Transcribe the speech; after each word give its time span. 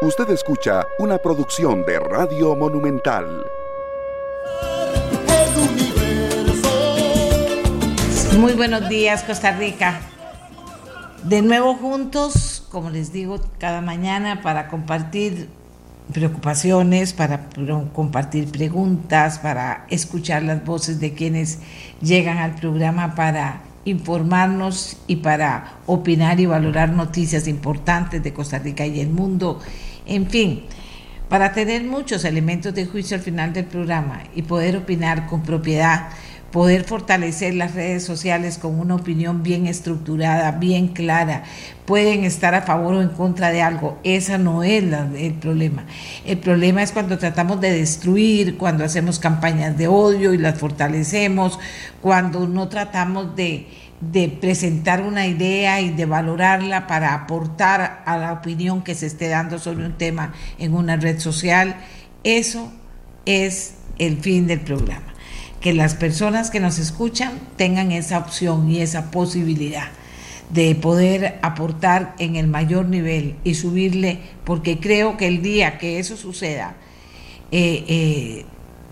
Usted 0.00 0.30
escucha 0.30 0.86
una 1.00 1.18
producción 1.18 1.84
de 1.84 1.98
Radio 1.98 2.54
Monumental. 2.54 3.44
Muy 8.38 8.52
buenos 8.52 8.88
días, 8.88 9.24
Costa 9.24 9.56
Rica. 9.56 10.00
De 11.24 11.42
nuevo 11.42 11.74
juntos, 11.74 12.64
como 12.70 12.90
les 12.90 13.12
digo, 13.12 13.40
cada 13.58 13.80
mañana 13.80 14.40
para 14.40 14.68
compartir 14.68 15.48
preocupaciones, 16.12 17.12
para 17.12 17.48
compartir 17.92 18.52
preguntas, 18.52 19.40
para 19.40 19.84
escuchar 19.90 20.44
las 20.44 20.64
voces 20.64 21.00
de 21.00 21.12
quienes 21.14 21.58
llegan 22.00 22.38
al 22.38 22.54
programa 22.54 23.16
para 23.16 23.62
informarnos 23.84 24.96
y 25.08 25.16
para 25.16 25.72
opinar 25.86 26.38
y 26.38 26.46
valorar 26.46 26.90
noticias 26.90 27.48
importantes 27.48 28.22
de 28.22 28.32
Costa 28.32 28.60
Rica 28.60 28.86
y 28.86 29.00
el 29.00 29.10
mundo. 29.10 29.58
En 30.08 30.26
fin, 30.28 30.64
para 31.28 31.52
tener 31.52 31.84
muchos 31.84 32.24
elementos 32.24 32.74
de 32.74 32.86
juicio 32.86 33.16
al 33.16 33.22
final 33.22 33.52
del 33.52 33.66
programa 33.66 34.22
y 34.34 34.42
poder 34.42 34.76
opinar 34.76 35.26
con 35.26 35.42
propiedad 35.42 36.08
poder 36.50 36.84
fortalecer 36.84 37.54
las 37.54 37.74
redes 37.74 38.04
sociales 38.04 38.56
con 38.58 38.78
una 38.78 38.94
opinión 38.94 39.42
bien 39.42 39.66
estructurada, 39.66 40.52
bien 40.52 40.88
clara. 40.88 41.44
Pueden 41.84 42.24
estar 42.24 42.54
a 42.54 42.62
favor 42.62 42.94
o 42.94 43.02
en 43.02 43.10
contra 43.10 43.50
de 43.50 43.60
algo. 43.60 43.98
Esa 44.02 44.38
no 44.38 44.62
es 44.62 44.82
el 45.16 45.34
problema. 45.34 45.84
El 46.24 46.38
problema 46.38 46.82
es 46.82 46.92
cuando 46.92 47.18
tratamos 47.18 47.60
de 47.60 47.72
destruir, 47.72 48.56
cuando 48.56 48.84
hacemos 48.84 49.18
campañas 49.18 49.76
de 49.76 49.88
odio 49.88 50.32
y 50.32 50.38
las 50.38 50.58
fortalecemos, 50.58 51.58
cuando 52.00 52.46
no 52.48 52.68
tratamos 52.68 53.36
de, 53.36 53.66
de 54.00 54.28
presentar 54.28 55.02
una 55.02 55.26
idea 55.26 55.80
y 55.80 55.90
de 55.90 56.06
valorarla 56.06 56.86
para 56.86 57.14
aportar 57.14 58.02
a 58.06 58.16
la 58.16 58.32
opinión 58.32 58.82
que 58.82 58.94
se 58.94 59.06
esté 59.06 59.28
dando 59.28 59.58
sobre 59.58 59.86
un 59.86 59.98
tema 59.98 60.32
en 60.58 60.74
una 60.74 60.96
red 60.96 61.18
social. 61.18 61.76
Eso 62.22 62.72
es 63.26 63.74
el 63.98 64.18
fin 64.18 64.46
del 64.46 64.60
programa 64.60 65.08
que 65.60 65.72
las 65.72 65.94
personas 65.94 66.50
que 66.50 66.60
nos 66.60 66.78
escuchan 66.78 67.32
tengan 67.56 67.92
esa 67.92 68.18
opción 68.18 68.70
y 68.70 68.80
esa 68.80 69.10
posibilidad 69.10 69.88
de 70.50 70.74
poder 70.74 71.38
aportar 71.42 72.14
en 72.18 72.36
el 72.36 72.46
mayor 72.46 72.86
nivel 72.86 73.34
y 73.44 73.54
subirle, 73.54 74.20
porque 74.44 74.78
creo 74.78 75.16
que 75.16 75.26
el 75.26 75.42
día 75.42 75.78
que 75.78 75.98
eso 75.98 76.16
suceda 76.16 76.76
eh, 77.50 77.84
eh, 77.88 78.46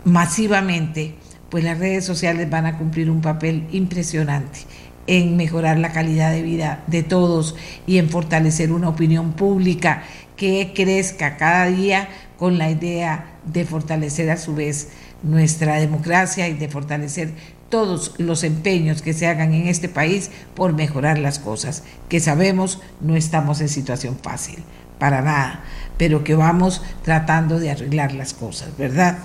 masivamente, 0.05 1.15
pues 1.49 1.65
las 1.65 1.79
redes 1.79 2.05
sociales 2.05 2.51
van 2.51 2.67
a 2.67 2.77
cumplir 2.77 3.11
un 3.11 3.21
papel 3.21 3.67
impresionante 3.71 4.61
en 5.07 5.37
mejorar 5.37 5.79
la 5.79 5.93
calidad 5.93 6.33
de 6.33 6.43
vida 6.43 6.83
de 6.87 7.03
todos 7.03 7.55
y 7.87 7.99
en 7.99 8.11
fortalecer 8.11 8.73
una 8.73 8.89
opinión 8.89 9.33
pública 9.33 10.03
que 10.37 10.73
crezca 10.75 11.37
cada 11.37 11.67
día 11.67 12.09
con 12.39 12.59
la 12.59 12.71
idea 12.71 13.39
de 13.45 13.65
fortalecer 13.65 14.31
a 14.31 14.37
su 14.37 14.55
vez 14.55 14.89
nuestra 15.23 15.77
democracia 15.77 16.49
y 16.49 16.55
de 16.55 16.69
fortalecer 16.69 17.33
todos 17.69 18.15
los 18.19 18.45
empeños 18.45 19.03
que 19.03 19.13
se 19.13 19.27
hagan 19.27 19.53
en 19.53 19.67
este 19.67 19.89
país 19.89 20.31
por 20.55 20.73
mejorar 20.73 21.19
las 21.19 21.39
cosas, 21.39 21.83
que 22.09 22.21
sabemos 22.21 22.81
no 23.01 23.17
estamos 23.17 23.61
en 23.61 23.69
situación 23.69 24.17
fácil, 24.23 24.63
para 24.99 25.23
nada, 25.23 25.65
pero 25.99 26.23
que 26.23 26.35
vamos 26.35 26.83
tratando 27.03 27.59
de 27.59 27.71
arreglar 27.71 28.13
las 28.13 28.35
cosas, 28.35 28.77
¿verdad? 28.77 29.19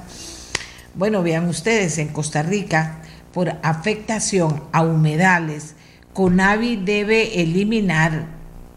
Bueno, 0.96 1.22
vean 1.24 1.48
ustedes, 1.48 1.98
en 2.00 2.09
Costa 2.09 2.42
Rica, 2.42 3.02
por 3.34 3.50
afectación 3.64 4.64
a 4.72 4.84
humedales, 4.84 5.76
CONAVI 6.14 6.78
debe 6.78 7.42
eliminar 7.42 8.28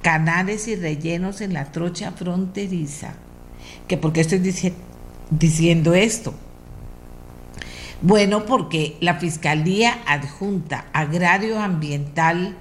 canales 0.02 0.68
y 0.68 0.76
rellenos 0.76 1.40
en 1.40 1.54
la 1.54 1.72
trocha 1.72 2.12
fronteriza. 2.12 3.14
¿Que 3.88 3.96
¿Por 3.96 4.12
qué 4.12 4.20
estoy 4.20 4.40
diciendo 5.30 5.94
esto? 5.94 6.34
Bueno, 8.02 8.44
porque 8.44 8.96
la 9.00 9.14
Fiscalía 9.14 10.02
Adjunta 10.06 10.86
Agrario 10.92 11.58
Ambiental 11.58 12.56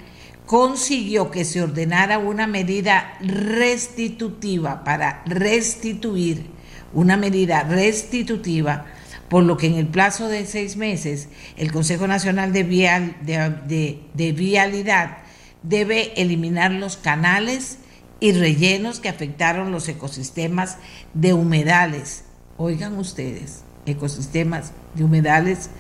consiguió 0.46 1.32
que 1.32 1.46
se 1.46 1.62
ordenara 1.62 2.18
una 2.18 2.48
medida 2.48 3.18
restitutiva 3.20 4.84
para 4.84 5.22
restituir, 5.26 6.46
una 6.94 7.18
medida 7.18 7.64
restitutiva, 7.64 8.86
por 9.34 9.44
lo 9.46 9.58
que 9.58 9.66
en 9.66 9.78
el 9.78 9.88
plazo 9.88 10.28
de 10.28 10.46
seis 10.46 10.78
meses 10.78 11.28
el 11.58 11.72
Consejo 11.72 12.06
Nacional 12.06 12.54
de, 12.54 12.62
Vial, 12.62 13.16
de 13.24 14.32
Vialidad 14.32 15.18
debe 15.64 16.14
eliminar 16.22 16.70
los 16.70 16.98
canales 16.98 17.80
y 18.20 18.34
rellenos 18.34 19.00
que 19.00 19.10
afectaron 19.10 19.72
los 19.72 19.90
ecosistemas 19.90 20.78
de 21.16 21.34
humedales. 21.34 22.26
Oigan 22.58 23.00
ustedes, 23.00 23.64
ecosistemas 23.88 24.72
de 24.94 25.04
humedales 25.04 25.72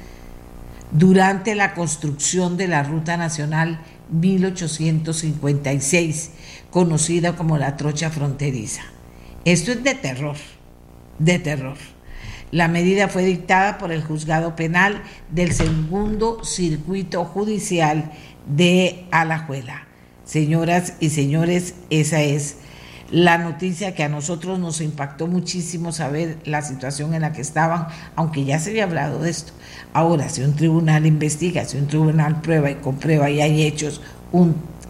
durante 0.90 1.53
la 1.53 1.75
construcción 1.75 2.58
de 2.58 2.68
la 2.68 2.81
Ruta 2.81 3.18
Nacional 3.18 3.81
1856, 4.09 6.31
conocida 6.72 7.35
como 7.35 7.59
la 7.59 7.78
trocha 7.78 8.09
fronteriza. 8.09 8.81
Esto 9.46 9.74
es 9.74 9.84
de 9.84 9.94
terror, 9.94 10.38
de 11.20 11.38
terror. 11.38 11.92
La 12.53 12.68
medida 12.68 13.08
fue 13.08 13.25
dictada 13.25 13.80
por 13.80 13.91
el 13.91 14.03
juzgado 14.03 14.56
penal 14.56 15.02
del 15.31 15.53
segundo 15.53 16.44
circuito 16.44 17.25
judicial 17.25 18.12
de 18.46 19.06
Alajuela. 19.09 19.88
Señoras 20.24 20.94
y 21.00 21.09
señores, 21.09 21.74
esa 21.90 22.22
es 22.22 22.58
la 23.09 23.40
noticia 23.40 23.96
que 23.96 24.03
a 24.03 24.08
nosotros 24.08 24.59
nos 24.59 24.81
impactó 24.81 25.25
muchísimo 25.25 25.91
saber 25.91 26.38
la 26.46 26.62
situación 26.62 27.16
en 27.16 27.24
la 27.24 27.34
que 27.34 27.41
estaban, 27.41 27.88
aunque 28.16 28.46
ya 28.46 28.59
se 28.59 28.70
había 28.70 28.84
hablado 28.84 29.18
de 29.18 29.31
esto. 29.31 29.53
Ahora, 29.91 30.30
si 30.30 30.44
un 30.44 30.56
tribunal 30.56 31.08
investiga, 31.08 31.66
si 31.66 31.78
un 31.78 31.88
tribunal 31.88 32.41
prueba 32.41 32.70
y 32.70 32.75
comprueba 32.75 33.31
y 33.31 33.41
hay 33.41 33.64
hechos, 33.64 34.00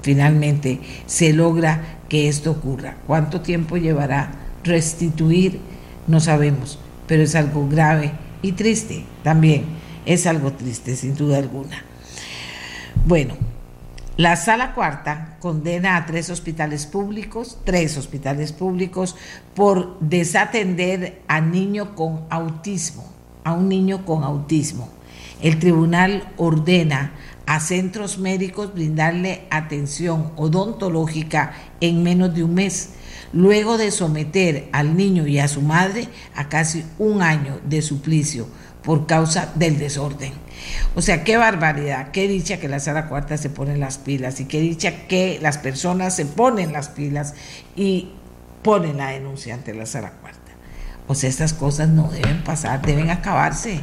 finalmente 0.01 0.81
se 1.06 1.31
logra 1.31 2.00
que 2.09 2.28
esto 2.28 2.51
ocurra. 2.51 2.97
¿Cuánto 3.07 3.40
tiempo 3.40 3.78
llevará 3.78 4.34
restituir? 4.66 5.62
No 6.07 6.19
sabemos, 6.19 6.78
pero 7.07 7.23
es 7.23 7.35
algo 7.35 7.67
grave 7.67 8.11
y 8.41 8.53
triste 8.53 9.05
también. 9.23 9.65
Es 10.05 10.27
algo 10.27 10.51
triste, 10.51 10.95
sin 10.95 11.15
duda 11.15 11.37
alguna. 11.37 11.83
Bueno, 13.05 13.35
la 14.15 14.35
sala 14.35 14.73
cuarta 14.75 15.37
condena 15.39 15.97
a 15.97 16.05
tres 16.05 16.29
hospitales 16.29 16.85
públicos, 16.85 17.57
tres 17.63 17.97
hospitales 17.97 18.51
públicos, 18.51 19.15
por 19.55 19.99
desatender 19.99 21.21
a 21.27 21.41
niño 21.41 21.95
con 21.95 22.25
autismo, 22.29 23.11
a 23.43 23.53
un 23.53 23.69
niño 23.69 24.05
con 24.05 24.23
autismo. 24.23 24.89
El 25.41 25.57
tribunal 25.57 26.31
ordena 26.37 27.13
a 27.45 27.59
centros 27.59 28.17
médicos 28.17 28.73
brindarle 28.73 29.45
atención 29.49 30.31
odontológica 30.35 31.53
en 31.81 32.03
menos 32.03 32.33
de 32.33 32.43
un 32.43 32.53
mes, 32.53 32.89
luego 33.33 33.77
de 33.77 33.91
someter 33.91 34.69
al 34.71 34.95
niño 34.95 35.27
y 35.27 35.39
a 35.39 35.47
su 35.47 35.61
madre 35.61 36.07
a 36.35 36.49
casi 36.49 36.85
un 36.99 37.21
año 37.21 37.59
de 37.65 37.81
suplicio 37.81 38.47
por 38.83 39.07
causa 39.07 39.51
del 39.55 39.77
desorden. 39.77 40.33
O 40.95 41.01
sea, 41.01 41.23
qué 41.23 41.37
barbaridad, 41.37 42.11
qué 42.11 42.27
dicha 42.27 42.59
que 42.59 42.67
la 42.67 42.79
sala 42.79 43.07
cuarta 43.07 43.37
se 43.37 43.49
pone 43.49 43.77
las 43.77 43.97
pilas 43.97 44.39
y 44.39 44.45
qué 44.45 44.59
dicha 44.59 45.07
que 45.07 45.39
las 45.41 45.57
personas 45.57 46.15
se 46.15 46.25
ponen 46.25 46.71
las 46.73 46.89
pilas 46.89 47.33
y 47.75 48.11
ponen 48.61 48.97
la 48.97 49.09
denuncia 49.09 49.53
ante 49.55 49.73
la 49.73 49.85
sala 49.85 50.11
cuarta. 50.11 50.39
O 51.07 51.15
sea, 51.15 51.29
estas 51.29 51.53
cosas 51.53 51.89
no 51.89 52.09
deben 52.09 52.43
pasar, 52.43 52.81
deben 52.81 53.09
acabarse. 53.09 53.81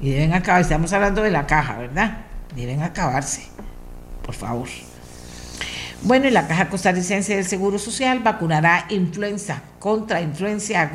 Y 0.00 0.10
deben 0.10 0.34
acabar, 0.34 0.60
estamos 0.60 0.92
hablando 0.92 1.22
de 1.22 1.30
la 1.30 1.46
caja, 1.46 1.78
¿verdad? 1.78 2.25
Deben 2.56 2.82
acabarse, 2.82 3.42
por 4.24 4.34
favor. 4.34 4.68
Bueno, 6.02 6.26
y 6.26 6.30
la 6.30 6.48
Caja 6.48 6.68
Costarricense 6.68 7.36
del 7.36 7.44
Seguro 7.44 7.78
Social 7.78 8.20
vacunará 8.20 8.86
influenza 8.90 9.62
contra 9.78 10.20
influencia 10.20 10.90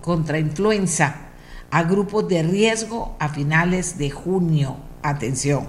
contra 0.00 0.38
influenza 0.38 1.16
a 1.70 1.82
grupos 1.84 2.28
de 2.28 2.42
riesgo 2.42 3.16
a 3.18 3.28
finales 3.28 3.96
de 3.96 4.10
junio. 4.10 4.76
Atención. 5.02 5.66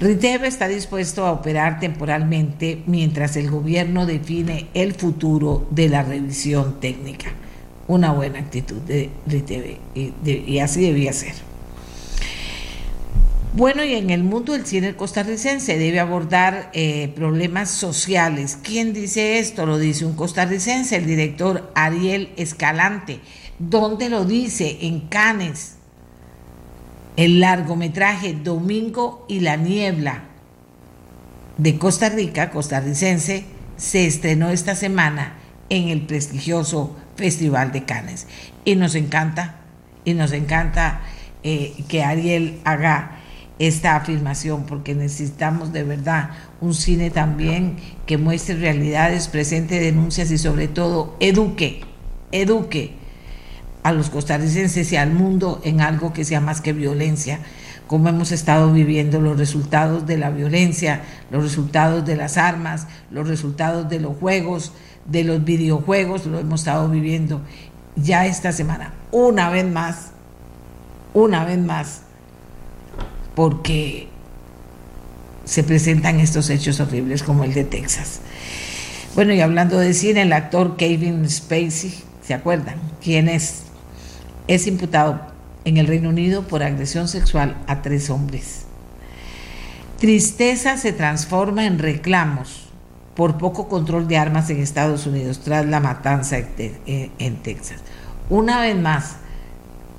RITEV 0.00 0.44
está 0.44 0.66
dispuesto 0.66 1.24
a 1.24 1.32
operar 1.32 1.78
temporalmente 1.78 2.82
mientras 2.86 3.36
el 3.36 3.50
gobierno 3.50 4.06
define 4.06 4.68
el 4.74 4.94
futuro 4.94 5.68
de 5.70 5.88
la 5.88 6.02
revisión 6.02 6.80
técnica. 6.80 7.30
Una 7.86 8.12
buena 8.12 8.40
actitud 8.40 8.80
de 8.82 9.10
RITEV 9.26 9.78
y, 9.94 10.58
así 10.58 10.82
debía 10.82 11.12
ser. 11.12 11.34
Bueno, 13.56 13.84
y 13.84 13.94
en 13.94 14.10
el 14.10 14.24
mundo 14.24 14.52
del 14.52 14.66
cine 14.66 14.96
costarricense 14.96 15.78
debe 15.78 16.00
abordar 16.00 16.70
eh, 16.72 17.12
problemas 17.14 17.70
sociales. 17.70 18.58
¿Quién 18.60 18.92
dice 18.92 19.38
esto? 19.38 19.64
Lo 19.64 19.78
dice 19.78 20.04
un 20.04 20.16
costarricense, 20.16 20.96
el 20.96 21.06
director 21.06 21.70
Ariel 21.76 22.32
Escalante 22.36 23.20
¿Dónde 23.58 24.08
lo 24.08 24.24
dice? 24.24 24.78
En 24.82 25.02
Cannes. 25.02 25.76
El 27.16 27.38
largometraje 27.38 28.32
Domingo 28.32 29.24
y 29.28 29.38
la 29.38 29.56
Niebla 29.56 30.24
de 31.56 31.78
Costa 31.78 32.08
Rica, 32.08 32.50
costarricense, 32.50 33.44
se 33.76 34.06
estrenó 34.06 34.50
esta 34.50 34.74
semana 34.74 35.34
en 35.68 35.90
el 35.90 36.00
prestigioso 36.00 36.96
Festival 37.14 37.70
de 37.70 37.84
Cannes. 37.84 38.26
Y 38.64 38.74
nos 38.74 38.96
encanta, 38.96 39.60
y 40.04 40.14
nos 40.14 40.32
encanta 40.32 41.02
eh, 41.44 41.72
que 41.86 42.02
Ariel 42.02 42.60
haga 42.64 43.13
esta 43.58 43.96
afirmación, 43.96 44.64
porque 44.64 44.94
necesitamos 44.94 45.72
de 45.72 45.84
verdad 45.84 46.30
un 46.60 46.74
cine 46.74 47.10
también 47.10 47.76
que 48.06 48.18
muestre 48.18 48.56
realidades, 48.56 49.28
presente 49.28 49.78
denuncias 49.78 50.30
y 50.30 50.38
sobre 50.38 50.68
todo 50.68 51.16
eduque, 51.20 51.82
eduque 52.32 52.94
a 53.84 53.92
los 53.92 54.10
costarricenses 54.10 54.90
y 54.92 54.96
al 54.96 55.12
mundo 55.12 55.60
en 55.62 55.80
algo 55.80 56.12
que 56.12 56.24
sea 56.24 56.40
más 56.40 56.60
que 56.60 56.72
violencia, 56.72 57.40
como 57.86 58.08
hemos 58.08 58.32
estado 58.32 58.72
viviendo 58.72 59.20
los 59.20 59.38
resultados 59.38 60.06
de 60.06 60.16
la 60.16 60.30
violencia, 60.30 61.02
los 61.30 61.42
resultados 61.42 62.04
de 62.06 62.16
las 62.16 62.38
armas, 62.38 62.86
los 63.10 63.28
resultados 63.28 63.88
de 63.88 64.00
los 64.00 64.16
juegos, 64.16 64.72
de 65.04 65.22
los 65.22 65.44
videojuegos, 65.44 66.24
lo 66.26 66.38
hemos 66.38 66.62
estado 66.62 66.88
viviendo 66.88 67.42
ya 67.94 68.26
esta 68.26 68.52
semana, 68.52 68.94
una 69.12 69.50
vez 69.50 69.70
más, 69.70 70.12
una 71.12 71.44
vez 71.44 71.58
más, 71.58 72.03
porque 73.34 74.08
se 75.44 75.62
presentan 75.62 76.20
estos 76.20 76.50
hechos 76.50 76.80
horribles 76.80 77.22
como 77.22 77.44
el 77.44 77.54
de 77.54 77.64
Texas. 77.64 78.20
Bueno, 79.14 79.32
y 79.32 79.40
hablando 79.40 79.78
de 79.78 79.94
cine, 79.94 80.22
el 80.22 80.32
actor 80.32 80.76
Kevin 80.76 81.28
Spacey, 81.28 81.94
¿se 82.26 82.34
acuerdan? 82.34 82.76
¿Quién 83.02 83.28
es? 83.28 83.64
Es 84.48 84.66
imputado 84.66 85.20
en 85.64 85.76
el 85.76 85.86
Reino 85.86 86.08
Unido 86.08 86.42
por 86.42 86.62
agresión 86.62 87.08
sexual 87.08 87.56
a 87.66 87.82
tres 87.82 88.10
hombres. 88.10 88.62
Tristeza 89.98 90.76
se 90.76 90.92
transforma 90.92 91.64
en 91.64 91.78
reclamos 91.78 92.68
por 93.14 93.38
poco 93.38 93.68
control 93.68 94.08
de 94.08 94.18
armas 94.18 94.50
en 94.50 94.60
Estados 94.60 95.06
Unidos 95.06 95.40
tras 95.44 95.64
la 95.66 95.80
matanza 95.80 96.38
en 96.86 97.36
Texas. 97.36 97.80
Una 98.28 98.60
vez 98.60 98.76
más 98.76 99.16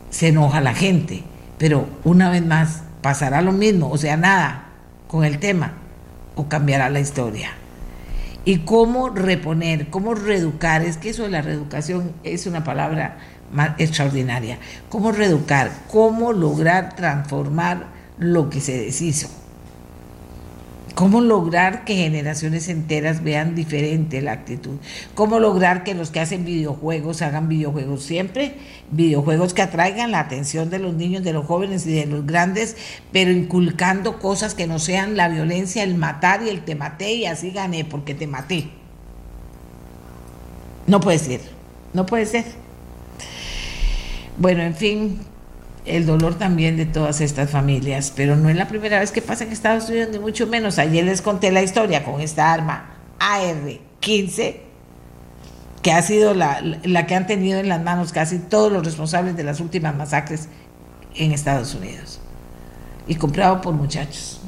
se 0.10 0.28
enoja 0.28 0.60
la 0.62 0.74
gente, 0.74 1.24
pero 1.58 1.88
una 2.04 2.30
vez 2.30 2.46
más 2.46 2.82
pasará 3.06 3.44
lo 3.44 3.52
mismo, 3.52 3.92
o 3.92 4.00
sea, 4.00 4.18
nada 4.18 4.63
con 5.07 5.24
el 5.24 5.38
tema, 5.38 5.74
o 6.34 6.50
cambiará 6.50 6.90
la 6.90 7.00
historia. 7.00 7.52
Y 8.46 8.62
cómo 8.66 9.10
reponer, 9.10 9.92
cómo 9.92 10.16
reeducar, 10.16 10.81
es 10.81 10.98
que 10.98 11.12
eso 11.12 11.22
de 11.22 11.30
la 11.30 11.44
reeducación 11.44 12.13
es 12.24 12.48
una 12.48 12.63
palabra 12.63 13.19
extraordinaria. 13.78 14.57
Cómo 14.90 15.12
reeducar, 15.12 15.69
cómo 15.88 16.34
lograr 16.34 16.96
transformar 16.96 17.90
lo 18.18 18.50
que 18.50 18.60
se 18.60 18.75
deshizo. 18.75 19.30
¿Cómo 20.95 21.19
lograr 21.19 21.83
que 21.83 21.94
generaciones 21.95 22.69
enteras 22.69 23.21
vean 23.21 23.53
diferente 23.53 24.21
la 24.21 24.31
actitud? 24.31 24.77
¿Cómo 25.13 25.39
lograr 25.39 25.83
que 25.83 25.94
los 25.94 26.09
que 26.09 26.21
hacen 26.21 26.45
videojuegos 26.45 27.21
hagan 27.21 27.50
videojuegos 27.50 28.01
siempre? 28.01 28.56
Videojuegos 28.92 29.53
que 29.53 29.62
atraigan 29.62 30.12
la 30.12 30.21
atención 30.21 30.69
de 30.69 30.80
los 30.80 30.94
niños, 30.94 31.25
de 31.25 31.33
los 31.33 31.45
jóvenes 31.45 31.86
y 31.86 31.92
de 31.92 32.06
los 32.06 32.25
grandes, 32.25 32.77
pero 33.12 33.30
inculcando 33.30 34.19
cosas 34.19 34.56
que 34.56 34.68
no 34.68 34.80
sean 34.80 35.18
la 35.18 35.27
violencia, 35.27 35.83
el 35.83 35.95
matar 35.95 36.44
y 36.44 36.50
el 36.50 36.63
te 36.63 36.75
maté 36.75 37.13
y 37.13 37.25
así 37.25 37.51
gané 37.51 37.83
porque 37.83 38.15
te 38.15 38.25
maté. 38.25 38.69
No 40.88 41.01
puede 41.01 41.19
ser, 41.19 41.41
no 41.94 42.06
puede 42.06 42.25
ser. 42.25 42.45
Bueno, 44.38 44.63
en 44.63 44.75
fin, 44.75 45.19
el 45.86 46.06
dolor 46.06 46.36
también 46.36 46.78
de 46.78 46.86
todas 46.86 47.22
estas 47.22 47.50
familias, 47.50 48.12
pero 48.16 48.36
no 48.36 48.50
es 48.50 48.56
la 48.56 48.68
primera 48.68 49.00
vez 49.00 49.12
que 49.12 49.22
pasa 49.22 49.44
en 49.44 49.52
Estados 49.52 49.90
Unidos, 49.90 50.10
ni 50.12 50.20
mucho 50.20 50.48
menos. 50.48 50.80
Ayer 50.80 51.06
les 51.06 51.22
conté 51.22 51.52
la 51.52 51.62
historia 51.62 52.04
con 52.04 52.22
esta 52.22 52.52
arma 52.52 52.96
AR-15, 53.20 54.58
que 55.82 55.92
ha 55.92 56.02
sido 56.02 56.34
la, 56.34 56.62
la, 56.62 57.06
que 57.06 57.16
han 57.16 57.28
tenido 57.28 57.60
en 57.60 57.70
las 57.70 57.82
manos 57.84 58.12
casi 58.12 58.40
todos 58.40 58.72
los 58.72 58.84
responsables 58.84 59.38
de 59.38 59.44
las 59.44 59.60
últimas 59.60 59.96
masacres 59.96 60.50
en 61.16 61.32
Estados 61.32 61.76
Unidos. 61.76 62.20
Y 63.08 63.16
comprado 63.16 63.62
por 63.62 63.74
muchachos, 63.74 64.42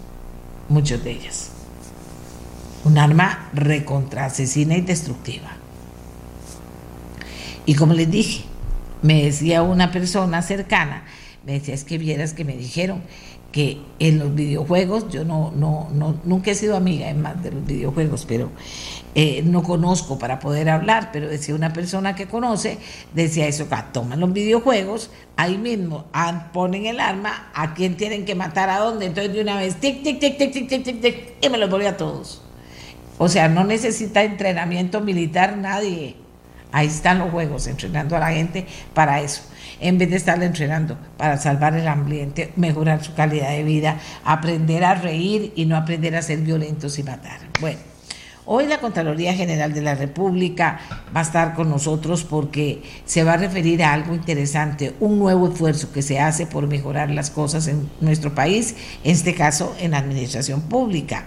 muchos 0.67 1.03
de 1.03 1.11
ellos. 1.11 1.49
Un 2.83 2.97
arma 2.97 3.49
recontra 3.53 4.25
asesina 4.25 4.75
y 4.75 4.81
destructiva. 4.81 5.49
Y 7.67 7.75
como 7.75 7.93
les 7.93 8.09
dije, 8.09 8.45
me 9.01 9.25
decía 9.25 9.61
una 9.61 9.91
persona 9.91 10.41
cercana, 10.41 11.03
me 11.47 11.53
decía, 11.53 11.73
es 11.73 11.85
que 11.85 11.97
vieras 11.97 12.33
que 12.33 12.43
me 12.43 12.57
dijeron 12.57 13.03
que 13.53 13.79
en 13.99 14.19
los 14.19 14.35
videojuegos, 14.35 15.07
yo 15.09 15.23
no, 15.23 15.53
no, 15.55 15.87
no 15.93 16.19
nunca 16.25 16.51
he 16.51 16.55
sido 16.55 16.75
amiga 16.75 17.09
en 17.09 17.21
más 17.21 17.41
de 17.41 17.51
los 17.51 17.65
videojuegos, 17.65 18.25
pero 18.27 18.51
eh, 19.15 19.41
no 19.45 19.63
conozco 19.63 20.19
para 20.19 20.41
poder 20.41 20.67
hablar, 20.67 21.09
pero 21.13 21.29
decía 21.29 21.55
una 21.55 21.71
persona 21.71 22.15
que 22.15 22.25
conoce, 22.25 22.79
decía 23.13 23.47
eso, 23.47 23.69
que 23.69 23.77
toman 23.93 24.19
los 24.19 24.33
videojuegos, 24.33 25.09
ahí 25.37 25.57
mismo 25.57 26.07
ponen 26.51 26.85
el 26.85 26.99
arma, 26.99 27.49
a 27.53 27.73
quién 27.73 27.95
tienen 27.95 28.25
que 28.25 28.35
matar, 28.35 28.69
a 28.69 28.79
dónde, 28.79 29.05
entonces 29.05 29.33
de 29.33 29.39
una 29.39 29.55
vez, 29.55 29.77
tic, 29.77 30.03
tic, 30.03 30.19
tic, 30.19 30.37
tic, 30.37 30.51
tic, 30.51 30.67
tic, 30.67 30.83
tic, 30.83 31.01
tic, 31.01 31.15
y 31.39 31.47
me 31.49 31.57
los 31.57 31.69
voy 31.69 31.85
a 31.85 31.95
todos. 31.95 32.41
O 33.19 33.29
sea, 33.29 33.47
no 33.47 33.63
necesita 33.63 34.21
entrenamiento 34.21 34.99
militar 34.99 35.55
nadie. 35.55 36.17
Ahí 36.71 36.87
están 36.87 37.19
los 37.19 37.31
juegos, 37.31 37.67
entrenando 37.67 38.15
a 38.15 38.19
la 38.19 38.31
gente 38.31 38.65
para 38.93 39.21
eso 39.21 39.41
en 39.79 39.97
vez 39.97 40.09
de 40.09 40.15
estarle 40.15 40.45
entrenando 40.45 40.97
para 41.17 41.37
salvar 41.37 41.75
el 41.75 41.87
ambiente, 41.87 42.51
mejorar 42.55 43.03
su 43.03 43.13
calidad 43.13 43.51
de 43.51 43.63
vida, 43.63 43.99
aprender 44.23 44.83
a 44.83 44.95
reír 44.95 45.53
y 45.55 45.65
no 45.65 45.77
aprender 45.77 46.15
a 46.15 46.21
ser 46.21 46.39
violentos 46.39 46.97
y 46.99 47.03
matar. 47.03 47.39
Bueno. 47.59 47.79
Hoy 48.49 48.65
la 48.65 48.79
Contraloría 48.79 49.33
General 49.33 49.73
de 49.73 49.81
la 49.81 49.93
República 49.93 50.79
va 51.13 51.19
a 51.19 51.23
estar 51.23 51.53
con 51.53 51.69
nosotros 51.69 52.23
porque 52.23 52.81
se 53.03 53.25
va 53.25 53.33
a 53.33 53.37
referir 53.37 53.83
a 53.83 53.91
algo 53.91 54.15
interesante, 54.15 54.93
un 55.01 55.19
nuevo 55.19 55.49
esfuerzo 55.49 55.91
que 55.91 56.01
se 56.01 56.21
hace 56.21 56.45
por 56.45 56.65
mejorar 56.65 57.11
las 57.11 57.29
cosas 57.29 57.67
en 57.67 57.89
nuestro 57.99 58.33
país, 58.33 58.73
en 59.03 59.11
este 59.11 59.35
caso 59.35 59.75
en 59.81 59.91
la 59.91 59.97
administración 59.97 60.61
pública. 60.61 61.25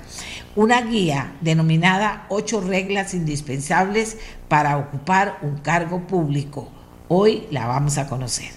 Una 0.56 0.82
guía 0.82 1.32
denominada 1.40 2.26
Ocho 2.28 2.60
reglas 2.60 3.14
indispensables 3.14 4.16
para 4.48 4.78
ocupar 4.78 5.38
un 5.42 5.58
cargo 5.58 6.06
público 6.06 6.70
Hoy 7.12 7.48
la 7.50 7.66
vamos 7.66 7.98
a 7.98 8.06
conocer. 8.06 8.52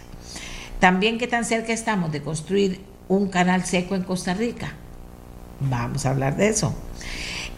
También 0.79 1.17
qué 1.17 1.25
tan 1.25 1.43
cerca 1.43 1.73
estamos 1.73 2.11
de 2.11 2.21
construir 2.21 2.81
un 3.07 3.29
canal 3.29 3.65
seco 3.65 3.95
en 3.95 4.03
Costa 4.03 4.35
Rica. 4.35 4.73
Vamos 5.59 6.05
a 6.05 6.11
hablar 6.11 6.37
de 6.37 6.49
eso. 6.49 6.75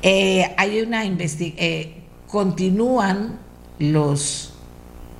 Eh, 0.01 0.55
hay 0.55 0.79
una 0.79 1.03
eh, 1.03 2.03
continúan 2.27 3.39
los 3.77 4.54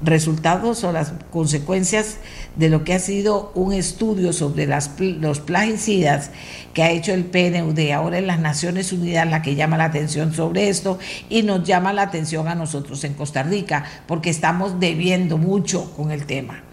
resultados 0.04 0.84
o 0.84 0.92
las 0.92 1.14
consecuencias 1.32 2.18
de 2.56 2.70
lo 2.70 2.84
que 2.84 2.94
ha 2.94 3.00
sido 3.00 3.52
un 3.56 3.74
estudio 3.74 4.34
sobre 4.34 4.68
las, 4.68 4.92
los 5.00 5.40
plaguicidas 5.40 6.32
que 6.74 6.84
ha 6.84 6.92
hecho 6.92 7.14
el 7.14 7.26
PNUD. 7.26 7.92
Ahora 7.92 8.18
en 8.18 8.28
las 8.28 8.40
Naciones 8.40 8.92
Unidas 8.92 9.30
la 9.30 9.42
que 9.42 9.56
llama 9.56 9.78
la 9.78 9.86
atención 9.86 10.34
sobre 10.34 10.70
esto 10.70 11.00
y 11.30 11.44
nos 11.44 11.64
llama 11.64 11.94
la 11.94 12.04
atención 12.04 12.48
a 12.48 12.56
nosotros 12.56 13.04
en 13.04 13.14
Costa 13.14 13.44
Rica 13.44 13.86
porque 14.08 14.30
estamos 14.30 14.80
debiendo 14.80 15.38
mucho 15.38 15.92
con 15.96 16.12
el 16.12 16.26
tema. 16.26 16.64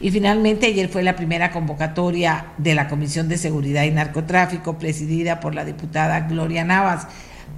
Y 0.00 0.10
finalmente 0.10 0.66
ayer 0.66 0.88
fue 0.88 1.02
la 1.02 1.16
primera 1.16 1.50
convocatoria 1.50 2.48
de 2.58 2.74
la 2.74 2.88
Comisión 2.88 3.28
de 3.28 3.38
Seguridad 3.38 3.84
y 3.84 3.90
Narcotráfico 3.90 4.78
presidida 4.78 5.40
por 5.40 5.54
la 5.54 5.64
diputada 5.64 6.20
Gloria 6.20 6.64
Navas. 6.64 7.06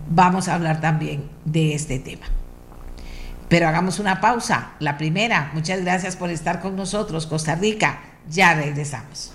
Vamos 0.09 0.49
a 0.49 0.55
hablar 0.55 0.81
también 0.81 1.25
de 1.45 1.75
este 1.75 1.99
tema. 1.99 2.27
Pero 3.49 3.67
hagamos 3.67 3.99
una 3.99 4.21
pausa, 4.21 4.73
la 4.79 4.99
primera. 4.99 5.51
Muchas 5.55 5.81
gracias 5.83 6.17
por 6.17 6.31
estar 6.31 6.61
con 6.61 6.77
nosotros, 6.77 7.27
Costa 7.27 7.55
Rica. 7.55 8.01
Ya 8.29 8.55
regresamos. 8.55 9.33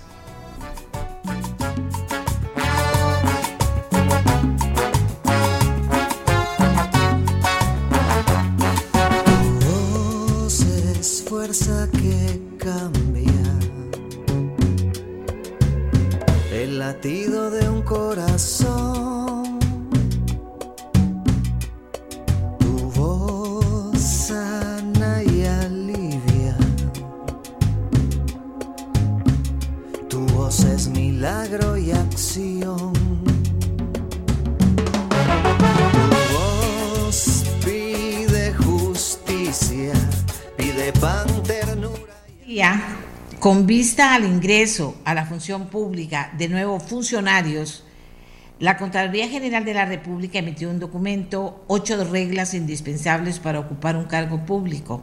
es 11.00 11.22
fuerza 11.28 11.86
que 11.92 12.40
cambia 12.58 13.24
el 16.50 16.78
latido 16.78 17.50
de 17.50 17.68
un 17.68 17.82
corazón 17.82 19.23
y 31.24 31.90
acción. 31.90 32.92
pide 37.64 38.52
justicia, 38.52 39.94
pide 40.58 40.92
pan, 41.00 41.26
ternura. 41.44 42.12
Ya, 42.46 42.98
con 43.40 43.66
vista 43.66 44.14
al 44.14 44.24
ingreso 44.24 44.96
a 45.06 45.14
la 45.14 45.24
función 45.24 45.68
pública 45.68 46.30
de 46.36 46.50
nuevos 46.50 46.82
funcionarios, 46.82 47.84
La 48.58 48.76
Contraloría 48.76 49.26
General 49.26 49.64
de 49.64 49.72
la 49.72 49.86
República 49.86 50.40
emitió 50.40 50.68
un 50.68 50.78
documento, 50.78 51.64
ocho 51.68 52.04
reglas 52.04 52.52
indispensables 52.52 53.38
para 53.38 53.60
ocupar 53.60 53.96
un 53.96 54.04
cargo 54.04 54.44
público. 54.44 55.02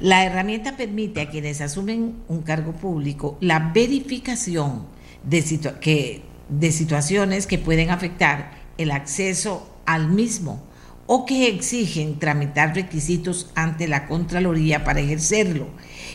La 0.00 0.24
herramienta 0.24 0.78
permite 0.78 1.20
a 1.20 1.28
quienes 1.28 1.60
asumen 1.60 2.22
un 2.26 2.40
cargo 2.40 2.72
público 2.72 3.36
la 3.42 3.70
verificación 3.74 4.95
de, 5.22 5.42
que, 5.80 6.22
de 6.48 6.72
situaciones 6.72 7.46
que 7.46 7.58
pueden 7.58 7.90
afectar 7.90 8.52
el 8.78 8.90
acceso 8.90 9.68
al 9.86 10.08
mismo 10.08 10.62
o 11.06 11.24
que 11.24 11.48
exigen 11.48 12.18
tramitar 12.18 12.74
requisitos 12.74 13.50
ante 13.54 13.86
la 13.86 14.06
Contraloría 14.06 14.84
para 14.84 15.00
ejercerlo. 15.00 15.68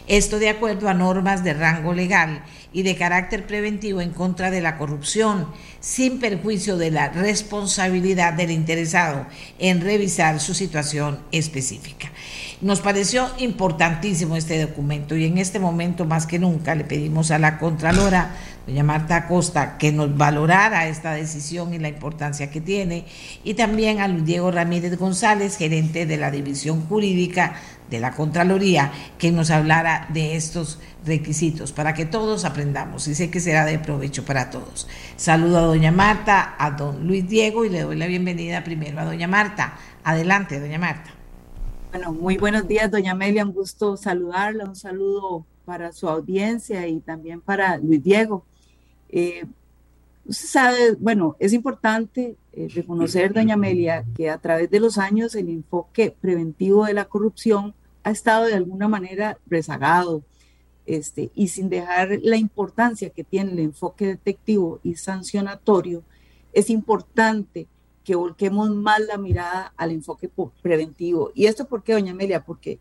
Esto 0.08 0.38
de 0.38 0.50
acuerdo 0.50 0.89
a 0.89 0.93
normas 0.93 1.43
de 1.43 1.53
rango 1.53 1.93
legal 1.93 2.43
y 2.74 2.84
de 2.84 2.98
carácter 2.98 3.48
preventivo 3.48 4.01
en 4.01 4.12
contra 4.12 4.51
de 4.51 4.62
la 4.62 4.77
corrupción, 4.77 5.48
sin 5.81 6.19
perjuicio 6.19 6.77
de 6.77 6.91
la 6.91 7.09
responsabilidad 7.09 8.33
del 8.33 8.51
interesado 8.51 9.25
en 9.59 9.81
revisar 9.81 10.39
su 10.39 10.53
situación 10.53 11.19
específica. 11.31 12.11
Nos 12.61 12.79
pareció 12.79 13.27
importantísimo 13.39 14.35
este 14.35 14.61
documento 14.61 15.15
y 15.15 15.25
en 15.25 15.39
este 15.39 15.59
momento 15.59 16.05
más 16.05 16.27
que 16.27 16.38
nunca 16.38 16.75
le 16.75 16.83
pedimos 16.83 17.31
a 17.31 17.39
la 17.39 17.57
Contralora, 17.57 18.35
doña 18.67 18.83
Marta 18.83 19.15
Acosta, 19.15 19.79
que 19.79 19.91
nos 19.91 20.15
valorara 20.15 20.88
esta 20.88 21.13
decisión 21.13 21.73
y 21.73 21.79
la 21.79 21.89
importancia 21.89 22.51
que 22.51 22.61
tiene 22.61 23.05
y 23.43 23.55
también 23.55 24.00
a 24.00 24.07
Luis 24.07 24.25
Diego 24.25 24.51
Ramírez 24.51 24.95
González, 25.00 25.57
gerente 25.57 26.05
de 26.05 26.17
la 26.17 26.29
División 26.29 26.85
Jurídica 26.85 27.55
de 27.89 28.00
la 28.00 28.11
Contraloría, 28.11 28.91
que 29.17 29.31
nos 29.31 29.50
hablara 29.50 30.05
de 30.09 30.35
estos 30.35 30.79
requisitos 31.05 31.72
para 31.72 31.93
que 31.93 32.05
todos 32.05 32.46
aprendamos 32.46 33.08
y 33.08 33.15
sé 33.15 33.31
que 33.31 33.39
será 33.39 33.65
de 33.65 33.79
provecho 33.79 34.24
para 34.24 34.50
todos. 34.50 34.88
Saludo 35.15 35.58
a 35.58 35.62
doña 35.62 35.91
Marta, 35.91 36.55
a 36.58 36.72
don 36.72 37.08
Luis 37.08 37.27
Diego 37.27 37.65
y 37.65 37.70
le 37.70 37.81
doy 37.81 37.96
la 37.96 38.08
bienvenida 38.08 38.63
primero 38.63 39.00
a 39.00 39.05
doña 39.05 39.27
Marta. 39.27 39.77
Adelante, 40.03 40.60
doña 40.60 40.79
Marta. 40.79 41.12
Bueno, 41.91 42.13
muy 42.13 42.38
buenos 42.38 42.67
días, 42.67 42.89
doña 42.89 43.12
Amelia, 43.12 43.43
un 43.43 43.51
gusto 43.51 43.98
saludarla, 43.98 44.65
un 44.65 44.75
saludo 44.75 45.46
para 45.65 45.91
su 45.91 46.08
audiencia 46.08 46.88
y 46.88 47.00
también 47.00 47.41
para 47.41 47.77
Luis 47.77 48.03
Diego. 48.03 48.46
Eh, 49.10 49.46
usted 50.25 50.48
sabe, 50.48 50.96
bueno, 51.00 51.36
es 51.39 51.51
importante 51.51 52.38
eh, 52.53 52.67
reconocer, 52.74 53.34
doña 53.34 53.55
Amelia, 53.55 54.05
que 54.15 54.29
a 54.29 54.38
través 54.38 54.70
de 54.70 54.79
los 54.79 54.98
años 54.98 55.36
el 55.36 55.50
enfoque 55.50 56.15
preventivo 56.22 56.86
de 56.86 56.93
la 56.93 57.05
corrupción 57.05 57.74
ha 58.03 58.12
estado 58.12 58.46
de 58.46 58.55
alguna 58.55 58.88
manera 58.88 59.38
rezagado, 59.48 60.24
este, 60.98 61.31
y 61.36 61.48
sin 61.48 61.69
dejar 61.69 62.19
la 62.21 62.38
importancia 62.38 63.10
que 63.10 63.24
tiene 63.24 63.51
el 63.51 63.60
enfoque 63.60 64.07
detectivo 64.07 64.79
y 64.83 64.95
sancionatorio, 64.95 66.03
es 66.53 66.69
importante 66.69 67.67
que 68.03 68.15
volquemos 68.15 68.69
más 68.71 69.00
la 69.00 69.17
mirada 69.17 69.74
al 69.77 69.91
enfoque 69.91 70.29
preventivo. 70.62 71.31
¿Y 71.33 71.45
esto 71.45 71.65
por 71.65 71.83
qué, 71.83 71.93
doña 71.93 72.12
Amelia? 72.12 72.43
Porque 72.43 72.79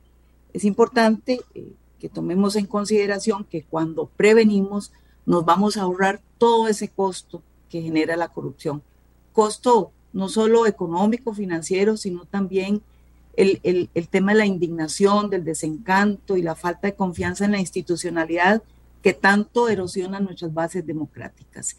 es 0.52 0.64
importante 0.64 1.40
eh, 1.54 1.72
que 1.98 2.08
tomemos 2.08 2.56
en 2.56 2.66
consideración 2.66 3.44
que 3.44 3.62
cuando 3.62 4.06
prevenimos 4.06 4.92
nos 5.26 5.44
vamos 5.44 5.76
a 5.76 5.82
ahorrar 5.82 6.20
todo 6.38 6.66
ese 6.66 6.88
costo 6.88 7.42
que 7.68 7.82
genera 7.82 8.16
la 8.16 8.28
corrupción. 8.28 8.82
Costo 9.32 9.92
no 10.12 10.28
solo 10.28 10.66
económico, 10.66 11.34
financiero, 11.34 11.96
sino 11.96 12.24
también 12.24 12.82
el, 13.40 13.60
el, 13.62 13.90
el 13.94 14.08
tema 14.08 14.32
de 14.32 14.38
la 14.38 14.46
indignación, 14.46 15.30
del 15.30 15.44
desencanto 15.44 16.36
y 16.36 16.42
la 16.42 16.54
falta 16.54 16.88
de 16.88 16.94
confianza 16.94 17.46
en 17.46 17.52
la 17.52 17.58
institucionalidad 17.58 18.62
que 19.02 19.14
tanto 19.14 19.70
erosiona 19.70 20.20
nuestras 20.20 20.52
bases 20.52 20.86
democráticas. 20.86 21.78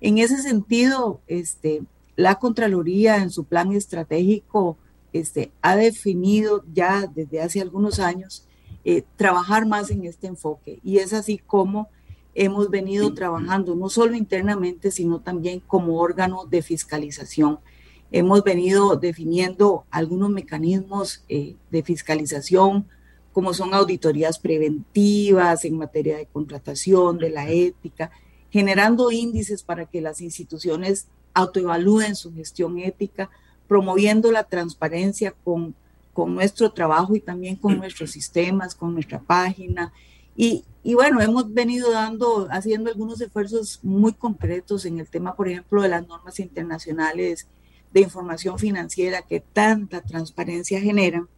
En 0.00 0.16
ese 0.16 0.38
sentido, 0.38 1.20
este, 1.26 1.82
la 2.16 2.36
Contraloría 2.36 3.18
en 3.18 3.30
su 3.30 3.44
plan 3.44 3.72
estratégico 3.72 4.78
este, 5.12 5.52
ha 5.60 5.76
definido 5.76 6.64
ya 6.72 7.06
desde 7.06 7.42
hace 7.42 7.60
algunos 7.60 8.00
años 8.00 8.46
eh, 8.84 9.04
trabajar 9.16 9.66
más 9.66 9.90
en 9.90 10.04
este 10.04 10.28
enfoque 10.28 10.80
y 10.82 10.98
es 10.98 11.12
así 11.12 11.38
como 11.38 11.88
hemos 12.34 12.70
venido 12.70 13.12
trabajando 13.12 13.74
no 13.74 13.90
solo 13.90 14.14
internamente, 14.14 14.90
sino 14.90 15.20
también 15.20 15.60
como 15.60 15.98
órgano 15.98 16.46
de 16.46 16.62
fiscalización. 16.62 17.58
Hemos 18.12 18.44
venido 18.44 18.96
definiendo 18.96 19.84
algunos 19.90 20.30
mecanismos 20.30 21.24
eh, 21.28 21.56
de 21.70 21.82
fiscalización, 21.82 22.86
como 23.32 23.52
son 23.52 23.74
auditorías 23.74 24.38
preventivas 24.38 25.64
en 25.64 25.76
materia 25.76 26.16
de 26.16 26.26
contratación, 26.26 27.18
de 27.18 27.30
la 27.30 27.50
ética, 27.50 28.10
generando 28.50 29.10
índices 29.10 29.62
para 29.62 29.86
que 29.86 30.00
las 30.00 30.20
instituciones 30.20 31.08
autoevalúen 31.34 32.16
su 32.16 32.32
gestión 32.32 32.78
ética, 32.78 33.28
promoviendo 33.68 34.32
la 34.32 34.44
transparencia 34.44 35.34
con, 35.44 35.74
con 36.14 36.34
nuestro 36.34 36.72
trabajo 36.72 37.14
y 37.14 37.20
también 37.20 37.56
con 37.56 37.76
nuestros 37.76 38.12
sistemas, 38.12 38.74
con 38.74 38.94
nuestra 38.94 39.20
página. 39.20 39.92
Y, 40.34 40.64
y, 40.82 40.94
bueno, 40.94 41.20
hemos 41.20 41.52
venido 41.52 41.90
dando, 41.90 42.48
haciendo 42.50 42.90
algunos 42.90 43.20
esfuerzos 43.20 43.80
muy 43.82 44.14
concretos 44.14 44.86
en 44.86 44.98
el 44.98 45.08
tema, 45.08 45.34
por 45.34 45.48
ejemplo, 45.48 45.82
de 45.82 45.88
las 45.88 46.06
normas 46.06 46.40
internacionales 46.40 47.46
de 47.96 48.02
información 48.02 48.58
financiera 48.58 49.22
que 49.22 49.40
tanta 49.40 50.02
transparencia 50.02 50.78
generan. 50.82 51.28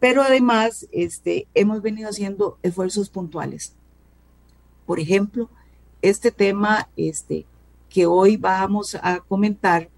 Pero 0.00 0.20
además, 0.20 0.88
este, 0.90 1.46
hemos 1.54 1.80
venido 1.80 2.08
haciendo 2.08 2.58
esfuerzos 2.64 3.08
puntuales. 3.08 3.72
Por 4.84 4.98
ejemplo, 4.98 5.48
este 6.02 6.32
tema 6.32 6.88
este, 6.96 7.46
que 7.88 8.04
hoy 8.04 8.36
vamos 8.36 8.96
a 9.00 9.20
comentar 9.20 9.88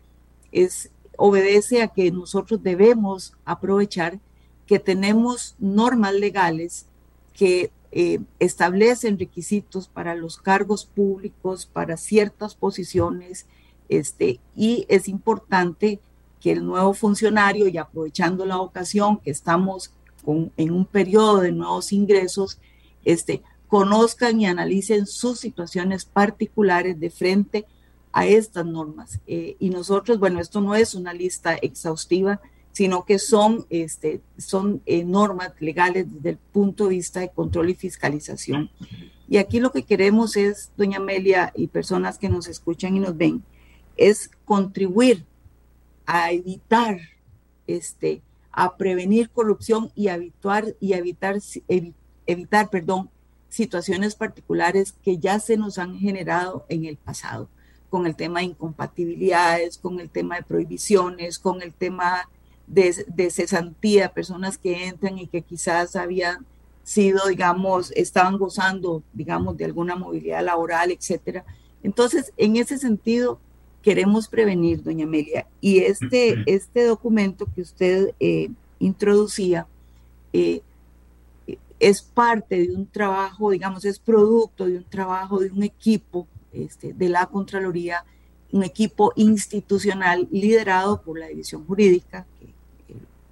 es, 0.52 0.90
obedece 1.16 1.80
a 1.80 1.88
que 1.88 2.10
nosotros 2.10 2.62
debemos 2.62 3.32
aprovechar 3.46 4.20
que 4.66 4.78
tenemos 4.78 5.56
normas 5.58 6.12
legales 6.12 6.84
que 7.32 7.72
eh, 7.92 8.20
establecen 8.38 9.18
requisitos 9.18 9.88
para 9.88 10.14
los 10.14 10.36
cargos 10.36 10.84
públicos, 10.84 11.64
para 11.64 11.96
ciertas 11.96 12.54
posiciones, 12.54 13.46
este, 13.88 14.40
y 14.54 14.86
es 14.88 15.08
importante 15.08 16.00
que 16.40 16.52
el 16.52 16.64
nuevo 16.64 16.94
funcionario, 16.94 17.68
y 17.68 17.78
aprovechando 17.78 18.44
la 18.46 18.60
ocasión 18.60 19.18
que 19.18 19.30
estamos 19.30 19.92
con, 20.24 20.52
en 20.56 20.70
un 20.70 20.84
periodo 20.84 21.40
de 21.40 21.52
nuevos 21.52 21.92
ingresos, 21.92 22.58
este, 23.04 23.42
conozcan 23.66 24.40
y 24.40 24.46
analicen 24.46 25.06
sus 25.06 25.40
situaciones 25.40 26.04
particulares 26.04 26.98
de 26.98 27.10
frente 27.10 27.66
a 28.12 28.26
estas 28.26 28.66
normas. 28.66 29.20
Eh, 29.26 29.56
y 29.58 29.70
nosotros, 29.70 30.18
bueno, 30.18 30.40
esto 30.40 30.60
no 30.60 30.74
es 30.74 30.94
una 30.94 31.12
lista 31.12 31.54
exhaustiva, 31.54 32.40
sino 32.72 33.04
que 33.04 33.18
son, 33.18 33.66
este, 33.70 34.20
son 34.36 34.82
eh, 34.86 35.04
normas 35.04 35.52
legales 35.60 36.06
desde 36.12 36.30
el 36.30 36.36
punto 36.36 36.84
de 36.84 36.90
vista 36.90 37.20
de 37.20 37.30
control 37.30 37.70
y 37.70 37.74
fiscalización. 37.74 38.70
Y 39.28 39.36
aquí 39.36 39.60
lo 39.60 39.72
que 39.72 39.82
queremos 39.82 40.36
es, 40.36 40.70
doña 40.76 40.98
Amelia 40.98 41.52
y 41.54 41.66
personas 41.66 42.18
que 42.18 42.28
nos 42.28 42.46
escuchan 42.46 42.96
y 42.96 43.00
nos 43.00 43.16
ven, 43.16 43.42
es 43.98 44.30
contribuir 44.46 45.26
a 46.06 46.32
evitar, 46.32 46.98
este, 47.66 48.22
a 48.50 48.76
prevenir 48.76 49.28
corrupción 49.28 49.92
y 49.94 50.08
a 50.08 50.14
evitar, 50.14 50.74
y 50.80 50.94
evitar, 50.94 51.36
evitar 52.26 52.70
perdón, 52.70 53.10
situaciones 53.50 54.14
particulares 54.14 54.94
que 55.04 55.18
ya 55.18 55.38
se 55.38 55.58
nos 55.58 55.78
han 55.78 55.98
generado 55.98 56.64
en 56.68 56.86
el 56.86 56.96
pasado 56.96 57.48
con 57.90 58.06
el 58.06 58.16
tema 58.16 58.40
de 58.40 58.46
incompatibilidades, 58.46 59.78
con 59.78 60.00
el 60.00 60.10
tema 60.10 60.36
de 60.36 60.42
prohibiciones, 60.42 61.38
con 61.38 61.62
el 61.62 61.72
tema 61.72 62.28
de, 62.66 63.04
de 63.08 63.30
cesantía, 63.30 64.12
personas 64.12 64.58
que 64.58 64.86
entran 64.88 65.18
y 65.18 65.26
que 65.26 65.42
quizás 65.42 65.96
habían 65.96 66.46
sido, 66.82 67.28
digamos, 67.28 67.92
estaban 67.92 68.38
gozando, 68.38 69.02
digamos, 69.12 69.56
de 69.56 69.64
alguna 69.64 69.96
movilidad 69.96 70.44
laboral, 70.44 70.90
etcétera. 70.90 71.44
Entonces, 71.82 72.32
en 72.36 72.56
ese 72.56 72.78
sentido, 72.78 73.40
queremos 73.88 74.28
prevenir, 74.28 74.82
doña 74.82 75.06
Amelia. 75.06 75.46
Y 75.62 75.78
este, 75.78 76.42
este 76.44 76.84
documento 76.84 77.46
que 77.54 77.62
usted 77.62 78.10
eh, 78.20 78.50
introducía 78.78 79.66
eh, 80.34 80.60
es 81.80 82.02
parte 82.02 82.58
de 82.58 82.74
un 82.74 82.86
trabajo, 82.86 83.50
digamos, 83.50 83.86
es 83.86 83.98
producto 83.98 84.66
de 84.66 84.76
un 84.76 84.84
trabajo 84.84 85.38
de 85.38 85.50
un 85.50 85.62
equipo 85.62 86.26
este, 86.52 86.92
de 86.92 87.08
la 87.08 87.24
Contraloría, 87.24 88.04
un 88.52 88.62
equipo 88.62 89.14
institucional 89.16 90.28
liderado 90.30 91.00
por 91.00 91.18
la 91.18 91.28
División 91.28 91.64
Jurídica, 91.64 92.26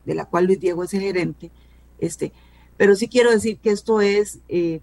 de 0.06 0.14
la 0.14 0.25
cual 0.25 0.46
Luis 0.46 0.58
Diego 0.58 0.84
es 0.84 0.94
el 0.94 1.02
gerente. 1.02 1.50
Este, 1.98 2.32
pero 2.78 2.96
sí 2.96 3.08
quiero 3.08 3.30
decir 3.30 3.58
que 3.58 3.72
esto 3.72 4.00
es 4.00 4.38
eh, 4.48 4.80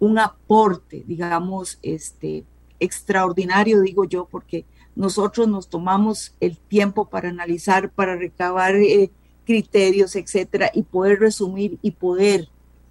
un 0.00 0.18
aporte, 0.18 1.04
digamos, 1.06 1.78
este, 1.80 2.42
extraordinario, 2.80 3.82
digo 3.82 4.04
yo, 4.04 4.26
porque 4.28 4.64
nosotros 4.94 5.48
nos 5.48 5.68
tomamos 5.68 6.34
el 6.40 6.56
tiempo 6.58 7.08
para 7.08 7.28
analizar, 7.28 7.90
para 7.90 8.16
recabar 8.16 8.76
eh, 8.76 9.10
criterios, 9.44 10.16
etcétera, 10.16 10.70
y 10.74 10.82
poder 10.82 11.20
resumir 11.20 11.78
y 11.82 11.92
poder 11.92 12.48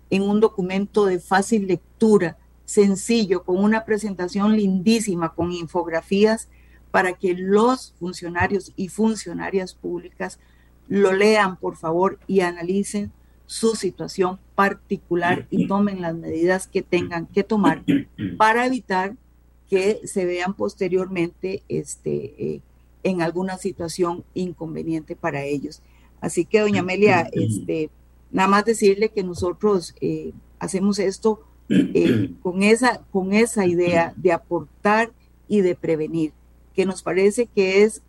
en 0.09 0.23
un 0.23 0.39
documento 0.39 1.05
de 1.05 1.19
fácil 1.19 1.67
lectura 1.67 2.37
sencillo, 2.65 3.43
con 3.43 3.57
una 3.57 3.85
presentación 3.85 4.55
lindísima, 4.55 5.33
con 5.33 5.51
infografías, 5.51 6.47
para 6.89 7.13
que 7.13 7.33
los 7.33 7.93
funcionarios 7.99 8.73
y 8.75 8.89
funcionarias 8.89 9.73
públicas 9.73 10.39
lo 10.87 11.13
lean, 11.13 11.55
por 11.57 11.77
favor, 11.77 12.19
y 12.27 12.41
analicen 12.41 13.11
su 13.45 13.75
situación 13.75 14.39
particular 14.55 15.47
y 15.49 15.67
tomen 15.67 16.01
las 16.01 16.15
medidas 16.15 16.67
que 16.67 16.81
tengan 16.81 17.27
que 17.27 17.43
tomar 17.43 17.83
para 18.37 18.65
evitar 18.65 19.15
que 19.71 20.05
se 20.05 20.25
vean 20.25 20.53
posteriormente 20.53 21.63
este, 21.69 22.35
eh, 22.37 22.61
en 23.03 23.21
alguna 23.21 23.57
situación 23.57 24.25
inconveniente 24.33 25.15
para 25.15 25.45
ellos. 25.45 25.81
Así 26.19 26.43
que, 26.43 26.59
doña 26.59 26.81
Amelia, 26.81 27.29
este, 27.31 27.89
nada 28.31 28.49
más 28.49 28.65
decirle 28.65 29.09
que 29.09 29.23
nosotros 29.23 29.95
eh, 30.01 30.33
hacemos 30.59 30.99
esto 30.99 31.39
eh, 31.69 32.31
con, 32.43 32.63
esa, 32.63 33.01
con 33.11 33.31
esa 33.31 33.65
idea 33.65 34.13
de 34.17 34.33
aportar 34.33 35.13
y 35.47 35.61
de 35.61 35.75
prevenir, 35.75 36.33
que 36.75 36.85
nos 36.85 37.01
parece 37.01 37.45
que 37.45 37.83
es 37.83 38.01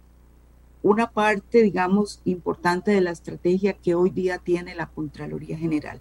una 0.83 1.13
parte, 1.13 1.63
digamos, 1.63 2.21
importante 2.25 2.91
de 2.91 3.03
la 3.03 3.13
estrategia 3.13 3.75
que 3.75 3.95
hoy 3.95 4.11
día 4.11 4.39
tiene 4.39 4.75
la 4.75 4.89
Contraloría 4.89 5.57
General. 5.57 6.01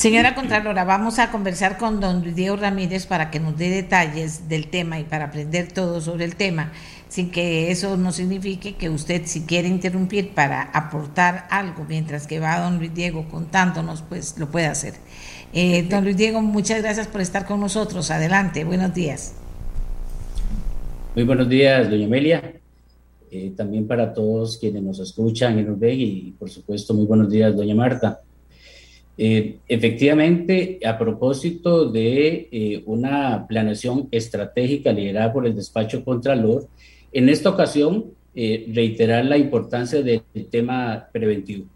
Señora 0.00 0.34
Contralora, 0.34 0.84
vamos 0.84 1.18
a 1.18 1.30
conversar 1.30 1.76
con 1.76 2.00
don 2.00 2.22
Diego 2.34 2.56
Ramírez 2.56 3.04
para 3.04 3.30
que 3.30 3.38
nos 3.38 3.58
dé 3.58 3.68
detalles 3.68 4.48
del 4.48 4.68
tema 4.68 4.98
y 4.98 5.04
para 5.04 5.26
aprender 5.26 5.72
todo 5.72 6.00
sobre 6.00 6.24
el 6.24 6.36
tema, 6.36 6.72
sin 7.10 7.30
que 7.30 7.70
eso 7.70 7.98
no 7.98 8.10
signifique 8.10 8.76
que 8.76 8.88
usted 8.88 9.26
si 9.26 9.42
quiere 9.42 9.68
interrumpir 9.68 10.30
para 10.30 10.62
aportar 10.62 11.46
algo 11.50 11.84
mientras 11.86 12.26
que 12.26 12.40
va 12.40 12.60
don 12.60 12.78
Luis 12.78 12.94
Diego 12.94 13.28
contándonos, 13.28 14.00
pues 14.00 14.38
lo 14.38 14.50
puede 14.50 14.68
hacer. 14.68 14.94
Eh, 15.52 15.82
don 15.82 16.02
Luis 16.02 16.16
Diego, 16.16 16.40
muchas 16.40 16.80
gracias 16.80 17.06
por 17.06 17.20
estar 17.20 17.44
con 17.44 17.60
nosotros. 17.60 18.10
Adelante, 18.10 18.64
buenos 18.64 18.94
días. 18.94 19.34
Muy 21.14 21.24
buenos 21.24 21.46
días, 21.46 21.90
doña 21.90 22.06
Amelia. 22.06 22.54
Eh, 23.30 23.52
también 23.54 23.86
para 23.86 24.14
todos 24.14 24.56
quienes 24.56 24.82
nos 24.82 24.98
escuchan 24.98 25.58
y 25.58 25.62
nos 25.62 25.78
ven 25.78 26.00
y 26.00 26.34
por 26.38 26.48
supuesto 26.48 26.94
muy 26.94 27.04
buenos 27.04 27.28
días, 27.28 27.54
doña 27.54 27.74
Marta. 27.74 28.22
Eh, 29.22 29.58
efectivamente, 29.68 30.80
a 30.82 30.96
propósito 30.96 31.90
de 31.90 32.48
eh, 32.50 32.82
una 32.86 33.46
planeación 33.46 34.08
estratégica 34.10 34.92
liderada 34.92 35.30
por 35.30 35.46
el 35.46 35.54
despacho 35.54 36.02
Contralor, 36.02 36.68
en 37.12 37.28
esta 37.28 37.50
ocasión 37.50 38.14
eh, 38.34 38.64
reiterar 38.72 39.26
la 39.26 39.36
importancia 39.36 40.00
del 40.00 40.22
tema 40.50 41.06
preventivo. 41.12 41.66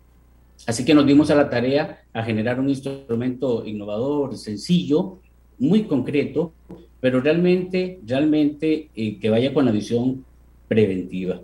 Así 0.67 0.87
que 0.87 0.95
nos 0.95 1.07
dimos 1.07 1.31
a 1.31 1.35
la 1.35 1.51
tarea 1.51 2.05
a 2.15 2.23
generar 2.23 2.59
un 2.59 2.71
instrumento 2.71 3.67
innovador, 3.67 4.39
sencillo, 4.39 5.19
muy 5.59 5.83
concreto, 5.83 6.55
pero 6.99 7.21
realmente, 7.21 8.01
realmente 8.07 8.89
que 8.95 9.29
vaya 9.29 9.53
con 9.53 9.67
la 9.67 9.71
visión 9.71 10.25
preventiva. 10.67 11.43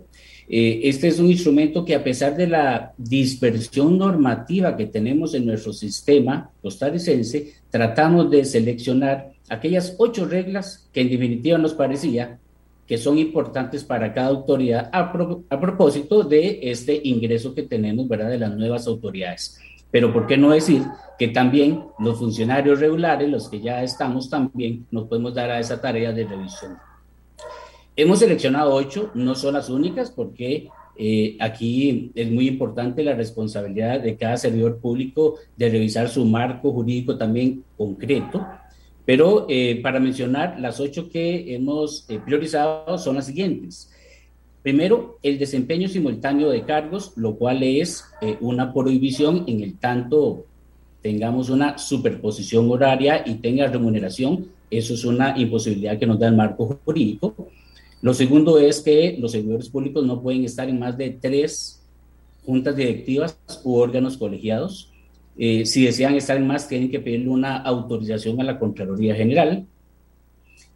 Eh, 0.53 0.89
este 0.89 1.07
es 1.07 1.17
un 1.17 1.31
instrumento 1.31 1.85
que 1.85 1.95
a 1.95 2.03
pesar 2.03 2.35
de 2.35 2.45
la 2.45 2.91
dispersión 2.97 3.97
normativa 3.97 4.75
que 4.75 4.85
tenemos 4.85 5.33
en 5.33 5.45
nuestro 5.45 5.71
sistema 5.71 6.51
costarricense, 6.61 7.53
tratamos 7.69 8.29
de 8.29 8.43
seleccionar 8.43 9.31
aquellas 9.47 9.95
ocho 9.97 10.25
reglas 10.25 10.89
que 10.91 10.99
en 10.99 11.09
definitiva 11.09 11.57
nos 11.57 11.73
parecía 11.73 12.37
que 12.85 12.97
son 12.97 13.17
importantes 13.17 13.85
para 13.85 14.13
cada 14.13 14.27
autoridad 14.27 14.89
a, 14.91 15.13
propósito 15.61 16.21
de 16.23 16.59
este 16.63 16.99
ingreso 17.01 17.55
que 17.55 17.63
tenemos, 17.63 18.05
¿verdad?, 18.09 18.29
de 18.29 18.39
las 18.39 18.53
nuevas 18.53 18.85
autoridades. 18.87 19.57
Pero 19.89 20.11
¿por 20.11 20.27
qué 20.27 20.35
no 20.35 20.49
decir 20.49 20.83
que 21.17 21.29
también 21.29 21.85
los 21.97 22.19
funcionarios 22.19 22.81
regulares, 22.81 23.29
los 23.29 23.47
que 23.47 23.61
ya 23.61 23.81
estamos, 23.83 24.29
también 24.29 24.85
nos 24.91 25.07
podemos 25.07 25.33
dar 25.33 25.49
a 25.49 25.61
esa 25.61 25.79
tarea 25.79 26.11
de 26.11 26.25
revisión? 26.25 26.90
Hemos 27.95 28.19
seleccionado 28.19 28.73
ocho, 28.73 29.11
no 29.13 29.35
son 29.35 29.53
las 29.55 29.69
únicas, 29.69 30.11
porque 30.11 30.69
eh, 30.97 31.37
aquí 31.39 32.11
es 32.15 32.31
muy 32.31 32.47
importante 32.47 33.03
la 33.03 33.15
responsabilidad 33.15 33.99
de 33.99 34.15
cada 34.15 34.37
servidor 34.37 34.77
público 34.77 35.35
de 35.57 35.69
revisar 35.69 36.09
su 36.09 36.25
marco 36.25 36.71
jurídico 36.71 37.17
también 37.17 37.63
concreto. 37.77 38.45
Pero 39.05 39.45
eh, 39.49 39.79
para 39.81 39.99
mencionar, 39.99 40.59
las 40.59 40.79
ocho 40.79 41.09
que 41.09 41.53
hemos 41.53 42.09
eh, 42.09 42.19
priorizado 42.23 42.97
son 42.97 43.15
las 43.15 43.25
siguientes. 43.25 43.91
Primero, 44.61 45.17
el 45.23 45.39
desempeño 45.39 45.87
simultáneo 45.87 46.49
de 46.49 46.63
cargos, 46.63 47.13
lo 47.15 47.35
cual 47.35 47.63
es 47.63 48.05
una 48.41 48.71
prohibición 48.71 49.45
en 49.47 49.61
el 49.61 49.79
tanto 49.79 50.45
tengamos 51.01 51.49
una 51.49 51.77
superposición 51.77 52.69
horaria 52.69 53.23
y 53.25 53.35
tenga 53.35 53.67
remuneración. 53.67 54.47
Eso 54.69 54.93
es 54.93 55.03
una 55.03 55.37
imposibilidad 55.37 55.97
que 55.97 56.05
nos 56.05 56.19
da 56.19 56.27
el 56.27 56.35
marco 56.35 56.79
jurídico. 56.85 57.33
Lo 58.01 58.13
segundo 58.15 58.57
es 58.57 58.81
que 58.81 59.15
los 59.19 59.31
servidores 59.31 59.69
públicos 59.69 60.03
no 60.05 60.21
pueden 60.21 60.43
estar 60.43 60.67
en 60.67 60.79
más 60.79 60.97
de 60.97 61.11
tres 61.11 61.83
juntas 62.43 62.75
directivas 62.75 63.37
u 63.63 63.75
órganos 63.75 64.17
colegiados. 64.17 64.91
Eh, 65.37 65.65
si 65.65 65.85
desean 65.85 66.15
estar 66.15 66.35
en 66.35 66.47
más, 66.47 66.67
tienen 66.67 66.89
que 66.89 66.99
pedirle 66.99 67.29
una 67.29 67.57
autorización 67.57 68.41
a 68.41 68.43
la 68.43 68.57
Contraloría 68.57 69.15
General. 69.15 69.65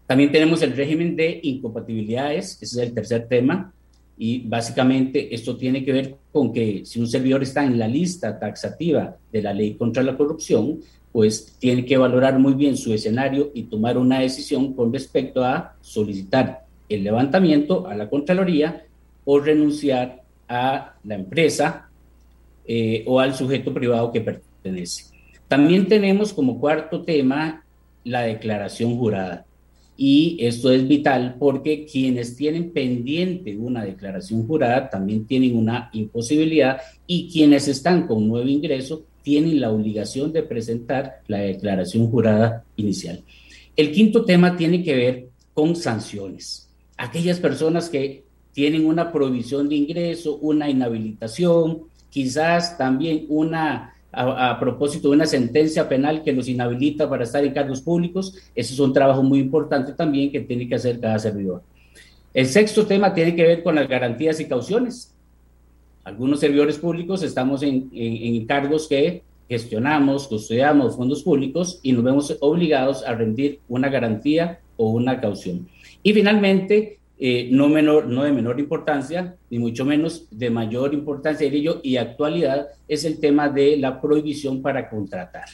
También 0.05 0.31
tenemos 0.31 0.61
el 0.61 0.73
régimen 0.73 1.15
de 1.15 1.39
incompatibilidades, 1.41 2.61
ese 2.61 2.81
es 2.81 2.87
el 2.87 2.93
tercer 2.93 3.27
tema, 3.27 3.73
y 4.17 4.47
básicamente 4.47 5.33
esto 5.33 5.57
tiene 5.57 5.83
que 5.83 5.91
ver 5.91 6.15
con 6.31 6.53
que 6.53 6.85
si 6.85 6.99
un 6.99 7.07
servidor 7.07 7.41
está 7.41 7.65
en 7.65 7.79
la 7.79 7.87
lista 7.87 8.39
taxativa 8.39 9.17
de 9.31 9.41
la 9.41 9.51
ley 9.51 9.73
contra 9.73 10.03
la 10.03 10.15
corrupción, 10.15 10.79
pues 11.11 11.55
tiene 11.59 11.85
que 11.85 11.97
valorar 11.97 12.37
muy 12.37 12.53
bien 12.53 12.77
su 12.77 12.93
escenario 12.93 13.51
y 13.53 13.63
tomar 13.63 13.97
una 13.97 14.19
decisión 14.19 14.73
con 14.73 14.93
respecto 14.93 15.43
a 15.43 15.75
solicitar 15.81 16.64
el 16.89 17.03
levantamiento 17.03 17.87
a 17.87 17.95
la 17.95 18.09
Contraloría 18.09 18.85
o 19.25 19.39
renunciar 19.39 20.21
a 20.47 20.95
la 21.03 21.15
empresa 21.15 21.89
eh, 22.65 23.03
o 23.07 23.19
al 23.19 23.35
sujeto 23.35 23.73
privado 23.73 24.11
que 24.11 24.21
pertenece. 24.21 25.05
También 25.47 25.87
tenemos 25.87 26.33
como 26.33 26.59
cuarto 26.59 27.03
tema 27.03 27.63
la 28.03 28.21
declaración 28.21 28.97
jurada. 28.97 29.45
Y 29.97 30.37
esto 30.41 30.71
es 30.71 30.87
vital 30.87 31.37
porque 31.39 31.85
quienes 31.85 32.35
tienen 32.35 32.71
pendiente 32.71 33.55
una 33.55 33.85
declaración 33.85 34.45
jurada 34.45 34.89
también 34.89 35.25
tienen 35.25 35.55
una 35.55 35.89
imposibilidad 35.93 36.81
y 37.07 37.29
quienes 37.31 37.69
están 37.69 38.05
con 38.05 38.27
nuevo 38.27 38.47
ingreso 38.47 39.03
tienen 39.23 39.61
la 39.61 39.71
obligación 39.71 40.33
de 40.33 40.43
presentar 40.43 41.21
la 41.27 41.37
declaración 41.39 42.11
jurada 42.11 42.63
inicial. 42.75 43.23
El 43.75 43.91
quinto 43.91 44.25
tema 44.25 44.57
tiene 44.57 44.83
que 44.83 44.95
ver 44.95 45.27
con 45.53 45.75
sanciones 45.75 46.64
aquellas 46.97 47.39
personas 47.39 47.89
que 47.89 48.23
tienen 48.53 48.85
una 48.85 49.11
provisión 49.11 49.67
de 49.67 49.75
ingreso, 49.75 50.37
una 50.37 50.69
inhabilitación, 50.69 51.83
quizás 52.09 52.77
también 52.77 53.25
una, 53.27 53.93
a, 54.11 54.57
propósito 54.59 55.09
de 55.09 55.15
una 55.15 55.25
sentencia 55.25 55.89
penal 55.89 56.23
que 56.23 56.31
los 56.31 56.47
inhabilita 56.47 57.09
para 57.09 57.25
estar 57.25 57.43
en 57.43 57.53
cargos 57.53 57.81
públicos, 57.81 58.37
ese 58.55 58.73
es 58.73 58.79
un 58.79 58.93
trabajo 58.93 59.21
muy 59.21 59.39
importante 59.39 59.91
también 59.93 60.31
que 60.31 60.39
tiene 60.39 60.69
que 60.69 60.75
hacer 60.75 60.99
cada 60.99 61.19
servidor. 61.19 61.63
El 62.33 62.45
sexto 62.47 62.85
tema 62.85 63.13
tiene 63.13 63.35
que 63.35 63.43
ver 63.43 63.63
con 63.63 63.75
las 63.75 63.87
garantías 63.87 64.39
y 64.39 64.45
cauciones. 64.45 65.13
Algunos 66.05 66.39
servidores 66.39 66.77
públicos 66.77 67.23
estamos 67.23 67.63
en, 67.63 67.89
en, 67.93 68.35
en 68.35 68.45
cargos 68.45 68.87
que 68.87 69.23
gestionamos, 69.49 70.27
custodiamos 70.27 70.95
fondos 70.95 71.23
públicos 71.23 71.79
y 71.83 71.91
nos 71.91 72.03
vemos 72.03 72.37
obligados 72.39 73.03
a 73.03 73.13
rendir 73.13 73.59
una 73.67 73.89
garantía 73.89 74.59
o 74.77 74.91
una 74.91 75.19
caución. 75.19 75.67
Y 76.05 76.13
finalmente, 76.13 76.99
eh, 77.17 77.49
no, 77.51 77.67
menor, 77.67 78.05
no 78.05 78.23
de 78.23 78.31
menor 78.31 78.59
importancia, 78.59 79.35
ni 79.49 79.57
mucho 79.57 79.83
menos 79.83 80.27
de 80.29 80.51
mayor 80.51 80.93
importancia, 80.93 81.49
diría 81.49 81.71
y 81.81 81.97
actualidad, 81.97 82.67
es 82.87 83.05
el 83.05 83.19
tema 83.19 83.49
de 83.49 83.75
la 83.77 83.99
prohibición 83.99 84.61
para 84.61 84.87
contratar. 84.87 85.45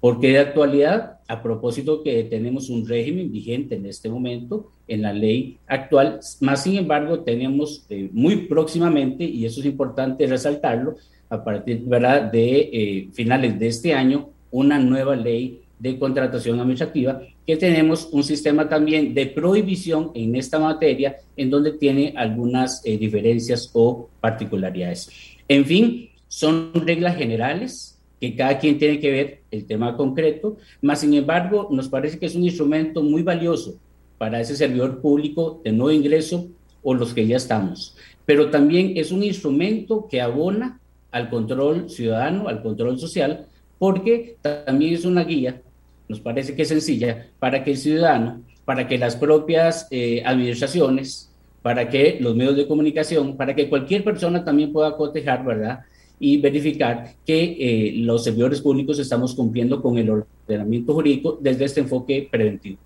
Porque 0.00 0.28
de 0.28 0.40
actualidad, 0.40 1.20
a 1.26 1.42
propósito 1.42 2.02
que 2.02 2.22
tenemos 2.24 2.68
un 2.68 2.86
régimen 2.86 3.32
vigente 3.32 3.76
en 3.76 3.86
este 3.86 4.10
momento 4.10 4.72
en 4.86 5.00
la 5.00 5.14
ley 5.14 5.56
actual, 5.66 6.20
más 6.42 6.62
sin 6.62 6.76
embargo 6.76 7.20
tenemos 7.20 7.86
eh, 7.88 8.10
muy 8.12 8.44
próximamente, 8.46 9.24
y 9.24 9.46
eso 9.46 9.60
es 9.60 9.66
importante 9.66 10.26
resaltarlo, 10.26 10.96
a 11.30 11.42
partir 11.42 11.80
de 11.80 12.58
eh, 12.60 13.08
finales 13.14 13.58
de 13.58 13.68
este 13.68 13.94
año, 13.94 14.28
una 14.50 14.78
nueva 14.78 15.16
ley 15.16 15.62
de 15.78 15.98
contratación 15.98 16.60
administrativa, 16.60 17.22
que 17.46 17.56
tenemos 17.56 18.08
un 18.10 18.24
sistema 18.24 18.68
también 18.68 19.12
de 19.12 19.26
prohibición 19.26 20.10
en 20.14 20.34
esta 20.36 20.58
materia, 20.58 21.16
en 21.36 21.50
donde 21.50 21.72
tiene 21.72 22.14
algunas 22.16 22.80
eh, 22.84 22.96
diferencias 22.96 23.70
o 23.74 24.08
particularidades. 24.20 25.10
En 25.46 25.64
fin, 25.66 26.10
son 26.28 26.72
reglas 26.74 27.16
generales 27.16 27.98
que 28.20 28.34
cada 28.34 28.58
quien 28.58 28.78
tiene 28.78 28.98
que 28.98 29.10
ver 29.10 29.42
el 29.50 29.66
tema 29.66 29.96
concreto, 29.96 30.56
más 30.80 31.00
sin 31.00 31.12
embargo, 31.12 31.68
nos 31.70 31.88
parece 31.88 32.18
que 32.18 32.26
es 32.26 32.34
un 32.34 32.44
instrumento 32.44 33.02
muy 33.02 33.22
valioso 33.22 33.74
para 34.16 34.40
ese 34.40 34.56
servidor 34.56 35.02
público 35.02 35.60
de 35.62 35.72
nuevo 35.72 35.92
ingreso 35.92 36.48
o 36.82 36.94
los 36.94 37.12
que 37.12 37.26
ya 37.26 37.36
estamos, 37.36 37.96
pero 38.24 38.50
también 38.50 38.94
es 38.96 39.12
un 39.12 39.22
instrumento 39.22 40.08
que 40.08 40.20
abona 40.20 40.80
al 41.10 41.28
control 41.28 41.90
ciudadano, 41.90 42.48
al 42.48 42.62
control 42.62 42.98
social, 42.98 43.46
porque 43.78 44.36
también 44.40 44.94
es 44.94 45.04
una 45.04 45.24
guía 45.24 45.60
nos 46.08 46.20
parece 46.20 46.54
que 46.54 46.62
es 46.62 46.68
sencilla, 46.68 47.28
para 47.38 47.64
que 47.64 47.72
el 47.72 47.76
ciudadano 47.76 48.42
para 48.64 48.88
que 48.88 48.98
las 48.98 49.16
propias 49.16 49.86
eh, 49.90 50.22
administraciones, 50.24 51.30
para 51.62 51.88
que 51.88 52.18
los 52.20 52.34
medios 52.34 52.56
de 52.56 52.66
comunicación, 52.66 53.36
para 53.36 53.54
que 53.54 53.68
cualquier 53.68 54.04
persona 54.04 54.44
también 54.44 54.72
pueda 54.72 54.96
cotejar, 54.96 55.44
¿verdad? 55.44 55.80
Y 56.18 56.38
verificar 56.38 57.14
que 57.26 57.56
eh, 57.58 57.92
los 57.96 58.24
servidores 58.24 58.60
públicos 58.60 58.98
estamos 58.98 59.34
cumpliendo 59.34 59.82
con 59.82 59.98
el 59.98 60.10
ordenamiento 60.10 60.94
jurídico 60.94 61.38
desde 61.40 61.64
este 61.64 61.80
enfoque 61.80 62.28
preventivo. 62.30 62.78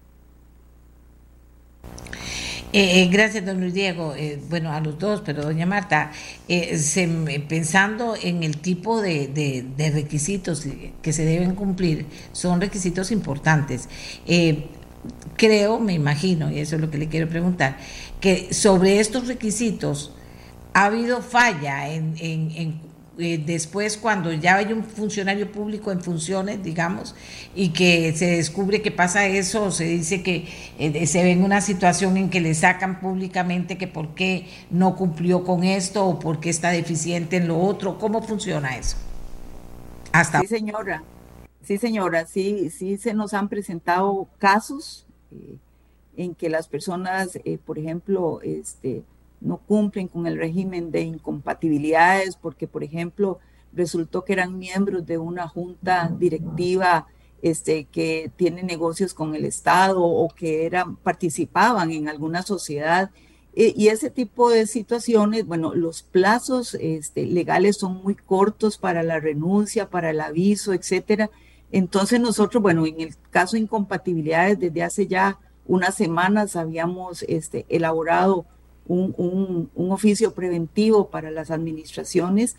Eh, 2.72 3.02
eh, 3.02 3.09
gracias, 3.11 3.46
don 3.46 3.61
Luis 3.61 3.72
Diego. 3.72 4.14
Eh, 4.14 4.38
bueno, 4.50 4.72
a 4.72 4.81
los 4.81 4.98
dos, 4.98 5.22
pero 5.24 5.42
doña 5.42 5.64
Marta, 5.64 6.12
se, 6.46 7.09
pensando 7.48 8.14
en 8.20 8.42
el 8.42 8.59
tipo 8.59 9.00
de, 9.00 9.64
requisitos 9.94 10.66
que 11.00 11.12
se 11.12 11.24
deben 11.24 11.54
cumplir, 11.54 12.07
son 12.33 12.61
requisitos 12.61 13.11
importantes. 13.11 13.88
creo, 15.37 15.78
me 15.78 15.94
imagino, 15.94 16.50
y 16.50 16.59
eso 16.59 16.76
es 16.76 16.83
lo 16.83 16.90
que 16.90 16.98
le 16.98 17.09
quiero 17.09 17.28
preguntar, 17.28 17.78
que 18.20 18.52
sobre 18.52 19.00
estos 19.00 19.28
requisitos 19.28 20.12
ha 20.74 20.87
habido 20.87 21.22
falla 21.22 21.88
en, 21.90 22.14
en 22.18 22.88
eh, 23.20 23.42
después 23.44 23.96
cuando 23.96 24.33
ya 24.33 24.57
hay 24.57 24.72
un 24.72 24.85
funcionario 24.85 25.50
público 25.50 25.90
en 25.90 26.00
funciones, 26.00 26.62
digamos, 26.62 27.16
y 27.52 27.70
que 27.70 28.12
se 28.14 28.26
descubre 28.26 28.81
que 28.81 28.92
pasa 28.92 29.26
eso, 29.26 29.72
se 29.72 29.85
dice 29.87 30.22
que 30.22 30.46
eh, 30.78 31.04
se 31.04 31.24
ve 31.24 31.33
en 31.33 31.42
una 31.42 31.61
situación 31.61 32.16
en 32.16 32.31
que 32.31 32.40
le 32.40 32.54
sacan 32.54 33.00
públicamente 33.00 33.76
que 33.76 33.88
por 33.88 34.14
qué 34.14 34.46
no 34.70 34.94
cumplió 34.94 35.42
con 35.42 35.64
esto 35.64 36.07
o 36.07 36.20
por 36.20 36.38
qué 36.38 36.48
está 36.50 36.70
deficiente 36.70 37.38
en 37.38 37.48
lo 37.48 37.59
otro. 37.59 37.98
¿Cómo 37.98 38.22
funciona 38.22 38.76
eso? 38.76 38.96
Hasta. 40.12 40.40
Sí, 40.40 40.46
señora. 40.46 41.02
Sí, 41.64 41.76
señora. 41.76 42.24
Sí, 42.24 42.70
sí 42.70 42.98
se 42.98 43.14
nos 43.14 43.35
han 43.35 43.48
presentado 43.48 44.28
casos 44.38 45.07
eh, 45.33 45.57
en 46.16 46.37
que 46.37 46.48
las 46.48 46.68
personas, 46.68 47.37
por 47.66 47.81
ejemplo, 47.81 48.40
este, 48.42 49.02
no 49.40 49.59
cumplen 49.59 50.09
con 50.09 50.27
el 50.27 50.37
régimen 50.37 50.90
de 50.90 51.03
incompatibilidades 51.03 52.37
porque, 52.37 52.66
por 52.66 52.83
ejemplo, 52.83 53.38
resultó 53.72 54.24
que 54.24 54.33
eran 54.33 54.59
miembros 54.59 55.07
de 55.07 55.18
una 55.18 55.48
junta 55.48 56.12
directiva 56.18 57.07
este, 57.42 57.85
que 57.85 58.33
tiene 58.37 58.62
negocios 58.62 59.14
con 59.14 59.35
el 59.35 59.44
Estado 59.44 60.03
o 60.03 60.29
que 60.29 60.66
eran, 60.66 60.96
participaban 60.96 61.92
en 61.92 62.09
alguna 62.09 62.42
sociedad. 62.42 63.11
E, 63.55 63.72
y 63.77 63.88
ese 63.88 64.11
tipo 64.11 64.51
de 64.51 64.66
situaciones, 64.66 65.46
bueno, 65.46 65.74
los 65.74 66.03
plazos 66.03 66.74
este, 66.74 67.27
legales 67.27 67.77
son 67.77 68.03
muy 68.03 68.14
cortos 68.14 68.79
para 68.79 69.03
la 69.03 69.20
renuncia, 69.20 69.88
para 69.88 70.11
el 70.11 70.20
aviso, 70.20 70.72
etcétera. 70.72 71.31
Entonces 71.70 72.20
nosotros, 72.20 72.62
bueno, 72.62 72.87
en 72.87 73.01
el 73.01 73.16
caso 73.31 73.57
de 73.57 73.62
incompatibilidades, 73.62 74.59
desde 74.59 74.83
hace 74.83 75.07
ya 75.07 75.38
unas 75.66 75.94
semanas 75.94 76.57
habíamos 76.57 77.22
este, 77.24 77.66
elaborado 77.68 78.46
un, 78.88 79.70
oficio 79.77 80.33
preventivo 80.33 81.09
para 81.09 81.31
las 81.31 81.51
administraciones 81.51 82.57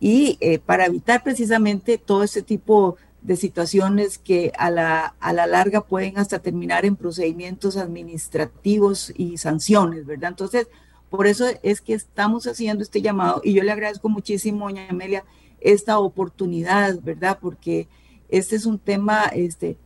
y 0.00 0.36
eh, 0.40 0.58
para 0.58 0.86
evitar 0.86 1.22
precisamente 1.22 1.98
todo 1.98 2.22
ese 2.22 2.42
tipo 2.42 2.96
de 3.22 3.36
situaciones 3.36 4.18
que 4.18 4.52
a 4.58 4.70
la, 4.70 5.14
a 5.20 5.32
la 5.32 5.46
larga 5.46 5.80
pueden 5.80 6.18
hasta 6.18 6.38
terminar 6.38 6.84
en 6.84 6.96
procedimientos 6.96 7.76
administrativos 7.76 9.12
y 9.16 9.38
sanciones, 9.38 10.06
¿verdad? 10.06 10.30
Entonces, 10.30 10.68
por 11.10 11.26
eso 11.26 11.46
es 11.62 11.80
que 11.80 11.94
estamos 11.94 12.46
haciendo 12.46 12.82
este 12.82 13.02
llamado 13.02 13.40
y 13.42 13.54
yo 13.54 13.62
le 13.62 13.72
agradezco 13.72 14.08
muchísimo, 14.08 14.66
doña 14.66 14.88
Amelia, 14.88 15.24
esta 15.60 15.98
oportunidad, 15.98 17.00
¿verdad? 17.02 17.38
Porque 17.40 17.88
este 18.28 18.56
es 18.56 18.66
un 18.66 18.78
tema 18.78 19.24
este, 19.32 19.78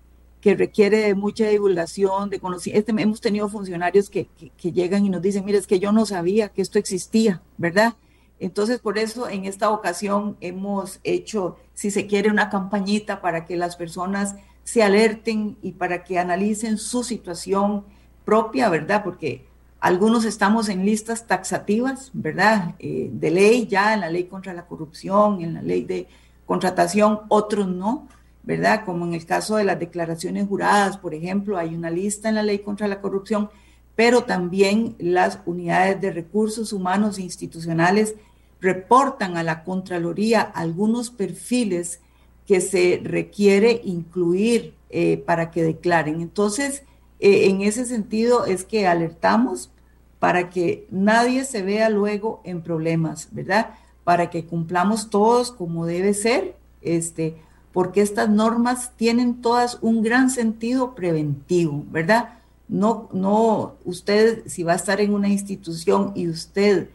que 0.42 0.56
requiere 0.56 0.98
de 0.98 1.14
mucha 1.14 1.46
divulgación, 1.46 2.28
de 2.28 2.40
conocimiento. 2.40 2.90
Este, 2.90 3.02
hemos 3.02 3.20
tenido 3.20 3.48
funcionarios 3.48 4.10
que, 4.10 4.28
llegan 4.60 5.06
y 5.06 5.08
nos 5.08 5.22
dicen, 5.22 5.44
mire, 5.44 5.56
es 5.56 5.68
que 5.68 5.78
yo 5.78 5.92
no 5.92 6.04
sabía 6.04 6.48
que 6.48 6.62
esto 6.62 6.80
existía, 6.80 7.40
¿verdad? 7.58 7.94
Entonces, 8.40 8.80
por 8.80 8.98
eso 8.98 9.28
en 9.28 9.44
esta 9.44 9.70
ocasión 9.70 10.36
hemos 10.40 10.98
hecho, 11.04 11.58
si 11.74 11.92
se 11.92 12.08
quiere, 12.08 12.28
una 12.28 12.50
campañita 12.50 13.20
para 13.20 13.44
que 13.44 13.56
las 13.56 13.76
personas 13.76 14.34
se 14.64 14.82
alerten 14.82 15.56
y 15.62 15.72
para 15.72 16.02
que 16.02 16.18
analicen 16.18 16.76
su 16.76 17.04
situación 17.04 17.84
propia, 18.24 18.68
¿verdad? 18.68 19.04
Porque 19.04 19.46
algunos 19.78 20.24
estamos 20.24 20.68
en 20.68 20.84
listas 20.84 21.28
taxativas, 21.28 22.10
¿verdad? 22.14 22.74
Eh, 22.80 23.10
de 23.12 23.30
ley, 23.30 23.68
ya 23.68 23.94
en 23.94 24.00
la 24.00 24.10
ley 24.10 24.24
contra 24.24 24.52
la 24.52 24.66
corrupción, 24.66 25.40
en 25.40 25.54
la 25.54 25.62
ley 25.62 25.84
de 25.84 26.08
contratación, 26.46 27.20
otros 27.28 27.68
no. 27.68 28.08
¿Verdad? 28.42 28.84
Como 28.84 29.04
en 29.06 29.14
el 29.14 29.24
caso 29.24 29.56
de 29.56 29.64
las 29.64 29.78
declaraciones 29.78 30.48
juradas, 30.48 30.98
por 30.98 31.14
ejemplo, 31.14 31.58
hay 31.58 31.74
una 31.74 31.90
lista 31.90 32.28
en 32.28 32.34
la 32.34 32.42
ley 32.42 32.58
contra 32.58 32.88
la 32.88 33.00
corrupción, 33.00 33.50
pero 33.94 34.24
también 34.24 34.96
las 34.98 35.38
unidades 35.46 36.00
de 36.00 36.12
recursos 36.12 36.72
humanos 36.72 37.18
e 37.18 37.22
institucionales 37.22 38.14
reportan 38.60 39.36
a 39.36 39.42
la 39.42 39.64
Contraloría 39.64 40.40
algunos 40.40 41.10
perfiles 41.10 42.00
que 42.46 42.60
se 42.60 43.00
requiere 43.02 43.80
incluir 43.84 44.74
eh, 44.90 45.18
para 45.18 45.50
que 45.50 45.62
declaren. 45.62 46.20
Entonces, 46.20 46.84
eh, 47.20 47.46
en 47.48 47.62
ese 47.62 47.84
sentido 47.84 48.46
es 48.46 48.64
que 48.64 48.86
alertamos 48.86 49.70
para 50.18 50.50
que 50.50 50.86
nadie 50.90 51.44
se 51.44 51.62
vea 51.62 51.88
luego 51.88 52.40
en 52.44 52.62
problemas, 52.62 53.28
¿verdad? 53.32 53.74
Para 54.04 54.30
que 54.30 54.44
cumplamos 54.44 55.10
todos 55.10 55.50
como 55.50 55.86
debe 55.86 56.14
ser, 56.14 56.56
este, 56.80 57.36
porque 57.72 58.02
estas 58.02 58.28
normas 58.28 58.92
tienen 58.96 59.40
todas 59.40 59.78
un 59.80 60.02
gran 60.02 60.30
sentido 60.30 60.94
preventivo, 60.94 61.84
¿verdad? 61.90 62.38
No, 62.68 63.08
no, 63.12 63.74
usted 63.84 64.42
si 64.46 64.62
va 64.62 64.72
a 64.72 64.76
estar 64.76 65.00
en 65.00 65.14
una 65.14 65.28
institución 65.28 66.12
y 66.14 66.28
usted 66.28 66.88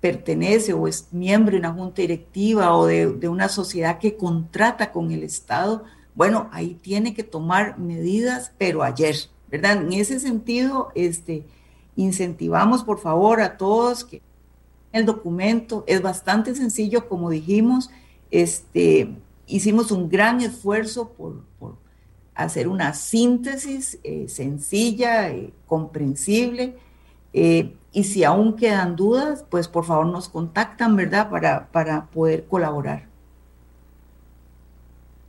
pertenece 0.00 0.72
o 0.72 0.86
es 0.86 1.08
miembro 1.12 1.52
de 1.52 1.60
una 1.60 1.72
junta 1.72 2.02
directiva 2.02 2.76
o 2.76 2.86
de, 2.86 3.06
de 3.06 3.28
una 3.28 3.48
sociedad 3.48 3.98
que 3.98 4.16
contrata 4.16 4.92
con 4.92 5.10
el 5.12 5.22
Estado, 5.22 5.84
bueno, 6.14 6.48
ahí 6.52 6.78
tiene 6.80 7.14
que 7.14 7.24
tomar 7.24 7.78
medidas, 7.78 8.52
pero 8.58 8.82
ayer, 8.82 9.16
¿verdad? 9.50 9.82
En 9.82 9.92
ese 9.92 10.20
sentido, 10.20 10.90
este, 10.94 11.44
incentivamos 11.96 12.84
por 12.84 12.98
favor 12.98 13.40
a 13.40 13.56
todos 13.56 14.04
que 14.04 14.20
el 14.92 15.06
documento 15.06 15.84
es 15.86 16.02
bastante 16.02 16.54
sencillo, 16.54 17.08
como 17.08 17.30
dijimos, 17.30 17.90
este, 18.30 19.16
hicimos 19.46 19.90
un 19.90 20.08
gran 20.08 20.40
esfuerzo 20.40 21.10
por, 21.10 21.42
hacer 22.34 22.66
una 22.66 22.94
síntesis 22.94 23.98
eh, 24.02 24.26
sencilla, 24.28 25.30
eh, 25.30 25.52
comprensible. 25.66 26.76
Eh, 27.32 27.74
y 27.92 28.04
si 28.04 28.24
aún 28.24 28.56
quedan 28.56 28.96
dudas, 28.96 29.44
pues 29.48 29.68
por 29.68 29.84
favor 29.84 30.06
nos 30.06 30.28
contactan, 30.28 30.96
¿verdad? 30.96 31.30
Para, 31.30 31.68
para 31.68 32.06
poder 32.06 32.46
colaborar. 32.46 33.06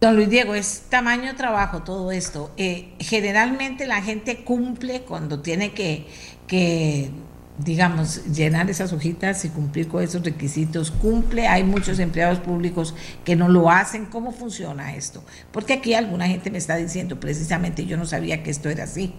Don 0.02 0.16
Luis 0.16 0.30
Diego, 0.30 0.56
es 0.56 0.86
tamaño 0.90 1.36
trabajo 1.36 1.84
todo 1.84 2.12
esto. 2.12 2.52
generalmente 3.00 3.86
la 3.86 4.02
gente 4.02 4.44
cumple 4.44 5.02
cuando 5.02 5.42
tiene 5.42 5.74
que, 5.74 6.08
que 6.48 7.12
digamos, 7.58 8.26
llenar 8.26 8.70
esas 8.70 8.92
hojitas 8.92 9.46
y 9.46 9.50
cumplir 9.50 9.88
con 9.88 10.04
esos 10.04 10.24
requisitos, 10.24 10.92
cumple, 10.92 11.48
hay 11.48 11.64
muchos 11.64 12.00
empleados 12.00 12.40
públicos 12.40 12.94
que 13.24 13.36
no 13.36 13.48
lo 13.48 13.70
hacen, 13.70 14.06
¿cómo 14.06 14.32
funciona 14.32 14.96
esto? 14.96 15.24
Porque 15.52 15.74
aquí 15.74 15.94
alguna 15.94 16.28
gente 16.28 16.52
me 16.52 16.58
está 16.58 16.76
diciendo, 16.76 17.20
precisamente 17.20 17.86
yo 17.86 17.98
no 17.98 18.06
sabía 18.06 18.44
que 18.44 18.52
esto 18.52 18.70
era 18.70 18.84
así. 18.84 19.14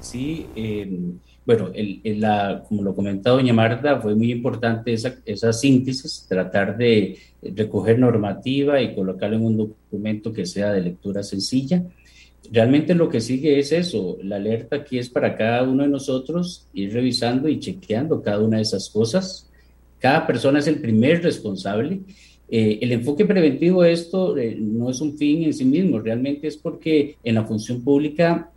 Sí, 0.00 0.46
em, 0.56 1.18
bueno, 1.44 1.70
el, 1.74 2.20
la, 2.20 2.64
como 2.68 2.82
lo 2.82 2.94
comentaba 2.94 3.36
doña 3.36 3.52
Marta, 3.52 4.00
fue 4.00 4.14
muy 4.16 4.32
importante 4.32 4.92
esa, 4.92 5.14
esa 5.24 5.52
síntesis, 5.52 6.26
tratar 6.28 6.76
de 6.76 7.18
recoger 7.42 7.98
normativa 7.98 8.80
y 8.80 8.94
colocarlo 8.94 9.36
en 9.36 9.44
un 9.44 9.56
documento 9.56 10.32
que 10.32 10.44
sea 10.44 10.72
de 10.72 10.80
lectura 10.80 11.22
sencilla 11.22 11.84
realmente 12.52 12.94
lo 12.94 13.08
que 13.08 13.20
sigue 13.20 13.58
es 13.58 13.72
eso, 13.72 14.18
la 14.22 14.36
alerta 14.36 14.76
aquí 14.76 14.98
es 14.98 15.08
para 15.08 15.36
cada 15.36 15.62
uno 15.62 15.82
de 15.82 15.88
nosotros 15.88 16.66
ir 16.74 16.92
revisando 16.92 17.48
y 17.48 17.60
chequeando 17.60 18.22
cada 18.22 18.40
una 18.40 18.56
de 18.56 18.62
esas 18.62 18.90
cosas. 18.90 19.48
Cada 19.98 20.26
persona 20.26 20.58
es 20.58 20.66
el 20.66 20.80
primer 20.80 21.22
responsable. 21.22 22.00
Eh, 22.48 22.78
el 22.80 22.92
enfoque 22.92 23.24
preventivo 23.24 23.84
esto 23.84 24.36
eh, 24.36 24.56
no 24.58 24.90
es 24.90 25.00
un 25.00 25.16
fin 25.16 25.44
en 25.44 25.54
sí 25.54 25.64
mismo, 25.64 25.98
realmente 25.98 26.46
es 26.46 26.56
porque 26.56 27.16
en 27.24 27.34
la 27.34 27.44
función 27.44 27.82
pública 27.82 28.50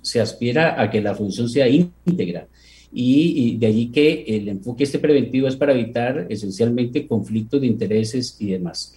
se 0.00 0.20
aspira 0.20 0.80
a 0.80 0.90
que 0.90 1.00
la 1.00 1.14
función 1.14 1.48
sea 1.48 1.68
íntegra. 1.68 2.48
Y, 2.92 3.56
de 3.56 3.66
allí 3.66 3.86
que 3.92 4.24
el 4.26 4.48
enfoque 4.48 4.82
este 4.82 4.98
preventivo 4.98 5.46
es 5.46 5.54
para 5.54 5.72
evitar 5.72 6.26
esencialmente 6.28 7.06
conflictos 7.06 7.60
de 7.60 7.68
intereses 7.68 8.36
y 8.40 8.46
demás. 8.46 8.94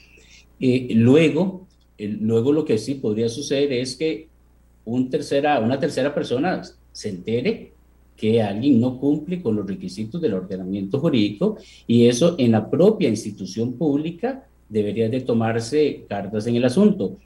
Eh, 0.60 0.88
luego, 0.96 1.68
luego 2.08 2.52
lo 2.52 2.66
que 2.66 2.78
sí 2.78 2.96
podría 2.96 3.30
suceder 3.30 3.72
es 3.74 3.96
que 3.96 4.28
una 4.86 5.10
tercera 5.80 6.14
persona 6.14 6.62
se 6.92 7.10
entere 7.10 7.72
que 8.16 8.42
alguien 8.42 8.80
no 8.80 9.00
cumple 9.00 9.42
con 9.42 9.56
los 9.56 9.68
requisitos 9.68 10.22
del 10.22 10.36
ordenamiento 10.36 11.00
jurídico 11.00 11.58
y 11.88 12.08
eso 12.08 12.36
en 12.38 12.52
la 12.52 12.70
propia 12.70 13.10
institución 13.10 13.74
pública 13.74 14.46
debería 14.70 15.10
de 15.10 15.22
tomarse 15.22 16.06
cartas 16.08 16.48
en 16.48 16.56
el 16.56 16.66
asunto. 16.66 17.18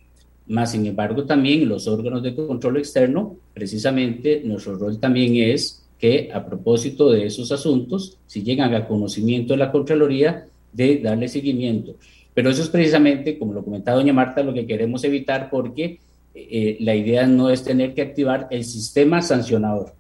Más 0.48 0.72
sin 0.72 0.86
embargo, 0.86 1.26
también 1.26 1.68
los 1.68 1.88
órganos 1.88 2.24
de 2.24 2.36
control 2.36 2.78
externo, 2.78 3.36
precisamente 3.54 4.42
nuestro 4.46 4.78
rol 4.78 5.00
también 5.00 5.36
es 5.36 5.84
que 6.00 6.30
a 6.32 6.46
propósito 6.46 7.10
de 7.10 7.26
esos 7.26 7.52
asuntos, 7.52 8.18
si 8.28 8.44
llegan 8.44 8.74
a 8.74 8.88
conocimiento 8.88 9.54
de 9.54 9.58
la 9.58 9.72
Contraloría, 9.72 10.48
de 10.72 11.00
darle 11.00 11.28
seguimiento. 11.28 11.96
Pero 12.38 12.52
eso 12.52 12.62
es 12.62 12.70
precisamente, 12.70 13.40
como 13.40 13.52
lo 13.52 13.66
comentaba 13.66 13.98
doña 13.98 14.14
Marta, 14.14 14.44
lo 14.44 14.54
que 14.54 14.68
queremos 14.68 15.04
evitar 15.04 15.50
porque 15.50 16.00
eh, 16.36 16.78
la 16.82 16.94
idea 16.94 17.26
no 17.26 17.50
es 17.50 17.64
tener 17.64 17.96
que 17.96 18.04
activar 18.04 18.48
el 18.52 18.64
sistema 18.64 19.24
sancionador. 19.24 19.96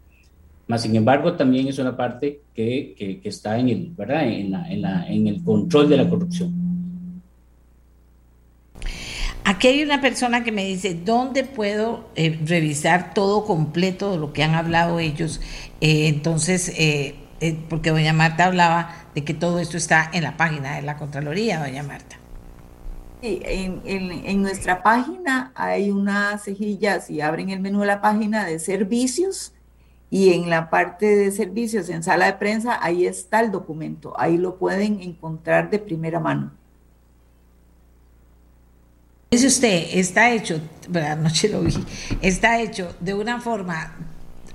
Más 0.68 0.84
sin 0.84 0.96
embargo, 0.96 1.34
también 1.34 1.68
es 1.68 1.80
una 1.80 1.98
parte 1.98 2.42
que, 2.54 2.94
que, 3.24 3.28
está 3.28 3.58
en 3.58 3.70
el, 3.70 3.92
¿verdad? 3.98 4.30
En, 4.30 4.52
la, 4.52 4.72
en, 4.72 4.82
la, 4.84 5.08
en 5.08 5.26
el 5.26 5.44
control 5.44 5.90
de 5.90 5.98
la 5.98 6.08
corrupción. 6.08 6.54
Aquí 9.44 9.70
hay 9.70 9.82
una 9.82 10.00
persona 10.00 10.44
que 10.44 10.52
me 10.52 10.64
dice, 10.64 10.94
¿dónde 10.94 11.44
puedo 11.44 12.08
eh, 12.16 12.40
revisar 12.46 13.16
todo 13.16 13.46
completo 13.46 14.12
de 14.12 14.20
lo 14.20 14.32
que 14.32 14.44
han 14.44 14.54
hablado 14.54 15.00
ellos? 15.00 15.42
Eh, 15.82 16.08
entonces, 16.08 16.72
porque 17.68 17.90
doña 17.90 18.14
Marta 18.14 18.46
hablaba 18.46 19.08
de 19.16 19.24
que 19.24 19.34
todo 19.34 19.58
esto 19.58 19.76
está 19.76 20.12
en 20.14 20.22
la 20.22 20.38
página 20.38 20.76
de 20.76 20.84
la 20.84 20.98
Contraloría, 20.98 21.62
doña 21.62 21.82
Marta. 21.82 22.18
Sí, 23.22 23.42
en, 23.44 24.42
nuestra 24.44 24.84
página 24.84 25.52
hay 25.56 25.90
una 25.90 26.38
cejilla, 26.38 27.02
si 27.02 27.20
abren 27.20 27.50
el 27.50 27.60
menú 27.60 27.80
de 27.80 27.88
la 27.88 28.00
página 28.00 28.46
de 28.46 28.60
servicios, 28.60 29.54
y 30.10 30.34
en 30.34 30.50
la 30.50 30.70
parte 30.70 31.06
de 31.06 31.32
servicios, 31.32 31.90
en 31.90 32.04
sala 32.04 32.28
de 32.28 32.34
prensa, 32.34 32.78
ahí 32.82 33.06
está 33.08 33.40
el 33.40 33.52
documento, 33.52 34.14
ahí 34.20 34.38
lo 34.38 34.58
pueden 34.58 35.02
encontrar 35.02 35.70
de 35.70 35.80
primera 35.80 36.20
mano. 36.20 36.52
Dice 39.32 39.48
usted, 39.48 39.88
está 39.94 40.32
hecho, 40.32 40.62
anoche 40.94 41.50
lo 41.52 41.62
vi, 41.62 41.74
está 42.22 42.62
hecho 42.62 42.96
de 43.00 43.16
una 43.16 43.42
forma 43.42 43.96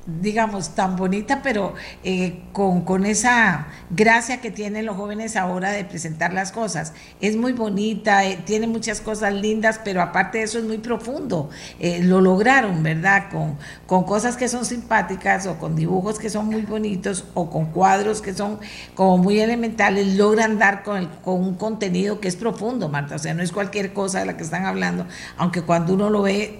digamos, 0.06 0.74
tan 0.74 0.96
bonita, 0.96 1.42
pero 1.42 1.74
eh, 2.02 2.42
con, 2.52 2.82
con, 2.82 3.06
esa 3.06 3.68
gracia 3.90 4.40
que 4.40 4.50
tienen 4.50 4.84
los 4.84 4.96
jóvenes 4.96 5.36
ahora 5.36 5.70
de 5.70 5.84
presentar 5.84 6.32
las 6.32 6.50
cosas. 6.50 6.92
Es 7.20 7.36
muy 7.36 7.52
bonita, 7.52 8.24
eh, 8.24 8.40
tiene 8.44 8.66
muchas 8.66 9.00
cosas 9.00 9.32
lindas, 9.32 9.80
pero 9.84 10.02
aparte 10.02 10.38
de 10.38 10.44
eso 10.44 10.58
es 10.58 10.64
muy 10.64 10.78
profundo. 10.78 11.50
Eh, 11.78 12.00
lo 12.02 12.20
lograron, 12.20 12.82
¿verdad? 12.82 13.30
Con, 13.30 13.56
con 13.86 14.02
cosas 14.02 14.36
que 14.36 14.48
son 14.48 14.64
simpáticas 14.64 15.46
o 15.46 15.58
con 15.58 15.76
dibujos 15.76 16.18
que 16.18 16.30
son 16.30 16.46
muy 16.46 16.62
bonitos 16.62 17.24
o 17.34 17.48
con 17.48 17.66
cuadros 17.66 18.20
que 18.22 18.34
son 18.34 18.58
como 18.94 19.18
muy 19.18 19.38
elementales, 19.38 20.16
logran 20.16 20.58
dar 20.58 20.82
con, 20.82 21.06
con 21.24 21.40
un 21.40 21.54
contenido 21.54 22.18
que 22.18 22.26
es 22.26 22.34
profundo, 22.34 22.88
Marta. 22.88 23.14
O 23.14 23.18
sea, 23.20 23.34
no 23.34 23.42
es 23.42 23.52
cualquier 23.52 23.92
cosa 23.92 24.18
de 24.20 24.26
la 24.26 24.36
que 24.36 24.42
están 24.42 24.66
hablando, 24.66 25.06
aunque 25.36 25.62
cuando 25.62 25.94
uno 25.94 26.10
lo 26.10 26.22
ve 26.22 26.58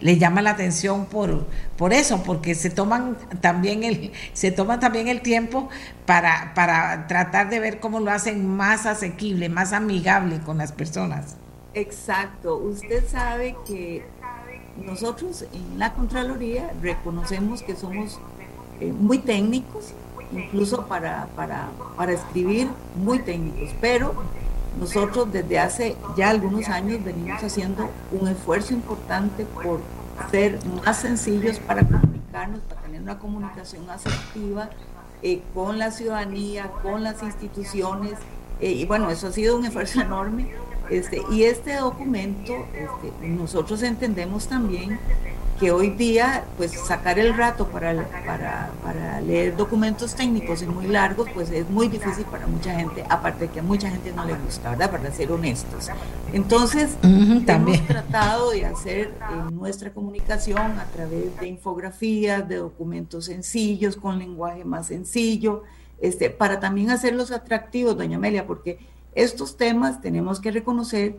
le 0.00 0.18
llama 0.18 0.42
la 0.42 0.50
atención 0.50 1.06
por, 1.06 1.46
por 1.76 1.92
eso, 1.92 2.22
porque 2.22 2.42
que 2.42 2.54
se 2.54 2.70
toman 2.70 3.16
también 3.40 3.82
el, 3.82 4.12
se 4.32 4.50
toma 4.50 4.78
también 4.80 5.08
el 5.08 5.22
tiempo 5.22 5.68
para, 6.06 6.52
para 6.54 7.06
tratar 7.06 7.50
de 7.50 7.60
ver 7.60 7.80
cómo 7.80 8.00
lo 8.00 8.10
hacen 8.10 8.46
más 8.46 8.86
asequible, 8.86 9.48
más 9.48 9.72
amigable 9.72 10.40
con 10.40 10.58
las 10.58 10.72
personas. 10.72 11.36
Exacto. 11.74 12.56
Usted 12.56 13.08
sabe 13.08 13.56
que 13.66 14.04
nosotros 14.84 15.46
en 15.52 15.78
la 15.78 15.94
Contraloría 15.94 16.72
reconocemos 16.82 17.62
que 17.62 17.76
somos 17.76 18.18
eh, 18.80 18.92
muy 18.92 19.18
técnicos, 19.18 19.94
incluso 20.32 20.86
para, 20.86 21.28
para, 21.36 21.68
para 21.96 22.12
escribir 22.12 22.68
muy 22.96 23.20
técnicos, 23.20 23.70
pero 23.80 24.14
nosotros 24.78 25.32
desde 25.32 25.58
hace 25.58 25.96
ya 26.16 26.30
algunos 26.30 26.68
años 26.68 27.04
venimos 27.04 27.42
haciendo 27.42 27.90
un 28.10 28.28
esfuerzo 28.28 28.72
importante 28.72 29.44
por 29.44 29.80
ser 30.30 30.58
más 30.84 30.98
sencillos 30.98 31.58
para 31.58 31.82
comunicarnos, 31.82 32.60
para 32.60 32.80
tener 32.82 33.02
una 33.02 33.18
comunicación 33.18 33.88
asertiva 33.90 34.70
eh, 35.22 35.42
con 35.54 35.78
la 35.78 35.90
ciudadanía, 35.90 36.70
con 36.82 37.02
las 37.02 37.22
instituciones. 37.22 38.14
Eh, 38.60 38.72
y 38.72 38.84
bueno, 38.84 39.10
eso 39.10 39.28
ha 39.28 39.32
sido 39.32 39.56
un 39.56 39.64
esfuerzo 39.64 40.00
enorme. 40.02 40.50
Este, 40.90 41.22
y 41.30 41.44
este 41.44 41.76
documento, 41.76 42.52
este, 42.74 43.28
nosotros 43.28 43.82
entendemos 43.82 44.46
también 44.46 44.98
que 45.62 45.70
hoy 45.70 45.90
día, 45.90 46.44
pues 46.56 46.72
sacar 46.72 47.20
el 47.20 47.36
rato 47.36 47.68
para, 47.68 48.08
para, 48.82 49.20
leer 49.20 49.56
documentos 49.56 50.12
técnicos 50.16 50.60
y 50.62 50.66
muy 50.66 50.88
largos, 50.88 51.28
pues 51.32 51.50
es 51.50 51.70
muy 51.70 51.86
difícil 51.86 52.24
para 52.24 52.48
mucha 52.48 52.74
gente, 52.74 53.04
aparte 53.08 53.46
de 53.46 53.52
que 53.52 53.60
a 53.60 53.62
mucha 53.62 53.88
gente 53.88 54.10
no 54.10 54.24
le 54.24 54.34
gusta, 54.34 54.70
¿verdad? 54.70 54.90
Para 54.90 55.12
ser 55.12 55.30
honestos. 55.30 55.88
Entonces, 56.32 56.96
hemos 57.04 57.86
tratado 57.86 58.50
de 58.50 58.66
hacer 58.66 59.14
nuestra 59.52 59.92
comunicación 59.92 60.80
a 60.80 60.86
través 60.92 61.38
de 61.38 61.46
infografías, 61.46 62.48
de 62.48 62.56
documentos 62.56 63.26
sencillos, 63.26 63.94
con 63.94 64.18
lenguaje 64.18 64.64
más 64.64 64.88
sencillo, 64.88 65.62
este, 66.00 66.28
para 66.30 66.58
también 66.58 66.90
hacerlos 66.90 67.30
atractivos, 67.30 67.96
doña 67.96 68.16
Amelia, 68.16 68.48
porque 68.48 68.80
estos 69.14 69.56
temas 69.56 70.00
tenemos 70.00 70.40
que 70.40 70.50
reconocer 70.50 71.16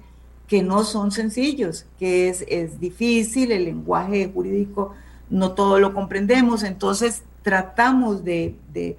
que 0.47 0.61
no 0.61 0.83
son 0.83 1.11
sencillos, 1.11 1.85
que 1.99 2.29
es, 2.29 2.43
es 2.47 2.79
difícil, 2.79 3.51
el 3.51 3.65
lenguaje 3.65 4.29
jurídico 4.33 4.93
no 5.29 5.53
todo 5.53 5.79
lo 5.79 5.93
comprendemos, 5.93 6.63
entonces 6.63 7.23
tratamos 7.41 8.23
de, 8.23 8.55
de, 8.71 8.97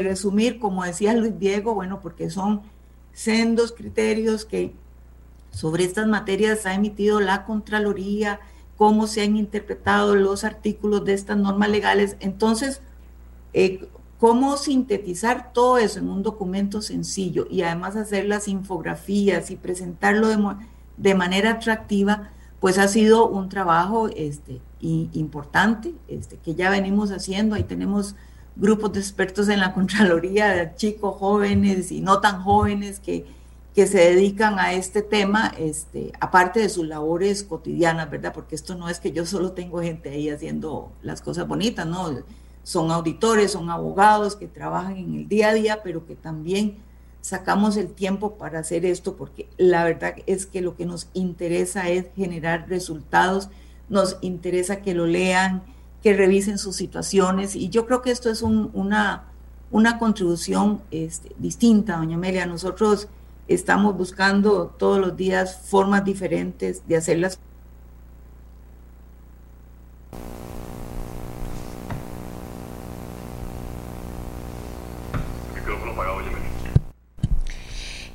resumir, 0.00 0.58
como 0.58 0.84
decía 0.84 1.12
Luis 1.14 1.38
Diego, 1.38 1.74
bueno, 1.74 2.00
porque 2.00 2.30
son 2.30 2.62
sendos 3.12 3.72
criterios 3.72 4.44
que 4.44 4.72
sobre 5.50 5.84
estas 5.84 6.06
materias 6.06 6.66
ha 6.66 6.74
emitido 6.74 7.20
la 7.20 7.44
Contraloría, 7.44 8.40
cómo 8.76 9.06
se 9.06 9.22
han 9.22 9.36
interpretado 9.36 10.14
los 10.14 10.44
artículos 10.44 11.04
de 11.04 11.14
estas 11.14 11.36
normas 11.36 11.68
legales. 11.68 12.16
Entonces, 12.20 12.80
eh, 13.52 13.86
cómo 14.22 14.56
sintetizar 14.56 15.52
todo 15.52 15.78
eso 15.78 15.98
en 15.98 16.08
un 16.08 16.22
documento 16.22 16.80
sencillo 16.80 17.48
y 17.50 17.62
además 17.62 17.96
hacer 17.96 18.26
las 18.26 18.46
infografías 18.46 19.50
y 19.50 19.56
presentarlo 19.56 20.28
de, 20.28 20.38
de 20.96 21.14
manera 21.16 21.50
atractiva, 21.50 22.30
pues 22.60 22.78
ha 22.78 22.86
sido 22.86 23.26
un 23.26 23.48
trabajo 23.48 24.08
este, 24.14 24.60
importante 24.80 25.92
este, 26.06 26.36
que 26.36 26.54
ya 26.54 26.70
venimos 26.70 27.10
haciendo. 27.10 27.56
Ahí 27.56 27.64
tenemos 27.64 28.14
grupos 28.54 28.92
de 28.92 29.00
expertos 29.00 29.48
en 29.48 29.58
la 29.58 29.74
Contraloría, 29.74 30.76
chicos 30.76 31.16
jóvenes 31.16 31.90
y 31.90 32.00
no 32.00 32.20
tan 32.20 32.42
jóvenes 32.42 33.00
que, 33.00 33.26
que 33.74 33.88
se 33.88 33.98
dedican 33.98 34.60
a 34.60 34.72
este 34.72 35.02
tema, 35.02 35.52
este, 35.58 36.12
aparte 36.20 36.60
de 36.60 36.68
sus 36.68 36.86
labores 36.86 37.42
cotidianas, 37.42 38.08
¿verdad? 38.08 38.32
Porque 38.32 38.54
esto 38.54 38.76
no 38.76 38.88
es 38.88 39.00
que 39.00 39.10
yo 39.10 39.26
solo 39.26 39.50
tengo 39.50 39.80
gente 39.80 40.10
ahí 40.10 40.28
haciendo 40.28 40.92
las 41.02 41.22
cosas 41.22 41.48
bonitas, 41.48 41.88
¿no? 41.88 42.22
Son 42.62 42.90
auditores, 42.90 43.52
son 43.52 43.70
abogados 43.70 44.36
que 44.36 44.46
trabajan 44.46 44.96
en 44.96 45.14
el 45.14 45.28
día 45.28 45.48
a 45.48 45.54
día, 45.54 45.82
pero 45.82 46.06
que 46.06 46.14
también 46.14 46.78
sacamos 47.22 47.76
el 47.76 47.92
tiempo 47.92 48.34
para 48.34 48.58
hacer 48.58 48.84
esto 48.84 49.16
porque 49.16 49.48
la 49.56 49.84
verdad 49.84 50.16
es 50.26 50.44
que 50.44 50.60
lo 50.60 50.76
que 50.76 50.84
nos 50.84 51.08
interesa 51.14 51.88
es 51.88 52.06
generar 52.16 52.68
resultados, 52.68 53.48
nos 53.88 54.18
interesa 54.20 54.82
que 54.82 54.94
lo 54.94 55.06
lean, 55.06 55.62
que 56.02 56.14
revisen 56.14 56.58
sus 56.58 56.76
situaciones 56.76 57.54
y 57.54 57.68
yo 57.68 57.86
creo 57.86 58.02
que 58.02 58.10
esto 58.10 58.28
es 58.28 58.42
una, 58.42 59.24
una 59.70 59.98
contribución 59.98 60.82
este, 60.90 61.30
distinta, 61.38 61.96
doña 61.96 62.16
Amelia. 62.16 62.44
Nosotros 62.44 63.08
estamos 63.46 63.96
buscando 63.96 64.74
todos 64.76 64.98
los 64.98 65.16
días 65.16 65.60
formas 65.64 66.04
diferentes 66.04 66.86
de 66.88 66.96
hacer 66.96 67.18
las 67.18 67.38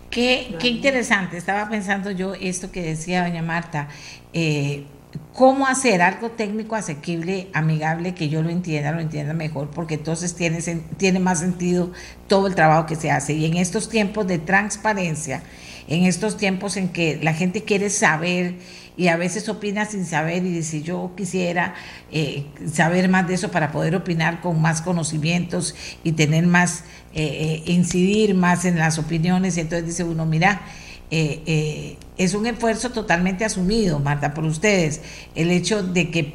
Qué, 0.09 0.57
interesante, 0.63 1.37
estaba 1.37 1.69
pensando 1.69 2.09
yo 2.09 2.33
esto 2.33 2.71
que 2.71 2.81
decía 2.81 3.23
doña 3.23 3.43
Marta, 3.43 3.87
eh, 4.33 4.85
cómo 5.33 5.67
hacer 5.67 6.01
algo 6.01 6.31
técnico 6.31 6.75
asequible, 6.75 7.49
amigable, 7.53 8.15
que 8.15 8.27
yo 8.27 8.41
lo 8.41 8.49
entienda, 8.49 8.91
lo 8.91 8.99
entienda 8.99 9.33
mejor, 9.33 9.69
porque 9.69 9.93
entonces 9.93 10.33
tiene, 10.33 10.59
tiene 10.97 11.19
más 11.19 11.41
sentido 11.41 11.91
todo 12.27 12.47
el 12.47 12.55
trabajo 12.55 12.87
que 12.87 12.95
se 12.95 13.11
hace. 13.11 13.33
Y 13.33 13.45
en 13.45 13.57
estos 13.57 13.89
tiempos 13.89 14.25
de 14.25 14.39
transparencia, 14.39 15.43
en 15.87 16.05
estos 16.05 16.37
tiempos 16.37 16.77
en 16.77 16.89
que 16.89 17.19
la 17.21 17.33
gente 17.33 17.63
quiere 17.63 17.91
saber 17.91 18.55
y 18.97 19.09
a 19.09 19.17
veces 19.17 19.47
opina 19.47 19.85
sin 19.85 20.05
saber 20.05 20.43
y 20.43 20.51
dice 20.51 20.81
yo 20.81 21.11
quisiera 21.15 21.75
eh, 22.11 22.47
saber 22.71 23.07
más 23.09 23.27
de 23.27 23.35
eso 23.35 23.51
para 23.51 23.71
poder 23.71 23.95
opinar 23.95 24.41
con 24.41 24.59
más 24.59 24.81
conocimientos 24.81 25.75
y 26.03 26.13
tener 26.13 26.47
más, 26.47 26.83
eh, 27.17 27.63
incidir 27.65 28.35
más 28.35 28.65
en 28.65 28.77
las 28.77 28.97
opiniones 28.99 29.57
y 29.57 29.61
entonces 29.61 29.87
dice 29.87 30.03
uno, 30.03 30.25
mira, 30.25 30.61
eh, 31.09 31.41
eh, 31.45 31.97
es 32.17 32.33
un 32.33 32.47
esfuerzo 32.47 32.91
totalmente 32.91 33.45
asumido, 33.45 33.99
Marta, 33.99 34.33
por 34.33 34.43
ustedes. 34.43 35.01
El 35.35 35.51
hecho 35.51 35.81
de 35.81 36.11
que, 36.11 36.33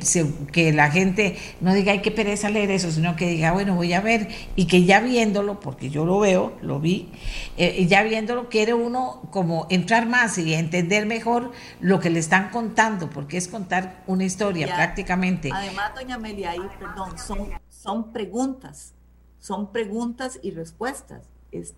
que 0.50 0.72
la 0.72 0.90
gente 0.90 1.36
no 1.60 1.74
diga, 1.74 1.92
hay 1.92 2.00
que 2.00 2.10
pereza 2.10 2.48
leer 2.48 2.70
eso, 2.70 2.90
sino 2.90 3.14
que 3.14 3.28
diga, 3.28 3.52
bueno, 3.52 3.74
voy 3.74 3.92
a 3.92 4.00
ver, 4.00 4.28
y 4.56 4.66
que 4.66 4.84
ya 4.84 5.00
viéndolo, 5.00 5.60
porque 5.60 5.90
yo 5.90 6.06
lo 6.06 6.20
veo, 6.20 6.56
lo 6.62 6.80
vi, 6.80 7.10
eh, 7.58 7.84
ya 7.86 8.02
viéndolo 8.02 8.48
quiere 8.48 8.72
uno 8.72 9.28
como 9.30 9.66
entrar 9.68 10.06
más 10.06 10.38
y 10.38 10.54
entender 10.54 11.04
mejor 11.04 11.52
lo 11.80 12.00
que 12.00 12.08
le 12.08 12.20
están 12.20 12.48
contando, 12.48 13.10
porque 13.10 13.36
es 13.36 13.48
contar 13.48 14.02
una 14.06 14.24
historia 14.24 14.74
prácticamente. 14.74 15.50
Además, 15.52 15.92
doña 15.94 16.14
Amelia, 16.14 16.52
ahí, 16.52 16.62
perdón, 16.78 17.18
son, 17.18 17.50
son 17.68 18.12
preguntas, 18.12 18.94
son 19.42 19.70
preguntas 19.72 20.38
y 20.42 20.52
respuestas. 20.52 21.28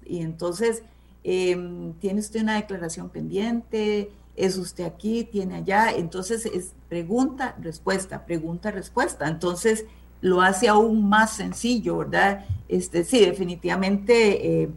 y 0.07 0.21
entonces 0.21 0.85
Em, 1.25 1.95
tiene 1.95 2.21
usted 2.21 2.43
una 2.43 2.57
declaración 2.57 3.09
pendiente, 3.09 4.11
es 4.37 4.59
usted 4.59 4.85
aquí, 4.85 5.25
tiene 5.25 5.55
allá, 5.57 5.91
entonces 5.91 6.45
es 6.45 6.75
pregunta, 6.91 7.57
respuesta, 7.63 8.27
pregunta, 8.27 8.71
respuesta. 8.71 9.27
Entonces 9.27 9.87
lo 10.21 10.43
hace 10.43 10.69
aún 10.69 11.09
más 11.09 11.33
sencillo, 11.33 11.97
¿verdad? 11.99 12.45
Este, 12.69 13.05
sí, 13.05 13.21
definitivamente 13.21 14.63
eh, 14.63 14.71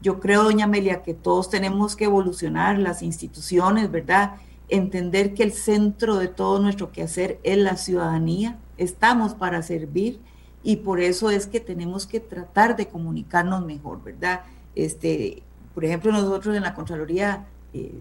yo 0.00 0.18
creo, 0.18 0.44
doña 0.44 0.64
Amelia, 0.64 1.02
que 1.02 1.12
todos 1.14 1.50
tenemos 1.50 1.94
que 1.94 2.04
evolucionar 2.04 2.78
las 2.78 3.02
instituciones, 3.02 3.90
¿verdad? 3.90 4.36
Entender 4.68 5.34
que 5.34 5.42
el 5.42 5.52
centro 5.52 6.16
de 6.16 6.28
todo 6.28 6.58
nuestro 6.58 6.90
quehacer 6.90 7.38
es 7.42 7.58
la 7.58 7.76
ciudadanía, 7.76 8.58
estamos 8.78 9.34
para 9.34 9.62
servir 9.62 10.20
y 10.62 10.76
por 10.76 11.00
eso 11.00 11.30
es 11.30 11.46
que 11.46 11.60
tenemos 11.60 12.06
que 12.06 12.20
tratar 12.20 12.76
de 12.76 12.88
comunicarnos 12.88 13.64
mejor, 13.64 14.02
¿verdad? 14.02 14.42
Este, 14.74 15.42
por 15.74 15.84
ejemplo, 15.84 16.12
nosotros 16.12 16.54
en 16.56 16.62
la 16.62 16.74
Contraloría 16.74 17.46
eh, 17.72 18.00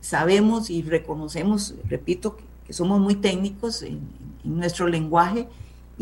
sabemos 0.00 0.70
y 0.70 0.82
reconocemos, 0.82 1.74
repito, 1.88 2.36
que, 2.66 2.72
somos 2.72 3.00
muy 3.00 3.16
técnicos 3.16 3.82
en, 3.82 4.00
nuestro 4.44 4.86
lenguaje 4.86 5.48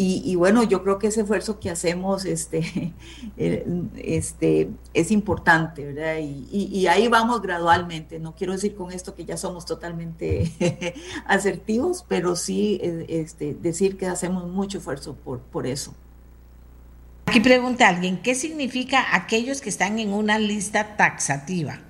y, 0.00 0.36
bueno, 0.36 0.62
yo 0.62 0.84
creo 0.84 1.00
que 1.00 1.08
ese 1.08 1.22
esfuerzo 1.22 1.58
que 1.58 1.70
hacemos 1.70 2.24
este, 2.24 2.94
eh, 3.36 3.66
este, 3.96 4.70
es 4.94 5.10
importante, 5.10 5.84
¿verdad? 5.92 6.18
Y, 6.20 6.86
ahí 6.86 7.08
vamos 7.08 7.42
gradualmente. 7.42 8.20
No 8.20 8.36
quiero 8.36 8.52
decir 8.52 8.76
con 8.76 8.92
esto 8.92 9.16
que 9.16 9.24
ya 9.24 9.36
somos 9.36 9.66
totalmente 9.66 10.52
asertivos, 11.26 12.04
pero 12.06 12.36
sí 12.36 12.78
eh, 12.80 13.06
este, 13.08 13.54
decir 13.54 13.96
que 13.96 14.06
hacemos 14.06 14.46
mucho 14.46 14.78
esfuerzo 14.78 15.16
por, 15.16 15.40
por 15.40 15.66
eso. 15.66 15.92
Aquí 17.26 17.40
pregunta 17.40 17.88
alguien, 17.88 18.22
¿qué 18.22 18.36
significa 18.36 19.16
aquellos 19.16 19.60
que 19.60 19.68
están 19.68 19.98
en 19.98 20.12
una 20.12 20.38
lista 20.38 20.96
taxativa? 20.96 21.80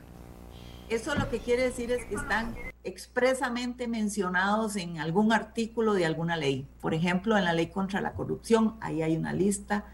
Eso 0.88 1.14
lo 1.14 1.28
que 1.28 1.40
quiere 1.40 1.64
decir 1.64 1.92
es 1.92 2.06
que 2.06 2.14
están 2.14 2.56
expresamente 2.88 3.86
mencionados 3.86 4.76
en 4.76 4.98
algún 4.98 5.32
artículo 5.32 5.94
de 5.94 6.04
alguna 6.06 6.36
ley. 6.36 6.66
Por 6.80 6.94
ejemplo, 6.94 7.38
en 7.38 7.44
la 7.44 7.52
ley 7.52 7.68
contra 7.68 8.00
la 8.00 8.14
corrupción, 8.14 8.74
ahí 8.80 9.02
hay 9.02 9.16
una 9.16 9.32
lista 9.32 9.84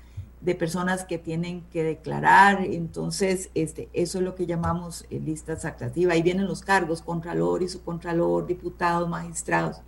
de 0.41 0.55
personas 0.55 1.05
que 1.05 1.19
tienen 1.19 1.63
que 1.73 1.83
declarar. 1.83 2.63
Entonces, 2.63 3.51
este, 3.55 3.89
eso 3.93 4.19
es 4.19 4.25
lo 4.25 4.35
que 4.35 4.47
llamamos 4.47 5.07
eh, 5.11 5.21
lista 5.21 5.57
taxativa. 5.57 6.13
Ahí 6.13 6.23
vienen 6.23 6.47
los 6.47 6.63
cargos, 6.63 7.03
contralor 7.03 7.63
y 7.63 7.69
subcontralor, 7.69 8.47
diputados, 8.47 9.09
magistrados. 9.09 9.81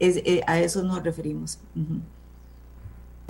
Eh, 0.00 0.40
a 0.46 0.58
eso 0.58 0.82
nos 0.82 1.02
referimos. 1.02 1.58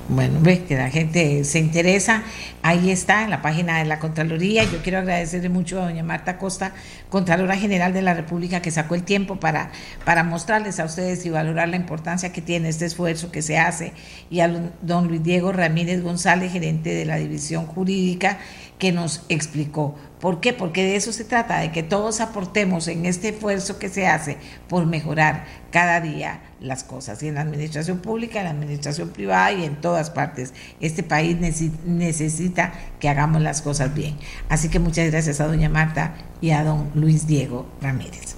Bueno, 0.09 0.41
ve 0.41 0.65
que 0.65 0.77
la 0.77 0.91
gente 0.91 1.45
se 1.45 1.61
interesa. 1.61 2.25
Ahí 2.63 2.91
está, 2.91 3.23
en 3.23 3.31
la 3.31 3.43
página 3.43 3.79
de 3.79 3.85
la 3.85 4.01
Contraloría. 4.01 4.65
Yo 4.65 4.83
quiero 4.83 4.99
agradecerle 4.99 5.49
mucho 5.49 5.81
a 5.81 5.85
doña 5.85 6.03
Marta 6.03 6.37
Costa, 6.37 6.73
Contralora 7.09 7.57
General 7.57 7.93
de 7.93 8.03
la 8.03 8.15
República, 8.15 8.61
que 8.61 8.73
sacó 8.73 8.97
el 8.97 9.05
tiempo 9.05 9.37
para, 9.37 9.71
para 10.05 10.25
mostrarles 10.25 10.81
a 10.81 10.85
ustedes 10.85 11.25
y 11.27 11.31
valorar 11.31 11.69
la 11.69 11.77
importancia 11.77 12.33
que 12.33 12.43
tiene 12.43 12.69
este 12.69 12.87
esfuerzo 12.87 13.31
que 13.31 13.41
se 13.41 13.59
hace. 13.59 13.93
Y 14.31 14.41
a 14.41 14.49
don 14.83 15.07
Luis 15.07 15.23
Diego 15.23 15.53
Ramírez 15.53 16.03
González, 16.03 16.53
gerente 16.53 16.93
de 16.93 17.05
la 17.05 17.17
División 17.17 17.67
Jurídica, 17.67 18.39
que 18.79 18.91
nos 18.91 19.25
explicó. 19.29 19.95
¿Por 20.19 20.41
qué? 20.41 20.53
Porque 20.53 20.83
de 20.83 20.97
eso 20.97 21.13
se 21.13 21.25
trata, 21.25 21.61
de 21.61 21.71
que 21.71 21.85
todos 21.85 22.21
aportemos 22.21 22.89
en 22.89 23.07
este 23.07 23.29
esfuerzo 23.29 23.79
que 23.79 23.89
se 23.89 24.09
hace 24.09 24.39
por 24.69 24.87
mejorar 24.87 25.45
cada 25.71 26.01
día 26.01 26.41
las 26.61 26.85
cosas, 26.85 27.23
y 27.23 27.29
en 27.29 27.35
la 27.35 27.41
administración 27.43 27.99
pública, 27.99 28.39
en 28.39 28.45
la 28.45 28.51
administración 28.51 29.09
privada 29.11 29.53
y 29.53 29.65
en 29.65 29.77
todas 29.81 30.11
partes. 30.11 30.53
Este 30.81 31.03
país 31.03 31.37
necesita 31.85 32.73
que 32.99 33.09
hagamos 33.09 33.43
las 33.43 33.63
cosas 33.63 33.95
bien. 33.95 34.17
Así 34.49 34.69
que 34.69 34.79
muchas 34.79 35.11
gracias 35.11 35.41
a 35.41 35.47
doña 35.47 35.69
Marta 35.69 36.15
y 36.41 36.51
a 36.51 36.63
don 36.63 36.91
Luis 36.95 37.27
Diego 37.27 37.67
Ramírez. 37.81 38.37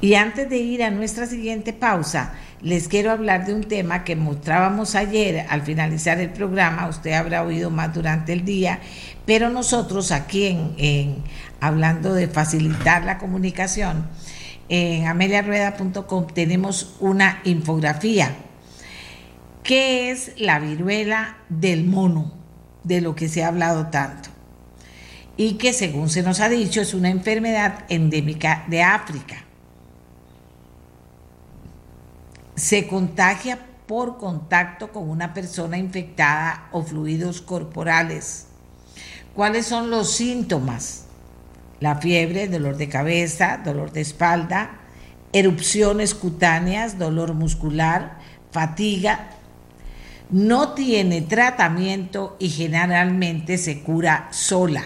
Y 0.00 0.14
antes 0.14 0.50
de 0.50 0.58
ir 0.58 0.82
a 0.82 0.90
nuestra 0.90 1.26
siguiente 1.26 1.72
pausa, 1.72 2.32
les 2.60 2.88
quiero 2.88 3.10
hablar 3.10 3.46
de 3.46 3.54
un 3.54 3.64
tema 3.64 4.04
que 4.04 4.16
mostrábamos 4.16 4.94
ayer 4.94 5.46
al 5.48 5.62
finalizar 5.62 6.20
el 6.20 6.30
programa, 6.30 6.88
usted 6.88 7.12
habrá 7.12 7.42
oído 7.42 7.70
más 7.70 7.94
durante 7.94 8.32
el 8.32 8.44
día, 8.44 8.80
pero 9.26 9.48
nosotros 9.50 10.12
aquí 10.12 10.46
en, 10.76 11.16
hablando 11.60 12.14
de 12.14 12.28
facilitar 12.28 13.04
la 13.04 13.18
comunicación, 13.18 14.06
en 14.72 15.06
ameliarueda.com 15.06 16.28
tenemos 16.28 16.96
una 16.98 17.42
infografía. 17.44 18.34
¿Qué 19.62 20.10
es 20.10 20.32
la 20.38 20.60
viruela 20.60 21.36
del 21.50 21.84
mono? 21.84 22.32
De 22.82 23.02
lo 23.02 23.14
que 23.14 23.28
se 23.28 23.44
ha 23.44 23.48
hablado 23.48 23.88
tanto. 23.88 24.30
Y 25.36 25.54
que 25.58 25.74
según 25.74 26.08
se 26.08 26.22
nos 26.22 26.40
ha 26.40 26.48
dicho 26.48 26.80
es 26.80 26.94
una 26.94 27.10
enfermedad 27.10 27.84
endémica 27.90 28.64
de 28.68 28.82
África. 28.82 29.44
Se 32.56 32.86
contagia 32.86 33.58
por 33.86 34.16
contacto 34.16 34.90
con 34.90 35.10
una 35.10 35.34
persona 35.34 35.76
infectada 35.76 36.70
o 36.72 36.82
fluidos 36.82 37.42
corporales. 37.42 38.46
¿Cuáles 39.34 39.66
son 39.66 39.90
los 39.90 40.10
síntomas? 40.12 41.01
La 41.82 41.96
fiebre, 41.96 42.46
dolor 42.46 42.76
de 42.76 42.88
cabeza, 42.88 43.60
dolor 43.64 43.90
de 43.90 44.02
espalda, 44.02 44.70
erupciones 45.32 46.14
cutáneas, 46.14 46.96
dolor 46.96 47.34
muscular, 47.34 48.18
fatiga. 48.52 49.30
No 50.30 50.74
tiene 50.74 51.22
tratamiento 51.22 52.36
y 52.38 52.50
generalmente 52.50 53.58
se 53.58 53.80
cura 53.80 54.28
sola. 54.30 54.84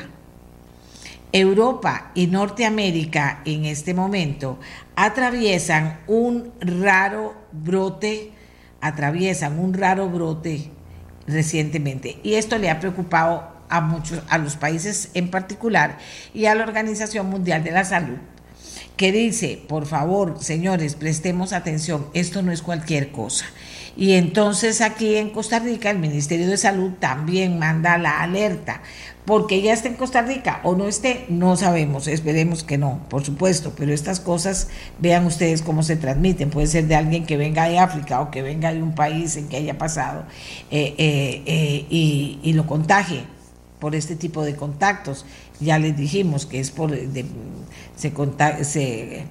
Europa 1.32 2.12
y 2.14 2.28
Norteamérica 2.28 3.42
en 3.44 3.66
este 3.66 3.92
momento 3.92 4.58
atraviesan 4.94 6.00
un 6.06 6.50
raro 6.60 7.34
brote, 7.52 8.32
atraviesan 8.80 9.58
un 9.58 9.74
raro 9.74 10.08
brote 10.08 10.70
recientemente. 11.26 12.20
Y 12.22 12.36
esto 12.36 12.56
le 12.56 12.70
ha 12.70 12.80
preocupado 12.80 13.55
a 13.68 13.80
muchos, 13.80 14.20
a 14.28 14.38
los 14.38 14.56
países 14.56 15.10
en 15.14 15.30
particular 15.30 15.98
y 16.34 16.46
a 16.46 16.54
la 16.54 16.64
Organización 16.64 17.28
Mundial 17.28 17.64
de 17.64 17.72
la 17.72 17.84
Salud, 17.84 18.18
que 18.96 19.12
dice, 19.12 19.62
por 19.68 19.86
favor, 19.86 20.36
señores, 20.40 20.94
prestemos 20.94 21.52
atención, 21.52 22.06
esto 22.14 22.42
no 22.42 22.52
es 22.52 22.62
cualquier 22.62 23.12
cosa. 23.12 23.46
Y 23.96 24.12
entonces 24.12 24.82
aquí 24.82 25.16
en 25.16 25.30
Costa 25.30 25.58
Rica 25.58 25.90
el 25.90 25.98
Ministerio 25.98 26.48
de 26.48 26.58
Salud 26.58 26.92
también 26.98 27.58
manda 27.58 27.96
la 27.96 28.20
alerta. 28.20 28.82
Porque 29.24 29.60
ya 29.60 29.72
esté 29.72 29.88
en 29.88 29.94
Costa 29.94 30.22
Rica 30.22 30.60
o 30.62 30.76
no 30.76 30.86
esté, 30.86 31.26
no 31.28 31.56
sabemos, 31.56 32.06
esperemos 32.06 32.62
que 32.62 32.78
no, 32.78 33.00
por 33.08 33.24
supuesto, 33.24 33.72
pero 33.76 33.92
estas 33.92 34.20
cosas, 34.20 34.68
vean 35.00 35.26
ustedes 35.26 35.62
cómo 35.62 35.82
se 35.82 35.96
transmiten, 35.96 36.48
puede 36.48 36.68
ser 36.68 36.86
de 36.86 36.94
alguien 36.94 37.26
que 37.26 37.36
venga 37.36 37.68
de 37.68 37.80
África 37.80 38.20
o 38.20 38.30
que 38.30 38.42
venga 38.42 38.72
de 38.72 38.80
un 38.80 38.94
país 38.94 39.36
en 39.36 39.48
que 39.48 39.56
haya 39.56 39.78
pasado 39.78 40.26
eh, 40.70 40.94
eh, 40.96 41.42
eh, 41.44 41.86
y, 41.90 42.52
lo 42.52 42.66
contagie 42.66 43.24
por 43.78 43.94
este 43.94 44.16
tipo 44.16 44.44
de 44.44 44.56
contactos. 44.56 45.24
Ya 45.60 45.78
les 45.78 45.96
dijimos 45.96 46.46
que 46.46 46.60
es 46.60 46.70
por 46.70 46.90
se, 46.96 47.24
se 47.96 49.24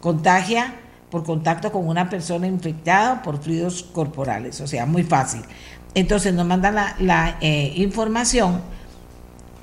contagia 0.00 0.74
por 1.10 1.24
contacto 1.24 1.72
con 1.72 1.88
una 1.88 2.08
persona 2.08 2.46
infectada 2.46 3.22
por 3.22 3.42
fluidos 3.42 3.82
corporales, 3.82 4.60
o 4.60 4.66
sea, 4.66 4.86
muy 4.86 5.02
fácil. 5.02 5.42
Entonces 5.94 6.32
nos 6.32 6.46
mandan 6.46 6.76
la, 6.76 6.96
la 7.00 7.36
información 7.42 8.60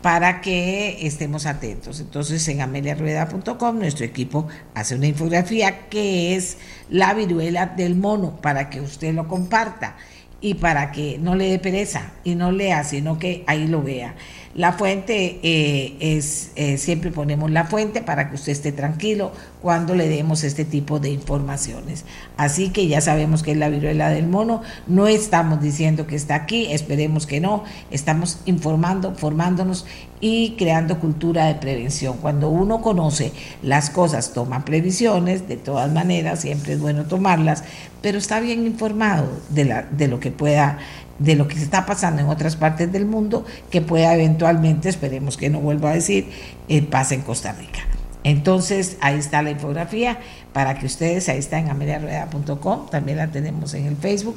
para 0.02 0.42
que 0.42 1.06
estemos 1.08 1.46
atentos. 1.46 2.00
Entonces 2.00 2.48
en 2.48 2.62
ameliarueda.com 2.62 3.80
nuestro 3.80 4.06
equipo 4.06 4.48
hace 4.74 4.96
una 4.96 5.08
infografía 5.08 5.88
que 5.90 6.36
es 6.36 6.58
la 6.90 7.14
viruela 7.14 7.66
del 7.66 7.96
mono 7.96 8.40
para 8.42 8.70
que 8.70 8.82
usted 8.82 9.14
lo 9.14 9.28
comparta 9.28 9.98
y 10.42 10.56
para 10.56 10.92
que 10.92 11.18
no 11.20 11.36
le 11.36 11.50
dé 11.50 11.60
pereza 11.60 12.12
y 12.24 12.36
no 12.36 12.52
lea, 12.52 12.84
sino 12.84 13.18
que 13.18 13.44
ahí 13.48 13.68
lo 13.68 13.82
vea. 13.82 14.16
La 14.58 14.74
fuente 14.74 15.40
eh, 15.44 15.96
es, 16.00 16.50
eh, 16.56 16.80
siempre 16.80 17.12
ponemos 17.12 17.52
la 17.52 17.66
fuente 17.66 18.02
para 18.02 18.28
que 18.28 18.36
usted 18.36 18.54
esté 18.54 18.72
tranquilo 18.72 19.32
cuando 19.62 19.94
le 19.94 20.10
demos 20.10 20.44
este 20.44 20.66
tipo 20.66 21.00
de 21.00 21.12
informaciones. 21.12 22.06
Así 22.38 22.70
que 22.70 22.88
ya 22.88 23.00
sabemos 23.00 23.44
que 23.44 23.52
es 23.52 23.58
la 23.58 23.70
viruela 23.70 24.10
del 24.10 24.26
mono, 24.28 24.64
no 24.88 25.06
estamos 25.06 25.62
diciendo 25.62 26.08
que 26.08 26.16
está 26.16 26.34
aquí, 26.34 26.72
esperemos 26.72 27.28
que 27.28 27.40
no, 27.40 27.66
estamos 27.92 28.40
informando, 28.46 29.14
formándonos 29.14 29.86
y 30.22 30.56
creando 30.58 31.00
cultura 31.00 31.46
de 31.46 31.54
prevención. 31.54 32.18
Cuando 32.18 32.50
uno 32.50 32.82
conoce 32.82 33.34
las 33.62 33.92
cosas, 33.92 34.34
toma 34.34 34.66
previsiones, 34.66 35.48
de 35.48 35.58
todas 35.58 35.92
maneras, 35.92 36.42
siempre 36.42 36.74
es 36.74 36.80
bueno 36.80 37.06
tomarlas, 37.06 37.64
pero 38.02 38.18
está 38.18 38.40
bien 38.40 38.66
informado 38.66 39.28
de, 39.50 39.86
de 39.92 40.08
lo 40.08 40.20
que 40.20 40.32
pueda 40.32 40.80
de 41.20 41.36
lo 41.36 41.48
que 41.48 41.56
se 41.56 41.64
está 41.64 41.86
pasando 41.86 42.22
en 42.22 42.28
otras 42.28 42.56
partes 42.56 42.92
del 42.92 43.06
mundo 43.06 43.46
que 43.70 43.82
pueda 43.82 44.14
eventualmente, 44.14 44.90
esperemos 44.90 45.38
que 45.38 45.50
no 45.50 45.60
vuelva 45.60 45.92
a 45.92 45.94
decir, 45.94 46.30
eh, 46.68 46.82
pase 46.84 47.16
en 47.16 47.22
Costa 47.22 47.54
Rica. 47.54 47.80
Entonces, 48.24 48.98
ahí 49.00 49.18
está 49.18 49.42
la 49.42 49.52
infografía 49.52 50.20
para 50.54 50.78
que 50.78 50.86
ustedes, 50.86 51.30
ahí 51.30 51.40
está 51.40 51.60
en 51.60 51.70
ameliarueda.com, 51.70 52.90
también 52.90 53.18
la 53.18 53.28
tenemos 53.28 53.74
en 53.74 53.86
el 53.86 53.96
Facebook, 53.96 54.36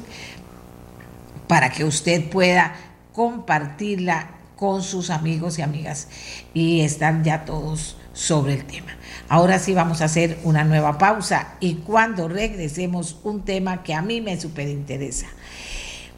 para 1.47 1.69
que 1.69 1.83
usted 1.83 2.29
pueda 2.29 2.73
compartirla 3.13 4.29
con 4.55 4.83
sus 4.83 5.09
amigos 5.09 5.59
y 5.59 5.63
amigas 5.63 6.07
y 6.53 6.81
estar 6.81 7.23
ya 7.23 7.45
todos 7.45 7.97
sobre 8.13 8.53
el 8.53 8.65
tema. 8.65 8.91
Ahora 9.27 9.59
sí 9.59 9.73
vamos 9.73 10.01
a 10.01 10.05
hacer 10.05 10.39
una 10.43 10.63
nueva 10.63 10.97
pausa 10.97 11.55
y 11.59 11.75
cuando 11.75 12.27
regresemos 12.27 13.17
un 13.23 13.43
tema 13.43 13.83
que 13.83 13.93
a 13.93 14.01
mí 14.01 14.21
me 14.21 14.39
súper 14.39 14.67
interesa. 14.67 15.27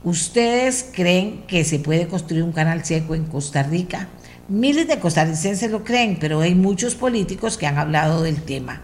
¿Ustedes 0.04 0.90
creen 0.94 1.44
que 1.48 1.64
se 1.64 1.80
puede 1.80 2.10
construir 2.10 2.44
un 2.44 2.52
canal 2.52 2.84
seco 2.84 3.16
en 3.16 3.24
Costa 3.24 3.64
Rica? 3.64 4.10
Miles 4.50 4.86
de 4.86 5.00
costarricenses 5.00 5.72
lo 5.72 5.86
creen, 5.86 6.18
pero 6.20 6.42
hay 6.42 6.56
muchos 6.56 6.96
políticos 6.96 7.58
que 7.58 7.68
han 7.68 7.78
hablado 7.78 8.22
del 8.22 8.42
tema. 8.42 8.82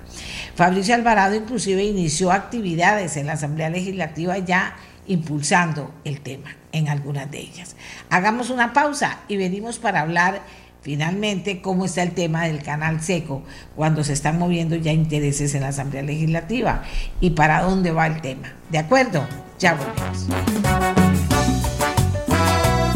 Fabricio 0.55 0.95
Alvarado 0.95 1.35
inclusive 1.35 1.83
inició 1.83 2.31
actividades 2.31 3.17
en 3.17 3.27
la 3.27 3.33
Asamblea 3.33 3.69
Legislativa 3.69 4.37
ya 4.37 4.77
impulsando 5.07 5.93
el 6.05 6.21
tema 6.21 6.55
en 6.71 6.87
algunas 6.87 7.29
de 7.29 7.39
ellas. 7.39 7.75
Hagamos 8.09 8.49
una 8.49 8.71
pausa 8.71 9.19
y 9.27 9.35
venimos 9.35 9.77
para 9.77 9.99
hablar 9.99 10.41
finalmente 10.81 11.61
cómo 11.61 11.85
está 11.85 12.03
el 12.03 12.11
tema 12.11 12.45
del 12.45 12.63
canal 12.63 13.01
seco 13.01 13.43
cuando 13.75 14.03
se 14.03 14.13
están 14.13 14.39
moviendo 14.39 14.75
ya 14.75 14.93
intereses 14.93 15.53
en 15.55 15.61
la 15.61 15.69
Asamblea 15.69 16.03
Legislativa 16.03 16.83
y 17.19 17.31
para 17.31 17.61
dónde 17.61 17.91
va 17.91 18.07
el 18.07 18.21
tema. 18.21 18.53
¿De 18.69 18.77
acuerdo? 18.77 19.25
Ya 19.59 19.75
volvemos. 19.75 20.27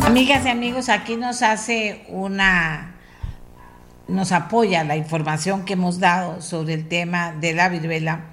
Amigas 0.05 0.45
y 0.45 0.49
amigos, 0.49 0.89
aquí 0.89 1.15
nos 1.15 1.41
hace 1.41 2.05
una, 2.09 2.95
nos 4.07 4.31
apoya 4.31 4.84
la 4.84 4.95
información 4.95 5.65
que 5.65 5.73
hemos 5.73 5.99
dado 5.99 6.41
sobre 6.41 6.73
el 6.73 6.88
tema 6.88 7.31
de 7.31 7.53
la 7.53 7.69
viruela, 7.69 8.25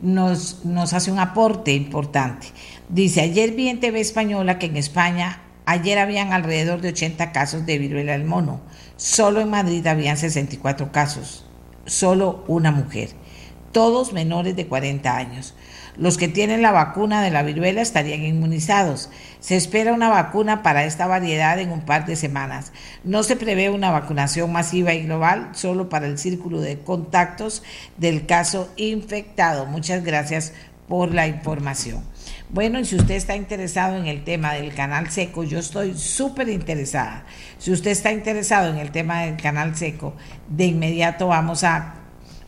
nos, 0.00 0.64
nos 0.64 0.92
hace 0.92 1.10
un 1.10 1.18
aporte 1.18 1.72
importante. 1.72 2.48
Dice, 2.88 3.20
ayer 3.20 3.50
vi 3.50 3.68
en 3.68 3.80
TV 3.80 4.00
Española 4.00 4.58
que 4.58 4.66
en 4.66 4.76
España 4.76 5.40
ayer 5.68 5.98
habían 5.98 6.32
alrededor 6.32 6.80
de 6.80 6.88
80 6.88 7.30
casos 7.30 7.66
de 7.66 7.76
viruela 7.76 8.12
del 8.12 8.24
mono, 8.24 8.62
solo 8.96 9.42
en 9.42 9.50
Madrid 9.50 9.86
habían 9.86 10.16
64 10.16 10.92
casos, 10.92 11.44
solo 11.84 12.42
una 12.48 12.72
mujer, 12.72 13.10
todos 13.70 14.14
menores 14.14 14.56
de 14.56 14.66
40 14.66 15.14
años. 15.14 15.54
Los 15.98 16.16
que 16.16 16.28
tienen 16.28 16.62
la 16.62 16.70
vacuna 16.70 17.20
de 17.20 17.30
la 17.30 17.42
viruela 17.42 17.82
estarían 17.82 18.24
inmunizados. 18.24 19.10
Se 19.40 19.56
espera 19.56 19.92
una 19.92 20.08
vacuna 20.08 20.62
para 20.62 20.84
esta 20.84 21.06
variedad 21.06 21.58
en 21.58 21.70
un 21.70 21.82
par 21.82 22.06
de 22.06 22.16
semanas. 22.16 22.72
No 23.04 23.22
se 23.22 23.36
prevé 23.36 23.68
una 23.68 23.90
vacunación 23.90 24.50
masiva 24.50 24.94
y 24.94 25.02
global, 25.02 25.50
solo 25.52 25.90
para 25.90 26.06
el 26.06 26.16
círculo 26.16 26.60
de 26.62 26.78
contactos 26.78 27.62
del 27.98 28.24
caso 28.24 28.72
infectado. 28.76 29.66
Muchas 29.66 30.02
gracias 30.02 30.54
por 30.88 31.12
la 31.12 31.26
información. 31.26 32.02
Bueno, 32.50 32.80
y 32.80 32.86
si 32.86 32.96
usted 32.96 33.14
está 33.14 33.36
interesado 33.36 33.96
en 33.96 34.06
el 34.06 34.24
tema 34.24 34.54
del 34.54 34.74
canal 34.74 35.10
seco, 35.10 35.44
yo 35.44 35.58
estoy 35.58 35.94
súper 35.98 36.48
interesada. 36.48 37.26
Si 37.58 37.70
usted 37.70 37.90
está 37.90 38.10
interesado 38.10 38.70
en 38.70 38.78
el 38.78 38.90
tema 38.90 39.22
del 39.22 39.36
canal 39.36 39.76
seco, 39.76 40.14
de 40.48 40.64
inmediato 40.64 41.26
vamos 41.26 41.62
a 41.62 41.94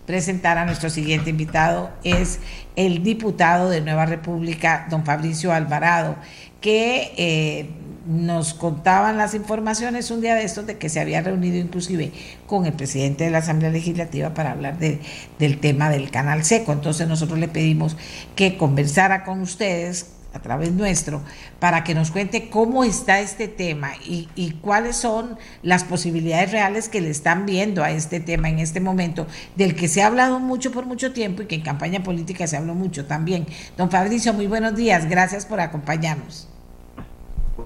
presentar 0.07 0.57
a 0.57 0.64
nuestro 0.64 0.88
siguiente 0.88 1.28
invitado. 1.28 1.90
Es 2.03 2.40
el 2.76 3.03
diputado 3.03 3.68
de 3.68 3.82
Nueva 3.82 4.07
República, 4.07 4.86
don 4.88 5.05
Fabricio 5.05 5.53
Alvarado, 5.53 6.16
que 6.62 7.12
eh, 7.18 7.68
nos 8.11 8.54
contaban 8.54 9.16
las 9.16 9.34
informaciones 9.34 10.11
un 10.11 10.20
día 10.20 10.34
de 10.34 10.42
estos 10.42 10.66
de 10.66 10.78
que 10.78 10.88
se 10.88 10.98
había 10.98 11.22
reunido 11.22 11.58
inclusive 11.58 12.12
con 12.48 12.66
el 12.66 12.72
presidente 12.72 13.24
de 13.24 13.30
la 13.30 13.38
Asamblea 13.38 13.70
Legislativa 13.70 14.34
para 14.34 14.50
hablar 14.50 14.78
de, 14.78 15.00
del 15.38 15.61
tema 15.61 15.90
del 15.90 16.11
canal 16.11 16.42
seco. 16.42 16.72
Entonces 16.72 17.06
nosotros 17.06 17.38
le 17.38 17.46
pedimos 17.46 17.96
que 18.34 18.56
conversara 18.58 19.22
con 19.22 19.40
ustedes 19.40 20.06
a 20.32 20.40
través 20.40 20.72
nuestro 20.72 21.22
para 21.61 21.84
que 21.84 21.94
nos 21.94 22.11
cuente 22.11 22.50
cómo 22.50 22.82
está 22.82 23.20
este 23.20 23.46
tema 23.46 23.92
y, 24.04 24.28
y, 24.34 24.52
cuáles 24.52 24.96
son 24.96 25.38
las 25.62 25.84
posibilidades 25.84 26.50
reales 26.52 26.88
que 26.88 27.00
le 27.00 27.11
están 27.11 27.46
viendo 27.46 27.82
a 27.84 27.90
este 27.90 28.18
tema 28.20 28.48
en 28.48 28.58
este 28.58 28.80
momento, 28.80 29.26
del 29.56 29.74
que 29.74 29.88
se 29.88 30.02
ha 30.02 30.06
hablado 30.06 30.38
mucho 30.40 30.72
por 30.72 30.86
mucho 30.86 31.12
tiempo 31.12 31.42
y 31.42 31.46
que 31.46 31.56
en 31.56 31.62
campaña 31.62 32.02
política 32.02 32.46
se 32.46 32.56
habló 32.56 32.74
mucho 32.74 33.06
también. 33.06 33.46
Don 33.76 33.90
Fabricio, 33.90 34.32
muy 34.32 34.46
buenos 34.46 34.74
días, 34.76 35.08
gracias 35.08 35.46
por 35.46 35.61
acompañarnos. 35.61 36.49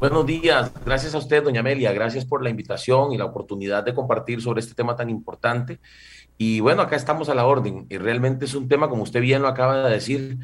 Buenos 0.01 0.27
días, 0.27 0.73
gracias 0.85 1.15
a 1.15 1.19
usted, 1.19 1.43
doña 1.43 1.61
Amelia, 1.61 1.93
gracias 1.93 2.25
por 2.25 2.43
la 2.43 2.51
invitación 2.51 3.13
y 3.13 3.19
la 3.19 3.25
oportunidad 3.25 3.85
de 3.85 3.95
compartir 3.95 4.41
sobre 4.43 4.61
este 4.61 4.75
tema 4.75 4.97
tan 4.97 5.09
importante. 5.09 5.79
Y 6.37 6.61
bueno, 6.61 6.83
acá 6.83 6.97
estamos 6.97 7.29
a 7.29 7.35
la 7.35 7.47
orden 7.47 7.87
y 7.89 7.99
realmente 7.99 8.45
es 8.45 8.55
un 8.55 8.69
tema, 8.69 8.89
como 8.89 9.03
usted 9.03 9.21
bien 9.21 9.43
lo 9.43 9.49
acaba 9.49 9.89
de 9.89 9.95
decir, 9.95 10.39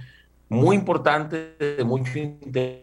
muy 0.48 0.76
importante, 0.76 1.56
de 1.58 1.84
mucho 1.84 2.18
interés, 2.18 2.80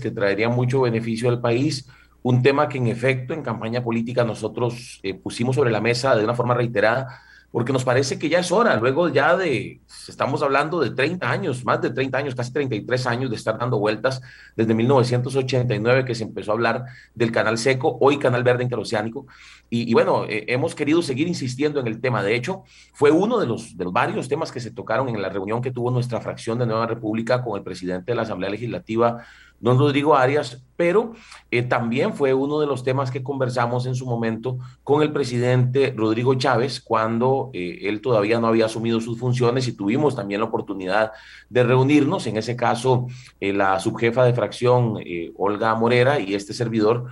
que 0.00 0.10
traería 0.10 0.48
mucho 0.48 0.80
beneficio 0.80 1.28
al 1.28 1.40
país. 1.40 1.88
Un 2.22 2.42
tema 2.42 2.68
que 2.68 2.78
en 2.78 2.88
efecto 2.88 3.34
en 3.34 3.42
campaña 3.42 3.82
política 3.82 4.24
nosotros 4.24 5.00
eh, 5.02 5.14
pusimos 5.14 5.56
sobre 5.56 5.70
la 5.70 5.80
mesa 5.80 6.16
de 6.16 6.24
una 6.24 6.34
forma 6.34 6.54
reiterada, 6.54 7.22
porque 7.50 7.72
nos 7.72 7.84
parece 7.84 8.18
que 8.18 8.28
ya 8.28 8.40
es 8.40 8.52
hora, 8.52 8.76
luego 8.76 9.08
ya 9.08 9.36
de, 9.36 9.80
estamos 10.06 10.42
hablando 10.42 10.80
de 10.80 10.90
30 10.90 11.30
años, 11.30 11.64
más 11.64 11.80
de 11.80 11.90
30 11.90 12.18
años, 12.18 12.34
casi 12.34 12.52
33 12.52 13.06
años 13.06 13.30
de 13.30 13.36
estar 13.36 13.58
dando 13.58 13.78
vueltas 13.78 14.20
desde 14.54 14.74
1989 14.74 16.04
que 16.04 16.14
se 16.14 16.24
empezó 16.24 16.52
a 16.52 16.54
hablar 16.54 16.84
del 17.14 17.32
canal 17.32 17.56
seco, 17.56 17.96
hoy 18.00 18.18
canal 18.18 18.44
verde 18.44 18.64
interoceánico, 18.64 19.26
y, 19.70 19.92
bueno, 19.92 20.24
eh, 20.24 20.46
hemos 20.48 20.74
querido 20.74 21.02
seguir 21.02 21.28
insistiendo 21.28 21.78
en 21.78 21.86
el 21.86 22.00
tema. 22.00 22.22
De 22.22 22.34
hecho, 22.34 22.62
fue 22.94 23.10
uno 23.10 23.38
de 23.38 23.46
los, 23.46 23.76
de 23.76 23.84
los 23.84 23.92
varios 23.92 24.26
temas 24.26 24.50
que 24.50 24.60
se 24.60 24.70
tocaron 24.70 25.10
en 25.10 25.20
la 25.20 25.28
reunión 25.28 25.60
que 25.60 25.70
tuvo 25.70 25.90
nuestra 25.90 26.22
fracción 26.22 26.58
de 26.58 26.64
Nueva 26.64 26.86
República 26.86 27.42
con 27.44 27.58
el 27.58 27.62
presidente 27.62 28.12
de 28.12 28.16
la 28.16 28.22
Asamblea 28.22 28.48
Legislativa, 28.48 29.26
don 29.60 29.78
Rodrigo 29.78 30.16
Arias, 30.16 30.64
pero 30.76 31.14
eh, 31.50 31.62
también 31.62 32.14
fue 32.14 32.32
uno 32.34 32.60
de 32.60 32.66
los 32.66 32.84
temas 32.84 33.10
que 33.10 33.22
conversamos 33.22 33.86
en 33.86 33.96
su 33.96 34.06
momento 34.06 34.58
con 34.84 35.02
el 35.02 35.12
presidente 35.12 35.92
Rodrigo 35.96 36.34
Chávez 36.34 36.80
cuando 36.80 37.50
eh, 37.52 37.80
él 37.82 38.00
todavía 38.00 38.38
no 38.38 38.46
había 38.46 38.66
asumido 38.66 39.00
sus 39.00 39.18
funciones 39.18 39.66
y 39.66 39.72
tuvimos 39.72 40.14
también 40.14 40.40
la 40.40 40.46
oportunidad 40.46 41.10
de 41.48 41.64
reunirnos, 41.64 42.28
en 42.28 42.36
ese 42.36 42.54
caso 42.54 43.08
eh, 43.40 43.52
la 43.52 43.80
subjefa 43.80 44.24
de 44.24 44.34
fracción 44.34 44.98
Olga 45.36 45.74
Morera 45.74 46.20
y 46.20 46.34
este 46.34 46.54
servidor 46.54 47.06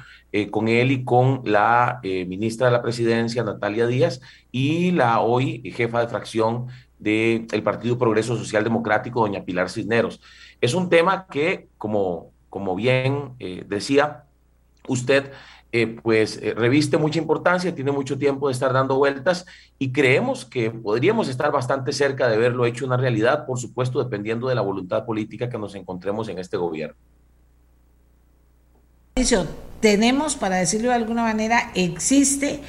con 0.51 0.69
él 0.69 0.93
y 0.93 1.03
con 1.03 1.41
la 1.45 2.01
ministra 2.03 2.67
de 2.67 2.73
la 2.73 2.83
presidencia 2.83 3.43
Natalia 3.43 3.87
Díaz 3.87 4.21
y 4.53 4.91
la 4.91 5.21
hoy 5.21 5.63
jefa 5.75 6.01
de 6.01 6.09
fracción 6.09 6.67
del 6.99 7.63
Partido 7.63 7.99
Progreso 7.99 8.37
Social 8.37 8.65
Democrático, 8.65 9.21
doña 9.21 9.45
Pilar 9.45 9.71
Cisneros. 9.71 10.21
Es 10.61 10.75
un 10.75 10.89
tema 10.89 11.27
que, 11.27 11.69
como 11.79 12.33
como 12.57 12.75
bien 12.75 13.35
eh, 13.39 13.65
decía 13.69 14.25
usted, 14.89 15.31
eh, 15.73 15.99
pues 16.03 16.39
eh, 16.41 16.55
reviste 16.55 16.97
mucha 16.97 17.19
importancia, 17.19 17.75
tiene 17.75 17.93
mucho 17.93 18.17
tiempo 18.17 18.49
de 18.49 18.55
estar 18.55 18.73
dando 18.73 18.97
vueltas 18.97 19.45
y 19.79 19.93
creemos 19.93 20.47
que 20.47 20.71
podríamos 20.71 21.29
estar 21.29 21.53
bastante 21.53 21.93
cerca 21.93 22.29
de 22.29 22.39
verlo 22.39 22.65
hecho 22.65 22.87
una 22.87 22.97
realidad, 22.97 23.45
por 23.45 23.59
supuesto, 23.59 24.03
dependiendo 24.03 24.49
de 24.49 24.55
la 24.55 24.63
voluntad 24.63 25.05
política 25.05 25.51
que 25.51 25.59
nos 25.59 25.75
encontremos 25.75 26.31
en 26.31 26.39
este 26.39 26.57
gobierno. 26.57 26.97
Tenemos, 29.81 30.35
para 30.35 30.57
decirlo 30.57 30.89
de 30.89 30.95
alguna 30.95 31.25
manera, 31.25 31.73
existe 31.75 32.63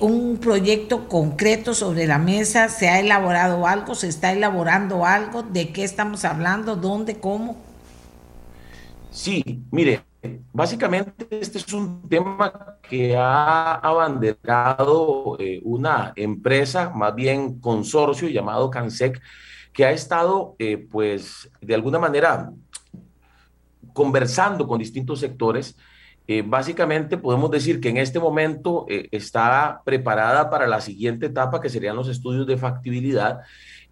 un 0.00 0.38
proyecto 0.38 1.06
concreto 1.06 1.74
sobre 1.74 2.08
la 2.08 2.18
mesa, 2.18 2.68
se 2.68 2.88
ha 2.88 2.98
elaborado 2.98 3.68
algo, 3.68 3.94
se 3.94 4.08
está 4.08 4.32
elaborando 4.32 5.06
algo, 5.06 5.44
de 5.44 5.68
qué 5.68 5.84
estamos 5.84 6.24
hablando, 6.24 6.74
dónde, 6.74 7.20
cómo. 7.20 7.71
Sí, 9.12 9.62
mire, 9.70 10.04
básicamente 10.54 11.26
este 11.30 11.58
es 11.58 11.70
un 11.74 12.08
tema 12.08 12.78
que 12.88 13.14
ha 13.14 13.74
abanderado 13.74 15.36
eh, 15.38 15.60
una 15.64 16.14
empresa, 16.16 16.90
más 16.90 17.14
bien 17.14 17.60
consorcio 17.60 18.28
llamado 18.28 18.70
CANSEC, 18.70 19.20
que 19.74 19.84
ha 19.84 19.92
estado, 19.92 20.56
eh, 20.58 20.78
pues, 20.90 21.50
de 21.60 21.74
alguna 21.74 21.98
manera 21.98 22.50
conversando 23.92 24.66
con 24.66 24.78
distintos 24.78 25.20
sectores, 25.20 25.76
eh, 26.26 26.42
básicamente 26.46 27.18
podemos 27.18 27.50
decir 27.50 27.80
que 27.80 27.90
en 27.90 27.98
este 27.98 28.18
momento 28.18 28.86
eh, 28.88 29.08
está 29.10 29.82
preparada 29.84 30.48
para 30.48 30.66
la 30.66 30.80
siguiente 30.80 31.26
etapa, 31.26 31.60
que 31.60 31.68
serían 31.68 31.96
los 31.96 32.08
estudios 32.08 32.46
de 32.46 32.56
factibilidad, 32.56 33.40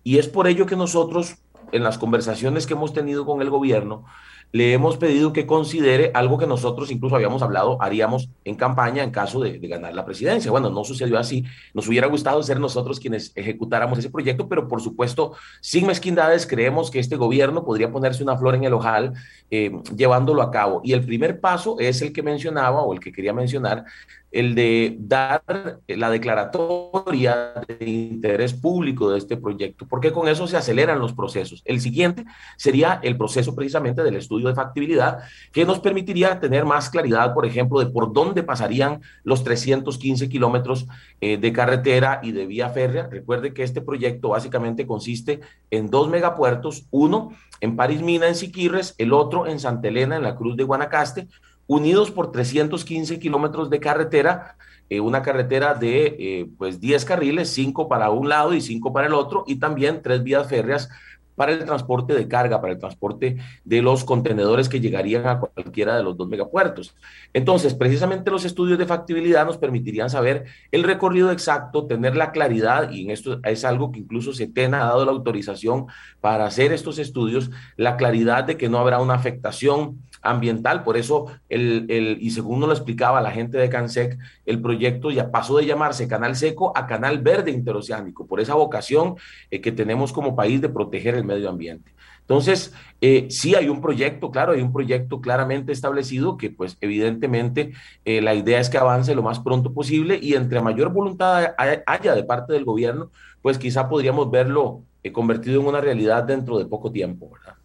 y 0.03 0.17
es 0.17 0.29
por 0.29 0.47
ello 0.47 0.65
que 0.65 0.77
nosotros, 0.77 1.37
en 1.73 1.83
las 1.83 1.99
conversaciones 1.99 2.67
que 2.67 2.73
hemos 2.73 2.95
tenido 2.95 3.27
con 3.27 3.43
el 3.43 3.51
gobierno, 3.51 4.07
le 4.53 4.73
hemos 4.73 4.97
pedido 4.97 5.33
que 5.33 5.47
considere 5.47 6.11
algo 6.15 6.39
que 6.39 6.47
nosotros 6.47 6.91
incluso 6.91 7.15
habíamos 7.15 7.43
hablado, 7.43 7.81
haríamos 7.81 8.29
en 8.45 8.57
campaña 8.57 9.05
en 9.05 9.11
caso 9.11 9.41
de, 9.41 9.59
ganar 9.59 9.95
la 9.95 10.05
presidencia. 10.05 10.51
Bueno, 10.51 10.71
no 10.71 10.85
sucedió 10.85 11.19
así. 11.19 11.45
Nos 11.75 11.87
hubiera 11.87 12.09
gustado 12.09 12.43
ser 12.43 12.59
nosotros 12.59 12.99
quienes 12.99 13.33
ejecutáramos 13.37 13.99
ese 13.99 14.11
proyecto, 14.11 14.49
pero 14.49 14.67
por 14.67 14.81
supuesto, 14.81 15.35
sin 15.61 15.87
mezquindades, 15.87 16.47
creemos 16.47 16.91
que 16.91 16.99
este 16.99 17.17
gobierno 17.17 17.65
podría 17.65 17.93
ponerse 17.93 18.23
una 18.23 18.37
flor 18.37 18.57
en 18.57 18.65
el 18.65 18.73
ojal 18.73 19.13
eh, 19.51 19.71
llevándolo 19.97 20.43
a 20.43 20.51
cabo. 20.51 20.81
Y 20.83 20.93
el 20.93 21.05
primer 21.05 21.41
paso 21.41 21.77
es 21.79 22.03
el 22.03 22.13
que 22.13 22.23
mencionaba 22.23 22.83
o 22.83 22.93
el 22.93 23.01
que 23.01 23.13
quería 23.13 23.33
mencionar 23.33 23.85
el 24.31 24.55
de 24.55 24.97
dar 25.01 25.43
la 25.89 26.11
declaratoria 26.11 27.53
de 27.67 27.89
interés 27.89 28.55
público 28.55 29.11
de 29.11 29.19
este 29.19 29.37
proyecto, 29.37 29.87
porque 29.89 30.13
con 30.13 30.29
eso 30.29 30.47
se 30.47 30.57
aceleran 30.57 31.01
los 31.01 31.13
procesos. 31.13 31.63
El 31.65 31.81
siguiente 31.81 32.25
sería 32.57 33.01
el 33.03 33.17
proceso 33.17 33.55
precisamente 33.55 34.03
del 34.03 34.17
estudio 34.17 34.49
de 34.49 34.55
factibilidad, 34.55 35.19
que 35.53 35.65
nos 35.65 35.81
permitiría 35.81 36.39
tener 36.39 36.65
más 36.65 36.91
claridad, 36.91 37.35
por 37.35 37.45
ejemplo, 37.45 37.81
de 37.81 37.87
por 37.87 38.13
dónde 38.13 38.43
pasarían 38.43 39.01
los 39.25 39.43
315 39.43 40.29
kilómetros 40.29 40.87
eh, 41.21 41.37
de 41.37 41.53
carretera 41.53 42.21
y 42.23 42.33
de 42.33 42.47
vía 42.47 42.69
férrea. 42.71 43.09
Recuerde 43.09 43.53
que 43.53 43.65
este 43.65 43.81
proyecto 43.81 44.31
básicamente 44.31 44.87
consiste 44.87 45.41
en 45.71 45.91
dos 45.91 46.09
megapuertos, 46.09 46.87
uno 46.91 47.33
en 47.61 47.77
París 47.77 48.01
Mina, 48.01 48.29
en 48.29 48.35
Siquirres, 48.35 48.95
el 48.99 49.13
otro 49.13 49.47
en 49.47 49.61
Santa 49.61 49.89
Elena, 49.89 50.17
en 50.17 50.23
la 50.23 50.35
Cruz 50.35 50.57
de 50.57 50.65
Guanacaste, 50.65 51.29
unidos 51.71 52.11
por 52.11 52.33
315 52.33 53.21
kilómetros 53.21 53.71
de 53.71 53.79
carretera, 53.79 54.57
eh, 54.89 54.99
una 54.99 55.23
carretera 55.23 55.73
de 55.73 56.17
eh, 56.19 56.51
pues 56.59 56.81
10 56.81 57.05
carriles, 57.05 57.51
5 57.51 57.89
para 57.89 58.11
un 58.11 58.29
lado 58.29 58.55
y 58.55 58.61
5 58.61 58.93
para 58.93 59.07
el 59.07 59.15
otro, 59.15 59.45
y 59.47 59.55
también 59.61 60.03
tres 60.03 60.25
vías 60.25 60.49
férreas 60.49 60.89
para 61.37 61.53
el 61.53 61.65
transporte 61.65 62.13
de 62.13 62.27
carga, 62.27 62.61
para 62.61 62.73
el 62.73 62.81
transporte 62.81 63.37
de 63.65 63.83
los 63.83 64.03
contenedores 64.03 64.69
que 64.69 64.81
llegarían 64.81 65.29
a 65.29 65.39
cualquiera 65.39 65.97
de 65.97 66.03
los 66.03 66.17
dos 66.17 66.29
megapuertos. 66.29 66.97
Entonces, 67.33 67.73
precisamente 67.73 68.33
los 68.33 68.45
estudios 68.45 68.77
de 68.77 68.85
factibilidad 68.85 69.47
nos 69.47 69.57
permitirían 69.57 70.11
saber 70.11 70.47
el 70.73 70.83
recorrido 70.83 71.31
exacto, 71.31 71.87
tener 71.87 72.17
la 72.17 72.33
claridad, 72.33 72.91
y 72.91 73.05
en 73.05 73.13
esto 73.13 73.39
es 73.45 73.65
algo 73.65 73.93
que 73.93 74.01
incluso 74.01 74.33
SETEN 74.33 74.75
ha 74.75 74.79
dado 74.79 75.05
la 75.05 75.13
autorización 75.13 75.87
para 76.21 76.47
hacer 76.47 76.73
estos 76.73 76.99
estudios, 76.99 77.53
la 77.77 77.97
claridad 77.97 78.43
de 78.43 78.57
que 78.57 78.69
no 78.69 78.79
habrá 78.79 79.01
una 79.01 79.15
afectación 79.15 80.01
ambiental. 80.23 80.83
Por 80.83 80.97
eso, 80.97 81.27
el, 81.49 81.87
el, 81.89 82.19
y 82.21 82.31
según 82.31 82.61
nos 82.61 82.69
lo 82.69 82.75
explicaba 82.75 83.21
la 83.21 83.31
gente 83.31 83.59
de 83.59 83.69
CANSEC, 83.69 84.19
el 84.47 84.61
proyecto 84.61 85.11
ya 85.11 85.31
pasó 85.31 85.57
de 85.57 85.67
llamarse 85.67 86.09
Canal 86.09 86.37
Seco 86.37 86.73
a 86.77 86.87
Canal 86.87 87.19
Verde 87.19 87.51
Interoceánico, 87.51 88.27
por 88.27 88.41
esa 88.41 88.55
vocación 88.55 89.17
eh, 89.51 89.61
que 89.61 89.73
tenemos 89.73 90.13
como 90.13 90.37
país 90.37 90.61
de 90.61 90.69
proteger 90.69 91.15
el 91.15 91.25
medio 91.25 91.49
ambiente. 91.49 91.93
Entonces, 92.21 92.73
eh, 93.01 93.27
sí 93.29 93.57
hay 93.57 93.69
un 93.69 93.81
proyecto, 93.81 94.31
claro, 94.31 94.53
hay 94.53 94.63
un 94.63 94.73
proyecto 94.73 95.21
claramente 95.21 95.73
establecido 95.73 96.37
que 96.37 96.51
pues 96.51 96.77
evidentemente 96.81 97.73
eh, 98.05 98.21
la 98.21 98.35
idea 98.35 98.61
es 98.61 98.71
que 98.71 98.79
avance 98.79 99.17
lo 99.17 99.23
más 99.23 99.41
pronto 99.41 99.73
posible 99.73 100.17
y 100.23 100.35
entre 100.35 100.61
mayor 100.61 100.93
voluntad 100.93 101.55
haya 101.57 102.15
de 102.15 102.23
parte 102.23 102.53
del 102.53 102.65
gobierno, 102.65 103.11
pues 103.43 103.59
quizá 103.59 103.89
podríamos 103.89 104.31
verlo 104.31 104.83
convertido 105.13 105.61
en 105.61 105.67
una 105.67 105.81
realidad 105.81 106.23
dentro 106.23 106.59
de 106.59 106.67
poco 106.67 106.93
tiempo, 106.93 107.31
¿verdad? 107.31 107.60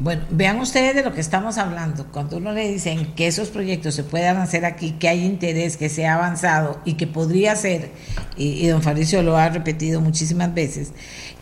Bueno, 0.00 0.22
vean 0.30 0.58
ustedes 0.60 0.94
de 0.94 1.02
lo 1.02 1.12
que 1.12 1.20
estamos 1.20 1.58
hablando. 1.58 2.06
Cuando 2.10 2.38
uno 2.38 2.52
le 2.52 2.66
dicen 2.66 3.12
que 3.14 3.26
esos 3.26 3.50
proyectos 3.50 3.94
se 3.94 4.02
puedan 4.02 4.38
hacer 4.38 4.64
aquí, 4.64 4.92
que 4.92 5.10
hay 5.10 5.26
interés, 5.26 5.76
que 5.76 5.90
se 5.90 6.06
ha 6.06 6.14
avanzado 6.14 6.80
y 6.86 6.94
que 6.94 7.06
podría 7.06 7.54
ser, 7.54 7.90
y, 8.34 8.66
don 8.68 8.82
Fabricio 8.82 9.22
lo 9.22 9.36
ha 9.36 9.50
repetido 9.50 10.00
muchísimas 10.00 10.54
veces, 10.54 10.92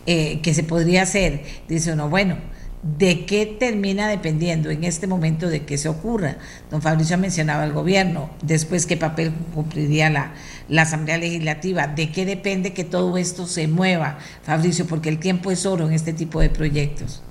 eh, 0.07 0.41
que 0.41 0.53
se 0.53 0.63
podría 0.63 1.03
hacer, 1.03 1.41
dice 1.69 1.93
uno, 1.93 2.09
bueno, 2.09 2.35
¿de 2.83 3.25
qué 3.25 3.45
termina 3.45 4.09
dependiendo 4.09 4.69
en 4.71 4.83
este 4.83 5.07
momento 5.07 5.47
de 5.47 5.63
que 5.63 5.77
se 5.77 5.87
ocurra? 5.87 6.35
Don 6.69 6.81
Fabricio 6.81 7.17
mencionaba 7.17 7.63
el 7.63 7.71
gobierno, 7.71 8.29
después 8.41 8.85
qué 8.85 8.97
papel 8.97 9.31
cumpliría 9.55 10.09
la, 10.09 10.33
la 10.67 10.81
Asamblea 10.81 11.17
Legislativa, 11.17 11.87
¿de 11.87 12.11
qué 12.11 12.25
depende 12.25 12.73
que 12.73 12.83
todo 12.83 13.17
esto 13.17 13.47
se 13.47 13.69
mueva, 13.69 14.17
Fabricio? 14.43 14.85
Porque 14.85 15.07
el 15.07 15.17
tiempo 15.19 15.49
es 15.49 15.65
oro 15.65 15.87
en 15.87 15.93
este 15.93 16.11
tipo 16.11 16.41
de 16.41 16.49
proyectos. 16.49 17.23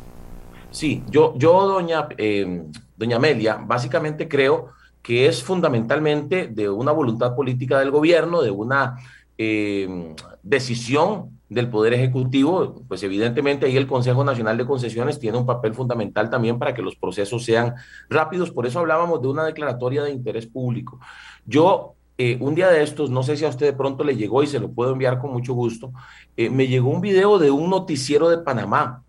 Sí, 0.78 1.02
yo, 1.10 1.34
yo 1.36 1.66
doña, 1.66 2.06
eh, 2.18 2.62
doña 2.96 3.16
Amelia, 3.16 3.56
básicamente 3.56 4.28
creo 4.28 4.68
que 5.02 5.26
es 5.26 5.42
fundamentalmente 5.42 6.46
de 6.46 6.70
una 6.70 6.92
voluntad 6.92 7.34
política 7.34 7.80
del 7.80 7.90
gobierno, 7.90 8.42
de 8.42 8.52
una 8.52 8.94
eh, 9.36 10.14
decisión 10.44 11.40
del 11.48 11.68
Poder 11.68 11.94
Ejecutivo, 11.94 12.84
pues 12.86 13.02
evidentemente 13.02 13.66
ahí 13.66 13.76
el 13.76 13.88
Consejo 13.88 14.22
Nacional 14.22 14.56
de 14.56 14.66
Concesiones 14.66 15.18
tiene 15.18 15.36
un 15.36 15.46
papel 15.46 15.74
fundamental 15.74 16.30
también 16.30 16.60
para 16.60 16.72
que 16.72 16.82
los 16.82 16.94
procesos 16.94 17.44
sean 17.44 17.74
rápidos, 18.08 18.52
por 18.52 18.64
eso 18.64 18.78
hablábamos 18.78 19.20
de 19.20 19.26
una 19.26 19.46
declaratoria 19.46 20.04
de 20.04 20.12
interés 20.12 20.46
público. 20.46 21.00
Yo, 21.44 21.96
eh, 22.18 22.36
un 22.38 22.54
día 22.54 22.68
de 22.68 22.84
estos, 22.84 23.10
no 23.10 23.24
sé 23.24 23.36
si 23.36 23.44
a 23.44 23.48
usted 23.48 23.66
de 23.66 23.72
pronto 23.72 24.04
le 24.04 24.14
llegó 24.14 24.44
y 24.44 24.46
se 24.46 24.60
lo 24.60 24.70
puedo 24.70 24.92
enviar 24.92 25.18
con 25.18 25.32
mucho 25.32 25.54
gusto, 25.54 25.92
me 26.36 26.68
llegó 26.68 26.90
un 26.90 27.00
video 27.00 27.36
de 27.40 27.50
un 27.50 27.68
noticiero 27.68 28.28
de 28.28 28.38
Panamá, 28.38 29.02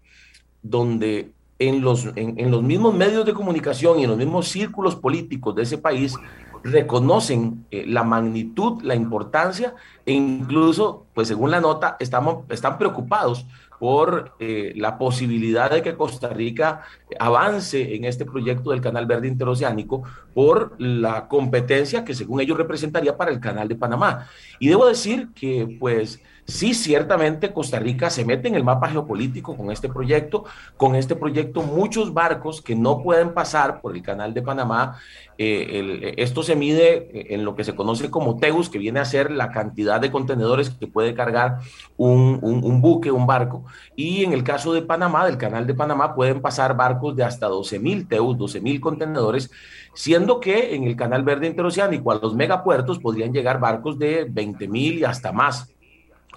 donde 0.63 1.32
en 1.60 1.82
los, 1.82 2.07
en, 2.16 2.49
los 2.49 2.64
mismos 2.64 2.95
medios 2.95 3.26
de 3.26 3.34
comunicación 3.34 3.99
y 3.99 4.03
en 4.03 4.10
los 4.10 4.18
mismos 4.18 4.47
círculos 4.47 4.95
políticos 4.95 5.53
de 5.55 5.64
ese 5.64 5.78
país 5.78 6.16
reconocen 6.64 7.66
eh, 7.70 7.86
la 7.86 8.03
magnitud, 8.03 8.82
la 8.82 8.95
importancia 8.95 9.76
e 10.05 10.14
incluso, 10.14 11.05
pues 11.14 11.28
según 11.28 11.51
la 11.51 11.60
nota, 11.60 11.97
estamos, 11.99 12.45
están 12.49 12.78
preocupados 12.78 13.45
por 13.80 14.34
eh, 14.39 14.74
la 14.76 14.97
posibilidad 14.97 15.72
de 15.72 15.82
que 15.82 15.95
Costa 15.95 16.30
Rica 16.30 16.82
avance 17.18 17.95
en 17.95 18.03
este 18.03 18.26
proyecto 18.26 18.72
del 18.72 18.82
Canal 18.82 19.05
Verde 19.05 19.30
Interoceánico 19.30 20.03
por 20.34 20.76
la 20.80 21.28
competencia 21.30 22.03
que 22.03 22.14
según 22.14 22.41
ellos 22.41 22.57
representaría 22.57 23.16
para 23.16 23.32
el 23.32 23.39
Canal 23.39 23.70
de 23.70 23.76
Panamá. 23.76 24.28
Y 24.60 24.68
debo 24.68 24.86
decir 24.86 25.30
que 25.34 25.78
pues 25.80 26.22
Sí, 26.49 26.73
ciertamente 26.73 27.53
Costa 27.53 27.77
Rica 27.77 28.09
se 28.09 28.25
mete 28.25 28.47
en 28.47 28.55
el 28.55 28.63
mapa 28.63 28.89
geopolítico 28.89 29.55
con 29.55 29.71
este 29.71 29.87
proyecto. 29.87 30.45
Con 30.77 30.95
este 30.95 31.15
proyecto 31.15 31.61
muchos 31.61 32.11
barcos 32.11 32.63
que 32.63 32.75
no 32.75 33.03
pueden 33.03 33.35
pasar 33.35 33.81
por 33.81 33.95
el 33.95 34.01
canal 34.01 34.33
de 34.33 34.41
Panamá. 34.41 34.99
Eh, 35.37 36.15
esto 36.17 36.41
se 36.41 36.55
mide 36.55 37.33
en 37.33 37.45
lo 37.45 37.55
que 37.55 37.63
se 37.63 37.75
conoce 37.75 38.09
como 38.09 38.37
TEUS, 38.37 38.69
que 38.69 38.79
viene 38.79 38.99
a 38.99 39.05
ser 39.05 39.29
la 39.31 39.51
cantidad 39.51 40.01
de 40.01 40.11
contenedores 40.11 40.71
que 40.71 40.87
puede 40.87 41.13
cargar 41.13 41.59
un, 41.97 42.39
un 42.41 42.81
buque, 42.81 43.11
un 43.11 43.27
barco. 43.27 43.65
Y 43.95 44.23
en 44.23 44.33
el 44.33 44.43
caso 44.43 44.73
de 44.73 44.81
Panamá, 44.81 45.27
del 45.27 45.37
canal 45.37 45.67
de 45.67 45.75
Panamá, 45.75 46.15
pueden 46.15 46.41
pasar 46.41 46.75
barcos 46.75 47.15
de 47.15 47.23
hasta 47.23 47.45
12 47.45 47.77
mil 47.77 48.07
TEUS, 48.07 48.37
12 48.39 48.59
mil 48.59 48.81
contenedores, 48.81 49.51
siendo 49.93 50.39
que 50.39 50.73
en 50.73 50.85
el 50.85 50.95
canal 50.95 51.21
verde 51.21 51.45
interoceánico 51.45 52.11
a 52.11 52.15
los 52.15 52.33
megapuertos 52.33 52.97
podrían 52.97 53.31
llegar 53.31 53.59
barcos 53.59 53.99
de 53.99 54.25
20 54.27 54.67
mil 54.67 54.97
y 54.97 55.03
hasta 55.03 55.31
más 55.31 55.69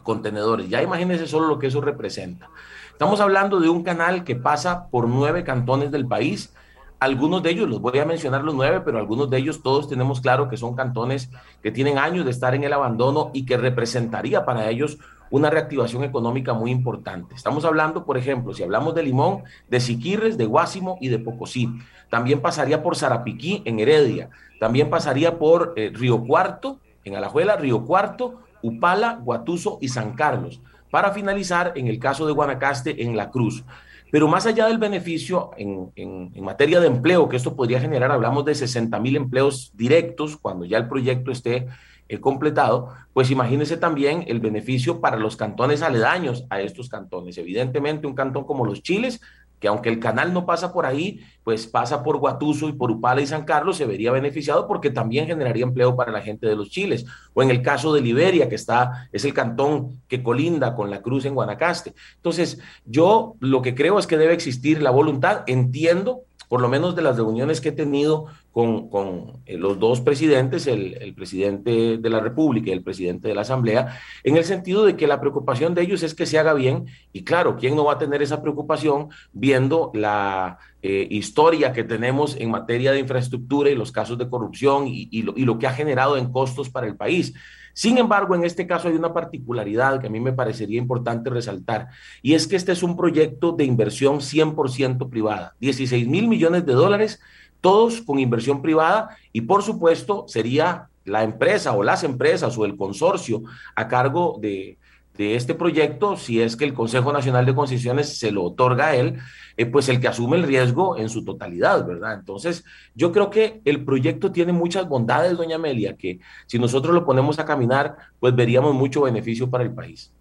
contenedores. 0.03 0.68
Ya 0.68 0.82
imagínense 0.82 1.26
solo 1.26 1.47
lo 1.47 1.59
que 1.59 1.68
eso 1.68 1.80
representa. 1.80 2.51
Estamos 2.90 3.20
hablando 3.20 3.61
de 3.61 3.68
un 3.68 3.82
canal 3.82 4.24
que 4.24 4.36
pasa 4.36 4.88
por 4.88 5.09
nueve 5.09 5.45
cantones 5.45 5.90
del 5.90 6.07
país. 6.07 6.55
Algunos 7.01 7.43
de 7.43 7.51
ellos, 7.51 7.68
los 7.68 7.80
voy 7.80 7.99
a 7.99 8.05
mencionar 8.05 8.45
los 8.45 8.55
nueve, 8.55 8.80
pero 8.84 8.99
algunos 8.99 9.28
de 9.28 9.38
ellos 9.38 9.62
todos 9.62 9.88
tenemos 9.88 10.20
claro 10.20 10.49
que 10.49 10.57
son 10.57 10.76
cantones 10.76 11.30
que 11.62 11.72
tienen 11.72 11.99
años 11.99 12.24
de 12.24 12.30
estar 12.30 12.55
en 12.55 12.62
el 12.62 12.72
abandono 12.72 13.30
y 13.34 13.45
que 13.45 13.57
representaría 13.57 14.45
para 14.45 14.70
ellos 14.70 14.99
una 15.30 15.51
reactivación 15.51 16.05
económica 16.05 16.53
muy 16.53 16.70
importante. 16.70 17.34
Estamos 17.34 17.64
hablando, 17.64 18.05
por 18.05 18.18
ejemplo, 18.18 18.53
si 18.55 18.62
hablamos 18.62 18.95
de 18.95 19.03
Limón, 19.03 19.43
de 19.68 19.80
Siquirres, 19.80 20.36
de 20.36 20.45
Guásimo 20.45 20.99
y 21.01 21.09
de 21.09 21.18
Pocosí. 21.18 21.70
También 22.11 22.40
pasaría 22.40 22.82
por 22.82 22.97
Zarapiquí, 22.97 23.62
en 23.64 23.80
Heredia. 23.80 24.28
También 24.61 24.90
pasaría 24.90 25.38
por 25.38 25.72
eh, 25.76 25.90
Río 25.93 26.22
Cuarto, 26.24 26.78
en 27.03 27.16
Alajuela, 27.16 27.57
Río 27.57 27.84
Cuarto, 27.84 28.43
Upala, 28.62 29.20
Guatuso 29.22 29.78
y 29.80 29.88
San 29.88 30.14
Carlos, 30.14 30.60
para 30.90 31.12
finalizar 31.12 31.72
en 31.76 31.88
el 31.88 31.98
caso 31.98 32.26
de 32.26 32.32
Guanacaste 32.32 33.02
en 33.02 33.16
La 33.16 33.30
Cruz. 33.30 33.64
Pero 34.12 34.28
más 34.28 34.44
allá 34.44 34.66
del 34.66 34.76
beneficio 34.76 35.52
en, 35.56 36.32
materia 36.42 36.80
de 36.80 36.86
empleo 36.86 37.30
que 37.30 37.36
esto 37.36 37.56
podría 37.56 37.80
generar, 37.80 38.12
hablamos 38.12 38.44
de 38.44 38.54
60 38.54 39.00
mil 39.00 39.16
empleos 39.16 39.72
directos 39.74 40.36
cuando 40.36 40.66
ya 40.66 40.76
el 40.76 40.86
proyecto 40.86 41.30
esté 41.30 41.66
eh, 42.08 42.20
completado, 42.20 42.90
pues 43.14 43.30
imagínese 43.30 43.78
también 43.78 44.24
el 44.26 44.38
beneficio 44.38 45.00
para 45.00 45.16
los 45.16 45.36
cantones 45.36 45.80
aledaños 45.80 46.44
a 46.50 46.60
estos 46.60 46.90
cantones. 46.90 47.38
Evidentemente, 47.38 48.06
un 48.06 48.14
cantón 48.14 48.44
como 48.44 48.66
los 48.66 48.82
Chiles 48.82 49.22
que 49.62 49.68
aunque 49.68 49.88
el 49.88 50.00
canal 50.00 50.34
no 50.34 50.44
pasa 50.44 50.72
por 50.72 50.86
ahí, 50.86 51.20
pues 51.44 51.68
pasa 51.68 52.02
por 52.02 52.18
Guatuso 52.18 52.68
y 52.68 52.72
por 52.72 52.90
Upala 52.90 53.20
y 53.20 53.28
San 53.28 53.44
Carlos, 53.44 53.76
se 53.76 53.86
vería 53.86 54.10
beneficiado 54.10 54.66
porque 54.66 54.90
también 54.90 55.28
generaría 55.28 55.62
empleo 55.62 55.94
para 55.94 56.10
la 56.10 56.20
gente 56.20 56.48
de 56.48 56.56
los 56.56 56.68
Chiles. 56.68 57.06
O 57.32 57.44
en 57.44 57.50
el 57.50 57.62
caso 57.62 57.94
de 57.94 58.00
Liberia, 58.00 58.48
que 58.48 58.56
está, 58.56 59.08
es 59.12 59.24
el 59.24 59.32
cantón 59.32 60.02
que 60.08 60.20
colinda 60.20 60.74
con 60.74 60.90
la 60.90 61.00
cruz 61.00 61.26
en 61.26 61.36
Guanacaste. 61.36 61.94
Entonces, 62.16 62.58
yo 62.84 63.36
lo 63.38 63.62
que 63.62 63.76
creo 63.76 64.00
es 64.00 64.08
que 64.08 64.18
debe 64.18 64.34
existir 64.34 64.82
la 64.82 64.90
voluntad, 64.90 65.44
entiendo 65.46 66.22
por 66.53 66.61
lo 66.61 66.68
menos 66.68 66.94
de 66.94 67.00
las 67.00 67.16
reuniones 67.16 67.62
que 67.62 67.70
he 67.70 67.72
tenido 67.72 68.26
con, 68.53 69.40
eh, 69.46 69.57
los 69.57 69.78
dos 69.78 70.03
presidentes, 70.03 70.66
el, 70.66 71.14
presidente 71.14 71.96
de 71.96 72.11
la 72.11 72.20
República 72.20 72.68
y 72.68 72.74
el 72.74 72.82
presidente 72.82 73.28
de 73.28 73.34
la 73.34 73.40
Asamblea, 73.40 73.98
en 74.22 74.36
el 74.36 74.44
sentido 74.44 74.84
de 74.84 74.94
que 74.94 75.07
la 75.07 75.18
preocupación 75.18 75.74
de 75.74 75.80
ellos 75.80 76.03
es 76.03 76.14
que 76.14 76.26
se 76.26 76.38
haga 76.38 76.53
bien 76.53 76.84
y 77.11 77.24
claro, 77.24 77.57
¿quién 77.57 77.74
no 77.74 77.86
va 77.86 77.94
a 77.94 77.98
tener 77.98 78.20
esa 78.20 78.42
preocupación 78.42 79.09
viendo 79.32 79.92
la 79.94 80.59
eh, 80.82 81.07
historia 81.09 81.72
que 81.72 81.84
tenemos 81.84 82.36
en 82.36 82.50
materia 82.50 82.92
de 82.92 82.98
infraestructura 82.98 83.70
y 83.70 83.74
los 83.74 83.90
casos 83.90 84.18
de 84.18 84.28
corrupción 84.28 84.84
y, 84.86 85.22
lo, 85.22 85.32
y 85.34 85.46
lo 85.46 85.59
que 85.59 85.66
ha 85.66 85.72
generado 85.72 86.18
en 86.18 86.30
costos 86.30 86.68
para 86.68 86.86
el 86.86 86.96
país? 86.96 87.32
Sin 87.73 87.99
embargo, 87.99 88.35
en 88.35 88.45
este 88.45 88.66
caso 88.66 88.89
hay 88.89 88.95
una 88.95 89.12
particularidad 89.12 90.01
que 90.01 90.07
a 90.07 90.11
mí 90.11 90.20
me 90.20 90.33
parecería 90.33 90.79
importante 90.79 91.31
resaltar, 91.31 91.89
y 92.23 92.35
es 92.35 92.47
que 92.47 92.57
este 92.57 92.73
es 92.73 92.83
un 92.83 92.97
proyecto 92.97 93.53
de 93.53 93.64
inversión 93.64 94.20
100% 94.20 95.09
privada, 95.09 95.55
16 95.61 96.07
mil 96.09 96.29
millones 96.29 96.66
de 96.66 96.73
dólares, 96.73 97.20
todos 97.61 98.03
con 98.03 98.18
inversión 98.18 98.62
privada, 98.62 99.16
y 99.33 99.43
por 99.43 99.62
supuesto 99.62 100.25
sería 100.29 100.89
la 101.05 101.23
empresa 101.23 101.73
o 101.73 101.83
las 101.83 102.05
empresas 102.05 102.57
o 102.59 102.64
el 102.64 102.77
consorcio 102.77 103.43
a 103.75 103.89
cargo 103.89 104.39
de, 104.41 104.79
de 105.16 105.36
este 105.36 105.54
proyecto, 105.54 106.16
si 106.16 106.40
es 106.40 106.56
que 106.56 106.64
el 106.64 106.74
Consejo 106.74 107.12
Nacional 107.12 107.44
de 107.44 107.54
Concesiones 107.54 108.18
se 108.18 108.32
lo 108.32 108.44
otorga 108.44 108.88
a 108.88 108.96
él, 108.96 109.18
eh, 109.56 109.66
pues 109.66 109.88
el 109.88 110.00
que 110.00 110.08
asume 110.08 110.36
el 110.36 110.44
riesgo 110.44 110.96
en 110.96 111.08
su 111.08 111.24
totalidad, 111.24 111.86
¿verdad? 111.86 112.14
Entonces, 112.14 112.64
yo 112.94 113.12
creo 113.12 113.28
que 113.28 113.60
el 113.64 113.84
proyecto 113.84 114.32
tiene 114.32 114.52
muchas 114.52 114.88
bondades, 114.88 115.36
doña 115.36 115.56
Amelia, 115.56 115.96
que 115.96 116.20
si 116.46 116.58
nosotros 116.58 116.94
lo 116.94 117.04
ponemos 117.04 117.38
a 117.38 117.44
caminar, 117.44 117.96
pues 118.18 118.34
veríamos 118.34 118.74
mucho 118.74 119.02
beneficio 119.02 119.50
para 119.50 119.64
el 119.64 119.72
país. 119.72 120.12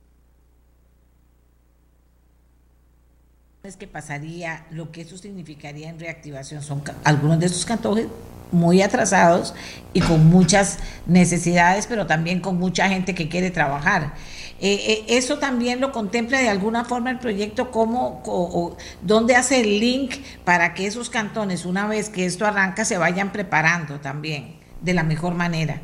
es 3.63 3.77
que 3.77 3.85
pasaría, 3.85 4.65
lo 4.71 4.91
que 4.91 5.01
eso 5.01 5.19
significaría 5.19 5.87
en 5.87 5.99
reactivación 5.99 6.63
son 6.63 6.81
algunos 7.03 7.39
de 7.39 7.45
estos 7.45 7.63
cantones 7.63 8.07
muy 8.51 8.81
atrasados 8.81 9.53
y 9.93 10.01
con 10.01 10.25
muchas 10.25 10.79
necesidades, 11.05 11.85
pero 11.85 12.07
también 12.07 12.39
con 12.39 12.57
mucha 12.57 12.89
gente 12.89 13.13
que 13.13 13.29
quiere 13.29 13.51
trabajar. 13.51 14.15
Eh, 14.63 14.93
eh, 15.07 15.17
¿Eso 15.17 15.39
también 15.39 15.81
lo 15.81 15.91
contempla 15.91 16.39
de 16.39 16.47
alguna 16.47 16.85
forma 16.85 17.09
el 17.09 17.17
proyecto? 17.17 17.71
¿Cómo, 17.71 18.21
o, 18.25 18.77
¿Dónde 19.01 19.35
hace 19.35 19.61
el 19.61 19.79
link 19.79 20.17
para 20.45 20.75
que 20.75 20.85
esos 20.85 21.09
cantones, 21.09 21.65
una 21.65 21.87
vez 21.87 22.09
que 22.09 22.25
esto 22.25 22.45
arranca, 22.45 22.85
se 22.85 22.99
vayan 22.99 23.31
preparando 23.31 23.99
también 23.99 24.59
de 24.81 24.93
la 24.93 25.01
mejor 25.03 25.33
manera? 25.33 25.81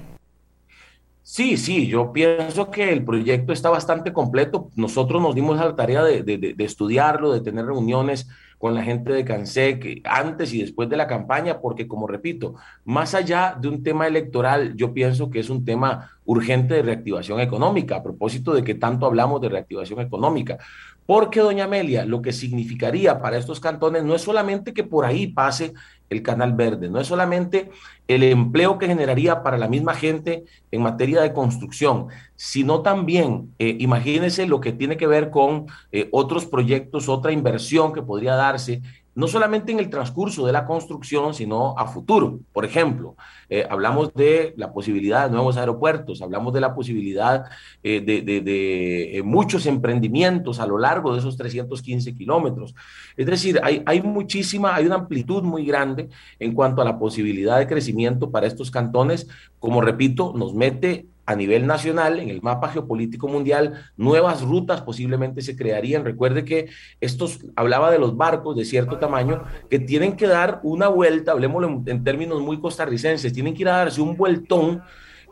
Sí, 1.24 1.58
sí, 1.58 1.88
yo 1.88 2.14
pienso 2.14 2.70
que 2.70 2.94
el 2.94 3.04
proyecto 3.04 3.52
está 3.52 3.70
bastante 3.72 4.14
completo. 4.14 4.70
Nosotros 4.76 5.22
nos 5.24 5.34
dimos 5.34 5.60
a 5.60 5.66
la 5.66 5.76
tarea 5.76 6.04
de, 6.04 6.22
de 6.24 6.64
estudiarlo, 6.64 7.34
de 7.34 7.42
tener 7.42 7.66
reuniones 7.66 8.28
con 8.58 8.74
la 8.74 8.84
gente 8.84 9.14
de 9.14 9.24
CANSEC 9.24 10.02
antes 10.04 10.54
y 10.54 10.62
después 10.62 10.90
de 10.90 10.98
la 10.98 11.08
campaña, 11.08 11.60
porque 11.62 11.88
como 11.88 12.08
repito, 12.08 12.56
más 12.86 13.14
allá 13.14 13.56
de 13.60 13.68
un 13.68 13.84
tema 13.84 14.08
electoral, 14.08 14.76
yo 14.76 14.94
pienso 14.94 15.30
que 15.30 15.40
es 15.40 15.50
un 15.50 15.64
tema 15.64 16.12
urgente 16.26 16.74
de 16.74 16.82
reactivación 16.82 17.40
económica, 17.40 17.98
a 17.98 18.04
propósito 18.04 18.54
de 18.54 18.64
que 18.64 18.76
tanto 18.76 19.06
hablamos 19.06 19.42
de 19.42 19.50
reactivación 19.50 20.02
económica. 20.02 20.58
Porque, 21.06 21.40
doña 21.40 21.66
Amelia, 21.66 22.04
lo 22.04 22.22
que 22.22 22.34
significaría 22.34 23.22
para 23.22 23.38
estos 23.38 23.62
cantones 23.62 24.04
no 24.04 24.14
es 24.14 24.22
solamente 24.22 24.74
que 24.74 24.84
por 24.84 25.06
ahí 25.06 25.28
pase 25.28 25.74
el 26.10 26.22
Canal 26.22 26.54
Verde, 26.54 26.90
no 26.90 27.00
es 27.00 27.08
solamente 27.08 27.70
el 28.08 28.24
empleo 28.24 28.78
que 28.78 28.88
generaría 28.88 29.44
para 29.44 29.58
la 29.58 29.68
misma 29.68 29.94
gente 29.94 30.46
en 30.72 30.82
materia 30.82 31.22
de 31.22 31.34
construcción, 31.34 32.08
sino 32.36 32.82
también, 32.82 33.54
eh, 33.60 33.76
imagínense 33.80 34.48
lo 34.48 34.62
que 34.62 34.72
tiene 34.72 34.98
que 34.98 35.08
ver 35.08 35.30
con 35.30 35.66
eh, 35.92 36.08
otros 36.12 36.46
proyectos, 36.46 37.10
otra 37.10 37.32
inversión 37.32 37.92
que 37.92 38.02
podría 38.02 38.36
darse 38.36 38.82
no 39.18 39.28
solamente 39.28 39.72
en 39.72 39.80
el 39.80 39.90
transcurso 39.90 40.46
de 40.46 40.54
la 40.54 40.68
construcción, 40.68 41.34
sino 41.34 41.74
a 41.76 41.88
futuro. 41.88 42.40
Por 42.54 42.66
ejemplo, 42.66 43.16
eh, 43.50 43.66
hablamos 43.68 44.14
de 44.14 44.54
la 44.58 44.72
posibilidad 44.72 45.26
de 45.26 45.32
nuevos 45.34 45.58
aeropuertos, 45.58 46.22
hablamos 46.22 46.54
de 46.54 46.62
la 46.62 46.76
posibilidad 46.76 47.46
eh, 47.82 48.00
de, 48.00 49.18
eh, 49.18 49.24
muchos 49.24 49.66
emprendimientos 49.66 50.60
a 50.60 50.68
lo 50.68 50.78
largo 50.78 51.14
de 51.14 51.20
esos 51.20 51.36
315 51.36 52.14
kilómetros. 52.14 52.76
Es 53.16 53.26
decir, 53.26 53.60
hay, 53.64 53.82
hay 53.88 54.04
muchísima, 54.04 54.76
hay 54.76 54.86
una 54.86 54.98
amplitud 54.98 55.42
muy 55.42 55.66
grande 55.66 56.10
en 56.38 56.54
cuanto 56.54 56.84
a 56.84 56.86
la 56.86 57.00
posibilidad 57.00 57.58
de 57.58 57.66
crecimiento 57.66 58.30
para 58.30 58.46
estos 58.46 58.70
cantones. 58.70 59.28
Como 59.58 59.82
repito, 59.82 60.32
nos 60.36 60.54
mete 60.54 61.08
a 61.28 61.36
nivel 61.36 61.68
nacional, 61.68 62.22
en 62.22 62.30
el 62.30 62.42
mapa 62.42 62.70
geopolítico 62.70 63.28
mundial, 63.28 63.86
nuevas 63.98 64.42
rutas 64.42 64.82
posiblemente 64.82 65.42
se 65.42 65.58
crearían. 65.58 66.06
Recuerde 66.06 66.46
que 66.46 66.70
estos, 67.02 67.40
hablaba 67.58 67.92
de 67.92 68.00
los 68.00 68.16
barcos 68.16 68.56
de 68.56 68.64
cierto 68.64 68.98
tamaño, 68.98 69.44
que 69.70 69.78
tienen 69.78 70.16
que 70.16 70.26
dar 70.26 70.62
una 70.64 70.88
vuelta, 70.88 71.34
hablemos 71.34 71.66
en, 71.86 72.04
términos 72.06 72.42
muy 72.42 72.62
costarricenses, 72.62 73.34
tienen 73.34 73.54
que 73.54 73.64
ir 73.64 73.70
a 73.70 73.80
darse 73.80 74.00
un 74.00 74.16
vueltón 74.16 74.82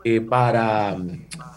eh, 0.04 0.20
para, 0.20 0.98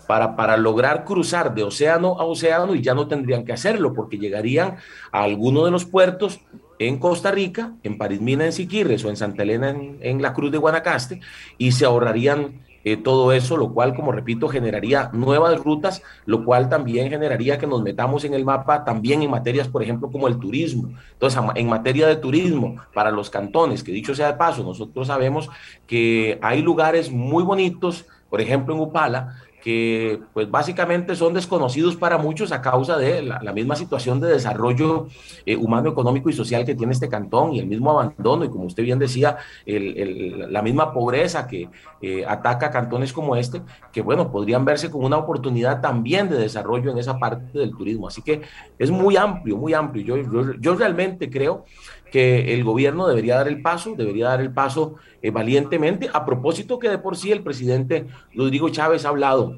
para, 0.08 0.38
para, 0.38 0.56
lograr 0.56 1.04
cruzar 1.04 1.54
de 1.54 1.64
océano 1.64 2.18
a 2.18 2.24
océano 2.24 2.74
y 2.76 2.82
ya 2.82 2.96
no 2.96 3.10
tendrían 3.10 3.44
que 3.44 3.52
hacerlo 3.52 3.94
porque 3.94 4.18
llegarían 4.18 4.78
a 5.12 5.24
alguno 5.24 5.66
de 5.66 5.72
los 5.72 5.84
puertos 5.84 6.40
en 6.80 6.98
Costa 6.98 7.30
Rica, 7.30 7.74
en 7.84 7.98
París 7.98 8.22
Mina, 8.22 8.46
en 8.46 8.54
Siquirres 8.54 9.04
o 9.04 9.10
en 9.10 9.18
Santa 9.18 9.44
Elena, 9.44 9.72
en, 9.72 9.98
en 10.02 10.22
la 10.22 10.32
Cruz 10.34 10.50
de 10.50 10.58
Guanacaste, 10.58 11.20
y 11.58 11.74
se 11.74 11.84
ahorrarían 11.84 12.69
eh, 12.84 12.98
todo 12.98 13.32
eso, 13.32 13.58
lo 13.58 13.74
cual, 13.74 13.96
como 13.96 14.12
repito, 14.12 14.48
generaría 14.48 15.10
nuevas 15.14 15.60
rutas, 15.60 16.02
lo 16.26 16.46
cual 16.46 16.70
también 16.70 17.10
generaría 17.10 17.58
que 17.58 17.68
nos 17.68 17.82
metamos 17.82 18.24
en 18.24 18.34
el 18.34 18.46
mapa 18.46 18.84
también 18.84 19.22
en 19.22 19.32
materias, 19.32 19.68
por 19.68 19.84
ejemplo, 19.84 20.10
como 20.12 20.28
el 20.28 20.40
turismo. 20.40 20.90
Entonces, 21.14 21.42
en 21.56 21.68
materia 21.68 22.08
de 22.08 22.16
turismo, 22.16 22.78
para 22.94 23.12
los 23.12 23.30
cantones, 23.30 23.84
que 23.84 23.92
dicho 23.92 24.16
sea 24.16 24.32
de 24.32 24.38
paso, 24.38 24.64
nosotros 24.64 25.08
sabemos 25.08 25.50
que 25.88 26.40
hay 26.42 26.62
lugares 26.62 27.12
muy 27.12 27.44
bonitos, 27.44 28.06
por 28.30 28.42
ejemplo, 28.42 28.76
en 28.76 28.82
Upala, 28.82 29.38
que 29.62 30.20
pues 30.34 30.50
básicamente 30.50 31.16
son 31.16 31.34
desconocidos 31.34 31.96
para 31.96 32.18
muchos 32.18 32.52
a 32.52 32.62
causa 32.62 32.98
de 32.98 33.22
la, 33.22 33.54
misma 33.54 33.76
situación 33.76 34.20
de 34.20 34.30
desarrollo 34.30 35.08
eh, 35.46 35.56
humano, 35.56 35.90
económico 35.90 36.30
y 36.30 36.34
social 36.34 36.66
que 36.66 36.76
tiene 36.76 36.94
este 36.94 37.10
cantón 37.10 37.54
y 37.54 37.60
el 37.60 37.66
mismo 37.66 37.92
abandono 37.92 38.46
y 38.46 38.50
como 38.50 38.66
usted 38.66 38.84
bien 38.84 39.00
decía, 39.00 39.38
la 39.66 40.62
misma 40.62 40.94
pobreza 40.94 41.48
que 41.48 41.70
eh, 42.02 42.26
ataca 42.26 42.72
cantones 42.72 43.12
como 43.12 43.36
este, 43.36 43.62
que 43.92 44.02
bueno, 44.02 44.32
podrían 44.32 44.64
verse 44.64 44.90
como 44.90 45.06
una 45.06 45.18
oportunidad 45.18 45.82
también 45.82 46.30
de 46.30 46.38
desarrollo 46.38 46.92
en 46.92 46.98
esa 46.98 47.20
parte 47.20 47.58
del 47.58 47.72
turismo. 47.72 48.08
Así 48.08 48.22
que 48.22 48.42
es 48.78 48.90
muy 48.90 49.18
amplio, 49.18 49.58
muy 49.58 49.74
amplio. 49.74 50.18
Yo, 50.18 50.54
yo, 50.60 50.76
realmente 50.76 51.30
creo 51.30 51.66
que 52.12 52.54
el 52.54 52.64
gobierno 52.64 53.08
debería 53.08 53.36
dar 53.36 53.48
el 53.48 53.62
paso, 53.62 53.96
debería 53.96 54.30
dar 54.30 54.42
el 54.42 54.52
paso 54.52 54.96
eh, 55.22 55.32
valientemente, 55.32 56.10
a 56.12 56.26
propósito 56.26 56.80
que 56.80 56.90
de 56.90 56.98
por 56.98 57.16
sí 57.16 57.32
el 57.32 57.42
presidente 57.42 58.08
Rodrigo 58.34 58.70
Chávez 58.70 59.06
ha 59.06 59.10
hablado 59.10 59.56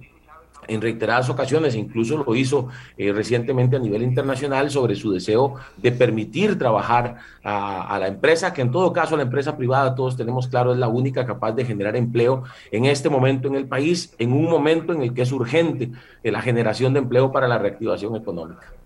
en 0.67 0.81
reiteradas 0.81 1.29
ocasiones, 1.29 1.75
incluso 1.75 2.23
lo 2.23 2.35
hizo 2.35 2.69
eh, 2.97 3.11
recientemente 3.11 3.75
a 3.75 3.79
nivel 3.79 4.03
internacional 4.03 4.69
sobre 4.69 4.95
su 4.95 5.11
deseo 5.11 5.55
de 5.77 5.91
permitir 5.91 6.57
trabajar 6.57 7.17
a, 7.43 7.97
la 7.99 8.07
empresa, 8.07 8.53
que 8.53 8.61
en 8.61 8.71
todo 8.71 8.93
caso 8.93 9.17
la 9.17 9.23
empresa 9.23 9.57
privada, 9.57 9.95
todos 9.95 10.15
tenemos 10.15 10.47
claro, 10.47 10.71
es 10.71 10.77
la 10.77 10.87
única 10.87 11.25
capaz 11.25 11.53
de 11.53 11.65
generar 11.65 11.95
empleo 11.95 12.43
en 12.71 12.85
este 12.85 13.09
momento 13.09 13.47
en 13.47 13.55
el 13.55 13.67
país, 13.67 14.13
en 14.17 14.33
un 14.33 14.45
momento 14.45 14.93
en 14.93 15.01
el 15.01 15.13
que 15.13 15.23
es 15.23 15.31
urgente 15.31 15.91
eh, 16.23 16.31
la 16.31 16.41
generación 16.41 16.93
de 16.93 16.99
empleo 16.99 17.31
para 17.31 17.47
la 17.47 17.57
reactivación 17.57 18.15
económica. 18.15 18.80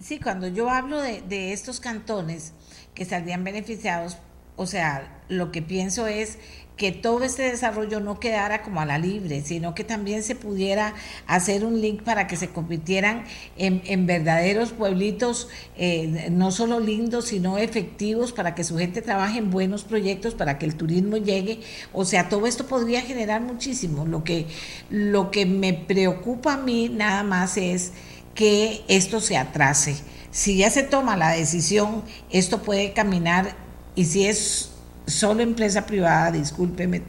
Sí, 0.00 0.18
cuando 0.18 0.48
yo 0.48 0.70
hablo 0.70 1.00
de, 1.00 1.52
estos 1.52 1.80
cantones 1.80 2.52
que 2.94 3.04
saldrían 3.04 3.44
beneficiados, 3.44 4.18
o 4.56 4.66
sea, 4.66 5.22
lo 5.28 5.52
que 5.52 5.62
pienso 5.62 6.06
es 6.06 6.38
que 6.76 6.92
todo 6.92 7.24
este 7.24 7.42
desarrollo 7.42 7.98
no 7.98 8.20
quedara 8.20 8.62
como 8.62 8.80
a 8.80 8.86
la 8.86 8.98
libre, 8.98 9.42
sino 9.42 9.74
que 9.74 9.82
también 9.82 10.22
se 10.22 10.36
pudiera 10.36 10.94
hacer 11.26 11.64
un 11.64 11.80
link 11.80 12.02
para 12.02 12.28
que 12.28 12.36
se 12.36 12.50
convirtieran 12.50 13.24
en, 13.56 14.06
verdaderos 14.06 14.70
pueblitos, 14.70 15.48
eh, 15.76 16.28
no 16.30 16.52
solo 16.52 16.78
lindos, 16.78 17.26
sino 17.26 17.58
efectivos, 17.58 18.32
para 18.32 18.54
que 18.54 18.62
su 18.62 18.78
gente 18.78 19.02
trabaje 19.02 19.38
en 19.38 19.50
buenos 19.50 19.82
proyectos, 19.82 20.34
para 20.34 20.58
que 20.58 20.66
el 20.66 20.76
turismo 20.76 21.16
llegue. 21.16 21.60
O 21.92 22.04
sea, 22.04 22.28
todo 22.28 22.46
esto 22.46 22.66
podría 22.66 23.02
generar 23.02 23.40
muchísimo. 23.40 24.06
Lo 24.06 24.22
que, 24.22 24.46
lo 24.88 25.32
que 25.32 25.46
me 25.46 25.74
preocupa 25.74 26.54
a 26.54 26.58
mí 26.58 26.88
nada 26.88 27.24
más 27.24 27.56
es 27.56 27.92
que 28.38 28.84
esto 28.86 29.20
se 29.20 29.36
atrase. 29.36 29.96
Si 30.30 30.58
ya 30.58 30.70
se 30.70 30.84
toma 30.84 31.16
la 31.16 31.30
decisión, 31.30 32.04
esto 32.30 32.62
puede 32.62 32.92
caminar 32.92 33.56
y 33.96 34.04
si 34.04 34.26
es 34.26 34.70
solo 35.08 35.42
empresa 35.42 35.86
privada, 35.86 36.30
discúlpeme, 36.30 37.02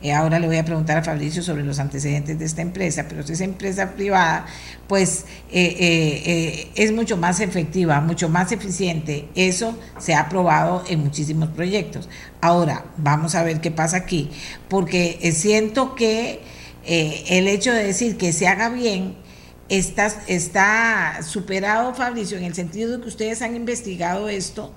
eh, 0.00 0.12
ahora 0.12 0.38
le 0.38 0.46
voy 0.46 0.58
a 0.58 0.64
preguntar 0.64 0.98
a 0.98 1.02
Fabricio 1.02 1.42
sobre 1.42 1.64
los 1.64 1.80
antecedentes 1.80 2.38
de 2.38 2.44
esta 2.44 2.62
empresa, 2.62 3.06
pero 3.08 3.26
si 3.26 3.32
es 3.32 3.40
empresa 3.40 3.94
privada, 3.96 4.46
pues 4.86 5.24
eh, 5.50 5.76
eh, 5.80 6.70
es 6.76 6.92
mucho 6.92 7.16
más 7.16 7.40
efectiva, 7.40 8.00
mucho 8.00 8.28
más 8.28 8.52
eficiente. 8.52 9.28
Eso 9.34 9.76
se 9.98 10.14
ha 10.14 10.28
probado 10.28 10.84
en 10.88 11.00
muchísimos 11.00 11.48
proyectos. 11.48 12.08
Ahora, 12.40 12.84
vamos 12.96 13.34
a 13.34 13.42
ver 13.42 13.60
qué 13.60 13.72
pasa 13.72 13.96
aquí, 13.96 14.30
porque 14.68 15.32
siento 15.34 15.96
que 15.96 16.42
el 16.84 17.48
hecho 17.48 17.72
de 17.72 17.82
decir 17.82 18.16
que 18.16 18.32
se 18.32 18.46
haga 18.46 18.68
bien, 18.68 19.25
Está, 19.68 20.06
está 20.28 21.22
superado, 21.22 21.92
Fabricio, 21.94 22.38
en 22.38 22.44
el 22.44 22.54
sentido 22.54 22.96
de 22.96 23.02
que 23.02 23.08
ustedes 23.08 23.42
han 23.42 23.56
investigado 23.56 24.28
esto 24.28 24.72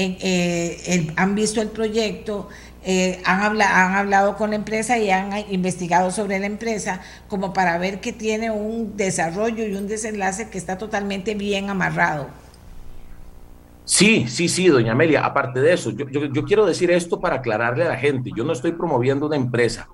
eh, 0.00 1.12
han 1.16 1.34
visto 1.34 1.60
el 1.60 1.68
proyecto, 1.68 2.48
eh, 2.84 3.20
han, 3.24 3.60
han 3.60 3.94
hablado 3.96 4.36
con 4.36 4.50
la 4.50 4.56
empresa 4.56 4.96
y 4.96 5.10
han 5.10 5.32
investigado 5.50 6.12
sobre 6.12 6.38
la 6.38 6.46
empresa 6.46 7.00
como 7.26 7.52
para 7.52 7.78
ver 7.78 8.00
que 8.00 8.12
tiene 8.12 8.52
un 8.52 8.96
desarrollo 8.96 9.66
y 9.66 9.74
un 9.74 9.88
desenlace 9.88 10.50
que 10.50 10.58
está 10.58 10.78
totalmente 10.78 11.34
bien 11.34 11.68
amarrado. 11.68 12.28
Sí, 13.84 14.26
sí, 14.28 14.48
sí, 14.48 14.68
doña 14.68 14.92
Amelia. 14.92 15.24
Aparte 15.24 15.60
de 15.60 15.72
eso, 15.72 15.90
yo 15.90 16.44
quiero 16.44 16.64
decir 16.64 16.92
esto 16.92 17.20
para 17.20 17.36
aclararle 17.36 17.84
a 17.84 17.88
la 17.88 17.96
gente. 17.96 18.30
Yo 18.36 18.44
no 18.44 18.52
estoy 18.52 18.72
promoviendo 18.72 19.26
una 19.26 19.36
empresa. 19.36 19.88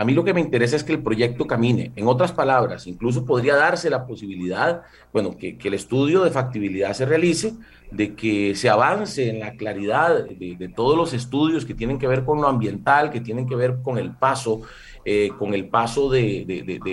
A 0.00 0.04
mí 0.04 0.14
lo 0.14 0.22
que 0.22 0.32
me 0.32 0.40
interesa 0.40 0.76
es 0.76 0.84
que 0.84 0.92
el 0.92 1.02
proyecto 1.02 1.44
camine. 1.48 1.90
En 1.96 2.06
otras 2.06 2.30
palabras, 2.30 2.86
incluso 2.86 3.24
podría 3.24 3.56
darse 3.56 3.90
la 3.90 4.06
posibilidad, 4.06 4.82
bueno, 5.12 5.36
que, 5.36 5.58
el 5.60 5.74
estudio 5.74 6.22
de 6.22 6.30
factibilidad 6.30 6.92
se 6.92 7.04
realice, 7.04 7.54
de 7.90 8.14
que 8.14 8.54
se 8.54 8.68
avance 8.68 9.28
en 9.28 9.40
la 9.40 9.56
claridad 9.56 10.24
de, 10.24 10.72
todos 10.76 10.96
los 10.96 11.14
estudios 11.14 11.66
que 11.66 11.74
tienen 11.74 11.98
que 11.98 12.06
ver 12.06 12.24
con 12.24 12.40
lo 12.40 12.46
ambiental, 12.46 13.10
que 13.10 13.20
tienen 13.20 13.48
que 13.48 13.56
ver 13.56 13.78
con 13.82 13.98
el 13.98 14.12
paso, 14.12 14.60
eh, 15.04 15.30
con 15.36 15.52
el 15.52 15.68
paso 15.68 16.08
de, 16.08 16.46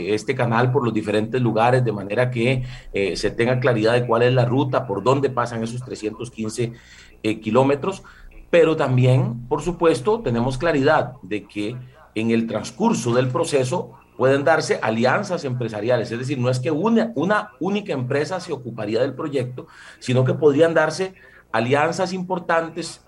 este 0.09 0.33
canal 0.33 0.71
por 0.71 0.83
los 0.83 0.91
diferentes 0.91 1.39
lugares, 1.39 1.85
de 1.85 1.91
manera 1.91 2.31
que 2.31 2.63
eh, 2.91 3.15
se 3.15 3.29
tenga 3.29 3.59
claridad 3.59 3.93
de 3.93 4.07
cuál 4.07 4.23
es 4.23 4.33
la 4.33 4.45
ruta, 4.45 4.87
por 4.87 5.03
dónde 5.03 5.29
pasan 5.29 5.61
esos 5.61 5.85
315 5.85 6.73
eh, 7.21 7.39
kilómetros. 7.39 8.01
Pero 8.49 8.75
también, 8.75 9.47
por 9.47 9.61
supuesto, 9.61 10.21
tenemos 10.21 10.57
claridad 10.57 11.13
de 11.21 11.43
que 11.43 11.75
en 12.16 12.32
el 12.32 12.47
transcurso 12.47 13.13
del 13.13 13.28
proceso 13.28 13.91
pueden 14.18 14.43
darse 14.43 14.80
alianzas 14.82 15.43
empresariales, 15.43 16.09
es 16.11 16.18
decir, 16.18 16.39
no 16.39 16.49
es 16.49 16.59
que 16.59 16.72
una, 16.72 17.11
una 17.16 17.51
única 17.59 17.93
empresa 17.93 18.39
se 18.39 18.53
ocuparía 18.53 19.01
del 19.01 19.13
proyecto, 19.13 19.68
sino 19.99 20.24
que 20.24 20.34
podrían 20.34 20.74
darse 20.74 21.13
alianzas 21.51 22.13
importantes 22.13 23.04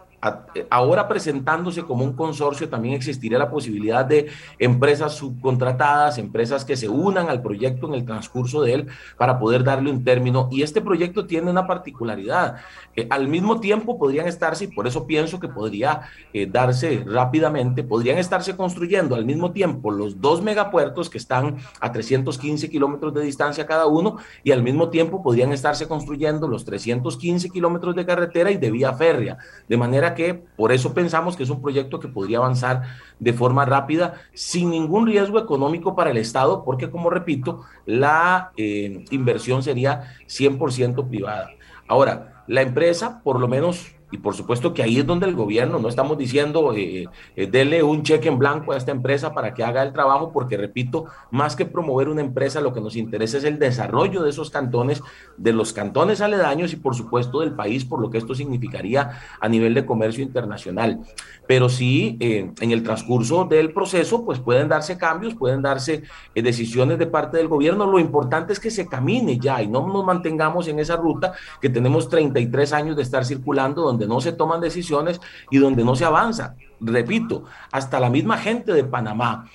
ahora 0.69 1.07
presentándose 1.07 1.83
como 1.83 2.03
un 2.03 2.13
consorcio, 2.13 2.69
también 2.69 2.95
existiría 2.95 3.37
la 3.37 3.51
posibilidad 3.51 4.03
de 4.03 4.27
empresas 4.57 5.13
subcontratadas, 5.13 6.17
empresas 6.17 6.65
que 6.65 6.75
se 6.75 6.89
unan 6.89 7.29
al 7.29 7.41
proyecto 7.41 7.87
en 7.87 7.93
el 7.93 8.05
transcurso 8.05 8.61
de 8.61 8.73
él 8.73 8.87
para 9.17 9.37
poder 9.37 9.63
darle 9.63 9.91
un 9.91 10.03
término. 10.03 10.49
Y 10.51 10.63
este 10.63 10.81
proyecto 10.81 11.27
tiene 11.27 11.51
una 11.51 11.67
particularidad. 11.67 12.55
Eh, 12.95 13.07
al 13.09 13.27
mismo 13.27 13.59
tiempo 13.59 13.99
podrían 13.99 14.27
estarse, 14.27 14.65
y 14.65 14.67
por 14.67 14.87
eso 14.87 15.05
pienso 15.05 15.39
que 15.39 15.47
podría 15.47 16.01
eh, 16.33 16.47
darse 16.47 17.03
rápidamente, 17.05 17.83
podrían 17.83 18.17
estarse 18.17 18.55
construyendo 18.55 19.15
al 19.15 19.25
mismo 19.25 19.51
tiempo 19.51 19.91
los 19.91 20.19
dos 20.19 20.41
megapuertos 20.41 21.09
que 21.09 21.19
están 21.19 21.57
a 21.79 21.91
315 21.91 22.69
kilómetros 22.69 23.13
de 23.13 23.21
distancia 23.21 23.67
cada 23.67 23.85
uno 23.85 24.17
y 24.43 24.51
al 24.51 24.63
mismo 24.63 24.89
tiempo 24.89 25.21
podrían 25.21 25.51
estarse 25.51 25.87
construyendo 25.87 26.47
los 26.47 26.65
315 26.65 27.49
kilómetros 27.49 27.95
de 27.95 28.05
carretera 28.05 28.49
y 28.51 28.57
de 28.57 28.71
vía 28.71 28.93
férrea. 28.93 29.37
De 29.67 29.77
manera 29.77 30.06
que 30.15 30.33
por 30.33 30.71
eso 30.71 30.93
pensamos 30.93 31.35
que 31.35 31.43
es 31.43 31.49
un 31.49 31.61
proyecto 31.61 31.99
que 31.99 32.07
podría 32.07 32.37
avanzar 32.37 32.83
de 33.19 33.33
forma 33.33 33.65
rápida 33.65 34.15
sin 34.33 34.69
ningún 34.69 35.07
riesgo 35.07 35.39
económico 35.39 35.95
para 35.95 36.11
el 36.11 36.17
Estado, 36.17 36.63
porque 36.63 36.89
como 36.89 37.09
repito, 37.09 37.63
la 37.85 38.51
eh, 38.57 39.05
inversión 39.11 39.63
sería 39.63 40.15
100% 40.27 41.07
privada. 41.07 41.49
Ahora, 41.87 42.43
la 42.47 42.61
empresa, 42.61 43.21
por 43.23 43.39
lo 43.39 43.47
menos 43.47 43.96
y 44.11 44.17
por 44.17 44.35
supuesto 44.35 44.73
que 44.73 44.83
ahí 44.83 44.99
es 44.99 45.05
donde 45.05 45.25
el 45.27 45.35
gobierno, 45.35 45.79
no 45.79 45.89
estamos 45.89 46.17
diciendo, 46.17 46.73
eh, 46.73 47.07
eh, 47.35 47.83
un 47.83 48.03
cheque 48.03 48.29
en 48.29 48.37
blanco 48.37 48.71
a 48.71 48.77
esta 48.77 48.91
empresa 48.91 49.33
para 49.33 49.53
que 49.53 49.63
haga 49.63 49.83
el 49.83 49.91
trabajo, 49.91 50.31
porque 50.31 50.55
repito, 50.55 51.05
más 51.29 51.55
que 51.55 51.65
promover 51.65 52.07
una 52.07 52.21
empresa, 52.21 52.61
lo 52.61 52.73
que 52.73 52.79
nos 52.79 52.95
interesa 52.95 53.37
es 53.37 53.43
el 53.43 53.59
desarrollo 53.59 54.23
de 54.23 54.29
esos 54.29 54.49
cantones, 54.49 55.03
de 55.35 55.51
los 55.51 55.73
cantones 55.73 56.21
aledaños 56.21 56.71
y 56.71 56.77
por 56.77 56.95
supuesto 56.95 57.41
del 57.41 57.53
país, 57.53 57.83
por 57.83 57.99
lo 57.99 58.09
que 58.09 58.17
esto 58.17 58.33
significaría 58.33 59.11
a 59.41 59.49
nivel 59.49 59.73
de 59.73 59.85
comercio 59.85 60.23
internacional. 60.23 61.01
Pero 61.45 61.67
sí, 61.67 62.17
eh, 62.19 62.51
en 62.61 62.71
el 62.71 62.83
transcurso 62.83 63.45
del 63.45 63.73
proceso, 63.73 64.23
pues 64.23 64.39
pueden 64.39 64.69
darse 64.69 64.97
cambios, 64.97 65.35
pueden 65.35 65.61
darse 65.61 66.03
decisiones 66.33 66.97
de 66.97 67.07
parte 67.07 67.37
del 67.37 67.47
gobierno. 67.47 67.85
Lo 67.85 67.99
importante 67.99 68.53
es 68.53 68.59
que 68.59 68.71
se 68.71 68.87
camine 68.87 69.37
ya 69.37 69.61
y 69.61 69.67
no 69.67 69.85
nos 69.85 70.05
mantengamos 70.05 70.67
en 70.67 70.79
esa 70.79 70.95
ruta 70.95 71.33
que 71.61 71.69
tenemos 71.69 72.09
33 72.09 72.73
años 72.73 72.95
de 72.95 73.03
estar 73.03 73.25
circulando, 73.25 73.81
donde 73.81 73.96
no 74.05 74.21
se 74.21 74.33
toman 74.33 74.61
decisiones 74.61 75.19
y 75.49 75.57
donde 75.57 75.83
no 75.83 75.95
se 75.95 76.05
avanza. 76.05 76.55
Repito, 76.79 77.45
hasta 77.71 77.99
la 77.99 78.09
misma 78.09 78.37
gente 78.37 78.73
de 78.73 78.83
Panamá. 78.83 79.49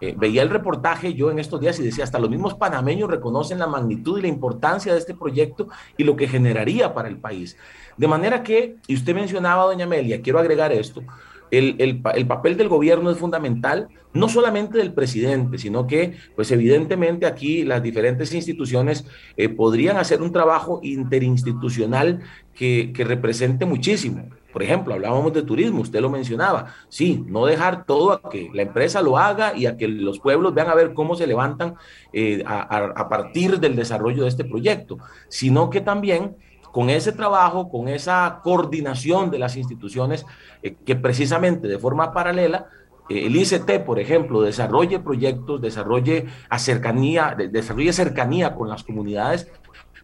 Eh, 0.00 0.14
veía 0.16 0.42
el 0.42 0.50
reportaje 0.50 1.14
yo 1.14 1.30
en 1.30 1.38
estos 1.38 1.60
días 1.60 1.78
y 1.78 1.82
decía, 1.82 2.04
hasta 2.04 2.18
los 2.18 2.28
mismos 2.28 2.54
panameños 2.54 3.08
reconocen 3.08 3.58
la 3.58 3.66
magnitud 3.66 4.18
y 4.18 4.22
la 4.22 4.28
importancia 4.28 4.92
de 4.92 4.98
este 4.98 5.14
proyecto 5.14 5.68
y 5.96 6.04
lo 6.04 6.14
que 6.14 6.28
generaría 6.28 6.92
para 6.92 7.08
el 7.08 7.16
país. 7.16 7.56
De 7.96 8.06
manera 8.06 8.42
que, 8.42 8.76
y 8.86 8.94
usted 8.94 9.14
mencionaba, 9.14 9.64
doña 9.64 9.86
Amelia, 9.86 10.20
quiero 10.20 10.38
agregar 10.38 10.72
esto, 10.72 11.02
el, 11.50 12.26
papel 12.26 12.56
del 12.56 12.68
gobierno 12.68 13.10
es 13.10 13.18
fundamental, 13.18 13.88
no 14.12 14.28
solamente 14.28 14.78
del 14.78 14.92
presidente, 14.92 15.58
sino 15.58 15.86
que, 15.86 16.16
pues 16.34 16.50
evidentemente 16.50 17.26
aquí 17.26 17.64
las 17.64 17.82
diferentes 17.82 18.32
instituciones 18.34 19.04
eh, 19.36 19.48
podrían 19.48 19.96
hacer 19.96 20.22
un 20.22 20.32
trabajo 20.32 20.80
interinstitucional 20.82 22.20
que, 22.58 22.92
represente 23.04 23.64
muchísimo. 23.64 24.28
Por 24.52 24.64
ejemplo, 24.64 24.92
hablábamos 24.92 25.32
de 25.32 25.42
turismo, 25.42 25.82
usted 25.82 26.00
lo 26.00 26.10
mencionaba. 26.10 26.74
Sí, 26.88 27.24
no 27.28 27.46
dejar 27.46 27.84
todo 27.84 28.12
a 28.12 28.28
que 28.28 28.50
la 28.52 28.62
empresa 28.62 29.00
lo 29.00 29.16
haga 29.16 29.56
y 29.56 29.66
a 29.66 29.76
que 29.76 29.86
los 29.86 30.18
pueblos 30.18 30.54
vean 30.54 30.68
a 30.68 30.74
ver 30.74 30.92
cómo 30.92 31.14
se 31.14 31.28
levantan 31.28 31.76
eh, 32.12 32.42
a 32.44 33.08
partir 33.08 33.60
del 33.60 33.76
desarrollo 33.76 34.24
de 34.24 34.28
este 34.28 34.44
proyecto, 34.44 34.98
sino 35.28 35.70
que 35.70 35.80
también 35.80 36.36
con 36.72 36.90
ese 36.90 37.12
trabajo, 37.12 37.68
con 37.70 37.86
esa 37.86 38.40
coordinación 38.42 39.30
de 39.30 39.38
las 39.38 39.56
instituciones 39.56 40.26
eh, 40.62 40.74
que 40.84 40.96
precisamente 40.96 41.68
de 41.68 41.78
forma 41.78 42.12
paralela 42.12 42.66
eh, 43.08 43.26
el 43.26 43.36
ICT, 43.36 43.84
por 43.86 44.00
ejemplo, 44.00 44.42
desarrolle 44.42 44.98
proyectos, 44.98 45.60
desarrolle 45.60 46.26
cercanía, 46.56 47.36
desarrolle 47.38 47.92
cercanía 47.92 48.56
con 48.56 48.68
las 48.68 48.82
comunidades 48.82 49.48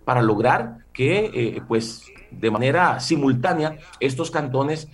para 0.05 0.23
lograr 0.23 0.85
que, 0.93 1.61
pues, 1.67 2.14
de 2.41 2.51
manera 2.51 3.01
simultánea, 3.01 3.79
estos 4.01 4.31
cantones 4.31 4.89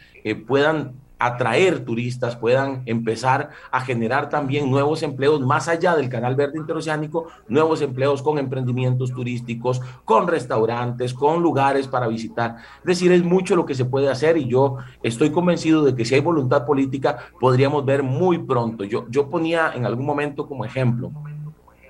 puedan 0.47 0.95
atraer 1.21 1.85
turistas, 1.85 2.35
puedan 2.35 2.83
empezar 2.87 3.51
a 3.71 3.83
generar 3.83 4.31
también 4.31 4.71
nuevos 4.71 5.03
empleos 5.03 5.41
más 5.43 5.69
allá 5.69 5.95
del 5.95 6.09
Canal 6.09 6.35
Verde 6.35 6.59
Interoceánico, 6.59 7.27
nuevos 7.47 7.83
empleos 7.83 8.23
con 8.23 8.39
emprendimientos 8.39 9.13
turísticos, 9.13 9.83
con 10.05 10.27
restaurantes, 10.27 11.13
con 11.13 11.43
lugares 11.43 11.87
para 11.87 12.09
visitar. 12.09 12.57
Es 12.79 12.87
decir, 12.87 13.13
es 13.13 13.23
mucho 13.23 13.55
lo 13.55 13.67
que 13.67 13.75
se 13.75 13.85
puede 13.85 14.09
hacer 14.09 14.39
y 14.39 14.49
yo 14.49 14.79
estoy 15.03 15.31
convencido 15.31 15.85
de 15.85 15.95
que 15.95 16.07
si 16.07 16.15
hay 16.15 16.23
voluntad 16.23 16.65
política 16.65 17.19
podríamos 17.39 17.85
ver 17.85 18.03
muy 18.03 18.39
pronto. 18.39 18.85
Yo, 18.85 19.07
yo 19.11 19.29
ponía 19.29 19.73
en 19.75 19.85
algún 19.85 20.07
momento 20.07 20.49
como 20.49 20.65
ejemplo 20.65 21.13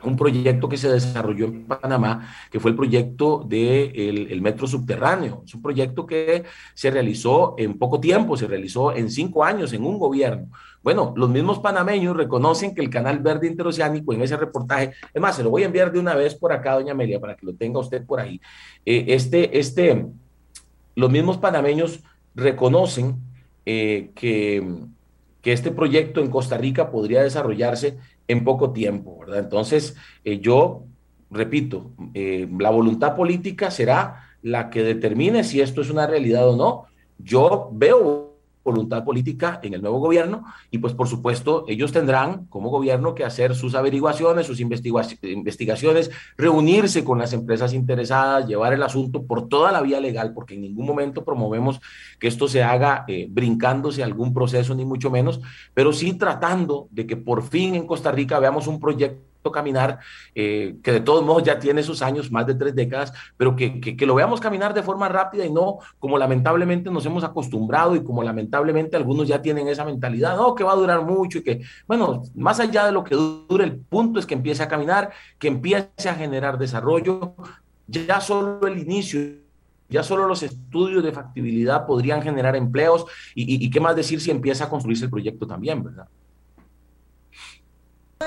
un 0.04 0.16
proyecto 0.16 0.68
que 0.68 0.76
se 0.76 0.88
desarrolló 0.88 1.46
en 1.46 1.64
Panamá, 1.64 2.28
que 2.50 2.60
fue 2.60 2.70
el 2.70 2.76
proyecto 2.76 3.44
del 3.48 4.28
el 4.30 4.40
metro 4.42 4.66
subterráneo. 4.66 5.42
Es 5.44 5.54
un 5.54 5.62
proyecto 5.62 6.06
que 6.06 6.44
se 6.74 6.90
realizó 6.90 7.54
en 7.58 7.78
poco 7.78 8.00
tiempo, 8.00 8.36
se 8.36 8.46
realizó 8.46 8.94
en 8.94 9.10
cinco 9.10 9.44
años 9.44 9.72
en 9.72 9.84
un 9.84 9.98
gobierno. 9.98 10.48
Bueno, 10.82 11.12
los 11.16 11.28
mismos 11.28 11.58
panameños 11.58 12.16
reconocen 12.16 12.74
que 12.74 12.80
el 12.80 12.88
Canal 12.88 13.18
Verde 13.18 13.46
Interoceánico 13.46 14.14
en 14.14 14.22
ese 14.22 14.36
reportaje, 14.36 14.92
es 15.12 15.20
más, 15.20 15.36
se 15.36 15.42
lo 15.42 15.50
voy 15.50 15.62
a 15.62 15.66
enviar 15.66 15.92
de 15.92 15.98
una 15.98 16.14
vez 16.14 16.34
por 16.34 16.52
acá, 16.52 16.74
doña 16.74 16.92
Amelia, 16.92 17.20
para 17.20 17.36
que 17.36 17.44
lo 17.44 17.54
tenga 17.54 17.80
usted 17.80 18.04
por 18.04 18.18
ahí. 18.18 18.40
Eh, 18.86 19.04
este, 19.08 19.58
este, 19.58 20.06
los 20.94 21.10
mismos 21.10 21.36
panameños 21.36 22.00
reconocen 22.34 23.16
eh, 23.66 24.10
que, 24.14 24.66
que 25.42 25.52
este 25.52 25.70
proyecto 25.70 26.22
en 26.22 26.30
Costa 26.30 26.56
Rica 26.56 26.90
podría 26.90 27.22
desarrollarse 27.22 27.98
en 28.30 28.44
poco 28.44 28.72
tiempo, 28.72 29.18
¿verdad? 29.18 29.40
Entonces, 29.40 29.96
eh, 30.24 30.38
yo 30.40 30.84
repito, 31.30 31.92
eh, 32.14 32.48
la 32.58 32.70
voluntad 32.70 33.14
política 33.14 33.70
será 33.70 34.24
la 34.42 34.70
que 34.70 34.82
determine 34.82 35.44
si 35.44 35.60
esto 35.60 35.80
es 35.80 35.90
una 35.90 36.06
realidad 36.06 36.48
o 36.48 36.56
no. 36.56 36.84
Yo 37.18 37.70
veo 37.72 38.29
voluntad 38.64 39.04
política 39.04 39.60
en 39.62 39.74
el 39.74 39.82
nuevo 39.82 39.98
gobierno 39.98 40.44
y 40.70 40.78
pues 40.78 40.94
por 40.94 41.08
supuesto 41.08 41.64
ellos 41.68 41.92
tendrán 41.92 42.46
como 42.46 42.70
gobierno 42.70 43.14
que 43.14 43.24
hacer 43.24 43.54
sus 43.54 43.74
averiguaciones, 43.74 44.46
sus 44.46 44.60
investigaciones, 44.60 46.10
reunirse 46.36 47.04
con 47.04 47.18
las 47.18 47.32
empresas 47.32 47.72
interesadas, 47.72 48.46
llevar 48.46 48.72
el 48.72 48.82
asunto 48.82 49.22
por 49.24 49.48
toda 49.48 49.72
la 49.72 49.80
vía 49.80 50.00
legal, 50.00 50.32
porque 50.34 50.54
en 50.54 50.62
ningún 50.62 50.86
momento 50.86 51.24
promovemos 51.24 51.80
que 52.18 52.28
esto 52.28 52.48
se 52.48 52.62
haga 52.62 53.04
eh, 53.08 53.26
brincándose 53.30 54.02
algún 54.02 54.34
proceso, 54.34 54.74
ni 54.74 54.84
mucho 54.84 55.10
menos, 55.10 55.40
pero 55.74 55.92
sí 55.92 56.14
tratando 56.14 56.88
de 56.90 57.06
que 57.06 57.16
por 57.16 57.42
fin 57.42 57.74
en 57.74 57.86
Costa 57.86 58.12
Rica 58.12 58.38
veamos 58.38 58.66
un 58.66 58.80
proyecto 58.80 59.29
caminar, 59.50 59.98
eh, 60.34 60.76
que 60.82 60.92
de 60.92 61.00
todos 61.00 61.24
modos 61.24 61.42
ya 61.42 61.58
tiene 61.58 61.82
sus 61.82 62.02
años, 62.02 62.30
más 62.30 62.46
de 62.46 62.54
tres 62.54 62.74
décadas, 62.74 63.12
pero 63.36 63.56
que, 63.56 63.80
que, 63.80 64.06
lo 64.06 64.14
veamos 64.14 64.40
caminar 64.40 64.74
de 64.74 64.82
forma 64.82 65.08
rápida 65.08 65.46
y 65.46 65.52
no 65.52 65.78
como 65.98 66.18
lamentablemente 66.18 66.90
nos 66.90 67.06
hemos 67.06 67.24
acostumbrado 67.24 67.96
y 67.96 68.04
como 68.04 68.22
lamentablemente 68.22 68.96
algunos 68.96 69.26
ya 69.26 69.40
tienen 69.40 69.68
esa 69.68 69.84
mentalidad, 69.84 70.36
no, 70.36 70.54
que 70.54 70.64
va 70.64 70.72
a 70.72 70.76
durar 70.76 71.02
mucho 71.02 71.38
y 71.38 71.42
que, 71.42 71.62
bueno, 71.86 72.22
más 72.34 72.60
allá 72.60 72.84
de 72.84 72.92
lo 72.92 73.02
que 73.02 73.14
dure, 73.14 73.64
el 73.64 73.78
punto 73.78 74.20
es 74.20 74.26
que 74.26 74.34
empiece 74.34 74.62
a 74.62 74.68
caminar, 74.68 75.10
que 75.38 75.48
empiece 75.48 76.08
a 76.08 76.14
generar 76.14 76.58
desarrollo, 76.58 77.34
ya 77.86 78.20
solo 78.20 78.66
el 78.66 78.78
inicio 78.78 79.20
ya 79.90 80.04
solo 80.04 80.28
los 80.28 80.44
estudios 80.44 81.02
de 81.02 81.10
factibilidad 81.10 81.84
podrían 81.84 82.22
generar 82.22 82.54
empleos 82.54 83.06
y, 83.34 83.66
y, 83.66 83.70
qué 83.70 83.80
más 83.80 83.96
decir 83.96 84.20
si 84.20 84.30
empieza 84.30 84.66
a 84.66 84.70
construirse 84.70 85.06
el 85.06 85.10
proyecto 85.10 85.48
también, 85.48 85.82
¿verdad? 85.82 86.06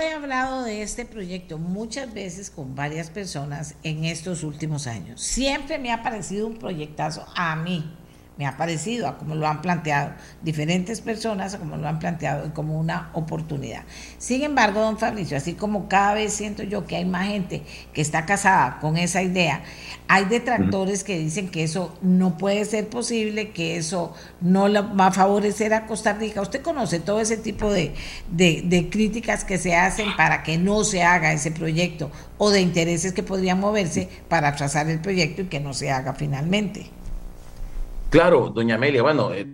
He 0.01 0.11
hablado 0.11 0.63
de 0.63 0.81
este 0.81 1.05
proyecto 1.05 1.59
muchas 1.59 2.11
veces 2.15 2.49
con 2.49 2.73
varias 2.73 3.11
personas 3.11 3.75
en 3.83 4.05
estos 4.05 4.43
últimos 4.43 4.87
años. 4.87 5.21
Siempre 5.21 5.77
me 5.77 5.91
ha 5.91 6.01
parecido 6.01 6.47
un 6.47 6.57
proyectazo 6.57 7.23
a 7.35 7.55
mí, 7.55 7.95
me 8.37 8.47
ha 8.47 8.57
parecido, 8.57 9.07
a 9.07 9.17
como 9.17 9.35
lo 9.35 9.47
han 9.47 9.61
planteado 9.61 10.11
diferentes 10.41 11.01
personas, 11.01 11.53
a 11.53 11.59
como 11.59 11.77
lo 11.77 11.87
han 11.87 11.99
planteado 11.99 12.51
como 12.53 12.79
una 12.79 13.11
oportunidad. 13.13 13.83
Sin 14.17 14.41
embargo, 14.41 14.81
don 14.81 14.97
Fabricio, 14.97 15.37
así 15.37 15.53
como 15.53 15.87
cada 15.87 16.15
vez 16.15 16.33
siento 16.33 16.63
yo 16.63 16.87
que 16.87 16.95
hay 16.95 17.05
más 17.05 17.27
gente 17.27 17.61
que 17.93 18.01
está 18.01 18.25
casada 18.25 18.79
con 18.79 18.97
esa 18.97 19.21
idea, 19.21 19.61
hay 20.07 20.25
detractores 20.25 21.03
que 21.03 21.17
dicen 21.17 21.49
que 21.49 21.63
eso 21.63 21.95
no 22.01 22.37
puede 22.37 22.65
ser 22.65 22.89
posible, 22.89 23.51
que 23.51 23.77
eso 23.77 24.13
no 24.41 24.67
va 24.95 25.07
a 25.07 25.11
favorecer 25.11 25.73
a 25.73 25.85
Costa 25.85 26.13
Rica. 26.13 26.41
Usted 26.41 26.61
conoce 26.61 26.99
todo 26.99 27.21
ese 27.21 27.37
tipo 27.37 27.71
de, 27.71 27.93
de 28.29 28.89
críticas 28.89 29.43
que 29.45 29.57
se 29.57 29.75
hacen 29.75 30.15
para 30.17 30.41
que 30.43 30.57
no 30.57 30.83
se 30.83 31.03
haga 31.03 31.33
ese 31.33 31.51
proyecto 31.51 32.11
o 32.37 32.49
de 32.49 32.61
intereses 32.61 33.13
que 33.13 33.23
podrían 33.23 33.59
moverse 33.59 34.09
para 34.27 34.55
trazar 34.55 34.89
el 34.89 34.99
proyecto 34.99 35.43
y 35.43 35.45
que 35.45 35.59
no 35.59 35.73
se 35.73 35.91
haga 35.91 36.13
finalmente. 36.13 36.89
Claro, 38.13 38.51
doña 38.53 38.75
Amelia, 38.75 39.01
bueno, 39.01 39.33
eh, 39.33 39.47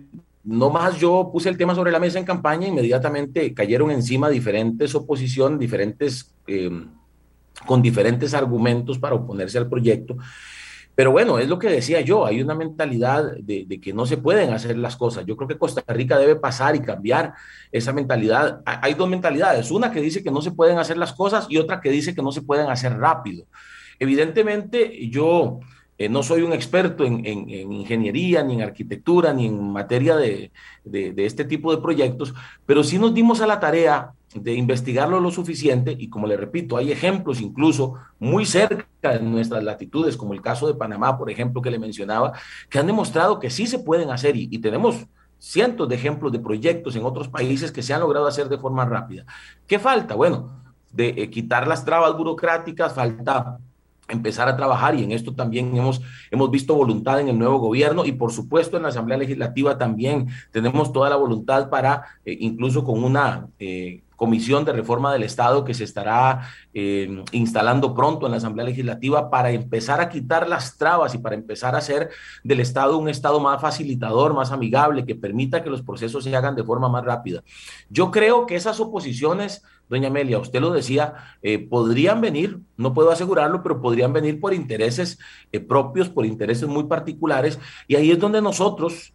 no 0.44 0.68
más 0.68 0.98
yo 0.98 1.30
puse 1.32 1.48
el 1.48 1.56
tema 1.56 1.74
sobre 1.74 1.90
la 1.90 1.98
mesa 1.98 2.18
en 2.18 2.26
campaña, 2.26 2.68
inmediatamente 2.68 3.54
cayeron 3.54 3.90
encima 3.90 4.28
diferentes 4.28 4.94
oposición, 4.94 5.58
diferentes, 5.58 6.34
em, 6.46 6.90
con 7.64 7.80
diferentes 7.80 8.34
argumentos 8.34 8.98
para 8.98 9.14
oponerse 9.14 9.56
al 9.56 9.66
proyecto. 9.66 10.18
Pero 10.94 11.10
bueno, 11.10 11.38
es 11.38 11.48
lo 11.48 11.58
que 11.58 11.70
decía 11.70 12.02
yo, 12.02 12.26
hay 12.26 12.42
una 12.42 12.54
mentalidad 12.54 13.32
de, 13.38 13.64
de, 13.66 13.80
que 13.80 13.94
no 13.94 14.04
se 14.04 14.18
pueden 14.18 14.52
hacer 14.52 14.76
las 14.76 14.94
cosas. 14.94 15.24
Yo 15.24 15.38
creo 15.38 15.48
que 15.48 15.56
Costa 15.56 15.82
Rica 15.88 16.18
debe 16.18 16.36
pasar 16.36 16.76
y 16.76 16.80
cambiar 16.80 17.32
esa 17.72 17.94
mentalidad. 17.94 18.60
Hay 18.66 18.92
dos 18.92 19.08
mentalidades, 19.08 19.70
una 19.70 19.90
que 19.90 20.02
dice 20.02 20.22
que 20.22 20.30
no 20.30 20.42
se 20.42 20.50
pueden 20.50 20.76
hacer 20.76 20.98
las 20.98 21.14
cosas 21.14 21.46
y 21.48 21.56
otra 21.56 21.80
que 21.80 21.90
dice 21.90 22.14
que 22.14 22.20
no 22.20 22.30
se 22.30 22.42
pueden 22.42 22.68
hacer 22.68 22.92
rápido. 22.98 23.46
Evidentemente, 23.98 25.08
yo 25.08 25.60
eh, 26.00 26.08
no 26.08 26.22
soy 26.22 26.40
un 26.40 26.54
experto 26.54 27.04
en, 27.04 27.26
ingeniería, 27.26 28.42
ni 28.42 28.54
en 28.54 28.62
arquitectura, 28.62 29.34
ni 29.34 29.44
en 29.48 29.70
materia 29.70 30.16
de, 30.16 30.50
este 31.18 31.44
tipo 31.44 31.76
de 31.76 31.82
proyectos, 31.82 32.32
pero 32.64 32.82
sí 32.82 32.98
nos 32.98 33.12
dimos 33.12 33.42
a 33.42 33.46
la 33.46 33.60
tarea 33.60 34.14
de 34.34 34.54
investigarlo 34.54 35.20
lo 35.20 35.30
suficiente 35.30 35.94
y 35.98 36.08
como 36.08 36.26
le 36.26 36.38
repito, 36.38 36.78
hay 36.78 36.90
ejemplos 36.90 37.42
incluso 37.42 37.96
muy 38.18 38.46
cerca 38.46 39.10
de 39.12 39.20
nuestras 39.20 39.62
latitudes, 39.62 40.16
como 40.16 40.32
el 40.32 40.40
caso 40.40 40.66
de 40.66 40.72
Panamá, 40.72 41.18
por 41.18 41.30
ejemplo, 41.30 41.60
que 41.60 41.70
le 41.70 41.78
mencionaba, 41.78 42.32
que 42.70 42.78
han 42.78 42.86
demostrado 42.86 43.38
que 43.38 43.50
sí 43.50 43.66
se 43.66 43.80
pueden 43.80 44.08
hacer 44.08 44.36
y, 44.36 44.48
tenemos 44.56 45.06
cientos 45.38 45.86
de 45.86 45.96
ejemplos 45.96 46.32
de 46.32 46.38
proyectos 46.38 46.96
en 46.96 47.04
otros 47.04 47.28
países 47.28 47.72
que 47.72 47.82
se 47.82 47.92
han 47.92 48.00
logrado 48.00 48.26
hacer 48.26 48.48
de 48.48 48.56
forma 48.56 48.86
rápida. 48.86 49.26
¿Qué 49.66 49.78
falta? 49.78 50.14
Bueno, 50.14 50.62
de 50.90 51.08
eh, 51.10 51.28
quitar 51.28 51.68
las 51.68 51.84
trabas 51.84 52.16
burocráticas, 52.16 52.94
falta 52.94 53.58
empezar 54.10 54.48
a 54.48 54.56
trabajar 54.56 54.94
y 54.94 55.04
en 55.04 55.12
esto 55.12 55.34
también 55.34 55.76
hemos, 55.76 56.00
hemos 56.30 56.50
visto 56.50 56.74
voluntad 56.74 57.20
en 57.20 57.28
el 57.28 57.38
nuevo 57.38 57.58
gobierno 57.58 58.04
y 58.04 58.12
por 58.12 58.32
supuesto 58.32 58.76
en 58.76 58.82
la 58.82 58.90
Asamblea 58.90 59.18
Legislativa 59.18 59.78
también 59.78 60.28
tenemos 60.50 60.92
toda 60.92 61.10
la 61.10 61.16
voluntad 61.16 61.70
para, 61.70 62.04
eh, 62.24 62.36
incluso 62.40 62.84
con 62.84 63.02
una 63.04 63.48
eh, 63.58 64.02
comisión 64.20 64.66
de 64.66 64.74
reforma 64.74 65.14
del 65.14 65.22
Estado 65.22 65.64
que 65.64 65.72
se 65.72 65.84
estará 65.84 66.42
eh, 66.74 67.24
instalando 67.32 67.94
pronto 67.94 68.26
en 68.26 68.32
la 68.32 68.36
Asamblea 68.36 68.66
Legislativa 68.66 69.30
para 69.30 69.50
empezar 69.50 69.98
a 69.98 70.10
quitar 70.10 70.46
las 70.46 70.76
trabas 70.76 71.14
y 71.14 71.18
para 71.18 71.36
empezar 71.36 71.74
a 71.74 71.78
hacer 71.78 72.10
del 72.44 72.60
Estado 72.60 72.98
un 72.98 73.08
Estado 73.08 73.40
más 73.40 73.62
facilitador, 73.62 74.34
más 74.34 74.52
amigable, 74.52 75.06
que 75.06 75.14
permita 75.14 75.62
que 75.62 75.70
los 75.70 75.80
procesos 75.80 76.22
se 76.22 76.36
hagan 76.36 76.54
de 76.54 76.62
forma 76.62 76.90
más 76.90 77.02
rápida. 77.02 77.42
Yo 77.88 78.10
creo 78.10 78.44
que 78.44 78.56
esas 78.56 78.78
oposiciones, 78.78 79.62
doña 79.88 80.08
Amelia, 80.08 80.38
usted 80.38 80.60
lo 80.60 80.70
decía, 80.70 81.14
eh, 81.40 81.58
podrían 81.58 82.20
venir, 82.20 82.58
no 82.80 82.94
puedo 82.94 83.10
asegurarlo, 83.10 83.62
pero 83.62 83.80
podrían 83.80 84.12
venir 84.12 84.40
por 84.40 84.54
intereses 84.54 85.18
eh, 85.52 85.60
propios, 85.60 86.08
por 86.08 86.26
intereses 86.26 86.68
muy 86.68 86.84
particulares, 86.84 87.58
y 87.86 87.96
ahí 87.96 88.10
es 88.10 88.18
donde 88.18 88.42
nosotros, 88.42 89.12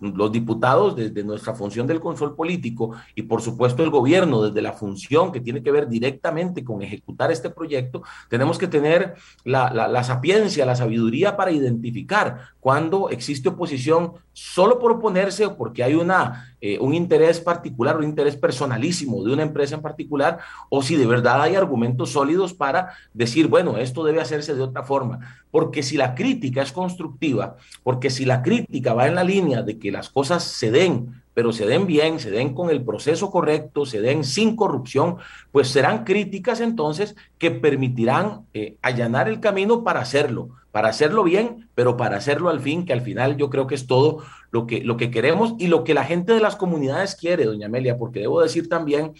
los 0.00 0.32
diputados, 0.32 0.96
desde 0.96 1.22
nuestra 1.22 1.54
función 1.54 1.86
del 1.86 2.00
control 2.00 2.34
político 2.34 2.92
y 3.14 3.22
por 3.22 3.42
supuesto 3.42 3.82
el 3.82 3.90
gobierno, 3.90 4.42
desde 4.42 4.62
la 4.62 4.72
función 4.72 5.30
que 5.32 5.40
tiene 5.40 5.62
que 5.62 5.70
ver 5.70 5.88
directamente 5.88 6.64
con 6.64 6.82
ejecutar 6.82 7.30
este 7.30 7.50
proyecto, 7.50 8.02
tenemos 8.28 8.58
que 8.58 8.68
tener 8.68 9.14
la, 9.44 10.04
sapiencia, 10.04 10.66
la 10.66 10.76
sabiduría 10.76 11.36
para 11.36 11.50
identificar 11.52 12.52
cuando 12.60 13.10
existe 13.10 13.48
oposición 13.48 14.12
solo 14.32 14.78
por 14.78 14.92
oponerse 14.92 15.44
o 15.44 15.56
porque 15.56 15.84
hay 15.84 15.94
una, 15.94 16.56
eh, 16.60 16.78
un 16.78 16.94
interés 16.94 17.40
particular, 17.40 17.96
un 17.96 18.04
interés 18.04 18.36
personalísimo 18.36 19.22
de 19.22 19.32
una 19.32 19.42
empresa 19.42 19.74
en 19.74 19.82
particular, 19.82 20.38
o 20.70 20.82
si 20.82 20.96
de 20.96 21.06
verdad 21.06 21.42
hay 21.42 21.54
argumentos 21.54 22.10
sólidos 22.10 22.54
para 22.54 22.94
decir, 23.14 23.48
bueno, 23.48 23.76
esto 23.78 24.04
debe 24.04 24.20
hacerse 24.20 24.54
de 24.54 24.62
otra 24.62 24.82
forma. 24.82 25.42
Porque 25.50 25.82
si 25.82 25.96
la 25.96 26.14
crítica 26.14 26.62
es 26.62 26.72
constructiva, 26.72 27.56
porque 27.82 28.10
si 28.10 28.24
la 28.24 28.42
crítica 28.42 28.94
va 28.94 29.06
en 29.06 29.14
la 29.14 29.24
línea 29.24 29.62
de 29.62 29.78
que 29.78 29.92
las 29.92 30.08
cosas 30.08 30.44
se 30.44 30.70
den 30.70 31.22
pero 31.34 31.52
se 31.52 31.66
den 31.66 31.86
bien, 31.86 32.20
se 32.20 32.30
den 32.30 32.54
con 32.54 32.70
el 32.70 32.84
proceso 32.84 33.30
correcto, 33.30 33.86
se 33.86 34.00
den 34.00 34.24
sin 34.24 34.56
corrupción, 34.56 35.16
pues 35.50 35.68
serán 35.68 36.04
críticas 36.04 36.60
entonces 36.60 37.16
que 37.38 37.50
permitirán 37.50 38.46
eh, 38.52 38.76
allanar 38.82 39.28
el 39.28 39.40
camino 39.40 39.82
para 39.82 40.00
hacerlo, 40.00 40.50
para 40.72 40.88
hacerlo 40.88 41.24
bien, 41.24 41.68
pero 41.74 41.96
para 41.96 42.16
hacerlo 42.16 42.50
al 42.50 42.60
fin, 42.60 42.84
que 42.84 42.92
al 42.92 43.00
final 43.00 43.36
yo 43.36 43.48
creo 43.48 43.66
que 43.66 43.74
es 43.74 43.86
todo 43.86 44.22
lo 44.50 44.66
que, 44.66 44.82
lo 44.82 44.96
que 44.96 45.10
queremos 45.10 45.54
y 45.58 45.68
lo 45.68 45.84
que 45.84 45.94
la 45.94 46.04
gente 46.04 46.34
de 46.34 46.40
las 46.40 46.56
comunidades 46.56 47.14
quiere, 47.14 47.44
doña 47.44 47.66
Amelia, 47.66 47.96
porque 47.96 48.20
debo 48.20 48.42
decir 48.42 48.68
también 48.68 49.12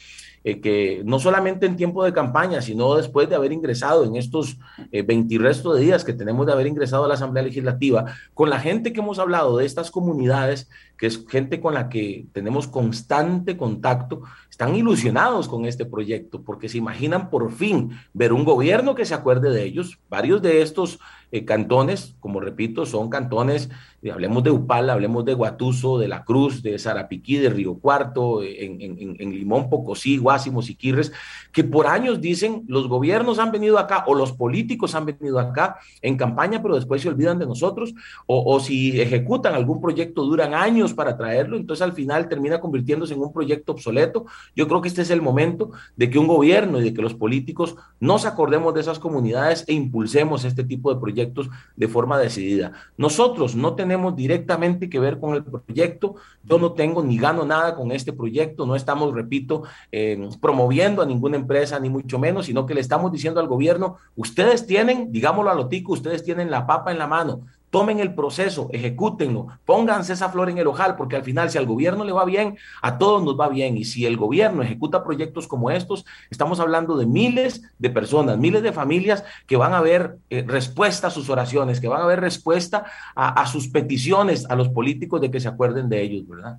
eh, 0.45 0.61
que 0.61 1.03
no 1.05 1.19
solamente 1.19 1.67
en 1.67 1.77
tiempo 1.77 2.05
de 2.05 2.13
campaña, 2.13 2.61
sino 2.61 2.95
después 2.97 3.29
de 3.29 3.37
haber 3.37 3.53
ingresado 3.53 4.05
en 4.05 4.17
estos 4.17 4.59
eh, 4.91 5.03
20 5.03 5.39
restos 5.39 5.77
de 5.77 5.85
días 5.85 6.05
que 6.05 6.13
tenemos 6.13 6.47
de 6.47 6.53
haber 6.53 6.67
ingresado 6.67 7.05
a 7.05 7.09
la 7.09 7.15
Asamblea 7.15 7.45
Legislativa, 7.45 8.07
con 8.35 8.51
la 8.51 8.59
gente 8.59 8.93
que 8.93 9.01
hemos 9.01 9.19
hablado 9.19 9.57
de 9.57 9.67
estas 9.67 9.91
comunidades, 9.91 10.69
que 10.97 11.07
es 11.07 11.25
gente 11.29 11.61
con 11.61 11.75
la 11.75 11.89
que 11.89 12.27
tenemos 12.33 12.69
constante 12.69 13.57
contacto, 13.57 14.23
están 14.51 14.75
ilusionados 14.75 15.49
con 15.49 15.65
este 15.65 15.85
proyecto, 15.85 16.43
porque 16.43 16.69
se 16.69 16.79
imaginan 16.79 17.31
por 17.31 17.51
fin 17.53 17.91
ver 18.13 18.33
un 18.33 18.45
gobierno 18.45 18.95
que 18.95 19.05
se 19.05 19.15
acuerde 19.15 19.51
de 19.51 19.65
ellos. 19.65 19.99
Varios 20.09 20.43
de 20.43 20.63
estos 20.63 20.99
eh, 21.33 21.47
cantones, 21.47 22.15
como 22.21 22.41
repito, 22.41 22.85
son 22.85 23.09
cantones, 23.09 23.71
eh, 24.03 24.11
hablemos 24.11 24.45
de 24.45 24.51
Upal, 24.51 24.91
hablemos 24.91 25.25
de 25.25 25.33
Guatuso, 25.33 25.99
de 25.99 26.07
La 26.07 26.25
Cruz, 26.25 26.63
de 26.63 26.79
Zarapiquí, 26.79 27.39
de 27.39 27.49
Río 27.49 27.79
Cuarto, 27.79 28.43
eh, 28.43 28.65
en, 28.65 29.33
Limón, 29.33 29.71
Pocosí, 29.71 30.19
Guásimos 30.33 30.71
y 30.71 30.75
Quirres, 30.75 31.13
que 31.53 31.63
por 31.63 31.87
años 31.87 32.21
dicen 32.21 32.65
los 32.67 32.89
gobiernos 32.89 33.39
han 33.39 33.53
venido 33.53 33.79
acá 33.79 34.05
o 34.07 34.15
los 34.15 34.33
políticos 34.33 34.95
han 34.95 35.05
venido 35.05 35.39
acá 35.39 35.77
en 36.01 36.17
campaña, 36.17 36.63
pero 36.63 36.75
después 36.75 37.03
se 37.03 37.09
olvidan 37.09 37.39
de 37.39 37.45
nosotros, 37.45 37.95
o, 38.27 38.55
o 38.55 38.61
si 38.61 38.99
ejecutan 38.99 39.55
algún 39.55 39.81
proyecto, 39.81 40.25
duran 40.25 40.55
años 40.55 40.95
para 40.95 41.17
traerlo, 41.19 41.57
entonces 41.59 41.83
al 41.83 41.93
final 41.93 42.29
termina 42.29 42.61
convirtiéndose 42.61 43.13
en 43.13 43.21
un 43.21 43.33
proyecto 43.33 43.73
obsoleto. 43.73 44.25
Yo 44.57 44.67
creo 44.67 44.81
que 44.81 44.89
este 44.89 45.03
es 45.03 45.11
el 45.11 45.21
momento 45.21 45.73
de 45.97 46.09
que 46.09 46.19
un 46.19 46.27
gobierno 46.27 46.81
y 46.81 46.85
de 46.85 46.95
que 46.95 47.03
los 47.03 47.15
políticos 47.15 47.77
nos 48.01 48.25
acordemos 48.25 48.73
de 48.73 48.81
esas 48.81 48.99
comunidades 48.99 49.65
e 49.69 49.75
impulsemos 49.75 50.45
este 50.45 50.65
tipo 50.65 50.93
de 50.95 51.01
proyectos 51.01 51.51
de 51.77 51.89
forma 51.89 52.19
decidida. 52.19 52.73
Nosotros 52.97 53.55
no 53.55 53.75
tenemos 53.75 54.17
directamente 54.17 54.89
que 54.89 54.99
ver 54.99 55.21
con 55.21 55.35
el 55.35 55.45
proyecto, 55.45 56.15
yo 56.43 56.59
no 56.59 56.73
tengo 56.73 57.03
ni 57.03 57.19
gano 57.19 57.45
nada 57.45 57.75
con 57.75 57.93
este 57.93 58.13
proyecto, 58.15 58.65
no 58.65 58.77
estamos, 58.77 59.13
repito, 59.13 59.65
eh, 59.91 60.22
promoviendo 60.41 61.03
a 61.03 61.07
ninguna 61.07 61.37
empresa, 61.37 61.79
ni 61.79 61.91
mucho 61.91 62.19
menos, 62.19 62.47
sino 62.47 62.67
que 62.67 62.75
le 62.75 62.81
estamos 62.81 63.13
diciendo 63.13 63.41
al 63.41 63.49
gobierno, 63.49 63.97
ustedes 64.17 64.67
tienen, 64.67 65.13
digámoslo 65.13 65.51
a 65.51 65.55
lo 65.55 65.69
tico, 65.69 65.93
ustedes 65.93 66.23
tienen 66.23 66.51
la 66.51 66.67
papa 66.67 66.93
en 66.93 66.99
la 66.99 67.07
mano, 67.07 67.43
tomen 67.73 68.01
el 68.01 68.15
proceso, 68.15 68.69
ejecútenlo, 68.71 69.47
pónganse 69.65 70.13
esa 70.13 70.29
flor 70.29 70.51
en 70.51 70.59
el 70.59 70.67
ojal, 70.67 70.95
porque 70.95 71.17
al 71.17 71.25
final 71.25 71.51
si 71.51 71.57
al 71.57 71.65
gobierno 71.65 72.05
le 72.05 72.13
va 72.13 72.27
bien, 72.27 72.59
a 72.83 72.99
todos 72.99 73.25
nos 73.25 73.41
va 73.41 73.49
bien. 73.49 73.79
Y 73.79 73.85
si 73.85 74.05
el 74.05 74.19
gobierno 74.19 74.63
ejecuta 74.63 75.03
proyectos 75.03 75.49
como 75.49 75.71
estos, 75.71 76.05
estamos 76.31 76.61
hablando 76.61 76.99
de 76.99 77.07
miles 77.07 77.63
de 77.79 77.89
personas, 77.89 78.37
miles 78.37 78.63
de 78.63 78.73
familias 78.73 79.25
que 79.47 79.57
van 79.57 79.73
a 79.73 79.81
ver 79.81 80.19
eh, 80.29 80.45
respuesta 80.47 81.07
a 81.07 81.11
sus 81.11 81.31
oraciones, 81.31 81.81
que 81.81 81.89
van 81.89 82.03
a 82.03 82.07
ver 82.07 82.21
respuesta 82.21 82.85
a 83.15 83.47
sus 83.47 83.69
peticiones 83.69 84.45
a 84.51 84.55
los 84.55 84.69
políticos 84.69 85.23
de 85.23 85.31
que 85.31 85.41
se 85.41 85.49
acuerden 85.49 85.89
de 85.89 86.03
ellos, 86.03 86.29
¿verdad? 86.29 86.59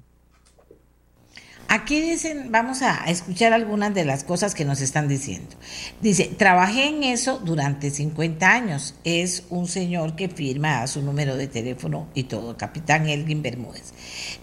Aquí 1.75 1.99
dicen, 1.99 2.51
vamos 2.51 2.83
a 2.83 3.03
escuchar 3.05 3.51
algunas 3.51 3.95
de 3.95 4.05
las 4.05 4.23
cosas 4.23 4.53
que 4.53 4.63
nos 4.63 4.79
están 4.79 5.07
diciendo. 5.07 5.55
Dice, 6.01 6.25
trabajé 6.25 6.85
en 6.85 7.01
eso 7.01 7.39
durante 7.43 7.89
50 7.89 8.47
años. 8.47 8.93
Es 9.03 9.45
un 9.49 9.67
señor 9.67 10.15
que 10.15 10.29
firma 10.29 10.83
a 10.83 10.87
su 10.87 11.01
número 11.01 11.35
de 11.35 11.47
teléfono 11.47 12.09
y 12.13 12.25
todo, 12.25 12.57
capitán 12.57 13.09
Elgin 13.09 13.41
Bermúdez. 13.41 13.91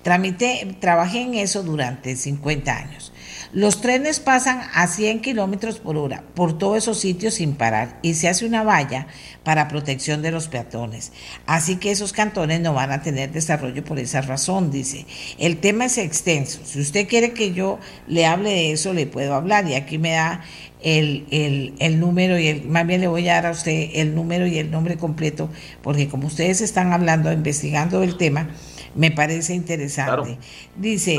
Tramité, 0.02 0.76
trabajé 0.80 1.20
en 1.20 1.34
eso 1.34 1.62
durante 1.62 2.16
50 2.16 2.76
años. 2.76 3.12
Los 3.52 3.80
trenes 3.80 4.20
pasan 4.20 4.60
a 4.74 4.86
100 4.86 5.22
kilómetros 5.22 5.80
por 5.80 5.96
hora 5.96 6.22
por 6.34 6.56
todos 6.56 6.78
esos 6.78 7.00
sitios 7.00 7.34
sin 7.34 7.54
parar 7.54 7.98
y 8.00 8.14
se 8.14 8.28
hace 8.28 8.46
una 8.46 8.62
valla 8.62 9.08
para 9.42 9.66
protección 9.66 10.22
de 10.22 10.30
los 10.30 10.46
peatones. 10.46 11.12
Así 11.46 11.76
que 11.76 11.90
esos 11.90 12.12
cantones 12.12 12.60
no 12.60 12.74
van 12.74 12.92
a 12.92 13.02
tener 13.02 13.32
desarrollo 13.32 13.84
por 13.84 13.98
esa 13.98 14.20
razón, 14.20 14.70
dice. 14.70 15.04
El 15.38 15.56
tema 15.56 15.86
es 15.86 15.98
extenso. 15.98 16.60
Si 16.64 16.80
usted 16.80 17.08
quiere 17.08 17.32
que 17.32 17.52
yo 17.52 17.80
le 18.06 18.24
hable 18.24 18.50
de 18.50 18.70
eso, 18.70 18.92
le 18.92 19.06
puedo 19.06 19.34
hablar. 19.34 19.66
Y 19.66 19.74
aquí 19.74 19.98
me 19.98 20.12
da 20.12 20.42
el, 20.80 21.26
el, 21.30 21.74
el, 21.80 21.98
número 21.98 22.38
y 22.38 22.46
el, 22.46 22.68
más 22.68 22.86
bien 22.86 23.00
le 23.00 23.08
voy 23.08 23.28
a 23.28 23.34
dar 23.34 23.46
a 23.46 23.50
usted 23.50 23.90
el 23.94 24.14
número 24.14 24.46
y 24.46 24.58
el 24.58 24.70
nombre 24.70 24.96
completo, 24.96 25.50
porque 25.82 26.08
como 26.08 26.28
ustedes 26.28 26.60
están 26.60 26.92
hablando, 26.92 27.32
investigando 27.32 28.02
el 28.02 28.16
tema, 28.16 28.48
me 28.94 29.10
parece 29.10 29.54
interesante. 29.54 30.10
Claro. 30.22 30.38
Dice, 30.76 31.18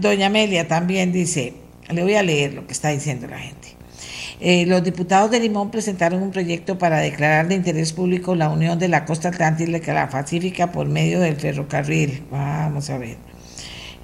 doña 0.00 0.26
Amelia 0.26 0.68
también 0.68 1.12
dice, 1.12 1.54
le 1.90 2.02
voy 2.02 2.14
a 2.14 2.22
leer 2.22 2.54
lo 2.54 2.66
que 2.66 2.72
está 2.72 2.88
diciendo 2.88 3.26
la 3.26 3.38
gente. 3.38 3.78
Eh, 4.40 4.66
los 4.66 4.84
diputados 4.84 5.30
de 5.32 5.40
Limón 5.40 5.70
presentaron 5.70 6.22
un 6.22 6.30
proyecto 6.30 6.78
para 6.78 6.98
declarar 6.98 7.48
de 7.48 7.56
interés 7.56 7.92
público 7.92 8.36
la 8.36 8.48
unión 8.48 8.78
de 8.78 8.86
la 8.86 9.04
costa 9.04 9.30
atlántica 9.30 9.90
y 9.90 9.94
la 9.94 10.08
pacífica 10.08 10.70
por 10.70 10.86
medio 10.86 11.18
del 11.18 11.36
ferrocarril. 11.36 12.22
Vamos 12.30 12.88
a 12.90 12.98
ver. 12.98 13.16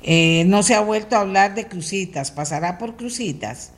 Eh, 0.03 0.45
no 0.47 0.63
se 0.63 0.75
ha 0.75 0.81
vuelto 0.81 1.17
a 1.17 1.21
hablar 1.21 1.55
de 1.55 1.67
crucitas, 1.67 2.33
pasará 2.33 2.79
por 2.79 2.97
crucitas. 2.97 3.73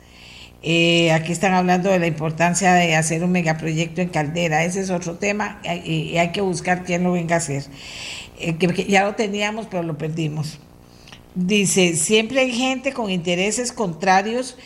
Eh, 0.63 1.11
aquí 1.11 1.31
están 1.31 1.53
hablando 1.53 1.91
de 1.91 1.99
la 1.99 2.07
importancia 2.07 2.73
de 2.73 2.95
hacer 2.95 3.23
un 3.23 3.31
megaproyecto 3.31 4.01
en 4.01 4.09
Caldera, 4.09 4.63
ese 4.63 4.81
es 4.81 4.89
otro 4.89 5.15
tema 5.15 5.61
y, 5.63 6.17
hay 6.17 6.31
que 6.31 6.41
buscar 6.41 6.83
quién 6.83 7.03
lo 7.03 7.11
venga 7.11 7.35
a 7.35 7.37
hacer. 7.37 7.65
Que 8.37 8.85
ya 8.89 9.03
lo 9.03 9.15
teníamos, 9.15 9.67
pero 9.67 9.83
lo 9.83 9.97
perdimos. 9.97 10.59
Dice, 11.35 11.95
siempre 11.95 12.39
hay 12.39 12.51
gente 12.51 12.93
con 12.93 13.11
intereses 13.11 13.71
contrarios 13.71 14.57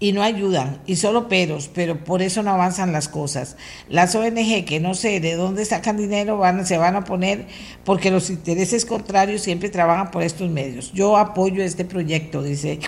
y 0.00 0.12
no 0.12 0.22
ayudan, 0.22 0.80
y 0.86 0.96
solo 0.96 1.28
peros, 1.28 1.68
pero 1.74 2.04
por 2.04 2.22
eso 2.22 2.42
no 2.42 2.50
avanzan 2.50 2.92
las 2.92 3.08
cosas. 3.08 3.56
Las 3.88 4.14
ONG 4.14 4.64
que 4.64 4.78
no 4.80 4.94
sé 4.94 5.18
de 5.18 5.34
dónde 5.34 5.64
sacan 5.64 5.96
dinero 5.96 6.38
van, 6.38 6.64
se 6.66 6.78
van 6.78 6.94
a 6.94 7.04
poner 7.04 7.46
porque 7.84 8.10
los 8.10 8.30
intereses 8.30 8.84
contrarios 8.84 9.42
siempre 9.42 9.70
trabajan 9.70 10.10
por 10.10 10.22
estos 10.22 10.50
medios. 10.50 10.92
Yo 10.92 11.16
apoyo 11.16 11.64
este 11.64 11.84
proyecto, 11.84 12.42
dice, 12.42 12.78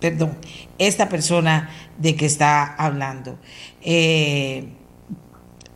perdón, 0.00 0.38
esta 0.78 1.08
persona 1.08 1.70
de 1.98 2.16
que 2.16 2.24
está 2.24 2.74
hablando. 2.74 3.38
Eh, 3.82 4.64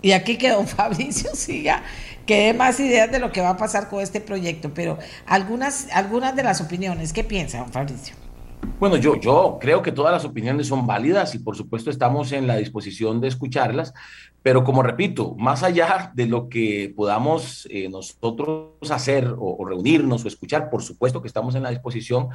y 0.00 0.12
aquí 0.12 0.38
que 0.38 0.50
don 0.50 0.66
Fabricio 0.68 1.34
siga 1.34 1.82
que 2.28 2.44
dé 2.44 2.52
más 2.52 2.78
ideas 2.78 3.10
de 3.10 3.20
lo 3.20 3.32
que 3.32 3.40
va 3.40 3.48
a 3.48 3.56
pasar 3.56 3.88
con 3.88 4.02
este 4.02 4.20
proyecto, 4.20 4.74
pero 4.74 4.98
algunas, 5.24 5.88
algunas 5.92 6.36
de 6.36 6.42
las 6.42 6.60
opiniones, 6.60 7.14
¿qué 7.14 7.24
piensa, 7.24 7.58
don 7.58 7.72
Fabricio? 7.72 8.27
Bueno, 8.78 8.96
yo, 8.96 9.16
yo 9.16 9.58
creo 9.60 9.82
que 9.82 9.90
todas 9.90 10.12
las 10.12 10.24
opiniones 10.24 10.68
son 10.68 10.86
válidas 10.86 11.34
y 11.34 11.40
por 11.40 11.56
supuesto 11.56 11.90
estamos 11.90 12.30
en 12.30 12.46
la 12.46 12.56
disposición 12.56 13.20
de 13.20 13.26
escucharlas, 13.26 13.92
pero 14.40 14.62
como 14.62 14.84
repito, 14.84 15.34
más 15.36 15.64
allá 15.64 16.12
de 16.14 16.26
lo 16.26 16.48
que 16.48 16.92
podamos 16.94 17.66
eh, 17.70 17.88
nosotros 17.88 18.70
hacer 18.88 19.34
o, 19.36 19.64
reunirnos 19.66 20.24
o 20.24 20.28
escuchar, 20.28 20.70
por 20.70 20.82
supuesto 20.82 21.20
que 21.20 21.26
estamos 21.26 21.56
en 21.56 21.64
la 21.64 21.70
disposición, 21.70 22.28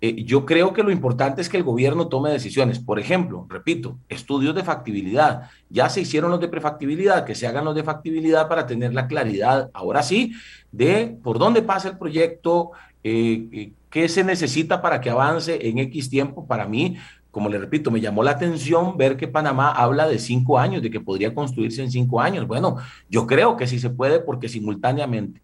eh, 0.00 0.24
yo 0.24 0.44
creo 0.44 0.72
que 0.72 0.82
lo 0.82 0.90
importante 0.90 1.40
es 1.40 1.48
que 1.48 1.58
el 1.58 1.62
gobierno 1.62 2.08
tome 2.08 2.30
decisiones. 2.30 2.80
Por 2.80 2.98
ejemplo, 2.98 3.46
repito, 3.48 3.96
estudios 4.08 4.54
de 4.54 4.64
factibilidad. 4.64 5.48
Ya 5.70 5.88
se 5.88 6.00
hicieron 6.00 6.32
los 6.32 6.40
de 6.40 6.48
prefactibilidad, 6.48 7.24
que 7.24 7.36
se 7.36 7.46
hagan 7.46 7.64
los 7.64 7.74
de 7.76 7.84
factibilidad 7.84 8.48
para 8.48 8.66
tener 8.66 8.92
la 8.92 9.06
claridad, 9.06 9.70
ahora 9.72 10.02
sí, 10.02 10.32
de 10.72 11.16
por 11.22 11.38
dónde 11.38 11.62
pasa 11.62 11.88
el 11.88 11.98
proyecto, 11.98 12.72
eh, 13.04 13.72
qué 13.94 14.08
se 14.08 14.24
necesita 14.24 14.82
para 14.82 15.00
que 15.00 15.08
avance 15.08 15.68
en 15.68 15.78
X 15.78 16.10
tiempo. 16.10 16.48
Para 16.48 16.66
mí, 16.66 16.96
como 17.30 17.48
le 17.48 17.58
repito, 17.58 17.92
me 17.92 18.00
llamó 18.00 18.24
la 18.24 18.32
atención 18.32 18.96
ver 18.96 19.16
que 19.16 19.28
Panamá 19.28 19.70
habla 19.70 20.08
de 20.08 20.18
cinco 20.18 20.58
años, 20.58 20.82
de 20.82 20.90
que 20.90 20.98
podría 20.98 21.32
construirse 21.32 21.80
en 21.80 21.92
cinco 21.92 22.20
años. 22.20 22.44
Bueno, 22.48 22.76
yo 23.08 23.24
creo 23.24 23.56
que 23.56 23.68
sí 23.68 23.78
se 23.78 23.90
puede 23.90 24.18
porque 24.18 24.48
simultáneamente 24.48 25.40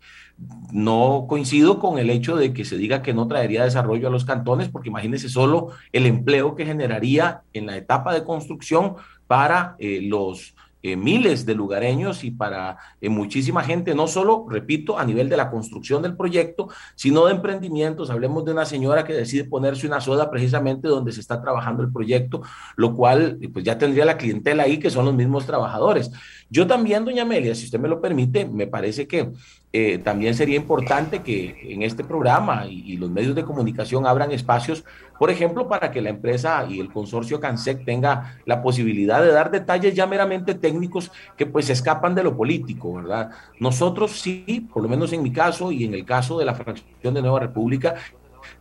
no 0.72 1.26
coincido 1.28 1.78
con 1.78 2.00
el 2.00 2.10
hecho 2.10 2.34
de 2.34 2.52
que 2.52 2.64
se 2.64 2.76
diga 2.76 3.02
que 3.02 3.14
no 3.14 3.28
traería 3.28 3.62
desarrollo 3.62 4.08
a 4.08 4.10
los 4.10 4.24
cantones, 4.24 4.68
porque 4.68 4.88
imagínense 4.88 5.28
solo 5.28 5.68
el 5.92 6.06
empleo 6.06 6.56
que 6.56 6.66
generaría 6.66 7.42
en 7.52 7.66
la 7.66 7.76
etapa 7.76 8.12
de 8.12 8.24
construcción 8.24 8.96
para 9.28 9.76
eh, 9.78 10.00
los 10.02 10.56
eh, 10.82 10.96
miles 10.96 11.46
de 11.46 11.54
lugareños 11.54 12.24
y 12.24 12.30
para 12.30 12.78
eh, 13.00 13.08
muchísima 13.08 13.62
gente, 13.62 13.94
no 13.94 14.06
solo, 14.06 14.46
repito, 14.48 14.98
a 14.98 15.04
nivel 15.04 15.28
de 15.28 15.36
la 15.36 15.50
construcción 15.50 16.02
del 16.02 16.16
proyecto, 16.16 16.68
sino 16.94 17.26
de 17.26 17.32
emprendimientos. 17.32 18.10
Hablemos 18.10 18.44
de 18.44 18.52
una 18.52 18.64
señora 18.64 19.04
que 19.04 19.12
decide 19.12 19.44
ponerse 19.44 19.86
una 19.86 20.00
soda 20.00 20.30
precisamente 20.30 20.88
donde 20.88 21.12
se 21.12 21.20
está 21.20 21.40
trabajando 21.42 21.82
el 21.82 21.92
proyecto, 21.92 22.42
lo 22.76 22.94
cual 22.94 23.38
pues 23.52 23.64
ya 23.64 23.78
tendría 23.78 24.04
la 24.04 24.16
clientela 24.16 24.62
ahí, 24.62 24.78
que 24.78 24.90
son 24.90 25.04
los 25.04 25.14
mismos 25.14 25.46
trabajadores. 25.46 26.10
Yo 26.48 26.66
también, 26.66 27.04
doña 27.04 27.22
Amelia, 27.22 27.54
si 27.54 27.66
usted 27.66 27.78
me 27.78 27.88
lo 27.88 28.00
permite, 28.00 28.44
me 28.44 28.66
parece 28.66 29.06
que 29.06 29.30
eh, 29.72 29.98
también 29.98 30.34
sería 30.34 30.56
importante 30.56 31.22
que 31.22 31.72
en 31.72 31.82
este 31.82 32.02
programa 32.02 32.66
y, 32.66 32.92
y, 32.92 32.96
los 32.96 33.08
medios 33.08 33.36
de 33.36 33.44
comunicación 33.44 34.04
abran 34.04 34.32
espacios, 34.32 34.84
por 35.20 35.30
ejemplo, 35.30 35.68
para 35.68 35.90
que 35.90 36.00
la 36.00 36.08
empresa 36.08 36.64
y 36.66 36.80
el 36.80 36.90
consorcio 36.90 37.38
CANSEC 37.38 37.84
tenga 37.84 38.40
la 38.46 38.62
posibilidad 38.62 39.20
de 39.20 39.30
dar 39.30 39.50
detalles 39.50 39.94
ya 39.94 40.06
meramente 40.06 40.54
técnicos 40.54 41.12
que 41.36 41.44
pues 41.44 41.68
escapan 41.68 42.14
de 42.14 42.22
lo 42.22 42.34
político, 42.34 42.94
¿verdad? 42.94 43.30
Nosotros 43.58 44.12
sí, 44.12 44.66
por 44.72 44.82
lo 44.82 44.88
menos 44.88 45.12
en 45.12 45.22
mi 45.22 45.30
caso 45.30 45.72
y 45.72 45.84
en 45.84 45.92
el 45.92 46.06
caso 46.06 46.38
de 46.38 46.46
la 46.46 46.54
fracción 46.54 47.12
de 47.12 47.20
Nueva 47.20 47.38
República, 47.38 47.96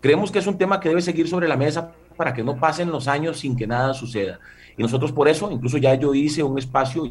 creemos 0.02 0.34
que 0.34 0.40
es 0.40 0.48
un 0.48 0.58
tema 0.58 0.82
que 0.82 0.90
debe 0.90 1.02
seguir 1.02 1.30
sobre 1.30 1.48
la 1.48 1.56
mesa 1.56 1.94
para 2.18 2.34
que 2.34 2.44
no 2.44 2.60
pasen 2.60 2.92
los 2.92 3.08
años 3.08 3.40
sin 3.40 3.56
que 3.56 3.66
nada 3.66 3.94
suceda. 3.94 4.42
Y 4.76 4.82
nosotros 4.82 5.14
por 5.14 5.30
eso, 5.30 5.50
incluso 5.50 5.78
ya 5.78 5.96
yo 5.96 6.14
hice 6.14 6.44
un 6.44 6.60
espacio 6.60 7.10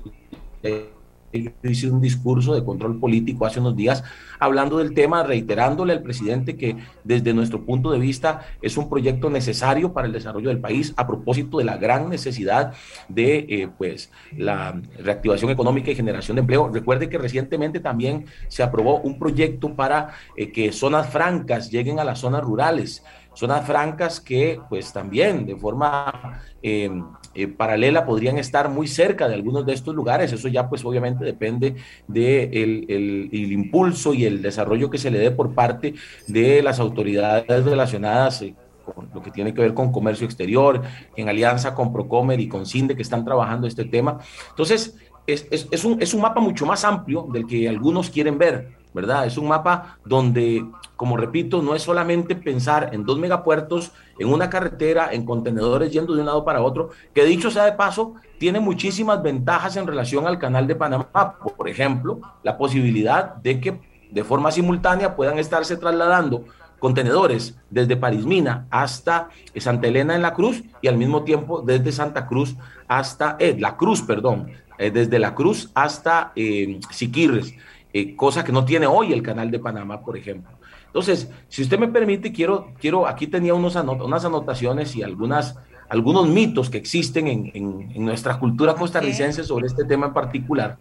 yo 1.33 1.51
hice 1.63 1.91
un 1.91 2.01
discurso 2.01 2.55
de 2.55 2.65
control 2.65 2.99
político 2.99 3.47
hace 3.47 3.61
unos 3.61 3.77
días 3.77 4.03
hablando 4.39 4.79
del 4.79 4.95
tema, 4.95 5.23
reiterándole 5.23 5.93
al 5.93 6.03
presidente 6.03 6.57
que 6.57 6.77
desde 7.05 7.35
nuestro 7.35 7.65
punto 7.65 7.91
de 7.91 7.99
vista 7.99 8.43
es 8.63 8.77
un 8.77 8.89
proyecto 8.89 9.31
necesario 9.31 9.93
para 9.93 10.07
el 10.07 10.13
desarrollo 10.13 10.49
del 10.49 10.61
país 10.61 10.95
a 10.97 11.07
propósito 11.07 11.59
de 11.59 11.65
la 11.65 11.77
gran 11.77 12.09
necesidad 12.09 12.73
de 13.09 13.47
eh, 13.49 13.69
pues 13.77 14.11
la 14.37 14.81
reactivación 14.99 15.51
económica 15.51 15.91
y 15.91 15.95
generación 15.97 16.37
de 16.37 16.41
empleo. 16.41 16.69
Recuerde 16.69 17.09
que 17.09 17.19
recientemente 17.19 17.81
también 17.81 18.27
se 18.49 18.63
aprobó 18.63 19.01
un 19.01 19.19
proyecto 19.19 19.75
para 19.75 20.11
eh, 20.37 20.53
que 20.53 20.73
zonas 20.73 21.09
francas 21.09 21.71
lleguen 21.71 21.99
a 21.99 22.05
las 22.05 22.21
zonas 22.21 22.43
rurales 22.43 23.03
zonas 23.39 23.65
francas 23.65 24.21
que 24.21 24.61
pues 24.69 24.93
también 24.93 25.47
de 25.47 25.55
forma 25.55 26.43
eh, 26.61 26.91
eh, 27.39 27.47
paralela 27.47 28.05
podrían 28.05 28.37
estar 28.37 28.69
muy 28.69 28.89
cerca 28.89 29.29
de 29.29 29.35
algunos 29.35 29.65
de 29.65 29.73
estos 29.73 29.95
lugares. 29.95 30.33
Eso 30.33 30.49
ya 30.49 30.69
pues 30.69 30.85
obviamente 30.85 31.25
depende 31.25 31.77
del 32.09 32.87
de 32.87 33.29
el, 33.31 33.53
impulso 33.53 34.13
y 34.13 34.25
el 34.25 34.43
desarrollo 34.43 34.91
que 34.91 34.99
se 34.99 35.11
le 35.11 35.21
dé 35.21 35.31
por 35.31 35.55
parte 35.55 35.95
de 36.27 36.63
las 36.63 36.81
autoridades 36.81 37.65
relacionadas. 37.65 38.43
Eh, 38.43 38.55
con 38.85 39.11
lo 39.13 39.23
que 39.23 39.31
tiene 39.31 39.53
que 39.53 39.61
ver 39.61 39.75
con 39.75 39.93
comercio 39.93 40.25
exterior, 40.25 40.81
en 41.15 41.29
alianza 41.29 41.75
con 41.75 41.93
Procomer 41.93 42.41
y 42.41 42.49
con 42.49 42.65
CINDE 42.65 42.97
que 42.97 43.03
están 43.03 43.23
trabajando 43.23 43.67
este 43.67 43.85
tema. 43.85 44.19
Entonces, 44.49 44.97
es, 45.27 45.47
es, 45.51 45.69
es, 45.71 45.85
un, 45.85 46.01
es 46.01 46.15
un 46.15 46.23
mapa 46.23 46.41
mucho 46.41 46.65
más 46.65 46.85
amplio 46.85 47.29
del 47.31 47.47
que 47.47 47.69
algunos 47.69 48.09
quieren 48.09 48.39
ver, 48.39 48.78
¿verdad? 48.99 49.27
Es 49.27 49.39
un 49.39 49.47
mapa 49.47 49.99
donde 50.05 50.65
como 50.99 51.17
repito, 51.17 51.63
no 51.63 51.77
es 51.77 51.83
solamente 51.83 52.35
pensar 52.35 52.91
en 52.93 53.05
dos 53.05 53.21
megapuertos, 53.21 53.93
en 54.19 54.33
una 54.33 54.51
carretera, 54.51 55.11
en 55.13 55.25
contenedores 55.25 55.93
yendo 55.93 56.13
de 56.13 56.23
un 56.23 56.27
lado 56.27 56.45
para 56.45 56.61
otro, 56.61 56.91
que 57.15 57.25
dicho 57.25 57.53
sea 57.53 57.67
de 57.67 57.73
paso, 57.75 58.15
tiene 58.39 58.59
muchísimas 58.59 59.23
ventajas 59.23 59.77
en 59.77 59.87
relación 59.87 60.27
al 60.27 60.41
canal 60.41 60.67
de 60.67 60.75
Panamá. 60.75 61.39
Por 61.57 61.69
ejemplo, 61.69 62.21
la 62.43 62.59
posibilidad 62.59 63.37
de 63.37 63.61
que 63.61 63.81
de 64.11 64.25
forma 64.25 64.51
simultánea 64.51 65.15
puedan 65.15 65.39
estarse 65.39 65.77
trasladando 65.77 66.47
contenedores 66.81 67.57
desde 67.71 67.97
Parismina 67.97 68.67
hasta 68.69 69.29
Santa 69.55 69.87
Elena 69.87 70.17
en 70.17 70.23
la 70.23 70.35
Cruz 70.35 70.65
y 70.83 70.89
al 70.89 70.97
mismo 70.97 71.23
tiempo 71.23 71.63
desde 71.63 71.93
Santa 71.93 72.27
Cruz 72.27 72.57
hasta, 72.89 73.37
eh, 73.39 73.57
la 73.57 73.77
Cruz, 73.77 74.03
perdón, 74.03 74.51
eh, 74.79 74.91
desde 74.91 75.21
la 75.21 75.37
Cruz 75.37 75.71
hasta 75.75 76.33
eh, 76.35 76.81
Siquirres. 76.91 77.55
Eh, 77.99 78.15
cosa 78.15 78.45
que 78.45 78.53
no 78.53 78.65
tiene 78.65 78.87
hoy 78.87 79.13
el 79.13 79.23
canal 79.23 79.51
de 79.51 79.59
Panamá, 79.59 80.03
por 80.03 80.17
ejemplo. 80.17 80.53
Entonces, 80.87 81.29
si 81.49 81.63
usted 81.63 81.81
me 81.81 81.89
permite, 81.89 82.33
quiero, 82.33 82.73
quiero 82.79 83.09
aquí 83.09 83.27
tenía 83.27 83.55
unos 83.55 83.75
unas 83.75 84.25
anotaciones 84.25 84.95
y 84.95 85.03
algunas, 85.03 85.57
algunos 85.89 86.29
mitos 86.29 86.71
que 86.71 86.79
existen 86.79 87.27
en, 87.27 87.51
en, 87.53 88.05
nuestra 88.05 88.39
cultura 88.39 88.75
costarricense 88.75 89.43
sobre 89.43 89.67
este 89.67 89.85
tema 89.85 90.07
en 90.07 90.13
particular. 90.13 90.79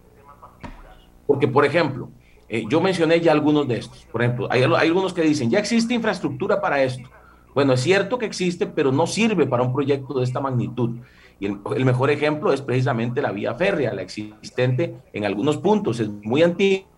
Porque, 1.26 1.48
por 1.48 1.66
ejemplo, 1.66 2.10
eh, 2.50 2.66
yo 2.70 2.82
mencioné 2.82 3.20
ya 3.20 3.32
algunos 3.32 3.68
de 3.68 3.80
estos. 3.80 4.06
Por 4.12 4.22
ejemplo, 4.22 4.48
hay, 4.52 4.62
hay 4.62 4.88
algunos 4.88 5.14
que 5.14 5.24
dicen, 5.24 5.50
ya 5.50 5.58
existe 5.58 5.96
infraestructura 5.96 6.62
para 6.62 6.84
esto. 6.84 7.10
Bueno, 7.56 7.74
es 7.74 7.82
cierto 7.82 8.20
que 8.20 8.28
existe, 8.28 8.68
pero 8.68 8.92
no 8.92 9.08
sirve 9.08 9.48
para 9.48 9.64
un 9.64 9.74
proyecto 9.74 10.20
de 10.20 10.24
esta 10.24 10.40
magnitud. 10.40 11.00
Y 11.40 11.48
el, 11.48 11.86
mejor 11.86 12.12
ejemplo 12.12 12.54
es 12.54 12.62
precisamente 12.62 13.24
la 13.24 13.32
vía 13.32 13.56
férrea, 13.56 13.94
la 13.94 14.04
existente 14.04 14.96
en 15.14 15.26
algunos 15.26 15.58
puntos, 15.58 16.00
es 16.00 16.10
muy 16.10 16.44
antigua 16.44 16.97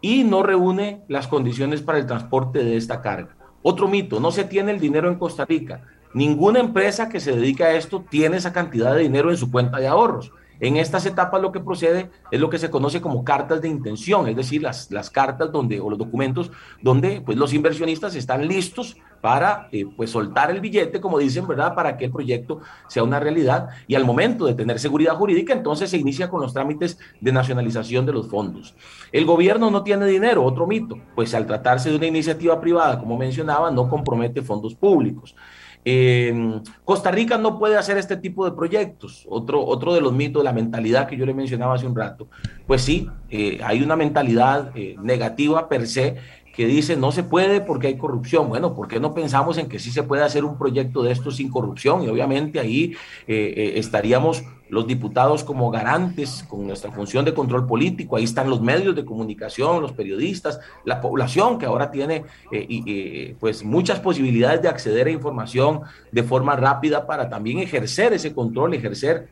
y 0.00 0.24
no 0.24 0.42
reúne 0.42 1.02
las 1.08 1.26
condiciones 1.26 1.82
para 1.82 1.98
el 1.98 2.06
transporte 2.06 2.62
de 2.64 2.76
esta 2.76 3.02
carga. 3.02 3.36
Otro 3.62 3.88
mito, 3.88 4.20
no 4.20 4.30
se 4.30 4.44
tiene 4.44 4.72
el 4.72 4.80
dinero 4.80 5.08
en 5.08 5.18
Costa 5.18 5.44
Rica. 5.44 5.82
Ninguna 6.14 6.60
empresa 6.60 7.08
que 7.08 7.20
se 7.20 7.32
dedica 7.32 7.66
a 7.66 7.74
esto 7.74 8.04
tiene 8.08 8.36
esa 8.36 8.52
cantidad 8.52 8.94
de 8.94 9.02
dinero 9.02 9.30
en 9.30 9.36
su 9.36 9.50
cuenta 9.50 9.78
de 9.78 9.88
ahorros. 9.88 10.32
En 10.60 10.76
estas 10.76 11.06
etapas 11.06 11.40
lo 11.40 11.52
que 11.52 11.60
procede 11.60 12.10
es 12.30 12.40
lo 12.40 12.50
que 12.50 12.58
se 12.58 12.70
conoce 12.70 13.00
como 13.00 13.24
cartas 13.24 13.60
de 13.60 13.68
intención, 13.68 14.26
es 14.26 14.36
decir, 14.36 14.62
las, 14.62 14.90
las 14.90 15.08
cartas 15.08 15.52
donde, 15.52 15.80
o 15.80 15.88
los 15.88 15.98
documentos 15.98 16.50
donde 16.82 17.20
pues, 17.20 17.38
los 17.38 17.52
inversionistas 17.52 18.16
están 18.16 18.48
listos 18.48 18.96
para 19.20 19.68
eh, 19.72 19.84
pues, 19.96 20.10
soltar 20.10 20.50
el 20.50 20.60
billete, 20.60 21.00
como 21.00 21.18
dicen, 21.18 21.46
¿verdad? 21.46 21.74
Para 21.74 21.96
que 21.96 22.06
el 22.06 22.10
proyecto 22.10 22.60
sea 22.86 23.02
una 23.02 23.20
realidad 23.20 23.68
y 23.86 23.94
al 23.94 24.04
momento 24.04 24.46
de 24.46 24.54
tener 24.54 24.78
seguridad 24.78 25.14
jurídica, 25.14 25.52
entonces 25.52 25.90
se 25.90 25.98
inicia 25.98 26.28
con 26.28 26.40
los 26.40 26.52
trámites 26.52 26.98
de 27.20 27.32
nacionalización 27.32 28.06
de 28.06 28.12
los 28.12 28.28
fondos. 28.28 28.74
El 29.12 29.24
gobierno 29.24 29.70
no 29.70 29.82
tiene 29.82 30.06
dinero, 30.06 30.44
otro 30.44 30.66
mito, 30.66 30.98
pues 31.14 31.34
al 31.34 31.46
tratarse 31.46 31.90
de 31.90 31.96
una 31.96 32.06
iniciativa 32.06 32.60
privada, 32.60 32.98
como 32.98 33.16
mencionaba, 33.16 33.70
no 33.70 33.88
compromete 33.88 34.42
fondos 34.42 34.74
públicos. 34.74 35.34
Costa 36.84 37.10
Rica 37.10 37.38
no 37.38 37.58
puede 37.58 37.76
hacer 37.76 37.96
este 37.96 38.16
tipo 38.16 38.44
de 38.44 38.52
proyectos. 38.52 39.24
Otro, 39.28 39.64
otro 39.64 39.94
de 39.94 40.00
los 40.00 40.12
mitos, 40.12 40.44
la 40.44 40.52
mentalidad 40.52 41.06
que 41.06 41.16
yo 41.16 41.24
le 41.24 41.34
mencionaba 41.34 41.74
hace 41.74 41.86
un 41.86 41.96
rato. 41.96 42.28
Pues 42.66 42.82
sí, 42.82 43.08
eh, 43.30 43.60
hay 43.64 43.82
una 43.82 43.96
mentalidad 43.96 44.72
eh, 44.74 44.96
negativa 45.00 45.68
per 45.68 45.86
se 45.86 46.16
que 46.58 46.66
dice 46.66 46.96
no 46.96 47.12
se 47.12 47.22
puede 47.22 47.60
porque 47.60 47.86
hay 47.86 47.96
corrupción. 47.96 48.48
Bueno, 48.48 48.74
¿por 48.74 48.88
qué 48.88 48.98
no 48.98 49.14
pensamos 49.14 49.58
en 49.58 49.68
que 49.68 49.78
sí 49.78 49.92
se 49.92 50.02
puede 50.02 50.24
hacer 50.24 50.44
un 50.44 50.58
proyecto 50.58 51.04
de 51.04 51.12
esto 51.12 51.30
sin 51.30 51.50
corrupción? 51.50 52.02
Y 52.02 52.08
obviamente 52.08 52.58
ahí 52.58 52.96
eh, 53.28 53.54
eh, 53.56 53.72
estaríamos 53.76 54.42
los 54.68 54.84
diputados 54.84 55.44
como 55.44 55.70
garantes 55.70 56.44
con 56.48 56.66
nuestra 56.66 56.90
función 56.90 57.24
de 57.24 57.32
control 57.32 57.64
político. 57.64 58.16
Ahí 58.16 58.24
están 58.24 58.50
los 58.50 58.60
medios 58.60 58.96
de 58.96 59.04
comunicación, 59.04 59.80
los 59.80 59.92
periodistas, 59.92 60.58
la 60.84 61.00
población 61.00 61.60
que 61.60 61.66
ahora 61.66 61.92
tiene 61.92 62.24
eh, 62.50 63.36
pues 63.38 63.62
muchas 63.62 64.00
posibilidades 64.00 64.60
de 64.60 64.68
acceder 64.68 65.06
a 65.06 65.10
información 65.10 65.82
de 66.10 66.24
forma 66.24 66.56
rápida 66.56 67.06
para 67.06 67.28
también 67.28 67.60
ejercer 67.60 68.14
ese 68.14 68.34
control, 68.34 68.74
ejercer 68.74 69.28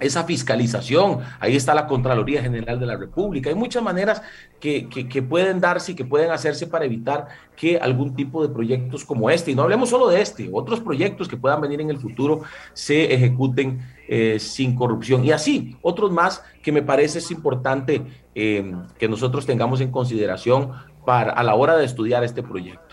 esa 0.00 0.24
fiscalización, 0.24 1.18
ahí 1.38 1.56
está 1.56 1.74
la 1.74 1.86
Contraloría 1.86 2.42
General 2.42 2.80
de 2.80 2.86
la 2.86 2.96
República. 2.96 3.50
Hay 3.50 3.54
muchas 3.54 3.82
maneras 3.82 4.22
que, 4.58 4.88
pueden 5.28 5.60
darse 5.60 5.92
y 5.92 5.94
que 5.94 6.04
pueden 6.04 6.30
hacerse 6.30 6.66
para 6.66 6.84
evitar 6.84 7.28
que 7.56 7.78
algún 7.78 8.14
tipo 8.14 8.46
de 8.46 8.52
proyectos 8.52 9.04
como 9.04 9.30
este, 9.30 9.50
y 9.50 9.54
no 9.54 9.62
hablemos 9.62 9.90
solo 9.90 10.08
de 10.08 10.20
este, 10.20 10.48
otros 10.52 10.80
proyectos 10.80 11.28
que 11.28 11.36
puedan 11.36 11.60
venir 11.60 11.80
en 11.80 11.90
el 11.90 11.98
futuro 11.98 12.42
se 12.72 13.12
ejecuten 13.12 13.80
eh, 14.08 14.38
sin 14.38 14.74
corrupción. 14.74 15.24
Y 15.24 15.32
así, 15.32 15.76
otros 15.82 16.10
más 16.10 16.42
que 16.62 16.72
me 16.72 16.82
parece 16.82 17.18
es 17.18 17.30
importante 17.30 18.02
eh, 18.34 18.74
que 18.98 19.08
nosotros 19.08 19.46
tengamos 19.46 19.80
en 19.80 19.90
consideración 19.90 20.72
para, 21.04 21.32
a 21.32 21.42
la 21.42 21.54
hora 21.54 21.76
de 21.76 21.84
estudiar 21.84 22.24
este 22.24 22.42
proyecto. 22.42 22.89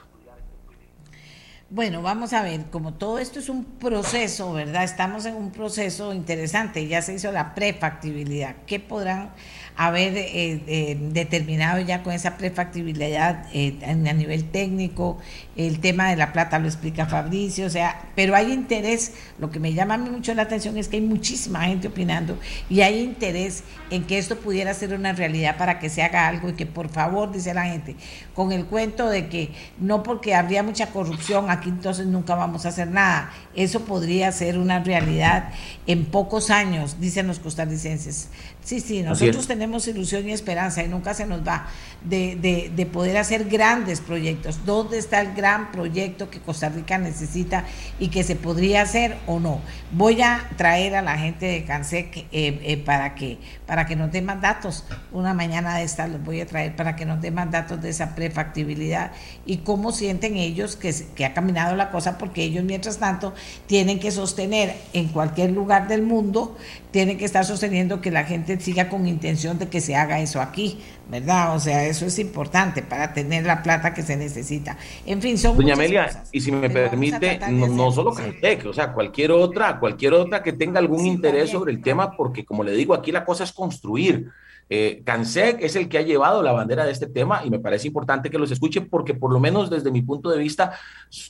Bueno, 1.70 2.02
vamos 2.02 2.32
a 2.32 2.44
ver, 2.44 2.68
como 2.70 2.94
todo 2.94 3.20
esto 3.20 3.40
es 3.40 3.50
un 3.50 3.66
proceso, 3.66 4.54
¿verdad? 4.54 4.86
Estamos 4.86 5.26
en 5.26 5.36
un 5.36 5.52
proceso 5.52 6.14
interesante, 6.14 6.88
ya 6.88 7.02
se 7.02 7.16
hizo 7.16 7.30
la 7.34 7.54
prefactibilidad. 7.56 8.56
¿Qué 8.66 8.80
podrán 8.80 9.32
haber 9.78 10.18
eh, 10.18 10.64
eh, 10.66 10.98
determinado 11.12 11.80
ya 11.80 12.02
con 12.02 12.12
esa 12.12 12.36
prefactibilidad 12.36 13.46
eh, 13.54 13.78
a 13.86 13.94
nivel 13.94 14.46
técnico, 14.50 15.20
el 15.56 15.80
tema 15.80 16.10
de 16.10 16.16
la 16.16 16.34
plata 16.34 16.58
lo 16.58 16.68
explica 16.68 17.06
Fabricio, 17.06 17.68
o 17.68 17.70
sea, 17.70 18.02
pero 18.16 18.36
hay 18.36 18.52
interés, 18.52 19.14
lo 19.38 19.52
que 19.52 19.60
me 19.60 19.74
llama 19.74 19.98
mucho 20.00 20.34
la 20.34 20.42
atención 20.42 20.78
es 20.78 20.88
que 20.88 20.98
hay 20.98 21.04
muchísima 21.04 21.62
gente 21.66 21.90
opinando 21.90 22.40
y 22.72 22.82
hay 22.82 23.02
interés 23.02 23.64
en 23.92 24.04
que 24.06 24.18
esto 24.18 24.38
pudiera 24.38 24.74
ser 24.74 24.94
una 24.94 25.14
realidad 25.14 25.58
para 25.58 25.78
que 25.78 25.90
se 25.90 26.02
haga 26.02 26.28
algo 26.28 26.50
y 26.50 26.54
que 26.54 26.66
por 26.66 26.90
favor, 26.90 27.32
dice 27.32 27.54
la 27.54 27.66
gente, 27.66 27.96
con 28.34 28.52
el 28.52 28.66
cuento 28.66 29.08
de 29.08 29.28
que 29.28 29.52
no 29.80 30.02
porque 30.02 30.34
habría 30.34 30.64
mucha 30.64 30.88
corrupción 30.88 31.52
aquí 31.52 31.70
entonces 31.70 32.08
nunca 32.08 32.34
vamos 32.34 32.66
a 32.66 32.70
hacer 32.70 32.88
nada, 32.88 33.32
eso 33.56 33.82
podría 33.82 34.32
ser 34.32 34.58
una 34.58 34.80
realidad 34.80 35.52
en 35.86 36.06
pocos 36.06 36.50
años, 36.50 37.00
dicen 37.00 37.28
los 37.28 37.38
costarricenses. 37.38 38.30
Sí, 38.68 38.82
sí, 38.82 39.02
nosotros 39.02 39.48
tenemos 39.48 39.88
ilusión 39.88 40.28
y 40.28 40.34
esperanza 40.34 40.84
y 40.84 40.90
nunca 40.90 41.14
se 41.14 41.26
nos 41.26 41.40
va 41.40 41.68
de, 42.04 42.72
de, 42.74 42.86
poder 42.86 43.18
hacer 43.18 43.46
grandes 43.46 44.02
proyectos. 44.02 44.66
¿Dónde 44.66 44.98
está 44.98 45.22
el 45.22 45.34
gran 45.34 45.72
proyecto 45.72 46.30
que 46.30 46.40
Costa 46.40 46.70
Rica 46.70 46.98
necesita 46.98 47.66
y 48.00 48.10
que 48.10 48.24
se 48.24 48.36
podría 48.36 48.84
hacer 48.84 49.18
o 49.26 49.40
no? 49.40 49.62
Voy 49.92 50.22
a 50.22 50.50
traer 50.58 50.96
a 50.96 51.02
la 51.02 51.18
gente 51.18 51.46
de 51.46 51.66
CANSEC 51.66 52.18
eh, 52.18 52.28
eh, 52.32 52.78
para, 52.78 53.16
que, 53.16 53.40
para 53.66 53.86
que 53.86 53.96
nos 53.96 54.12
den 54.12 54.26
más 54.26 54.42
datos. 54.42 54.86
Una 55.12 55.34
mañana 55.34 55.78
de 55.78 55.84
esta 55.84 56.08
los 56.08 56.24
voy 56.24 56.42
a 56.42 56.46
traer 56.46 56.76
para 56.76 56.96
que 56.96 57.06
nos 57.06 57.22
den 57.22 57.34
más 57.34 57.52
datos 57.52 57.82
de 57.82 57.90
esa 57.90 58.16
prefactibilidad 58.16 59.12
y 59.46 59.58
cómo 59.58 59.92
sienten 59.92 60.38
ellos 60.38 60.76
que, 60.76 60.94
que 61.16 61.26
ha 61.26 61.34
caminado 61.34 61.76
la 61.76 61.90
cosa, 61.90 62.18
porque 62.18 62.44
ellos 62.44 62.64
mientras 62.64 62.98
tanto 62.98 63.34
tienen 63.66 64.00
que 64.00 64.12
sostener 64.12 64.76
en 64.94 65.10
cualquier 65.10 65.52
lugar 65.52 65.88
del 65.88 66.04
mundo, 66.04 66.58
tienen 66.92 67.18
que 67.18 67.26
estar 67.26 67.46
sosteniendo 67.46 68.02
que 68.02 68.12
la 68.12 68.24
gente 68.24 68.60
siga 68.60 68.90
con 68.90 69.08
intención 69.08 69.60
de 69.60 69.68
que 69.68 69.82
se 69.82 69.96
haga 69.96 70.20
eso 70.20 70.42
aquí, 70.42 70.80
¿verdad? 71.10 71.56
O 71.56 71.60
sea, 71.60 71.86
eso 71.86 72.06
es 72.06 72.20
importante 72.20 72.82
para 72.82 73.14
tener 73.14 73.46
la 73.46 73.64
plata 73.64 73.94
que 73.94 74.02
se 74.02 74.18
necesita. 74.18 74.78
En 75.06 75.22
fin, 75.22 75.38
son 75.38 75.56
Doña 75.56 75.74
Amelia, 75.74 76.24
y 76.32 76.42
si 76.42 76.52
me 76.52 76.70
permite, 76.70 77.40
no, 77.50 77.92
solo 77.92 78.14
Cantec, 78.14 78.66
o 78.66 78.74
sea, 78.74 78.94
cualquier 78.94 79.32
otra, 79.32 79.80
cualquier 79.80 80.14
otra 80.14 80.44
que 80.44 80.54
tenga 80.54 80.80
algún 80.80 81.06
interés 81.06 81.50
sobre 81.50 81.72
el 81.72 81.82
tema, 81.82 82.16
porque 82.16 82.46
como 82.46 82.64
le 82.64 82.74
digo, 82.74 82.94
aquí 82.94 83.12
la 83.12 83.26
cosa 83.26 83.44
es 83.44 83.52
construir. 83.52 84.30
Eh, 84.70 85.02
CANSEC 85.06 85.62
es 85.62 85.76
el 85.76 85.88
que 85.88 85.98
ha 85.98 86.02
llevado 86.02 86.44
la 86.44 86.52
bandera 86.52 86.86
de 86.86 86.92
este 86.92 87.08
tema 87.08 87.42
y 87.46 87.50
me 87.50 87.60
parece 87.60 87.88
importante 87.88 88.30
que 88.30 88.38
los 88.38 88.52
escuchen 88.52 88.90
porque 88.90 89.14
por 89.14 89.32
lo 89.32 89.40
menos 89.40 89.70
desde 89.70 89.92
mi 89.92 90.02
punto 90.02 90.30
de 90.30 90.38
vista 90.38 90.74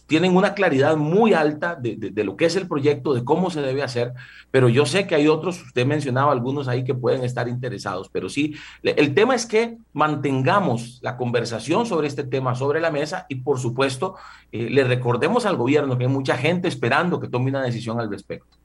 tienen 0.07 0.35
una 0.35 0.53
claridad 0.53 0.97
muy 0.97 1.33
alta 1.33 1.75
de, 1.75 2.11
lo 2.23 2.35
que 2.35 2.45
es 2.45 2.55
el 2.55 2.67
proyecto, 2.67 3.13
de 3.13 3.23
cómo 3.23 3.49
se 3.51 3.61
debe 3.61 3.83
hacer, 3.83 4.13
pero 4.49 4.69
yo 4.69 4.85
sé 4.85 5.05
que 5.05 5.15
hay 5.15 5.27
otros, 5.27 5.61
usted 5.61 5.85
mencionaba 5.85 6.31
algunos 6.31 6.67
ahí 6.67 6.83
que 6.83 6.95
pueden 6.95 7.23
estar 7.23 7.47
interesados, 7.47 8.09
pero 8.09 8.27
sí, 8.27 8.55
el 8.81 9.13
tema 9.13 9.35
es 9.35 9.45
que 9.45 9.77
mantengamos 9.93 10.99
la 11.03 11.15
conversación 11.15 11.85
sobre 11.85 12.07
este 12.07 12.23
tema 12.23 12.55
sobre 12.55 12.81
la 12.81 12.91
mesa 12.91 13.25
y 13.29 13.35
por 13.35 13.59
supuesto 13.59 14.15
eh, 14.51 14.69
le 14.69 14.83
recordemos 14.83 15.45
al 15.45 15.57
gobierno 15.57 15.97
que 15.97 16.05
hay 16.05 16.09
mucha 16.09 16.37
gente 16.37 16.67
esperando 16.67 17.19
que 17.19 17.27
tome 17.27 17.49
una 17.49 17.63
decisión 17.63 17.99
al 17.99 18.09
respecto. 18.09 18.56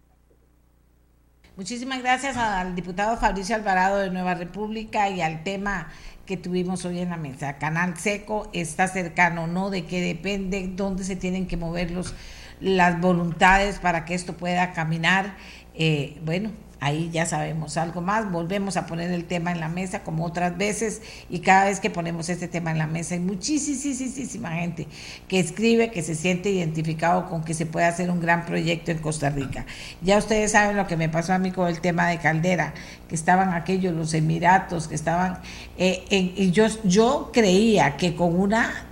Muchísimas 1.55 2.01
gracias 2.01 2.39
al 2.39 2.75
diputado 2.75 3.19
Fabricio 3.19 3.55
Alvarado 3.55 3.99
de 3.99 4.09
Nueva 4.09 4.33
República 4.33 5.11
y 5.11 5.21
al 5.21 5.43
tema 5.43 5.89
que 6.25 6.39
tuvimos 6.39 6.87
hoy 6.87 7.01
en 7.01 7.11
la 7.11 7.19
mesa. 7.19 7.59
Canal 7.59 7.99
Seco 7.99 8.49
está 8.55 8.89
cercano, 8.89 9.47
¿no? 9.47 9.69
De 9.69 9.85
que 9.85 10.01
depende 10.01 10.67
dónde 10.75 11.05
se 11.05 11.15
tienen 11.15 11.47
que 11.47 11.59
mover 11.59 11.91
los, 11.91 12.15
las 12.59 12.99
voluntades 13.03 13.81
para 13.81 14.07
que 14.07 14.15
esto 14.15 14.35
pueda 14.35 14.73
caminar. 14.73 15.37
Eh, 15.75 16.19
bueno, 16.25 16.53
ahí 16.83 17.11
ya 17.13 17.27
sabemos 17.27 17.77
algo 17.77 18.01
más, 18.01 18.29
volvemos 18.33 18.77
a 18.77 18.87
poner 18.87 19.13
el 19.13 19.25
tema 19.25 19.53
en 19.53 19.61
la 19.61 19.69
mesa 19.69 20.03
como 20.03 20.25
otras 20.25 20.59
veces 20.59 21.01
y 21.31 21.39
cada 21.39 21.67
vez 21.67 21.79
que 21.79 21.91
ponemos 21.91 22.29
este 22.29 22.49
tema 22.49 22.73
en 22.73 22.79
la 22.79 22.89
mesa 22.89 23.15
hay 23.15 23.21
muchísima 23.21 24.51
gente 24.51 24.89
que 25.29 25.39
escribe, 25.39 25.93
que 25.93 26.03
se 26.03 26.17
siente 26.17 26.51
identificado 26.51 27.29
con 27.29 27.45
que 27.45 27.55
se 27.55 27.67
puede 27.67 27.87
hacer 27.87 28.11
un 28.11 28.21
gran 28.21 28.45
proyecto 28.45 28.91
en 28.91 28.99
Costa 28.99 29.31
Rica. 29.31 29.65
Ya 30.03 30.19
ustedes 30.19 30.51
saben 30.51 30.77
lo 30.77 30.89
que 30.89 30.97
me 30.97 31.09
pasó 31.09 31.33
a 31.33 31.39
mí 31.39 31.53
con 31.53 31.69
el 31.69 31.81
tema 31.81 32.09
de 32.09 32.19
Caldera, 32.19 32.75
que 33.09 33.15
estaban 33.15 33.55
aquellos, 33.55 33.95
los 33.95 34.13
Emiratos, 34.13 34.89
que 34.89 34.97
estaban, 34.97 35.39
eh, 35.79 36.03
y 36.11 36.51
yo, 36.51 36.67
yo 36.83 37.31
creía 37.33 37.97
que 37.97 38.17
con 38.17 38.37
una 38.37 38.89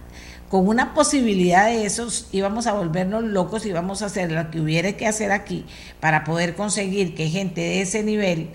con 0.50 0.66
una 0.66 0.94
posibilidad 0.94 1.66
de 1.66 1.86
esos 1.86 2.28
íbamos 2.32 2.66
a 2.66 2.72
volvernos 2.72 3.22
locos 3.22 3.64
y 3.64 3.68
íbamos 3.68 4.02
a 4.02 4.06
hacer 4.06 4.32
lo 4.32 4.50
que 4.50 4.60
hubiera 4.60 4.92
que 4.96 5.06
hacer 5.06 5.30
aquí 5.30 5.64
para 6.00 6.24
poder 6.24 6.56
conseguir 6.56 7.14
que 7.14 7.28
gente 7.28 7.60
de 7.60 7.82
ese 7.82 8.02
nivel, 8.02 8.50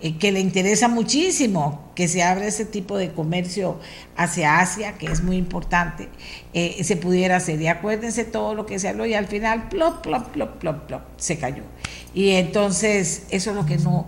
eh, 0.00 0.16
que 0.18 0.30
le 0.30 0.38
interesa 0.38 0.86
muchísimo 0.86 1.90
que 1.96 2.06
se 2.06 2.22
abra 2.22 2.46
ese 2.46 2.64
tipo 2.64 2.96
de 2.96 3.10
comercio 3.10 3.80
hacia 4.16 4.60
Asia, 4.60 4.96
que 4.98 5.06
es 5.06 5.24
muy 5.24 5.36
importante, 5.36 6.08
eh, 6.54 6.84
se 6.84 6.96
pudiera 6.96 7.36
hacer. 7.36 7.60
Y 7.60 7.66
acuérdense 7.66 8.22
todo 8.24 8.54
lo 8.54 8.64
que 8.64 8.78
se 8.78 8.88
habló 8.88 9.04
y 9.04 9.14
al 9.14 9.26
final, 9.26 9.68
plop, 9.68 10.00
plop, 10.00 10.28
plop, 10.28 10.58
plop, 10.58 10.86
plop, 10.86 11.02
se 11.16 11.38
cayó. 11.38 11.64
Y 12.14 12.30
entonces, 12.30 13.24
eso 13.30 13.50
es 13.50 13.56
lo 13.56 13.66
que 13.66 13.78
no, 13.78 14.06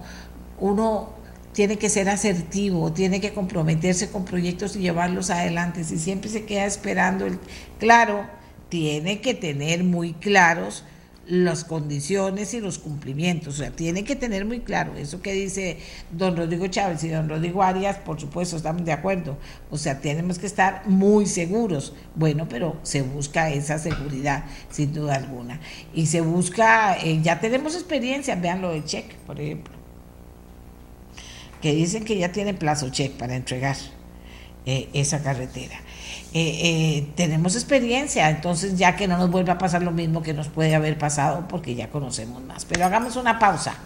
uno 0.60 1.13
tiene 1.54 1.78
que 1.78 1.88
ser 1.88 2.08
asertivo, 2.08 2.92
tiene 2.92 3.20
que 3.20 3.32
comprometerse 3.32 4.10
con 4.10 4.24
proyectos 4.24 4.76
y 4.76 4.80
llevarlos 4.80 5.30
adelante. 5.30 5.84
Si 5.84 5.98
siempre 5.98 6.28
se 6.28 6.44
queda 6.44 6.66
esperando 6.66 7.24
el 7.24 7.38
claro, 7.78 8.26
tiene 8.68 9.20
que 9.20 9.34
tener 9.34 9.84
muy 9.84 10.12
claros 10.14 10.84
las 11.26 11.64
condiciones 11.64 12.52
y 12.54 12.60
los 12.60 12.78
cumplimientos. 12.78 13.54
O 13.54 13.56
sea, 13.58 13.70
tiene 13.70 14.02
que 14.02 14.16
tener 14.16 14.44
muy 14.44 14.60
claro 14.60 14.94
eso 14.96 15.22
que 15.22 15.32
dice 15.32 15.78
don 16.10 16.36
Rodrigo 16.36 16.66
Chávez 16.66 17.04
y 17.04 17.08
don 17.08 17.28
Rodrigo 17.28 17.62
Arias, 17.62 17.98
por 17.98 18.20
supuesto, 18.20 18.56
estamos 18.56 18.84
de 18.84 18.92
acuerdo. 18.92 19.38
O 19.70 19.78
sea, 19.78 20.00
tenemos 20.00 20.40
que 20.40 20.46
estar 20.46 20.82
muy 20.86 21.26
seguros. 21.26 21.94
Bueno, 22.16 22.48
pero 22.48 22.78
se 22.82 23.02
busca 23.02 23.50
esa 23.50 23.78
seguridad, 23.78 24.44
sin 24.70 24.92
duda 24.92 25.14
alguna. 25.14 25.60
Y 25.94 26.06
se 26.06 26.20
busca, 26.20 26.96
eh, 26.98 27.20
ya 27.22 27.40
tenemos 27.40 27.74
experiencia, 27.74 28.34
vean 28.34 28.60
lo 28.60 28.72
de 28.72 28.84
Check, 28.84 29.14
por 29.26 29.40
ejemplo, 29.40 29.83
que 31.64 31.72
dicen 31.74 32.04
que 32.04 32.18
ya 32.18 32.30
tienen 32.30 32.58
plazo 32.58 32.90
Check 32.90 33.12
para 33.12 33.34
entregar 33.36 33.74
eh, 34.66 34.90
esa 34.92 35.22
carretera. 35.22 35.80
Eh, 36.34 36.60
eh, 36.62 37.06
tenemos 37.16 37.54
experiencia, 37.54 38.28
entonces 38.28 38.76
ya 38.76 38.96
que 38.96 39.08
no 39.08 39.16
nos 39.16 39.30
vuelva 39.30 39.54
a 39.54 39.58
pasar 39.58 39.82
lo 39.82 39.90
mismo 39.90 40.22
que 40.22 40.34
nos 40.34 40.48
puede 40.48 40.74
haber 40.74 40.98
pasado, 40.98 41.48
porque 41.48 41.74
ya 41.74 41.88
conocemos 41.88 42.42
más. 42.42 42.66
Pero 42.66 42.84
hagamos 42.84 43.16
una 43.16 43.38
pausa 43.38 43.78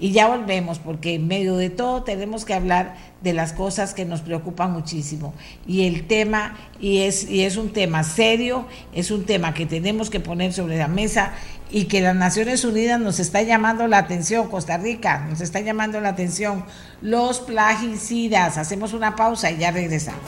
y 0.00 0.12
ya 0.12 0.28
volvemos, 0.28 0.78
porque 0.78 1.14
en 1.14 1.26
medio 1.26 1.56
de 1.56 1.70
todo 1.70 2.02
tenemos 2.02 2.44
que 2.44 2.54
hablar 2.54 2.96
de 3.22 3.32
las 3.32 3.52
cosas 3.52 3.94
que 3.94 4.04
nos 4.04 4.20
preocupan 4.20 4.72
muchísimo. 4.72 5.34
Y 5.66 5.86
el 5.86 6.06
tema, 6.06 6.56
y 6.80 6.98
es, 6.98 7.28
y 7.28 7.44
es 7.44 7.56
un 7.56 7.72
tema 7.72 8.04
serio, 8.04 8.66
es 8.92 9.10
un 9.10 9.24
tema 9.24 9.54
que 9.54 9.66
tenemos 9.66 10.10
que 10.10 10.20
poner 10.20 10.52
sobre 10.52 10.78
la 10.78 10.88
mesa 10.88 11.32
y 11.70 11.84
que 11.84 12.00
las 12.00 12.14
Naciones 12.14 12.64
Unidas 12.64 13.00
nos 13.00 13.20
está 13.20 13.42
llamando 13.42 13.86
la 13.88 13.98
atención, 13.98 14.48
Costa 14.48 14.78
Rica 14.78 15.26
nos 15.28 15.40
está 15.40 15.60
llamando 15.60 16.00
la 16.00 16.10
atención, 16.10 16.64
los 17.02 17.40
plagicidas. 17.40 18.56
Hacemos 18.56 18.92
una 18.92 19.16
pausa 19.16 19.50
y 19.50 19.58
ya 19.58 19.70
regresamos. 19.70 20.20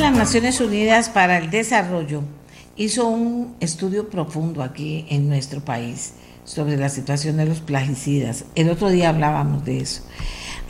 las 0.00 0.16
Naciones 0.16 0.60
Unidas 0.60 1.10
para 1.10 1.36
el 1.36 1.50
Desarrollo 1.50 2.22
hizo 2.80 3.06
un 3.06 3.56
estudio 3.60 4.08
profundo 4.08 4.62
aquí 4.62 5.04
en 5.10 5.28
nuestro 5.28 5.62
país 5.62 6.14
sobre 6.44 6.78
la 6.78 6.88
situación 6.88 7.36
de 7.36 7.44
los 7.44 7.60
plaguicidas. 7.60 8.46
El 8.54 8.70
otro 8.70 8.88
día 8.88 9.10
hablábamos 9.10 9.66
de 9.66 9.80
eso. 9.80 10.02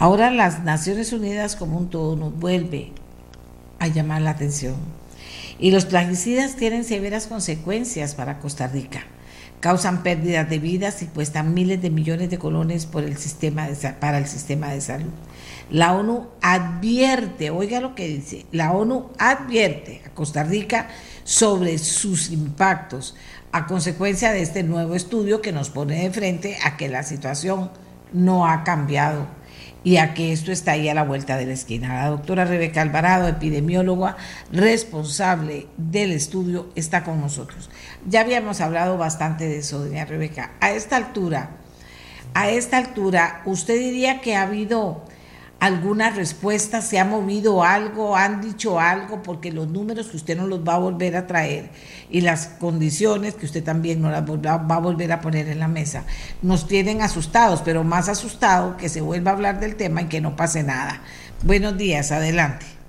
Ahora 0.01 0.33
las 0.33 0.65
Naciones 0.65 1.13
Unidas 1.13 1.55
como 1.55 1.79
un 1.79 1.89
todo 1.89 2.17
nos 2.17 2.37
vuelve 2.37 2.91
a 3.79 3.87
llamar 3.87 4.23
la 4.23 4.31
atención. 4.31 4.75
Y 5.61 5.71
los 5.71 5.85
plaguicidas 5.85 6.57
tienen 6.57 6.83
severas 6.83 7.29
consecuencias 7.29 8.17
para 8.17 8.41
Costa 8.41 8.67
Rica. 8.67 9.05
Causan 9.61 10.03
pérdidas 10.03 10.51
de 10.51 10.59
vidas 10.59 11.03
y 11.03 11.07
cuestan 11.07 11.55
miles 11.55 11.81
de 11.81 11.91
millones 11.91 12.29
de 12.29 12.39
colones 12.39 12.87
para 12.87 13.07
el 13.07 13.19
sistema 13.19 13.69
de 13.69 14.81
salud. 14.81 15.11
La 15.71 15.95
ONU 15.95 16.27
advierte, 16.43 17.51
oiga 17.51 17.81
lo 17.81 17.95
que 17.95 18.09
dice, 18.09 18.45
la 18.51 18.73
ONU 18.73 19.11
advierte 19.19 20.03
a 20.05 20.11
Costa 20.11 20.43
Rica 20.43 20.89
sobre 21.23 21.79
sus 21.79 22.31
impactos 22.31 23.15
a 23.53 23.67
consecuencia 23.67 24.33
de 24.33 24.43
este 24.43 24.65
nuevo 24.65 24.97
estudio 24.97 25.41
que 25.41 25.53
nos 25.53 25.71
pone 25.71 26.03
de 26.03 26.11
frente 26.11 26.59
a 26.65 26.77
que 26.77 26.89
la 26.89 27.05
situación 27.05 27.71
no 28.13 28.49
ha 28.49 28.65
cambiado 28.65 29.27
y 29.85 29.99
a 29.99 30.13
que 30.13 30.33
esto 30.33 30.51
está 30.51 30.73
ahí 30.73 30.89
a 30.89 30.95
la 30.95 31.05
vuelta 31.05 31.37
de 31.37 31.47
la 31.47 31.53
esquina. 31.53 32.03
La 32.03 32.11
doctora 32.11 32.45
Rebeca 32.45 32.83
Alvarado, 32.83 33.29
epidemióloga 33.29 34.17
responsable 34.53 35.69
del 35.77 36.11
estudio, 36.11 36.69
está 36.75 37.05
con 37.05 37.21
nosotros. 37.21 37.71
Ya 38.09 38.23
habíamos 38.23 38.61
hablado 38.61 38.99
bastante 38.99 39.47
de 39.47 39.59
eso, 39.59 39.79
doña 39.79 40.05
Rebeca. 40.05 40.53
A 40.61 40.73
esta 40.73 40.97
altura, 40.97 41.51
a 42.35 42.51
esta 42.51 42.77
altura, 42.77 43.43
¿usted 43.47 43.79
diría 43.79 44.21
que 44.21 44.37
ha 44.37 44.43
habido 44.43 45.05
alguna 45.61 46.11
respuesta, 46.11 46.81
se 46.81 46.99
ha 46.99 47.05
movido 47.05 47.63
algo, 47.63 48.17
han 48.17 48.41
dicho 48.41 48.81
algo, 48.81 49.23
porque 49.23 49.53
los 49.53 49.69
números 49.69 50.09
que 50.09 50.17
usted 50.17 50.37
no 50.37 50.47
los 50.47 50.67
va 50.67 50.75
a 50.75 50.79
volver 50.79 51.17
a 51.17 51.27
traer 51.27 51.71
y 52.09 52.23
las 52.23 52.47
condiciones 52.47 53.35
que 53.35 53.45
usted 53.45 53.63
también 53.63 54.01
no 54.01 54.11
las 54.11 54.25
va 54.25 54.55
a 54.55 54.81
volver 54.81 55.13
a 55.13 55.21
poner 55.21 55.49
en 55.49 55.59
la 55.59 55.69
mesa, 55.69 56.05
nos 56.41 56.67
tienen 56.67 57.03
asustados, 57.03 57.61
pero 57.63 57.85
más 57.85 58.09
asustado 58.09 58.79
que 58.79 58.89
se 58.89 59.03
vuelva 59.03 59.31
a 59.31 59.35
hablar 59.35 59.61
del 59.61 59.77
tema 59.77 60.03
y 60.03 60.07
que 60.07 60.23
no 60.23 60.35
pase 60.35 60.63
nada. 60.63 61.03
Buenos 61.43 61.77
días, 61.77 62.11
adelante. 62.11 62.80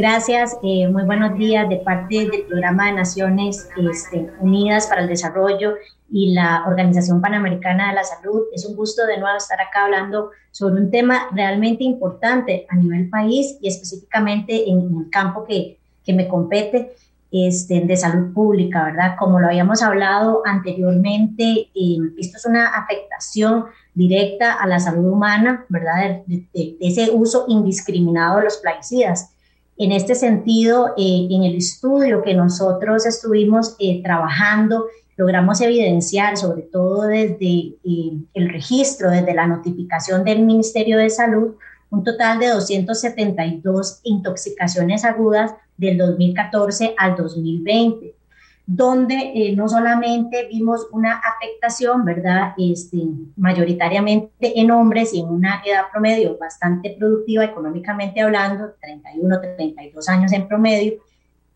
Gracias, 0.00 0.56
eh, 0.62 0.88
muy 0.88 1.02
buenos 1.02 1.36
días 1.36 1.68
de 1.68 1.76
parte 1.76 2.26
del 2.26 2.46
Programa 2.48 2.86
de 2.86 2.92
Naciones 2.92 3.68
este, 3.76 4.30
Unidas 4.40 4.86
para 4.86 5.02
el 5.02 5.08
Desarrollo 5.08 5.74
y 6.10 6.32
la 6.32 6.64
Organización 6.66 7.20
Panamericana 7.20 7.90
de 7.90 7.96
la 7.96 8.04
Salud. 8.04 8.44
Es 8.54 8.64
un 8.64 8.76
gusto 8.76 9.04
de 9.04 9.18
nuevo 9.18 9.36
estar 9.36 9.60
acá 9.60 9.84
hablando 9.84 10.30
sobre 10.52 10.80
un 10.80 10.90
tema 10.90 11.28
realmente 11.32 11.84
importante 11.84 12.64
a 12.70 12.76
nivel 12.76 13.10
país 13.10 13.58
y 13.60 13.68
específicamente 13.68 14.70
en, 14.70 14.78
el 14.78 15.10
campo 15.10 15.44
que, 15.44 15.76
que 16.02 16.14
me 16.14 16.26
compete 16.28 16.94
este, 17.30 17.82
de 17.82 17.96
salud 17.98 18.32
pública, 18.32 18.84
¿verdad? 18.84 19.16
Como 19.18 19.38
lo 19.38 19.48
habíamos 19.48 19.82
hablado 19.82 20.40
anteriormente, 20.46 21.68
eh, 21.74 21.98
esto 22.18 22.38
es 22.38 22.46
una 22.46 22.68
afectación 22.68 23.66
directa 23.92 24.54
a 24.54 24.66
la 24.66 24.80
salud 24.80 25.12
humana, 25.12 25.66
¿verdad? 25.68 26.22
De, 26.26 26.46
de, 26.54 26.76
ese 26.80 27.10
uso 27.10 27.44
indiscriminado 27.48 28.38
de 28.38 28.44
los 28.44 28.56
plaguicidas. 28.56 29.34
En 29.82 29.92
este 29.92 30.14
sentido, 30.14 30.88
eh, 30.98 31.26
en 31.30 31.42
el 31.42 31.56
estudio 31.56 32.22
que 32.22 32.34
nosotros 32.34 33.06
estuvimos 33.06 33.76
eh, 33.78 34.02
trabajando 34.02 34.84
logramos 35.16 35.60
evidenciar, 35.60 36.36
sobre 36.38 36.62
todo 36.62 37.02
desde 37.02 37.76
eh, 37.84 38.12
el 38.34 38.48
registro, 38.50 39.10
desde 39.10 39.34
la 39.34 39.46
notificación 39.46 40.22
del 40.22 40.40
Ministerio 40.44 40.96
de 40.96 41.08
Salud, 41.10 41.56
un 41.90 42.04
total 42.04 42.38
de 42.38 42.48
272 42.48 44.00
intoxicaciones 44.04 45.04
agudas 45.04 45.52
del 45.78 45.96
2014 45.96 46.94
al 46.96 47.16
2020, 47.16 48.14
donde 48.72 49.32
eh, 49.34 49.52
no 49.56 49.68
solamente 49.68 50.46
vimos 50.46 50.86
una 50.92 51.14
afectación, 51.18 52.04
¿verdad? 52.04 52.54
Este, 52.56 52.98
mayoritariamente 53.36 54.60
en 54.60 54.70
hombres 54.70 55.12
y 55.12 55.18
en 55.18 55.26
una 55.26 55.60
edad 55.66 55.86
promedio 55.90 56.38
bastante 56.38 56.94
productiva 56.96 57.44
económicamente 57.44 58.20
hablando, 58.20 58.74
31, 58.80 59.40
32 59.40 60.08
años 60.08 60.32
en 60.32 60.46
promedio, 60.46 60.92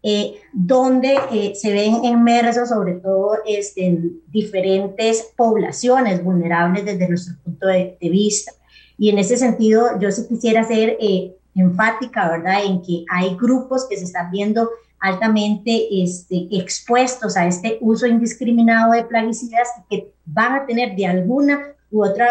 eh, 0.03 0.41
donde 0.53 1.17
eh, 1.31 1.53
se 1.55 1.73
ven 1.73 2.05
inmersos 2.05 2.71
sobre 2.71 2.95
todo 2.95 3.39
este, 3.47 3.87
en 3.87 4.21
diferentes 4.33 5.33
poblaciones 5.37 6.23
vulnerables 6.23 6.85
desde 6.85 7.09
nuestro 7.09 7.37
punto 7.45 7.69
de, 7.69 7.97
vista. 8.01 8.51
Y 8.99 9.11
en 9.11 9.19
ese 9.19 9.37
sentido, 9.37 10.01
yo 10.01 10.11
sí 10.11 10.27
quisiera 10.29 10.65
ser 10.65 10.99
enfática, 11.55 12.29
¿verdad?, 12.29 12.65
en 12.65 12.83
que 12.83 13.05
hay 13.09 13.37
grupos 13.37 13.87
que 13.89 13.97
se 13.97 14.05
están 14.05 14.33
viendo 14.33 14.69
altamente 15.05 16.03
este, 16.03 16.49
expuestos 16.51 17.37
a 17.37 17.47
este 17.47 17.77
uso 17.83 18.07
indiscriminado 18.07 18.93
de 18.93 19.05
plaguicidas 19.05 19.69
que 19.91 20.15
van 20.25 20.55
a 20.55 20.67
tener 20.67 20.97
de 20.97 21.07
alguna 21.07 21.61
u 21.91 22.03
otra 22.03 22.27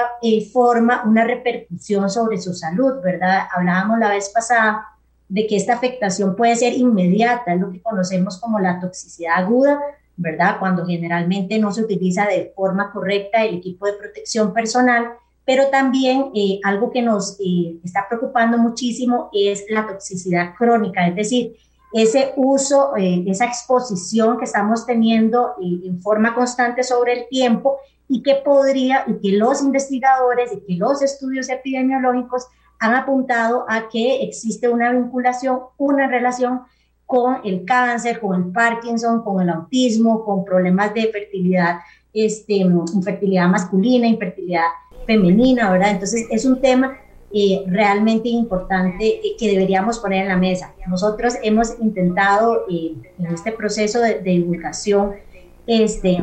forma 0.51 1.03
una 1.05 1.23
repercusión 1.23 2.09
sobre 2.09 2.39
su 2.39 2.55
salud, 2.55 2.93
¿verdad? 3.03 3.43
Hablábamos 3.55 3.99
la 3.99 4.09
vez 4.09 4.27
pasada 4.29 4.87
de 5.29 5.45
que 5.45 5.55
esta 5.55 5.75
afectación 5.75 6.35
puede 6.35 6.55
ser 6.55 6.73
inmediata, 6.73 7.53
es 7.53 7.61
lo 7.61 7.71
que 7.71 7.79
conocemos 7.79 8.39
como 8.39 8.59
la 8.59 8.79
toxicidad 8.79 9.35
aguda, 9.37 9.79
¿verdad? 10.17 10.57
Cuando 10.57 10.83
generalmente 10.83 11.59
no 11.59 11.71
se 11.71 11.83
utiliza 11.83 12.25
de 12.25 12.53
forma 12.55 12.91
correcta 12.91 13.45
el 13.45 13.57
equipo 13.57 13.85
de 13.85 13.93
protección 13.93 14.51
personal, 14.51 15.09
pero 15.45 15.67
también 15.67 16.31
eh, 16.33 16.59
algo 16.63 16.89
que 16.89 17.03
nos 17.03 17.37
eh, 17.39 17.77
está 17.83 18.07
preocupando 18.09 18.57
muchísimo 18.57 19.29
es 19.31 19.63
la 19.69 19.85
toxicidad 19.85 20.55
crónica, 20.57 21.07
es 21.07 21.15
decir, 21.15 21.55
ese 21.93 22.33
uso, 22.35 22.97
eh, 22.97 23.23
esa 23.27 23.45
exposición 23.45 24.37
que 24.37 24.45
estamos 24.45 24.85
teniendo 24.85 25.53
en 25.61 26.01
forma 26.01 26.33
constante 26.33 26.83
sobre 26.83 27.13
el 27.13 27.27
tiempo 27.29 27.77
y 28.07 28.23
que 28.23 28.35
podría, 28.35 29.05
y 29.07 29.19
que 29.19 29.37
los 29.37 29.61
investigadores 29.61 30.51
y 30.51 30.61
que 30.61 30.75
los 30.75 31.01
estudios 31.01 31.49
epidemiológicos 31.49 32.47
han 32.79 32.95
apuntado 32.95 33.65
a 33.69 33.87
que 33.89 34.23
existe 34.23 34.67
una 34.67 34.91
vinculación, 34.91 35.59
una 35.77 36.07
relación 36.07 36.63
con 37.05 37.41
el 37.43 37.63
cáncer, 37.63 38.19
con 38.19 38.43
el 38.43 38.51
Parkinson, 38.51 39.23
con 39.23 39.41
el 39.41 39.49
autismo, 39.49 40.25
con 40.25 40.43
problemas 40.43 40.93
de 40.93 41.07
fertilidad, 41.09 41.79
este, 42.11 42.55
infertilidad 42.55 43.47
masculina, 43.47 44.07
infertilidad 44.07 44.65
femenina, 45.05 45.71
¿verdad? 45.71 45.91
Entonces 45.91 46.25
es 46.29 46.45
un 46.45 46.59
tema 46.59 46.97
eh, 47.33 47.63
realmente 47.67 48.29
importante 48.29 49.05
eh, 49.07 49.35
que 49.39 49.49
deberíamos 49.49 49.99
poner 49.99 50.23
en 50.23 50.27
la 50.29 50.37
mesa. 50.37 50.73
Nosotros 50.87 51.35
hemos 51.41 51.79
intentado 51.79 52.65
eh, 52.69 52.93
en 53.17 53.25
este 53.33 53.51
proceso 53.51 53.99
de, 53.99 54.19
de 54.19 54.31
divulgación, 54.31 55.15
este, 55.65 56.21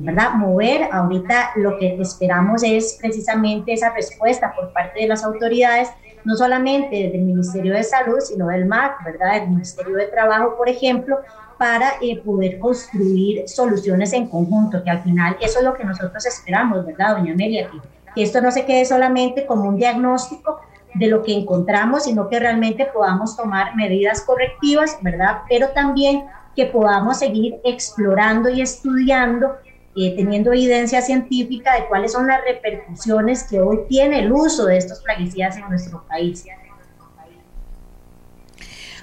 ¿verdad? 0.00 0.34
Mover. 0.34 0.88
Ahorita 0.92 1.52
lo 1.56 1.78
que 1.78 1.94
esperamos 2.00 2.62
es 2.62 2.98
precisamente 3.00 3.72
esa 3.72 3.94
respuesta 3.94 4.52
por 4.54 4.72
parte 4.72 5.00
de 5.00 5.08
las 5.08 5.24
autoridades 5.24 5.88
no 6.24 6.36
solamente 6.36 7.10
del 7.10 7.22
Ministerio 7.22 7.74
de 7.74 7.82
Salud, 7.82 8.20
sino 8.20 8.48
del 8.48 8.66
MAC, 8.66 9.04
¿verdad? 9.04 9.40
Del 9.40 9.48
Ministerio 9.48 9.96
de 9.96 10.06
Trabajo, 10.06 10.56
por 10.56 10.68
ejemplo, 10.68 11.18
para 11.58 11.92
eh, 12.00 12.18
poder 12.20 12.58
construir 12.58 13.48
soluciones 13.48 14.12
en 14.12 14.28
conjunto, 14.28 14.82
que 14.82 14.90
al 14.90 15.02
final 15.02 15.36
eso 15.40 15.58
es 15.58 15.64
lo 15.64 15.74
que 15.74 15.84
nosotros 15.84 16.24
esperamos, 16.24 16.86
¿verdad, 16.86 17.16
doña 17.16 17.32
Amelia? 17.32 17.70
Que, 17.70 17.78
que 18.14 18.22
esto 18.22 18.40
no 18.40 18.50
se 18.50 18.64
quede 18.64 18.84
solamente 18.84 19.46
como 19.46 19.68
un 19.68 19.76
diagnóstico 19.76 20.60
de 20.94 21.06
lo 21.06 21.22
que 21.22 21.32
encontramos, 21.32 22.04
sino 22.04 22.28
que 22.28 22.40
realmente 22.40 22.86
podamos 22.86 23.36
tomar 23.36 23.76
medidas 23.76 24.22
correctivas, 24.22 24.98
¿verdad? 25.02 25.42
Pero 25.48 25.68
también 25.68 26.24
que 26.56 26.66
podamos 26.66 27.18
seguir 27.18 27.60
explorando 27.64 28.48
y 28.48 28.60
estudiando, 28.60 29.56
eh, 29.96 30.14
teniendo 30.16 30.52
evidencia 30.52 31.00
científica 31.00 31.74
de 31.74 31.86
cuáles 31.86 32.12
son 32.12 32.26
las 32.26 32.40
repercusiones 32.44 33.44
que 33.44 33.60
hoy 33.60 33.80
tiene 33.88 34.20
el 34.20 34.32
uso 34.32 34.66
de 34.66 34.78
estos 34.78 35.00
plaguicidas 35.00 35.56
en 35.56 35.68
nuestro 35.68 36.04
país. 36.06 36.44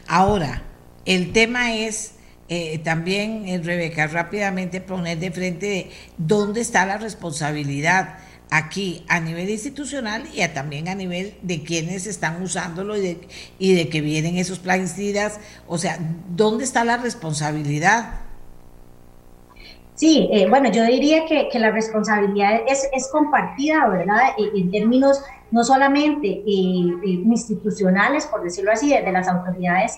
Ahora, 0.08 0.62
el 1.06 1.32
tema 1.34 1.74
es 1.74 2.16
eh, 2.50 2.80
también, 2.80 3.48
eh, 3.48 3.60
Rebeca, 3.62 4.08
rápidamente 4.08 4.80
poner 4.80 5.18
de 5.20 5.32
frente 5.32 5.66
de 5.66 5.92
dónde 6.18 6.62
está 6.62 6.86
la 6.86 6.98
responsabilidad 6.98 8.20
aquí 8.49 9.03
a 9.10 9.19
nivel 9.19 9.49
institucional 9.49 10.24
y 10.34 10.48
también 10.49 10.88
a 10.88 10.95
nivel 10.95 11.36
de 11.41 11.64
quienes 11.64 12.07
están 12.07 12.41
usándolo 12.41 12.95
y 12.95 13.02
de, 13.02 13.28
y 13.60 13.76
de 13.76 13.90
que 13.90 14.02
vienen 14.02 14.38
esos 14.38 14.60
plaguicidas. 14.60 15.40
O 15.68 15.78
sea, 15.78 15.98
¿dónde 16.30 16.64
está 16.64 16.84
la 16.84 16.98
responsabilidad? 16.98 18.22
Sí, 19.98 20.30
eh, 20.32 20.48
bueno, 20.48 20.72
yo 20.72 20.86
diría 20.86 21.26
que, 21.26 21.49
que 21.49 21.57
la 21.57 21.72
responsabilidad 21.72 22.61
es, 22.68 22.88
es, 22.94 23.10
compartida, 23.11 23.88
¿verdad? 23.88 24.30
En 24.38 24.69
términos 24.69 25.24
no 25.49 25.64
solamente 25.64 26.28
eh, 26.28 26.44
eh, 26.45 27.02
institucionales, 27.03 28.28
por 28.28 28.44
decirlo 28.44 28.72
así, 28.72 28.90
de 28.90 29.11
las 29.11 29.28
autoridades 29.28 29.98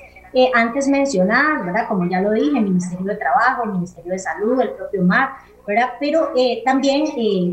antes 0.53 0.87
mencionadas, 0.87 1.65
¿verdad? 1.65 1.87
Como 1.87 2.07
ya 2.07 2.21
lo 2.21 2.31
dije, 2.31 2.59
el 2.59 2.63
Ministerio 2.63 3.03
de 3.03 3.15
Trabajo, 3.15 3.63
el 3.63 3.71
Ministerio 3.71 4.11
de 4.11 4.19
Salud, 4.19 4.61
el 4.61 4.69
propio 4.73 5.01
MAR, 5.01 5.31
¿verdad? 5.69 5.89
Pero 5.99 6.33
también 6.65 7.03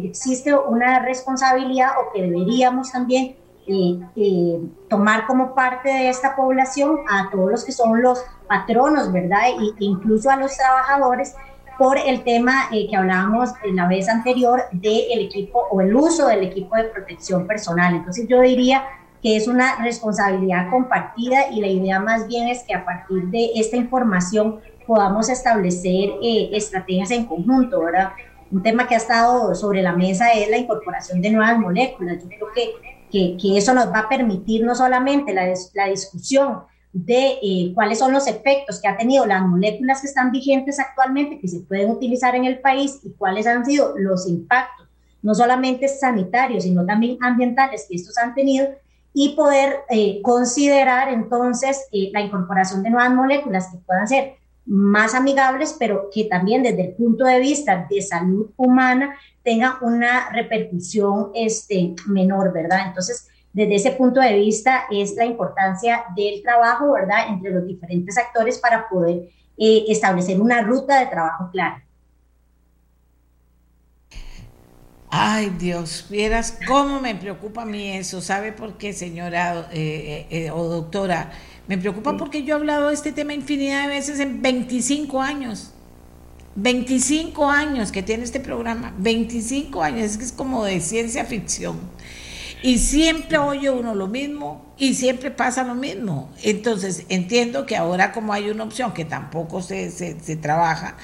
existe 0.05 0.55
una 0.57 1.01
responsabilidad 1.01 1.91
o 2.01 2.13
que 2.15 2.23
deberíamos 2.23 2.91
también 2.91 3.37
tomar 4.89 5.27
como 5.27 5.55
parte 5.55 5.91
de 5.91 6.09
esta 6.09 6.35
población 6.35 7.01
a 7.11 7.29
todos 7.31 7.51
los 7.51 7.65
que 7.65 7.73
son 7.73 8.01
los 8.01 8.25
patronos, 8.49 9.13
¿verdad? 9.13 9.49
E 9.61 9.85
incluso 9.85 10.31
a 10.31 10.37
los 10.37 10.57
trabajadores 10.57 11.35
por 11.77 11.99
el 11.99 12.25
tema 12.25 12.71
eh, 12.73 12.89
que 12.89 12.97
hablábamos 12.97 13.51
en 13.63 13.77
la 13.77 13.87
vez 13.87 14.09
anterior 14.09 14.63
del 14.73 15.21
equipo 15.21 15.67
o 15.71 15.83
el 15.83 15.95
uso 15.95 16.27
del 16.29 16.45
equipo 16.45 16.75
de 16.75 16.85
protección 16.85 17.47
personal. 17.47 17.97
Entonces 17.97 18.27
yo 18.29 18.41
diría 18.41 18.83
que 19.23 19.37
es 19.37 19.47
una 19.47 19.77
responsabilidad 19.83 20.71
compartida 20.71 21.51
y 21.51 21.61
la 21.61 21.67
idea 21.67 22.01
más 22.01 22.27
bien 22.29 22.49
es 22.49 22.63
que 22.63 22.75
a 22.75 22.83
partir 22.83 23.25
de 23.25 23.51
esta 23.57 23.77
información 23.77 24.61
podamos 24.87 25.29
establecer 25.29 26.11
eh, 26.23 26.51
estrategias 26.53 27.11
en 27.11 27.27
conjunto, 27.27 27.81
¿verdad? 27.83 28.13
Un 28.51 28.63
tema 28.63 28.87
que 28.87 28.95
ha 28.95 28.99
estado 28.99 29.55
sobre 29.55 29.83
la 29.83 29.93
mesa 29.93 30.33
es 30.33 30.49
la 30.49 30.59
incorporación 30.59 31.21
de 31.21 31.31
nuevas 31.31 31.59
moléculas. 31.59 32.23
Yo 32.23 32.29
creo 32.29 32.49
que, 32.55 32.71
que, 33.11 33.37
que 33.37 33.59
eso 33.59 33.75
nos 33.75 33.93
va 33.93 34.01
a 34.01 34.09
permitir 34.09 34.65
no 34.65 34.75
solamente 34.75 35.35
la, 35.35 35.53
la 35.75 35.89
discusión 35.89 36.61
de 36.93 37.39
eh, 37.43 37.73
cuáles 37.75 37.99
son 37.99 38.13
los 38.13 38.27
efectos 38.27 38.81
que 38.81 38.89
ha 38.89 38.97
tenido 38.97 39.27
las 39.27 39.43
moléculas 39.43 40.01
que 40.01 40.07
están 40.07 40.31
vigentes 40.31 40.79
actualmente, 40.79 41.39
que 41.39 41.49
se 41.49 41.61
pueden 41.61 41.91
utilizar 41.91 42.35
en 42.35 42.47
el 42.47 42.61
país 42.61 43.01
y 43.03 43.11
cuáles 43.13 43.47
han 43.47 43.67
sido 43.67 43.95
los 43.99 44.27
impactos, 44.27 44.87
no 45.21 45.35
solamente 45.35 45.89
sanitarios, 45.89 46.63
sino 46.63 46.87
también 46.87 47.19
ambientales 47.21 47.87
que 47.87 47.97
estos 47.97 48.17
han 48.17 48.35
tenido, 48.35 48.69
y 49.13 49.35
poder 49.35 49.81
eh, 49.91 50.21
considerar 50.23 51.09
entonces 51.09 51.87
eh, 51.93 52.11
la 52.13 52.21
incorporación 52.21 52.83
de 52.83 52.91
nuevas 52.91 53.13
moléculas 53.13 53.69
que 53.73 53.79
puedan 53.79 54.07
ser 54.07 54.37
más 54.67 55.15
amigables, 55.15 55.77
pero 55.79 56.11
que 56.13 56.25
también 56.25 56.63
desde 56.63 56.89
el 56.89 56.95
punto 56.95 57.25
de 57.25 57.41
vista 57.41 57.87
de 57.89 58.03
salud 58.03 58.51
humana 58.57 59.17
tengan 59.43 59.75
una 59.81 60.31
repercusión 60.31 61.31
este, 61.35 61.95
menor, 62.07 62.53
¿verdad? 62.53 62.89
Entonces, 62.89 63.29
desde 63.53 63.77
ese 63.77 63.93
punto 63.93 64.21
de 64.21 64.35
vista 64.35 64.85
es 64.91 65.15
la 65.15 65.25
importancia 65.25 66.05
del 66.15 66.43
trabajo, 66.43 66.93
¿verdad?, 66.93 67.29
entre 67.29 67.53
los 67.53 67.67
diferentes 67.67 68.19
actores 68.19 68.59
para 68.59 68.89
poder 68.89 69.31
eh, 69.57 69.85
establecer 69.89 70.41
una 70.41 70.61
ruta 70.63 71.01
de 71.01 71.07
trabajo 71.07 71.49
clara. 71.51 71.83
Ay, 75.09 75.51
Dios, 75.59 76.07
vieras 76.11 76.59
cómo 76.67 77.01
me 77.01 77.15
preocupa 77.15 77.63
a 77.63 77.65
mí 77.65 77.97
eso. 77.97 78.21
¿Sabe 78.21 78.53
por 78.53 78.77
qué, 78.77 78.93
señora 78.93 79.69
eh, 79.73 80.27
eh, 80.29 80.51
o 80.51 80.65
doctora? 80.65 81.31
Me 81.69 81.77
preocupa 81.79 82.17
porque 82.17 82.45
yo 82.45 82.55
he 82.55 82.59
hablado 82.59 82.89
de 82.89 82.95
este 82.95 83.13
tema 83.13 83.35
infinidad 83.35 83.83
de 83.83 83.89
veces 83.89 84.21
en 84.21 84.41
25 84.41 85.21
años. 85.21 85.73
25 86.55 87.51
años 87.51 87.93
que 87.93 88.03
tiene 88.03 88.25
este 88.25 88.41
programa. 88.41 88.95
25 88.99 89.83
años, 89.83 90.13
es 90.13 90.17
que 90.17 90.25
es 90.25 90.33
como 90.33 90.65
de 90.65 90.81
ciencia 90.81 91.25
ficción. 91.25 91.79
Y 92.63 92.79
siempre 92.79 93.37
oye 93.39 93.71
uno 93.71 93.95
lo 93.95 94.07
mismo 94.07 94.65
y 94.79 94.95
siempre 94.95 95.31
pasa 95.31 95.65
lo 95.65 95.75
mismo. 95.75 96.31
Entonces, 96.43 97.05
entiendo 97.09 97.67
que 97.67 97.77
ahora 97.77 98.13
como 98.13 98.33
hay 98.33 98.49
una 98.49 98.65
opción 98.65 98.95
que 98.95 99.05
tampoco 99.05 99.61
se, 99.61 99.91
se, 99.91 100.37
trabaja, 100.37 100.97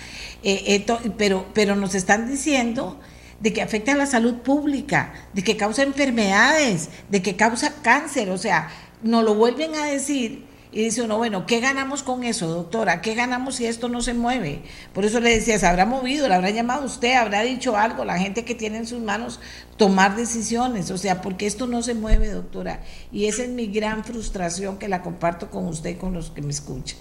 eh, 0.43 0.85
pero, 1.19 1.47
pero 1.53 1.77
nos 1.77 1.95
están 1.95 2.29
diciendo 2.29 2.99
de 3.41 3.53
que 3.53 3.61
afecta 3.61 3.93
a 3.93 3.97
la 3.97 4.07
salud 4.07 4.37
pública, 4.37 5.13
de 5.35 5.43
que 5.43 5.57
causa 5.57 5.83
enfermedades, 5.83 6.89
de 7.11 7.21
que 7.21 7.37
causa 7.37 7.75
cáncer, 7.83 8.31
o 8.31 8.39
sea, 8.39 8.71
nos 9.03 9.25
lo 9.25 9.35
vuelven 9.35 9.75
a 9.75 9.87
decir 9.87 10.52
y 10.73 10.85
dice 10.85 11.03
uno, 11.03 11.19
bueno, 11.19 11.45
¿qué 11.45 11.61
ganamos 11.61 12.03
con 12.03 12.25
eso, 12.25 12.49
doctora? 12.49 13.03
¿Qué 13.03 13.15
ganamos 13.15 13.57
si 13.57 13.67
esto 13.67 13.91
no 13.91 14.01
se 14.01 14.15
mueve? 14.15 14.63
Por 14.95 15.05
eso 15.05 15.21
le 15.21 15.31
decía, 15.31 15.59
se 15.59 15.67
habrá 15.67 15.85
movido, 15.85 16.27
le 16.29 16.35
habrá 16.35 16.49
llamado 16.49 16.87
usted, 16.87 17.15
habrá 17.15 17.43
dicho 17.43 17.77
algo, 17.77 18.07
la 18.07 18.19
gente 18.19 18.47
que 18.47 18.55
tiene 18.55 18.79
en 18.79 18.87
sus 18.87 19.01
manos 19.01 19.39
tomar 19.77 20.17
decisiones, 20.17 20.91
o 20.91 20.97
sea, 20.97 21.21
porque 21.21 21.47
esto 21.47 21.67
no 21.67 21.83
se 21.83 21.93
mueve, 21.95 22.31
doctora. 22.31 22.81
Y 23.13 23.27
esa 23.27 23.43
es 23.43 23.51
mi 23.51 23.67
gran 23.67 24.03
frustración 24.03 24.79
que 24.79 24.89
la 24.89 25.03
comparto 25.03 25.51
con 25.51 25.67
usted 25.67 25.99
con 25.99 26.15
los 26.15 26.31
que 26.31 26.41
me 26.41 26.51
escuchan. 26.51 26.99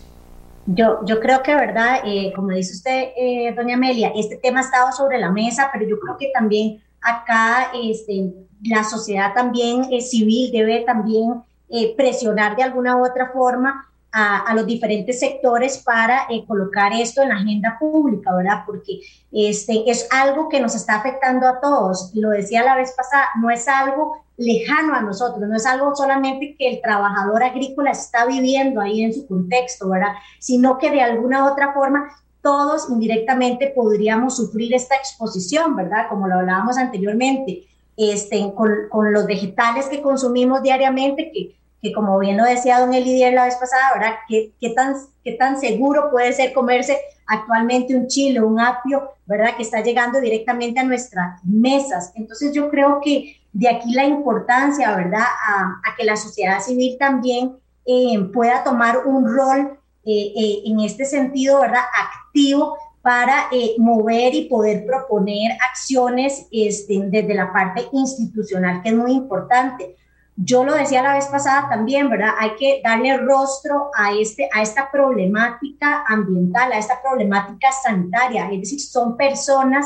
Yo, 0.65 0.99
yo 1.05 1.21
creo 1.21 1.41
que, 1.41 1.55
¿verdad? 1.55 2.01
Eh, 2.05 2.33
como 2.35 2.49
dice 2.49 2.73
usted, 2.73 3.09
eh, 3.17 3.53
doña 3.55 3.75
Amelia, 3.75 4.11
este 4.15 4.35
tema 4.35 4.59
ha 4.59 4.63
estado 4.63 4.91
sobre 4.91 5.17
la 5.17 5.31
mesa, 5.31 5.69
pero 5.71 5.87
yo 5.87 5.97
creo 5.99 6.17
que 6.17 6.29
también 6.33 6.83
acá 7.01 7.71
este, 7.73 8.33
la 8.63 8.83
sociedad 8.83 9.33
también 9.33 9.87
es 9.91 10.11
civil 10.11 10.51
debe 10.51 10.81
también 10.81 11.41
eh, 11.71 11.95
presionar 11.95 12.55
de 12.55 12.63
alguna 12.63 12.97
u 12.97 13.05
otra 13.05 13.31
forma 13.31 13.87
a, 14.11 14.53
los 14.55 14.65
diferentes 14.65 15.19
sectores 15.19 15.77
para 15.77 16.25
eh, 16.29 16.43
colocar 16.45 16.91
esto 16.93 17.21
en 17.21 17.29
la 17.29 17.35
agenda 17.35 17.77
pública, 17.79 18.35
¿verdad? 18.35 18.63
Porque 18.65 18.99
este, 19.31 19.89
es 19.89 20.07
algo 20.11 20.49
que 20.49 20.59
nos 20.59 20.75
está 20.75 20.95
afectando 20.95 21.47
a 21.47 21.61
todos. 21.61 22.11
Lo 22.13 22.29
decía 22.29 22.63
la 22.63 22.75
vez 22.75 22.91
pasada, 22.91 23.27
no 23.39 23.49
es 23.49 23.67
algo 23.67 24.25
lejano 24.37 24.95
a 24.95 25.01
nosotros, 25.01 25.47
no 25.47 25.55
es 25.55 25.65
algo 25.65 25.95
solamente 25.95 26.55
que 26.57 26.69
el 26.69 26.81
trabajador 26.81 27.43
agrícola 27.43 27.91
está 27.91 28.25
viviendo 28.25 28.81
ahí 28.81 29.03
en 29.03 29.13
su 29.13 29.27
contexto, 29.27 29.87
¿verdad? 29.89 30.13
Sino 30.39 30.77
que 30.77 30.89
de 30.89 31.01
alguna 31.01 31.45
u 31.45 31.51
otra 31.51 31.73
forma 31.73 32.09
todos 32.41 32.89
indirectamente 32.89 33.71
podríamos 33.73 34.35
sufrir 34.35 34.73
esta 34.73 34.95
exposición, 34.95 35.75
¿verdad? 35.75 36.09
Como 36.09 36.27
lo 36.27 36.35
hablábamos 36.35 36.77
anteriormente, 36.77 37.67
este, 37.95 38.51
con, 38.55 38.89
con 38.89 39.13
los 39.13 39.25
vegetales 39.27 39.85
que 39.85 40.01
consumimos 40.01 40.63
diariamente, 40.63 41.31
que 41.31 41.60
que 41.81 41.91
como 41.91 42.19
bien 42.19 42.37
lo 42.37 42.43
decía 42.43 42.79
don 42.79 42.93
Elidier 42.93 43.33
la 43.33 43.45
vez 43.45 43.55
pasada, 43.55 43.91
¿verdad? 43.95 44.13
¿Qué, 44.27 44.51
qué, 44.59 44.69
tan, 44.69 44.95
¿Qué 45.23 45.33
tan 45.33 45.59
seguro 45.59 46.11
puede 46.11 46.31
ser 46.31 46.53
comerse 46.53 46.97
actualmente 47.25 47.95
un 47.95 48.07
chile, 48.07 48.41
un 48.41 48.59
apio, 48.59 49.11
¿verdad? 49.25 49.55
Que 49.55 49.63
está 49.63 49.81
llegando 49.81 50.19
directamente 50.19 50.79
a 50.79 50.83
nuestras 50.83 51.43
mesas. 51.43 52.11
Entonces 52.15 52.53
yo 52.53 52.69
creo 52.69 52.99
que 53.03 53.37
de 53.53 53.69
aquí 53.69 53.93
la 53.93 54.05
importancia, 54.05 54.95
¿verdad? 54.95 55.25
A, 55.47 55.95
que 55.97 56.05
la 56.05 56.15
sociedad 56.15 56.61
civil 56.61 56.97
también 56.99 57.57
eh, 57.85 58.19
pueda 58.33 58.63
tomar 58.63 59.05
un 59.05 59.25
rol 59.25 59.79
eh, 60.05 60.33
eh, 60.35 60.61
en 60.65 60.79
este 60.81 61.05
sentido, 61.05 61.61
¿verdad? 61.61 61.83
Activo 62.25 62.77
para 63.01 63.49
mover 63.79 64.35
y 64.35 64.45
poder 64.45 64.85
proponer 64.85 65.53
acciones 65.71 66.47
este, 66.51 67.01
desde 67.05 67.33
la 67.33 67.51
parte 67.51 67.87
institucional, 67.91 68.83
que 68.83 68.89
es 68.89 68.95
muy 68.95 69.13
importante 69.13 69.95
yo 70.35 70.63
lo 70.63 70.73
decía 70.73 71.03
la 71.03 71.15
vez 71.15 71.27
pasada 71.27 71.67
también, 71.69 72.09
¿verdad? 72.09 72.33
Hay 72.39 72.51
que 72.55 72.81
darle 72.83 73.17
rostro 73.17 73.91
a, 73.95 74.13
este, 74.13 74.49
a 74.53 74.61
esta 74.61 74.89
problemática 74.89 76.03
ambiental, 76.07 76.71
a 76.71 76.77
esta 76.77 77.01
problemática 77.01 77.69
sanitaria. 77.71 78.49
Es 78.51 78.61
decir, 78.61 78.79
son 78.79 79.17
personas 79.17 79.85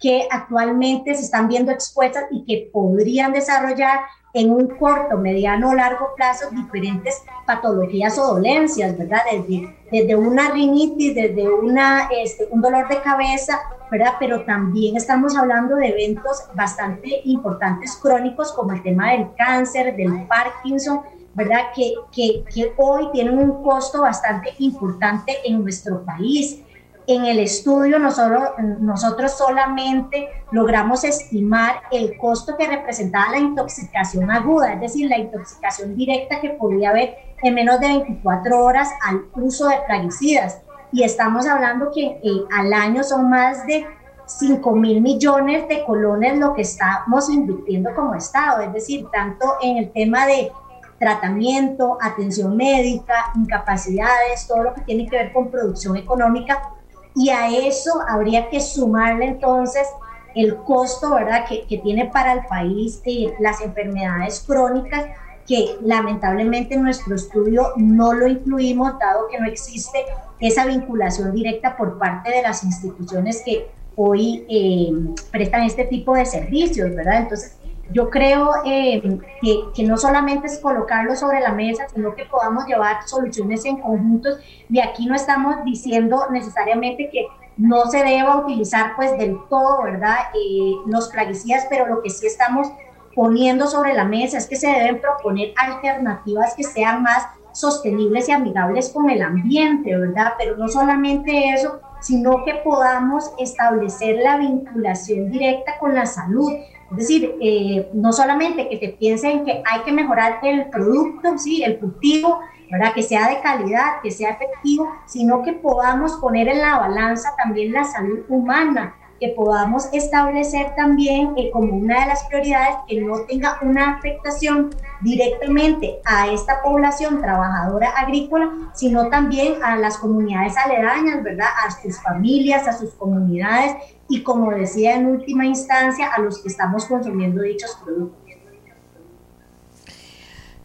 que 0.00 0.26
actualmente 0.30 1.14
se 1.14 1.22
están 1.22 1.48
viendo 1.48 1.72
expuestas 1.72 2.24
y 2.30 2.44
que 2.44 2.70
podrían 2.72 3.32
desarrollar 3.32 4.00
en 4.34 4.50
un 4.50 4.66
corto, 4.66 5.16
mediano 5.16 5.70
o 5.70 5.74
largo 5.74 6.10
plazo 6.16 6.50
diferentes 6.50 7.22
patologías 7.46 8.18
o 8.18 8.34
dolencias, 8.34 8.98
¿verdad? 8.98 9.20
Desde, 9.30 9.74
desde 9.90 10.16
una 10.16 10.50
rinitis, 10.50 11.14
desde 11.14 11.48
una, 11.48 12.08
este, 12.10 12.48
un 12.50 12.60
dolor 12.60 12.88
de 12.88 13.00
cabeza, 13.00 13.60
¿verdad? 13.90 14.14
Pero 14.18 14.44
también 14.44 14.96
estamos 14.96 15.36
hablando 15.36 15.76
de 15.76 15.88
eventos 15.88 16.44
bastante 16.54 17.20
importantes 17.24 17.96
crónicos 17.96 18.52
como 18.52 18.72
el 18.72 18.82
tema 18.82 19.12
del 19.12 19.28
cáncer, 19.36 19.94
del 19.94 20.26
Parkinson, 20.26 21.02
¿verdad? 21.34 21.66
Que, 21.74 21.94
que, 22.10 22.44
que 22.52 22.72
hoy 22.76 23.08
tienen 23.12 23.38
un 23.38 23.62
costo 23.62 24.02
bastante 24.02 24.52
importante 24.58 25.36
en 25.44 25.62
nuestro 25.62 26.04
país. 26.04 26.60
En 27.06 27.26
el 27.26 27.38
estudio 27.38 27.98
nosotros, 27.98 28.50
nosotros 28.80 29.36
solamente 29.36 30.28
logramos 30.52 31.04
estimar 31.04 31.82
el 31.90 32.16
costo 32.16 32.56
que 32.56 32.66
representaba 32.66 33.32
la 33.32 33.38
intoxicación 33.38 34.30
aguda, 34.30 34.72
es 34.72 34.80
decir, 34.80 35.10
la 35.10 35.18
intoxicación 35.18 35.96
directa 35.96 36.40
que 36.40 36.50
podía 36.50 36.90
haber 36.90 37.14
en 37.42 37.54
menos 37.54 37.78
de 37.80 37.88
24 37.88 38.64
horas 38.64 38.88
al 39.06 39.24
uso 39.34 39.68
de 39.68 39.76
plaguicidas. 39.86 40.62
Y 40.92 41.02
estamos 41.02 41.46
hablando 41.46 41.90
que 41.92 42.20
eh, 42.22 42.44
al 42.56 42.72
año 42.72 43.02
son 43.02 43.28
más 43.28 43.66
de 43.66 43.84
5 44.26 44.74
mil 44.74 45.02
millones 45.02 45.68
de 45.68 45.84
colones 45.84 46.38
lo 46.38 46.54
que 46.54 46.62
estamos 46.62 47.28
invirtiendo 47.28 47.94
como 47.94 48.14
Estado, 48.14 48.62
es 48.62 48.72
decir, 48.72 49.06
tanto 49.12 49.56
en 49.60 49.76
el 49.76 49.92
tema 49.92 50.26
de 50.26 50.50
tratamiento, 50.98 51.98
atención 52.00 52.56
médica, 52.56 53.32
incapacidades, 53.34 54.46
todo 54.46 54.62
lo 54.62 54.74
que 54.74 54.80
tiene 54.82 55.06
que 55.06 55.16
ver 55.16 55.32
con 55.32 55.50
producción 55.50 55.96
económica. 55.96 56.70
Y 57.14 57.30
a 57.30 57.48
eso 57.48 57.90
habría 58.08 58.48
que 58.48 58.60
sumarle 58.60 59.26
entonces 59.26 59.86
el 60.34 60.56
costo, 60.56 61.14
¿verdad?, 61.14 61.44
que, 61.48 61.64
que 61.66 61.78
tiene 61.78 62.06
para 62.06 62.32
el 62.32 62.46
país 62.46 63.00
las 63.38 63.60
enfermedades 63.60 64.42
crónicas, 64.46 65.04
que 65.46 65.76
lamentablemente 65.82 66.74
en 66.74 66.82
nuestro 66.82 67.14
estudio 67.14 67.72
no 67.76 68.12
lo 68.14 68.26
incluimos, 68.26 68.98
dado 68.98 69.28
que 69.28 69.38
no 69.38 69.46
existe 69.46 69.98
esa 70.40 70.66
vinculación 70.66 71.32
directa 71.32 71.76
por 71.76 71.98
parte 71.98 72.30
de 72.30 72.42
las 72.42 72.64
instituciones 72.64 73.42
que 73.44 73.68
hoy 73.96 74.44
eh, 74.48 74.92
prestan 75.30 75.62
este 75.62 75.84
tipo 75.84 76.14
de 76.14 76.26
servicios, 76.26 76.94
¿verdad? 76.94 77.22
Entonces, 77.22 77.56
yo 77.94 78.10
creo 78.10 78.50
eh, 78.64 79.00
que, 79.40 79.60
que, 79.74 79.84
no 79.84 79.96
solamente 79.96 80.48
es 80.48 80.58
colocarlo 80.58 81.14
sobre 81.14 81.40
la 81.40 81.52
mesa, 81.52 81.86
sino 81.94 82.14
que 82.14 82.24
podamos 82.26 82.66
llevar 82.66 83.06
soluciones 83.06 83.64
en 83.64 83.80
conjuntos. 83.80 84.38
Y 84.68 84.80
aquí 84.80 85.06
no 85.06 85.14
estamos 85.14 85.64
diciendo 85.64 86.26
necesariamente 86.30 87.08
que 87.10 87.28
no 87.56 87.86
se 87.86 88.02
deba 88.02 88.36
utilizar 88.36 88.96
pues 88.96 89.16
del 89.16 89.38
todo, 89.48 89.82
¿verdad? 89.84 90.16
Eh, 90.34 90.72
los 90.86 91.08
plaguicidas, 91.08 91.66
pero 91.70 91.86
lo 91.86 92.02
que 92.02 92.10
sí 92.10 92.26
estamos 92.26 92.68
poniendo 93.14 93.68
sobre 93.68 93.94
la 93.94 94.04
mesa 94.04 94.38
es 94.38 94.48
que 94.48 94.56
se 94.56 94.66
deben 94.66 95.00
proponer 95.00 95.52
alternativas 95.56 96.54
que 96.56 96.64
sean 96.64 97.02
más 97.02 97.28
sostenibles 97.52 98.28
y 98.28 98.32
amigables 98.32 98.90
con 98.90 99.08
el 99.08 99.22
ambiente, 99.22 99.96
¿verdad? 99.96 100.32
Pero 100.36 100.56
no 100.56 100.66
solamente 100.66 101.50
eso, 101.50 101.80
sino 102.00 102.44
que 102.44 102.56
podamos 102.56 103.32
establecer 103.38 104.16
la 104.16 104.36
vinculación 104.36 105.30
directa 105.30 105.78
con 105.78 105.94
la 105.94 106.06
salud. 106.06 106.52
Es 106.90 106.96
decir, 106.96 107.34
eh, 107.40 107.88
no 107.92 108.12
solamente 108.12 108.68
que 108.68 108.78
se 108.78 108.88
piense 108.90 109.30
en 109.30 109.44
que 109.44 109.62
hay 109.64 109.80
que 109.84 109.92
mejorar 109.92 110.38
el 110.42 110.66
producto, 110.70 111.38
¿sí? 111.38 111.62
el 111.62 111.78
cultivo, 111.78 112.40
¿verdad? 112.70 112.94
que 112.94 113.02
sea 113.02 113.28
de 113.28 113.40
calidad, 113.40 114.00
que 114.02 114.10
sea 114.10 114.30
efectivo, 114.30 114.88
sino 115.06 115.42
que 115.42 115.52
podamos 115.54 116.12
poner 116.14 116.48
en 116.48 116.60
la 116.60 116.78
balanza 116.78 117.34
también 117.36 117.72
la 117.72 117.84
salud 117.84 118.20
humana, 118.28 118.94
que 119.24 119.30
podamos 119.30 119.88
establecer 119.92 120.74
también 120.76 121.32
eh, 121.38 121.50
como 121.50 121.74
una 121.74 122.00
de 122.00 122.06
las 122.08 122.24
prioridades 122.24 122.76
que 122.86 123.00
no 123.00 123.20
tenga 123.24 123.58
una 123.62 123.96
afectación 123.96 124.68
directamente 125.00 125.98
a 126.04 126.30
esta 126.30 126.60
población 126.62 127.22
trabajadora 127.22 127.88
agrícola, 127.96 128.50
sino 128.74 129.08
también 129.08 129.62
a 129.62 129.76
las 129.76 129.96
comunidades 129.96 130.54
aledañas, 130.58 131.22
¿verdad? 131.22 131.48
A 131.66 131.70
sus 131.70 132.02
familias, 132.02 132.68
a 132.68 132.74
sus 132.74 132.90
comunidades 132.92 133.74
y 134.10 134.22
como 134.22 134.50
decía 134.50 134.96
en 134.96 135.06
última 135.06 135.46
instancia, 135.46 136.08
a 136.08 136.20
los 136.20 136.42
que 136.42 136.48
estamos 136.48 136.84
consumiendo 136.84 137.40
dichos 137.40 137.78
productos. 137.82 138.20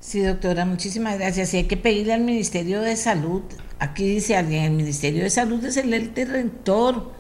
Sí, 0.02 0.22
doctora, 0.22 0.66
muchísimas 0.66 1.18
gracias. 1.18 1.54
Y 1.54 1.58
hay 1.58 1.68
que 1.68 1.78
pedirle 1.78 2.14
al 2.14 2.22
Ministerio 2.22 2.82
de 2.82 2.98
Salud, 2.98 3.44
aquí 3.78 4.06
dice 4.06 4.36
alguien, 4.36 4.64
el 4.64 4.72
Ministerio 4.72 5.24
de 5.24 5.30
Salud 5.30 5.64
es 5.64 5.78
el 5.78 5.94
ente 5.94 6.26
rector 6.26 7.19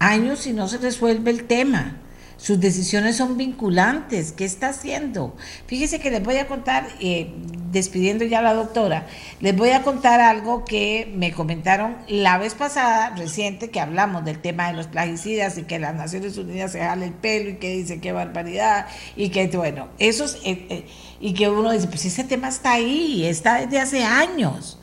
años 0.00 0.46
y 0.46 0.52
no 0.52 0.66
se 0.66 0.78
resuelve 0.78 1.30
el 1.30 1.44
tema. 1.44 2.00
Sus 2.40 2.58
decisiones 2.58 3.16
son 3.16 3.36
vinculantes. 3.36 4.32
¿Qué 4.32 4.46
está 4.46 4.70
haciendo? 4.70 5.36
Fíjese 5.66 6.00
que 6.00 6.10
les 6.10 6.22
voy 6.22 6.38
a 6.38 6.46
contar, 6.46 6.88
eh, 6.98 7.34
despidiendo 7.70 8.24
ya 8.24 8.38
a 8.38 8.42
la 8.42 8.54
doctora, 8.54 9.06
les 9.40 9.54
voy 9.54 9.70
a 9.70 9.82
contar 9.82 10.20
algo 10.20 10.64
que 10.64 11.12
me 11.14 11.32
comentaron 11.32 11.98
la 12.08 12.38
vez 12.38 12.54
pasada, 12.54 13.14
reciente, 13.14 13.68
que 13.68 13.78
hablamos 13.78 14.24
del 14.24 14.40
tema 14.40 14.68
de 14.68 14.72
los 14.72 14.86
plaguicidas 14.86 15.58
y 15.58 15.64
que 15.64 15.78
las 15.78 15.94
Naciones 15.94 16.38
Unidas 16.38 16.72
se 16.72 16.80
jale 16.80 17.04
el 17.06 17.12
pelo 17.12 17.50
y 17.50 17.56
que 17.56 17.76
dice 17.76 18.00
qué 18.00 18.12
barbaridad 18.12 18.86
y 19.16 19.28
que, 19.28 19.46
bueno, 19.48 19.88
eso 19.98 20.24
es, 20.24 20.36
eh, 20.36 20.66
eh, 20.70 20.86
y 21.20 21.34
que 21.34 21.50
uno 21.50 21.72
dice, 21.72 21.88
pues 21.88 22.06
ese 22.06 22.24
tema 22.24 22.48
está 22.48 22.72
ahí, 22.72 23.26
está 23.26 23.60
desde 23.60 23.78
hace 23.78 24.02
años. 24.02 24.79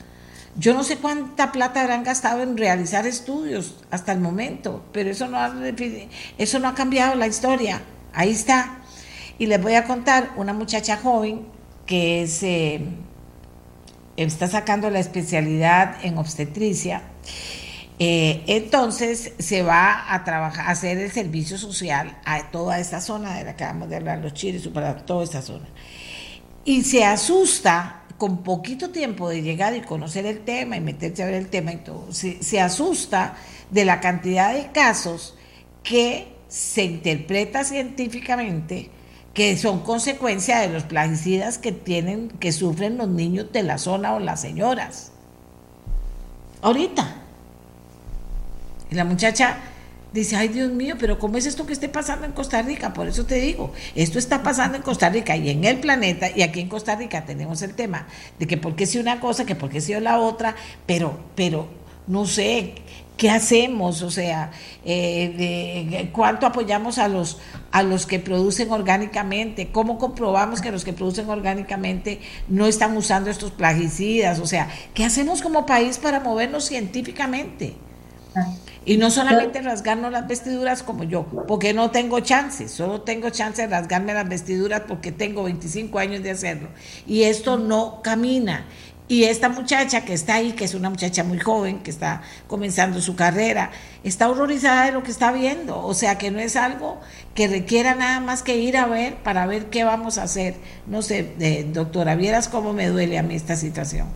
Yo 0.58 0.74
no 0.74 0.82
sé 0.82 0.96
cuánta 0.96 1.52
plata 1.52 1.82
habrán 1.82 2.02
gastado 2.02 2.42
en 2.42 2.56
realizar 2.56 3.06
estudios 3.06 3.76
hasta 3.92 4.10
el 4.10 4.18
momento, 4.18 4.84
pero 4.92 5.08
eso 5.08 5.28
no 5.28 5.38
ha, 5.38 6.74
cambiado 6.74 7.14
la 7.14 7.28
historia. 7.28 7.80
Ahí 8.12 8.30
está. 8.30 8.80
Y 9.38 9.46
les 9.46 9.62
voy 9.62 9.74
a 9.74 9.84
contar 9.84 10.32
una 10.36 10.52
muchacha 10.52 10.96
joven 10.96 11.46
que 11.86 12.26
se 12.26 12.80
está 14.16 14.48
sacando 14.48 14.90
la 14.90 14.98
especialidad 14.98 16.04
en 16.04 16.18
obstetricia. 16.18 17.02
Eh, 18.00 18.42
entonces 18.48 19.34
se 19.38 19.62
va 19.62 20.12
a 20.12 20.24
trabajar, 20.24 20.66
a 20.66 20.70
hacer 20.70 20.98
el 20.98 21.12
servicio 21.12 21.56
social 21.56 22.18
a 22.24 22.50
toda 22.50 22.80
esta 22.80 23.00
zona 23.00 23.36
de 23.38 23.44
la 23.44 23.54
que 23.54 23.62
vamos 23.62 23.88
de 23.90 23.96
hablar, 23.96 24.18
los 24.18 24.34
chiles, 24.34 24.66
para 24.66 24.96
toda 25.06 25.22
esta 25.22 25.40
zona. 25.40 25.68
Y 26.64 26.82
se 26.82 27.04
asusta 27.04 27.97
con 28.18 28.42
poquito 28.42 28.90
tiempo 28.90 29.28
de 29.30 29.42
llegar 29.42 29.74
y 29.76 29.80
conocer 29.80 30.26
el 30.26 30.40
tema 30.40 30.76
y 30.76 30.80
meterse 30.80 31.22
a 31.22 31.26
ver 31.26 31.36
el 31.36 31.48
tema 31.48 31.72
y 31.72 31.76
todo, 31.76 32.12
se, 32.12 32.60
asusta 32.60 33.36
de 33.70 33.84
la 33.84 34.00
cantidad 34.00 34.52
de 34.52 34.72
casos 34.72 35.36
que 35.84 36.34
se 36.48 36.84
interpreta 36.84 37.64
científicamente 37.64 38.90
que 39.32 39.56
son 39.56 39.80
consecuencia 39.80 40.58
de 40.58 40.68
los 40.68 40.82
plaguicidas 40.82 41.58
que 41.58 41.70
tienen, 41.70 42.28
que 42.28 42.50
sufren 42.50 42.98
los 42.98 43.08
niños 43.08 43.52
de 43.52 43.62
la 43.62 43.78
zona 43.78 44.14
o 44.14 44.18
las 44.18 44.40
señoras. 44.40 45.12
Ahorita. 46.60 47.22
Y 48.90 48.96
la 48.96 49.04
muchacha 49.04 49.58
dice, 50.12 50.36
ay 50.36 50.48
Dios 50.48 50.70
mío, 50.70 50.96
pero 50.98 51.18
¿cómo 51.18 51.36
es 51.38 51.46
esto 51.46 51.66
que 51.66 51.72
esté 51.72 51.88
pasando 51.88 52.26
en 52.26 52.32
Costa 52.32 52.62
Rica? 52.62 52.92
Por 52.92 53.08
eso 53.08 53.24
te 53.24 53.36
digo, 53.36 53.72
esto 53.94 54.18
está 54.18 54.42
pasando 54.42 54.76
en 54.76 54.82
Costa 54.82 55.08
Rica 55.08 55.36
y 55.36 55.50
en 55.50 55.64
el 55.64 55.78
planeta, 55.78 56.28
y 56.34 56.42
aquí 56.42 56.60
en 56.60 56.68
Costa 56.68 56.96
Rica 56.96 57.24
tenemos 57.24 57.62
el 57.62 57.74
tema 57.74 58.06
de 58.38 58.46
que 58.46 58.56
por 58.56 58.76
qué 58.76 58.86
si 58.86 58.98
una 58.98 59.20
cosa, 59.20 59.44
que 59.44 59.54
por 59.54 59.70
qué 59.70 59.80
si 59.80 59.92
la 59.98 60.18
otra, 60.18 60.54
pero, 60.86 61.18
pero 61.34 61.68
no 62.06 62.24
sé, 62.24 62.74
¿qué 63.18 63.28
hacemos? 63.28 64.00
O 64.02 64.10
sea, 64.10 64.50
eh, 64.84 66.08
¿cuánto 66.12 66.46
apoyamos 66.46 66.98
a 66.98 67.08
los, 67.08 67.38
a 67.70 67.82
los 67.82 68.06
que 68.06 68.18
producen 68.18 68.70
orgánicamente? 68.70 69.70
¿Cómo 69.70 69.98
comprobamos 69.98 70.62
que 70.62 70.70
los 70.70 70.84
que 70.84 70.94
producen 70.94 71.28
orgánicamente 71.28 72.20
no 72.48 72.66
están 72.66 72.96
usando 72.96 73.28
estos 73.28 73.50
plaguicidas? 73.50 74.38
O 74.38 74.46
sea, 74.46 74.70
¿qué 74.94 75.04
hacemos 75.04 75.42
como 75.42 75.66
país 75.66 75.98
para 75.98 76.20
movernos 76.20 76.64
científicamente? 76.64 77.74
Y 78.88 78.96
no 78.96 79.10
solamente 79.10 79.60
rasgarnos 79.60 80.10
las 80.10 80.26
vestiduras 80.26 80.82
como 80.82 81.04
yo, 81.04 81.26
porque 81.46 81.74
no 81.74 81.90
tengo 81.90 82.20
chance, 82.20 82.70
solo 82.70 83.02
tengo 83.02 83.28
chance 83.28 83.60
de 83.60 83.68
rasgarme 83.68 84.14
las 84.14 84.26
vestiduras 84.26 84.84
porque 84.88 85.12
tengo 85.12 85.42
25 85.42 85.98
años 85.98 86.22
de 86.22 86.30
hacerlo. 86.30 86.70
Y 87.06 87.24
esto 87.24 87.58
no 87.58 88.00
camina. 88.02 88.64
Y 89.06 89.24
esta 89.24 89.50
muchacha 89.50 90.06
que 90.06 90.14
está 90.14 90.36
ahí, 90.36 90.52
que 90.52 90.64
es 90.64 90.72
una 90.72 90.88
muchacha 90.88 91.22
muy 91.22 91.38
joven, 91.38 91.80
que 91.80 91.90
está 91.90 92.22
comenzando 92.46 93.02
su 93.02 93.14
carrera, 93.14 93.72
está 94.04 94.30
horrorizada 94.30 94.86
de 94.86 94.92
lo 94.92 95.02
que 95.02 95.10
está 95.10 95.32
viendo. 95.32 95.78
O 95.84 95.92
sea 95.92 96.16
que 96.16 96.30
no 96.30 96.38
es 96.38 96.56
algo 96.56 96.98
que 97.34 97.46
requiera 97.46 97.94
nada 97.94 98.20
más 98.20 98.42
que 98.42 98.56
ir 98.56 98.78
a 98.78 98.86
ver 98.86 99.16
para 99.16 99.46
ver 99.46 99.66
qué 99.66 99.84
vamos 99.84 100.16
a 100.16 100.22
hacer. 100.22 100.54
No 100.86 101.02
sé, 101.02 101.34
eh, 101.40 101.66
doctora, 101.70 102.14
vieras 102.14 102.48
cómo 102.48 102.72
me 102.72 102.86
duele 102.86 103.18
a 103.18 103.22
mí 103.22 103.34
esta 103.34 103.56
situación. 103.56 104.06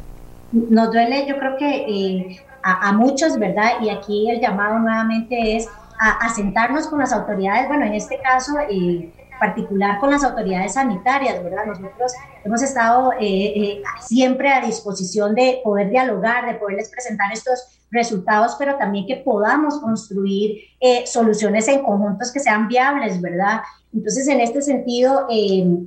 Nos 0.52 0.90
duele, 0.92 1.26
yo 1.28 1.38
creo 1.38 1.58
que 1.58 1.68
eh, 1.88 2.42
a, 2.62 2.92
muchos, 2.92 3.38
¿verdad? 3.38 3.80
Y 3.80 3.90
aquí 3.90 4.30
el 4.30 4.40
llamado 4.40 4.78
nuevamente 4.78 5.56
es 5.56 5.68
a, 5.98 6.28
sentarnos 6.34 6.88
con 6.88 6.98
las 6.98 7.12
autoridades, 7.12 7.68
bueno, 7.68 7.84
en 7.84 7.94
este 7.94 8.20
caso 8.20 8.54
eh, 8.68 9.12
particular 9.38 9.98
con 10.00 10.10
las 10.10 10.24
autoridades 10.24 10.74
sanitarias, 10.74 11.42
¿verdad? 11.42 11.66
Nosotros 11.66 12.12
hemos 12.44 12.62
estado 12.62 13.12
eh, 13.14 13.20
eh, 13.20 13.82
siempre 14.00 14.52
a 14.52 14.60
disposición 14.60 15.34
de 15.34 15.60
poder 15.62 15.90
dialogar, 15.90 16.46
de 16.46 16.54
poderles 16.54 16.90
presentar 16.90 17.32
estos 17.32 17.80
resultados, 17.90 18.56
pero 18.58 18.76
también 18.76 19.06
que 19.06 19.16
podamos 19.16 19.78
construir 19.80 20.62
soluciones 21.04 21.68
en 21.68 21.82
conjuntos 21.82 22.32
que 22.32 22.40
sean 22.40 22.66
viables, 22.66 23.20
¿verdad? 23.20 23.60
Entonces, 23.92 24.26
en 24.28 24.40
este 24.40 24.62
sentido, 24.62 25.26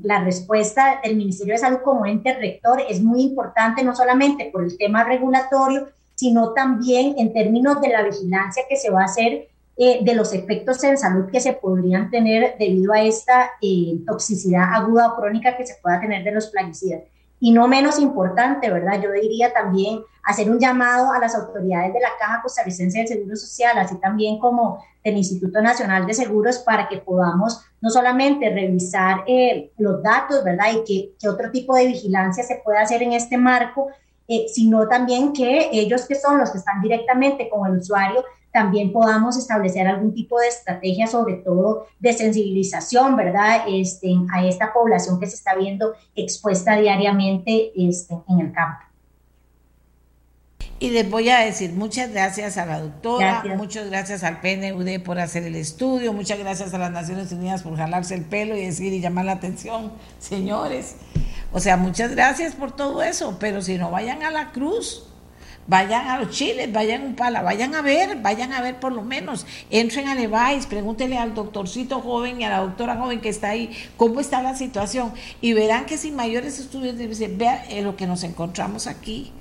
la 0.04 0.24
respuesta 0.24 1.00
del 1.04 1.16
Ministerio 1.16 1.56
de 1.56 1.58
Salud 1.58 1.80
como 1.84 2.06
ente 2.06 2.36
rector 2.36 2.80
es 2.88 3.02
muy 3.02 3.24
importante, 3.24 3.84
no 3.84 3.96
solamente 3.96 4.52
por 4.54 4.64
el 4.64 4.78
tema 4.78 5.04
regulatorio, 5.04 5.88
sino 6.16 6.54
también 6.54 7.16
en 7.18 7.34
términos 7.34 7.82
de 7.82 7.90
la 7.90 8.04
vigilancia 8.04 8.64
que 8.68 8.78
se 8.78 8.90
va 8.90 9.02
a 9.02 9.06
hacer 9.06 9.48
eh, 9.78 10.00
de 10.04 10.16
los 10.16 10.34
efectos 10.34 10.82
en 10.86 10.98
salud 10.98 11.30
que 11.30 11.42
se 11.42 11.52
podrían 11.52 12.10
tener 12.10 12.56
debido 12.58 12.94
a 12.94 13.02
esta 13.02 13.52
eh, 13.62 13.98
toxicidad 14.08 14.74
aguda 14.74 15.10
o 15.10 15.16
crónica 15.18 15.58
que 15.58 15.68
se 15.68 15.76
pueda 15.82 16.00
tener 16.00 16.24
de 16.24 16.32
los 16.32 16.48
plaguicidas. 16.48 17.02
Y 17.42 17.52
no 17.52 17.68
menos 17.68 18.00
importante, 18.00 18.72
¿verdad? 18.72 19.02
Yo 19.04 19.12
diría 19.12 19.52
también 19.52 20.00
hacer 20.24 20.50
un 20.50 20.60
llamado 20.60 21.12
a 21.12 21.20
las 21.20 21.36
autoridades 21.36 21.94
de 21.94 22.00
la 22.00 22.08
Caja 22.18 22.42
Costarricense 22.42 23.00
del 23.00 23.08
Seguro 23.10 23.36
Social, 23.36 23.78
así 23.78 23.98
también 24.00 24.40
como 24.40 24.82
del 25.04 25.18
Instituto 25.18 25.62
Nacional 25.62 26.08
de 26.08 26.14
Seguros, 26.14 26.60
para 26.60 26.88
que 26.88 26.98
podamos 26.98 27.62
no 27.82 27.90
solamente 27.90 28.50
revisar 28.50 29.26
eh, 29.28 29.72
los 29.78 30.02
datos, 30.02 30.42
¿verdad? 30.46 30.68
Y 30.88 31.14
qué 31.20 31.28
otro 31.28 31.52
tipo 31.52 31.76
de 31.76 31.88
vigilancia 31.88 32.46
se 32.46 32.62
puede 32.64 32.80
hacer 32.80 33.04
en 33.04 33.12
este 33.12 33.38
marco, 33.38 33.90
eh, 34.28 34.46
sino 34.54 34.88
también 34.88 35.34
que 35.34 35.70
ellos 35.72 36.06
que 36.06 36.16
son 36.16 36.40
los 36.40 36.52
que 36.52 36.58
están 36.58 36.82
directamente 36.82 37.50
con 37.50 37.70
el 37.70 37.78
usuario 37.78 38.24
también 38.56 38.94
podamos 38.94 39.38
establecer 39.38 39.86
algún 39.86 40.14
tipo 40.14 40.40
de 40.40 40.48
estrategia, 40.48 41.08
sobre 41.08 41.34
todo 41.34 41.88
de 42.00 42.14
sensibilización, 42.14 43.18
¿verdad? 43.18 43.66
Este, 43.68 44.16
a 44.34 44.46
esta 44.46 44.72
población 44.72 45.20
que 45.20 45.28
se 45.28 45.36
está 45.36 45.56
viendo 45.56 45.94
expuesta 46.16 46.78
diariamente 46.78 47.74
este, 47.76 48.16
en 48.30 48.40
el 48.40 48.54
campo. 48.54 48.80
Y 50.80 50.92
les 50.92 51.10
voy 51.10 51.28
a 51.30 51.40
decir 51.40 51.74
muchas 51.74 52.12
gracias 52.12 52.58
a 52.58 52.66
la 52.66 52.80
doctora, 52.80 53.44
muchas 53.58 53.90
gracias 53.90 54.24
al 54.24 54.40
PNUD 54.40 55.04
por 55.04 55.20
hacer 55.20 55.44
el 55.44 55.56
estudio, 55.56 56.14
muchas 56.14 56.40
gracias 56.40 56.74
a 56.74 56.78
las 56.78 56.92
Naciones 56.92 57.34
Unidas 57.34 57.62
por 57.62 57.76
jalarse 57.76 58.16
el 58.16 58.24
pelo 58.24 58.56
y 58.56 58.66
decir 58.66 58.94
y 58.94 59.02
llamar 59.02 59.26
la 59.26 59.34
atención, 59.34 59.92
señores. 60.20 60.96
O 61.56 61.62
sea, 61.62 61.78
muchas 61.78 62.12
gracias 62.12 62.54
por 62.54 62.76
todo 62.76 63.02
eso, 63.02 63.38
pero 63.40 63.62
si 63.62 63.78
no 63.78 63.90
vayan 63.90 64.24
a 64.24 64.30
la 64.30 64.52
cruz, 64.52 65.06
vayan 65.68 66.10
a 66.10 66.20
los 66.20 66.32
chiles, 66.32 66.70
vayan 66.74 67.02
a 67.02 67.06
un 67.06 67.16
pala, 67.16 67.44
vayan 67.44 67.74
a 67.76 67.82
ver, 67.82 68.22
vayan 68.22 68.52
a 68.52 68.60
ver 68.60 68.78
por 68.78 68.92
lo 68.92 69.04
menos, 69.04 69.48
entren 69.70 70.10
a 70.10 70.16
Levi's, 70.16 70.66
pregúntenle 70.66 71.18
al 71.18 71.34
doctorcito 71.34 72.02
joven 72.02 72.42
y 72.42 72.44
a 72.44 72.50
la 72.50 72.58
doctora 72.58 72.98
joven 72.98 73.22
que 73.22 73.30
está 73.30 73.52
ahí 73.52 73.72
cómo 73.96 74.20
está 74.20 74.42
la 74.42 74.54
situación 74.54 75.14
y 75.40 75.54
verán 75.54 75.86
que 75.86 75.98
sin 75.98 76.18
mayores 76.18 76.60
estudios 76.60 76.98
dicen, 76.98 77.38
vea 77.38 77.64
eh, 77.70 77.82
lo 77.82 77.96
que 77.96 78.06
nos 78.06 78.26
encontramos 78.26 78.86
aquí. 78.86 79.32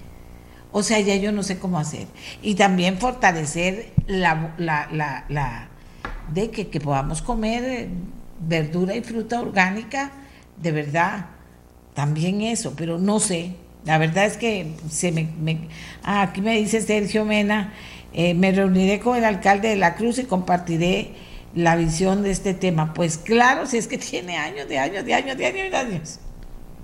O 0.70 0.84
sea, 0.84 1.00
ya 1.00 1.16
yo 1.16 1.32
no 1.32 1.42
sé 1.42 1.58
cómo 1.58 1.80
hacer. 1.80 2.06
Y 2.42 2.54
también 2.54 2.98
fortalecer 2.98 3.92
la, 4.06 4.54
la, 4.56 4.88
la, 4.92 5.24
la 5.28 5.68
de 6.32 6.52
que, 6.52 6.68
que 6.68 6.78
podamos 6.78 7.22
comer 7.22 7.64
eh, 7.64 7.88
verdura 8.38 8.94
y 8.94 9.02
fruta 9.02 9.40
orgánica, 9.40 10.12
de 10.56 10.70
verdad, 10.70 11.33
también 11.94 12.40
eso, 12.42 12.74
pero 12.76 12.98
no 12.98 13.20
sé, 13.20 13.52
la 13.84 13.98
verdad 13.98 14.24
es 14.24 14.36
que 14.36 14.72
se 14.90 15.12
me, 15.12 15.28
ah, 16.02 16.22
aquí 16.22 16.40
me 16.40 16.56
dice 16.56 16.80
Sergio 16.80 17.24
Mena, 17.24 17.74
eh, 18.12 18.34
me 18.34 18.50
reuniré 18.50 18.98
con 19.00 19.16
el 19.16 19.24
alcalde 19.24 19.68
de 19.68 19.76
la 19.76 19.94
Cruz 19.94 20.18
y 20.18 20.24
compartiré 20.24 21.12
la 21.54 21.76
visión 21.76 22.22
de 22.22 22.30
este 22.30 22.54
tema. 22.54 22.94
Pues 22.94 23.18
claro, 23.18 23.66
si 23.66 23.76
es 23.76 23.86
que 23.86 23.98
tiene 24.10 24.36
años, 24.36 24.68
de 24.68 24.78
años, 24.78 25.04
de 25.04 25.14
años, 25.14 25.36
de 25.36 25.46
años, 25.46 25.70
de 25.70 25.76
años. 25.76 26.20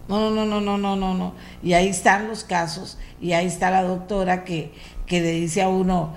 No, 0.08 0.30
no, 0.30 0.44
no, 0.44 0.60
no, 0.60 0.76
no, 0.76 0.96
no, 0.96 1.14
no. 1.14 1.34
Y 1.62 1.72
ahí 1.72 1.88
están 1.88 2.28
los 2.28 2.44
casos, 2.44 2.98
y 3.20 3.32
ahí 3.32 3.46
está 3.46 3.70
la 3.70 3.82
doctora 3.82 4.44
que, 4.44 4.72
que 5.06 5.20
le 5.20 5.32
dice 5.32 5.62
a 5.62 5.68
uno 5.68 6.14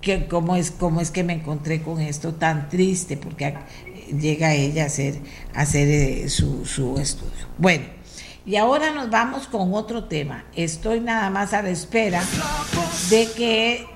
que 0.00 0.28
cómo 0.28 0.54
es, 0.54 0.70
cómo 0.70 1.00
es 1.00 1.10
que 1.10 1.24
me 1.24 1.32
encontré 1.32 1.82
con 1.82 2.00
esto 2.00 2.34
tan 2.34 2.68
triste, 2.68 3.16
porque 3.16 3.54
llega 4.20 4.54
ella 4.54 4.84
a 4.84 4.86
hacer, 4.86 5.18
a 5.54 5.62
hacer 5.62 5.88
eh, 5.88 6.28
su, 6.28 6.64
su 6.64 6.98
estudio. 6.98 7.48
Bueno. 7.58 7.95
Y 8.46 8.54
ahora 8.54 8.92
nos 8.92 9.10
vamos 9.10 9.48
con 9.48 9.74
otro 9.74 10.04
tema. 10.04 10.44
Estoy 10.54 11.00
nada 11.00 11.30
más 11.30 11.52
a 11.52 11.62
la 11.62 11.70
espera 11.70 12.22
de 13.10 13.28
que 13.32 13.86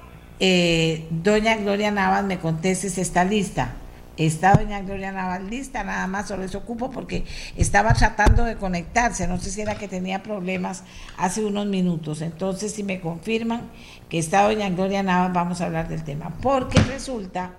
eh, 0.41 1.07
doña 1.11 1.55
Gloria 1.55 1.93
Navas 1.93 2.25
me 2.25 2.41
conteste 2.41 2.91
si 2.91 3.01
está 3.01 3.23
lista. 3.23 3.75
Está 4.17 4.55
doña 4.55 4.81
Gloria 4.81 5.13
Navas 5.13 5.45
lista, 5.45 5.85
nada 5.85 6.09
más 6.09 6.27
solo 6.27 6.43
les 6.43 6.57
ocupo 6.57 6.91
porque 6.91 7.25
estaba 7.57 7.95
tratando 7.95 8.45
de 8.45 8.57
conectarse, 8.57 9.29
no 9.29 9.39
sé 9.39 9.51
si 9.51 9.61
era 9.61 9.77
que 9.77 9.87
tenía 9.87 10.25
problemas 10.25 10.83
hace 11.17 11.45
unos 11.45 11.67
minutos. 11.67 12.21
Entonces, 12.21 12.73
si 12.73 12.83
me 12.83 13.01
confirman 13.01 13.71
que 14.09 14.19
está 14.19 14.43
doña 14.43 14.69
Gloria 14.71 15.05
Navas, 15.05 15.33
vamos 15.33 15.61
a 15.61 15.67
hablar 15.67 15.87
del 15.89 16.03
tema. 16.03 16.35
Porque 16.43 16.81
resulta, 16.83 17.53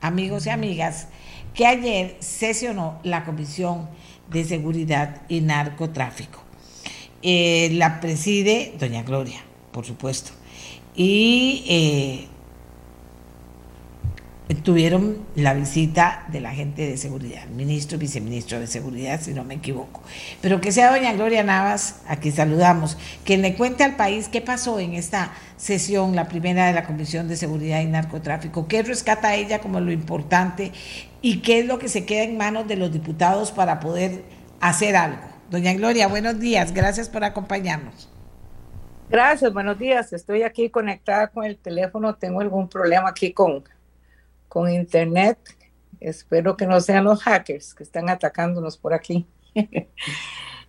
amigos 0.00 0.46
y 0.46 0.50
amigas, 0.50 1.08
que 1.52 1.66
ayer 1.66 2.16
sesionó 2.20 3.00
la 3.02 3.26
Comisión 3.26 3.88
de 4.30 4.44
Seguridad 4.44 5.22
y 5.28 5.40
Narcotráfico. 5.40 6.42
Eh, 7.22 7.70
la 7.72 8.00
preside 8.00 8.74
doña 8.78 9.02
Gloria, 9.02 9.40
por 9.72 9.84
supuesto. 9.84 10.30
Y 10.94 11.64
eh, 11.68 12.26
tuvieron 14.54 15.18
la 15.34 15.52
visita 15.52 16.24
de 16.28 16.40
la 16.40 16.52
gente 16.52 16.88
de 16.88 16.96
seguridad, 16.96 17.46
ministro, 17.48 17.98
viceministro 17.98 18.58
de 18.58 18.66
seguridad, 18.66 19.20
si 19.20 19.34
no 19.34 19.44
me 19.44 19.54
equivoco. 19.54 20.02
Pero 20.40 20.60
que 20.60 20.72
sea 20.72 20.90
doña 20.90 21.12
Gloria 21.12 21.42
Navas, 21.42 22.00
aquí 22.08 22.30
saludamos, 22.30 22.96
que 23.24 23.36
le 23.36 23.54
cuente 23.56 23.84
al 23.84 23.96
país 23.96 24.28
qué 24.28 24.40
pasó 24.40 24.78
en 24.78 24.94
esta 24.94 25.32
sesión, 25.58 26.16
la 26.16 26.28
primera 26.28 26.66
de 26.66 26.72
la 26.72 26.86
Comisión 26.86 27.28
de 27.28 27.36
Seguridad 27.36 27.80
y 27.80 27.86
Narcotráfico, 27.86 28.68
qué 28.68 28.82
rescata 28.82 29.34
ella 29.34 29.58
como 29.58 29.80
lo 29.80 29.92
importante 29.92 30.72
y 31.20 31.40
qué 31.40 31.60
es 31.60 31.66
lo 31.66 31.78
que 31.78 31.88
se 31.88 32.06
queda 32.06 32.22
en 32.22 32.38
manos 32.38 32.66
de 32.66 32.76
los 32.76 32.90
diputados 32.90 33.52
para 33.52 33.80
poder 33.80 34.22
hacer 34.60 34.96
algo. 34.96 35.22
Doña 35.50 35.74
Gloria, 35.74 36.08
buenos 36.08 36.40
días, 36.40 36.72
gracias 36.72 37.08
por 37.08 37.24
acompañarnos. 37.24 38.08
Gracias, 39.10 39.52
buenos 39.54 39.78
días. 39.78 40.12
Estoy 40.12 40.42
aquí 40.42 40.68
conectada 40.68 41.28
con 41.28 41.44
el 41.44 41.56
teléfono. 41.56 42.16
Tengo 42.16 42.42
algún 42.42 42.68
problema 42.68 43.08
aquí 43.08 43.32
con, 43.32 43.64
con 44.48 44.70
internet. 44.70 45.38
Espero 46.00 46.56
que 46.56 46.66
no 46.66 46.80
sean 46.80 47.04
los 47.04 47.22
hackers 47.22 47.74
que 47.74 47.82
están 47.82 48.08
atacándonos 48.08 48.76
por 48.76 48.94
aquí. 48.94 49.26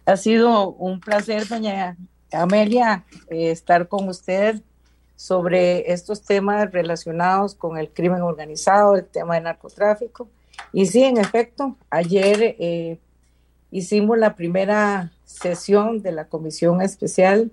ha 0.06 0.18
sido 0.18 0.72
un 0.72 0.99
placer, 0.99 1.47
doña 1.47 1.97
Amelia, 2.31 3.06
eh, 3.30 3.51
estar 3.51 3.88
con 3.88 4.10
usted 4.10 4.61
sobre 5.15 5.91
estos 5.91 6.23
temas 6.23 6.72
relacionados 6.72 7.53
con 7.53 7.77
el 7.77 7.89
crimen 7.89 8.22
organizado, 8.22 8.95
el 8.95 9.06
tema 9.06 9.35
de 9.35 9.41
narcotráfico. 9.41 10.30
Y 10.72 10.85
sí, 10.85 11.03
en 11.03 11.18
efecto, 11.18 11.76
ayer 11.89 12.56
eh, 12.60 12.99
hicimos 13.72 14.18
la 14.18 14.35
primera 14.35 15.11
sesión 15.26 16.01
de 16.01 16.11
la 16.11 16.27
comisión 16.27 16.81
especial 16.81 17.51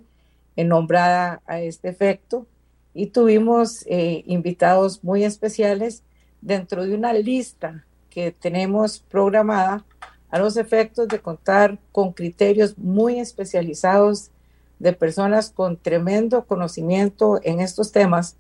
nombrada 0.56 1.42
a 1.46 1.60
este 1.60 1.88
efecto 1.88 2.46
y 2.94 3.08
tuvimos 3.08 3.84
eh, 3.86 4.22
invitados 4.26 5.04
muy 5.04 5.24
especiales 5.24 6.02
dentro 6.40 6.84
de 6.84 6.94
una 6.94 7.12
lista 7.12 7.84
que 8.10 8.32
tenemos 8.32 8.98
programada 8.98 9.84
a 10.30 10.38
los 10.38 10.56
efectos 10.56 11.08
de 11.08 11.20
contar 11.20 11.78
con 11.92 12.12
criterios 12.12 12.76
muy 12.78 13.18
especializados 13.20 14.30
de 14.78 14.92
personas 14.92 15.50
con 15.50 15.76
tremendo 15.76 16.44
conocimiento 16.44 17.40
en 17.42 17.60
estos 17.60 17.92
temas 17.92 18.36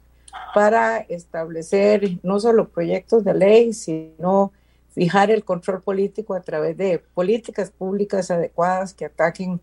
para 0.54 0.98
establecer 0.98 2.18
no 2.22 2.40
solo 2.40 2.68
proyectos 2.68 3.24
de 3.24 3.34
ley, 3.34 3.72
sino 3.72 4.52
fijar 4.94 5.30
el 5.30 5.44
control 5.44 5.82
político 5.82 6.34
a 6.34 6.40
través 6.40 6.76
de 6.76 6.98
políticas 7.14 7.70
públicas 7.70 8.30
adecuadas 8.30 8.94
que 8.94 9.04
ataquen 9.04 9.60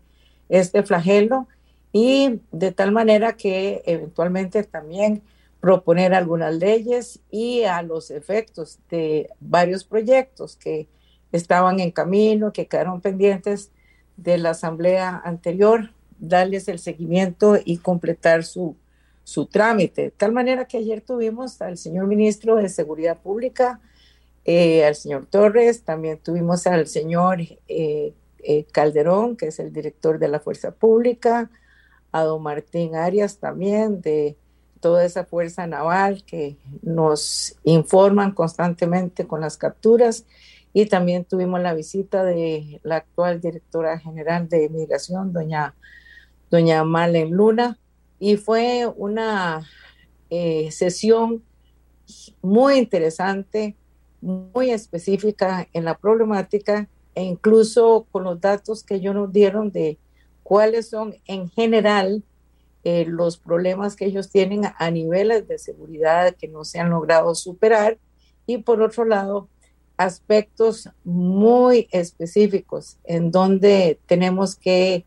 este 0.48 0.82
flagelo 0.82 1.48
y 1.92 2.40
de 2.52 2.72
tal 2.72 2.92
manera 2.92 3.36
que 3.36 3.82
eventualmente 3.86 4.62
también 4.64 5.22
proponer 5.64 6.12
algunas 6.12 6.54
leyes 6.54 7.20
y 7.30 7.62
a 7.62 7.80
los 7.80 8.10
efectos 8.10 8.80
de 8.90 9.30
varios 9.40 9.82
proyectos 9.82 10.56
que 10.56 10.88
estaban 11.32 11.80
en 11.80 11.90
camino, 11.90 12.52
que 12.52 12.66
quedaron 12.66 13.00
pendientes 13.00 13.70
de 14.18 14.36
la 14.36 14.50
asamblea 14.50 15.22
anterior, 15.24 15.94
darles 16.18 16.68
el 16.68 16.78
seguimiento 16.78 17.56
y 17.64 17.78
completar 17.78 18.44
su, 18.44 18.76
su 19.22 19.46
trámite. 19.46 20.02
De 20.02 20.10
tal 20.10 20.32
manera 20.32 20.66
que 20.66 20.76
ayer 20.76 21.00
tuvimos 21.00 21.62
al 21.62 21.78
señor 21.78 22.08
ministro 22.08 22.56
de 22.56 22.68
Seguridad 22.68 23.16
Pública, 23.22 23.80
eh, 24.44 24.84
al 24.84 24.94
señor 24.94 25.24
Torres, 25.24 25.82
también 25.82 26.18
tuvimos 26.18 26.66
al 26.66 26.86
señor 26.88 27.40
eh, 27.40 28.12
eh, 28.40 28.66
Calderón, 28.70 29.38
que 29.38 29.46
es 29.46 29.58
el 29.60 29.72
director 29.72 30.18
de 30.18 30.28
la 30.28 30.40
Fuerza 30.40 30.72
Pública, 30.72 31.50
a 32.12 32.22
don 32.24 32.42
Martín 32.42 32.96
Arias 32.96 33.38
también, 33.38 34.02
de 34.02 34.36
toda 34.84 35.02
esa 35.06 35.24
fuerza 35.24 35.66
naval 35.66 36.24
que 36.26 36.58
nos 36.82 37.56
informan 37.64 38.32
constantemente 38.32 39.26
con 39.26 39.40
las 39.40 39.56
capturas. 39.56 40.26
Y 40.74 40.84
también 40.84 41.24
tuvimos 41.24 41.58
la 41.62 41.72
visita 41.72 42.22
de 42.22 42.80
la 42.82 42.96
actual 42.96 43.40
directora 43.40 43.98
general 43.98 44.46
de 44.50 44.68
Migración, 44.68 45.32
doña, 45.32 45.74
doña 46.50 46.84
Marlen 46.84 47.30
Luna, 47.30 47.78
y 48.20 48.36
fue 48.36 48.86
una 48.94 49.66
sesión 50.28 51.42
muy 52.42 52.74
interesante, 52.74 53.76
muy 54.20 54.70
específica 54.70 55.66
en 55.72 55.86
la 55.86 55.96
problemática 55.96 56.90
e 57.14 57.24
incluso 57.24 58.06
con 58.12 58.24
los 58.24 58.38
datos 58.38 58.84
que 58.84 58.96
ellos 58.96 59.14
nos 59.14 59.32
dieron 59.32 59.72
de 59.72 59.96
cuáles 60.42 60.90
son 60.90 61.14
en 61.26 61.48
general 61.48 62.22
eh, 62.84 63.06
los 63.06 63.38
problemas 63.38 63.96
que 63.96 64.04
ellos 64.04 64.30
tienen 64.30 64.62
a 64.78 64.90
niveles 64.90 65.48
de 65.48 65.58
seguridad 65.58 66.34
que 66.36 66.48
no 66.48 66.64
se 66.64 66.80
han 66.80 66.90
logrado 66.90 67.34
superar 67.34 67.98
y 68.46 68.58
por 68.58 68.82
otro 68.82 69.04
lado 69.04 69.48
aspectos 69.96 70.90
muy 71.04 71.88
específicos 71.92 72.98
en 73.04 73.30
donde 73.30 73.98
tenemos 74.06 74.56
que 74.56 75.04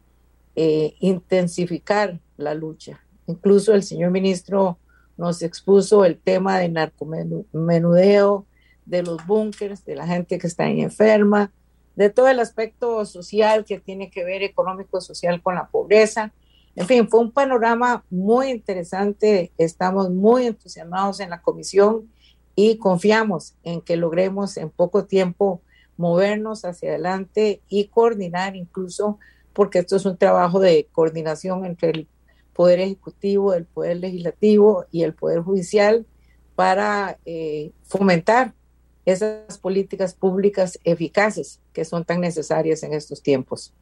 eh, 0.55 0.95
intensificar 0.99 2.19
la 2.37 2.53
lucha. 2.53 3.03
Incluso 3.27 3.73
el 3.73 3.83
señor 3.83 4.11
ministro 4.11 4.79
nos 5.17 5.41
expuso 5.41 6.05
el 6.05 6.17
tema 6.17 6.59
de 6.59 6.69
narcomenudeo, 6.69 8.45
de 8.85 9.03
los 9.03 9.25
búnkers, 9.27 9.83
de 9.85 9.95
la 9.95 10.07
gente 10.07 10.37
que 10.37 10.47
está 10.47 10.67
enferma, 10.67 11.51
de 11.95 12.09
todo 12.09 12.27
el 12.29 12.39
aspecto 12.39 13.05
social 13.05 13.65
que 13.65 13.79
tiene 13.79 14.09
que 14.09 14.23
ver 14.23 14.43
económico 14.43 15.01
social 15.01 15.41
con 15.41 15.55
la 15.55 15.67
pobreza. 15.67 16.31
En 16.77 16.85
fin, 16.85 17.09
fue 17.09 17.21
un 17.21 17.31
panorama 17.31 18.05
muy 18.11 18.51
interesante. 18.51 19.51
Estamos 19.57 20.11
muy 20.11 20.45
entusiasmados 20.45 21.19
en 21.19 21.31
la 21.31 21.41
comisión 21.41 22.07
y 22.55 22.77
confiamos 22.77 23.55
en 23.63 23.81
que 23.81 23.97
logremos 23.97 24.57
en 24.57 24.69
poco 24.69 25.05
tiempo 25.05 25.63
movernos 25.97 26.65
hacia 26.65 26.91
adelante 26.91 27.63
y 27.67 27.87
coordinar 27.87 28.55
incluso, 28.55 29.17
porque 29.53 29.79
esto 29.79 29.95
es 29.95 30.05
un 30.05 30.17
trabajo 30.17 30.59
de 30.59 30.87
coordinación 30.91 31.65
entre 31.65 31.89
el 31.89 32.07
Poder 32.53 32.79
Ejecutivo, 32.79 33.55
el 33.55 33.65
Poder 33.65 33.97
Legislativo 33.97 34.85
y 34.91 35.01
el 35.01 35.15
Poder 35.15 35.41
Judicial 35.41 36.05
para 36.53 37.17
eh, 37.25 37.71
fomentar 37.85 38.53
esas 39.03 39.57
políticas 39.57 40.13
públicas 40.13 40.77
eficaces 40.83 41.59
que 41.73 41.85
son 41.85 42.05
tan 42.05 42.21
necesarias 42.21 42.83
en 42.83 42.93
estos 42.93 43.23
tiempos. 43.23 43.73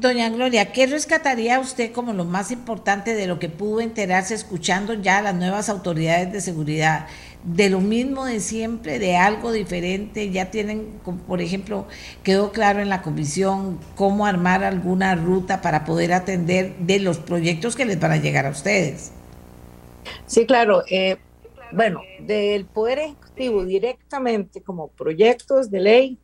Doña 0.00 0.28
Gloria, 0.28 0.70
¿qué 0.70 0.86
rescataría 0.86 1.58
usted 1.58 1.90
como 1.90 2.12
lo 2.12 2.24
más 2.24 2.52
importante 2.52 3.16
de 3.16 3.26
lo 3.26 3.40
que 3.40 3.48
pudo 3.48 3.80
enterarse 3.80 4.32
escuchando 4.32 4.94
ya 4.94 5.18
a 5.18 5.22
las 5.22 5.34
nuevas 5.34 5.68
autoridades 5.68 6.32
de 6.32 6.40
seguridad? 6.40 7.08
De 7.42 7.68
lo 7.68 7.80
mismo 7.80 8.24
de 8.24 8.38
siempre, 8.38 9.00
de 9.00 9.16
algo 9.16 9.50
diferente, 9.50 10.30
ya 10.30 10.52
tienen, 10.52 11.00
por 11.26 11.40
ejemplo, 11.40 11.88
quedó 12.22 12.52
claro 12.52 12.80
en 12.80 12.90
la 12.90 13.02
comisión 13.02 13.80
cómo 13.96 14.24
armar 14.24 14.62
alguna 14.62 15.16
ruta 15.16 15.62
para 15.62 15.84
poder 15.84 16.12
atender 16.12 16.76
de 16.76 17.00
los 17.00 17.18
proyectos 17.18 17.74
que 17.74 17.84
les 17.84 17.98
van 17.98 18.12
a 18.12 18.18
llegar 18.18 18.46
a 18.46 18.50
ustedes. 18.50 19.10
Sí, 20.26 20.46
claro. 20.46 20.84
Eh, 20.88 21.16
bueno, 21.72 22.02
del 22.20 22.66
Poder 22.66 23.00
Ejecutivo 23.00 23.64
directamente 23.64 24.62
como 24.62 24.88
proyectos 24.88 25.72
de 25.72 25.80
ley, 25.80 26.18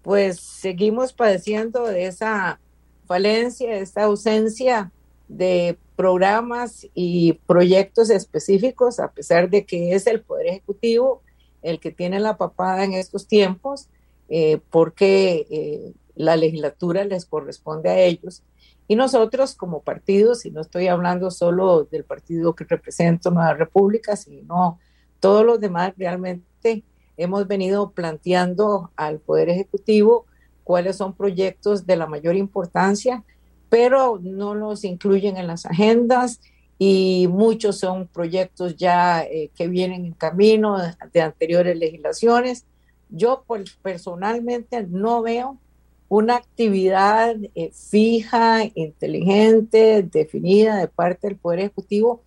pues 0.00 0.40
seguimos 0.40 1.12
padeciendo 1.12 1.84
de 1.84 2.06
esa 2.06 2.58
falencia, 3.08 3.74
esa 3.76 4.04
ausencia 4.04 4.92
de 5.26 5.76
programas 5.96 6.86
y 6.94 7.32
proyectos 7.46 8.10
específicos, 8.10 9.00
a 9.00 9.10
pesar 9.10 9.50
de 9.50 9.64
que 9.66 9.94
es 9.94 10.06
el 10.06 10.20
Poder 10.20 10.46
Ejecutivo 10.46 11.22
el 11.62 11.80
que 11.80 11.90
tiene 11.90 12.20
la 12.20 12.36
papada 12.36 12.84
en 12.84 12.92
estos 12.92 13.26
tiempos, 13.26 13.88
eh, 14.28 14.60
porque 14.70 15.46
eh, 15.50 15.92
la 16.14 16.36
legislatura 16.36 17.04
les 17.04 17.26
corresponde 17.26 17.88
a 17.88 17.98
ellos. 18.00 18.42
Y 18.86 18.96
nosotros 18.96 19.54
como 19.54 19.80
partidos, 19.80 20.46
y 20.46 20.50
no 20.50 20.60
estoy 20.60 20.88
hablando 20.88 21.30
solo 21.30 21.84
del 21.84 22.04
partido 22.04 22.54
que 22.54 22.64
represento 22.64 23.30
Nueva 23.30 23.54
República, 23.54 24.16
sino 24.16 24.78
todos 25.20 25.44
los 25.44 25.60
demás 25.60 25.94
realmente 25.96 26.84
hemos 27.16 27.46
venido 27.46 27.90
planteando 27.90 28.90
al 28.96 29.18
Poder 29.18 29.48
Ejecutivo 29.48 30.26
cuáles 30.68 30.96
son 30.96 31.14
proyectos 31.14 31.86
de 31.86 31.96
la 31.96 32.06
mayor 32.06 32.36
importancia, 32.36 33.24
pero 33.70 34.20
no 34.22 34.54
los 34.54 34.84
incluyen 34.84 35.38
en 35.38 35.46
las 35.46 35.64
agendas 35.64 36.42
y 36.78 37.26
muchos 37.30 37.78
son 37.78 38.06
proyectos 38.06 38.76
ya 38.76 39.22
eh, 39.22 39.50
que 39.56 39.66
vienen 39.66 40.04
en 40.04 40.12
camino 40.12 40.76
de, 41.10 41.22
anteriores 41.22 41.74
legislaciones. 41.74 42.66
Yo 43.08 43.44
pues, 43.46 43.78
personalmente 43.80 44.86
no 44.86 45.22
veo 45.22 45.56
una 46.10 46.36
actividad 46.36 47.34
eh, 47.54 47.70
fija, 47.72 48.60
inteligente, 48.74 50.02
definida 50.02 50.76
de 50.76 50.88
parte 50.88 51.28
del 51.28 51.38
Poder 51.38 51.60
Ejecutivo 51.60 52.20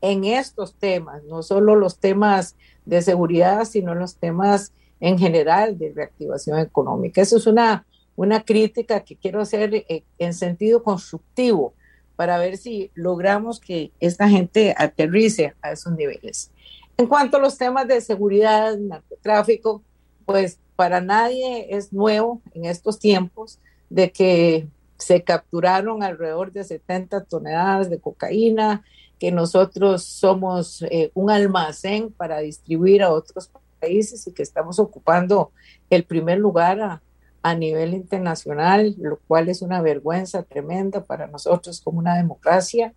en 0.00 0.24
estos 0.24 0.74
temas, 0.74 1.22
no 1.22 1.44
solo 1.44 1.76
los 1.76 2.00
temas 2.00 2.56
de 2.84 3.00
seguridad, 3.00 3.64
sino 3.64 3.94
los 3.94 4.16
temas 4.16 4.72
en 5.00 5.18
general 5.18 5.78
de 5.78 5.92
reactivación 5.94 6.58
económica. 6.58 7.20
Eso 7.20 7.36
es 7.36 7.46
una, 7.46 7.86
una 8.14 8.42
crítica 8.42 9.00
que 9.00 9.16
quiero 9.16 9.40
hacer 9.40 9.74
eh, 9.74 10.04
en 10.18 10.34
sentido 10.34 10.82
constructivo 10.82 11.74
para 12.16 12.38
ver 12.38 12.56
si 12.56 12.90
logramos 12.94 13.60
que 13.60 13.92
esta 14.00 14.28
gente 14.28 14.74
aterrice 14.76 15.54
a 15.60 15.72
esos 15.72 15.92
niveles. 15.92 16.50
En 16.96 17.06
cuanto 17.06 17.36
a 17.36 17.40
los 17.40 17.58
temas 17.58 17.86
de 17.86 18.00
seguridad, 18.00 18.76
narcotráfico, 18.78 19.82
pues 20.24 20.58
para 20.76 21.00
nadie 21.00 21.74
es 21.76 21.92
nuevo 21.92 22.40
en 22.54 22.64
estos 22.64 22.98
tiempos 22.98 23.58
de 23.90 24.10
que 24.10 24.66
se 24.96 25.22
capturaron 25.22 26.02
alrededor 26.02 26.52
de 26.52 26.64
70 26.64 27.24
toneladas 27.24 27.90
de 27.90 28.00
cocaína, 28.00 28.82
que 29.18 29.30
nosotros 29.30 30.04
somos 30.04 30.82
eh, 30.82 31.10
un 31.14 31.30
almacén 31.30 32.12
para 32.12 32.38
distribuir 32.38 33.02
a 33.02 33.12
otros 33.12 33.50
países 33.86 34.26
y 34.26 34.32
que 34.32 34.42
estamos 34.42 34.78
ocupando 34.78 35.52
el 35.90 36.04
primer 36.04 36.38
lugar 36.38 36.80
a, 36.80 37.02
nivel 37.54 37.94
internacional, 37.94 38.96
lo 38.98 39.20
cual 39.28 39.48
es 39.48 39.62
una 39.62 39.80
vergüenza 39.80 40.42
tremenda 40.42 41.04
para 41.04 41.28
nosotros 41.28 41.80
como 41.80 42.00
una 42.00 42.16
democracia. 42.16 42.92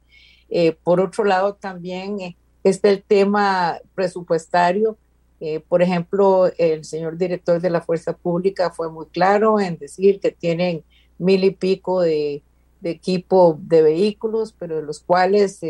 Eh, 0.49 0.75
por 0.83 0.99
otro 0.99 1.23
lado, 1.23 1.53
también 1.53 2.19
eh, 2.19 2.35
está 2.63 2.89
el 2.89 3.03
tema 3.03 3.77
presupuestario. 3.93 4.97
por 5.67 5.83
ejemplo, 5.83 6.51
el 6.57 6.83
señor 6.83 7.15
director 7.15 7.61
de 7.61 7.69
la 7.69 7.81
Fuerza 7.81 8.13
Pública 8.13 8.71
fue 8.71 8.89
muy 8.91 9.05
claro 9.05 9.59
en 9.59 9.77
decir 9.77 10.19
que 10.19 10.31
tienen 10.31 10.83
mil 11.19 11.43
y 11.43 11.51
pico 11.51 12.01
de, 12.01 12.41
de 12.81 12.89
equipo 12.89 13.55
de 13.61 13.83
vehículos, 13.83 14.55
pero 14.57 14.77
de 14.77 14.81
los 14.81 14.99
cuales 14.99 15.61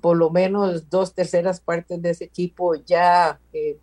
por 0.00 0.16
lo 0.16 0.30
menos 0.30 0.88
dos 0.90 1.14
terceras 1.14 1.60
partes 1.60 2.00
de 2.00 2.10
ese 2.10 2.24
equipo 2.24 2.74
ya 2.74 3.40
eh, 3.52 3.76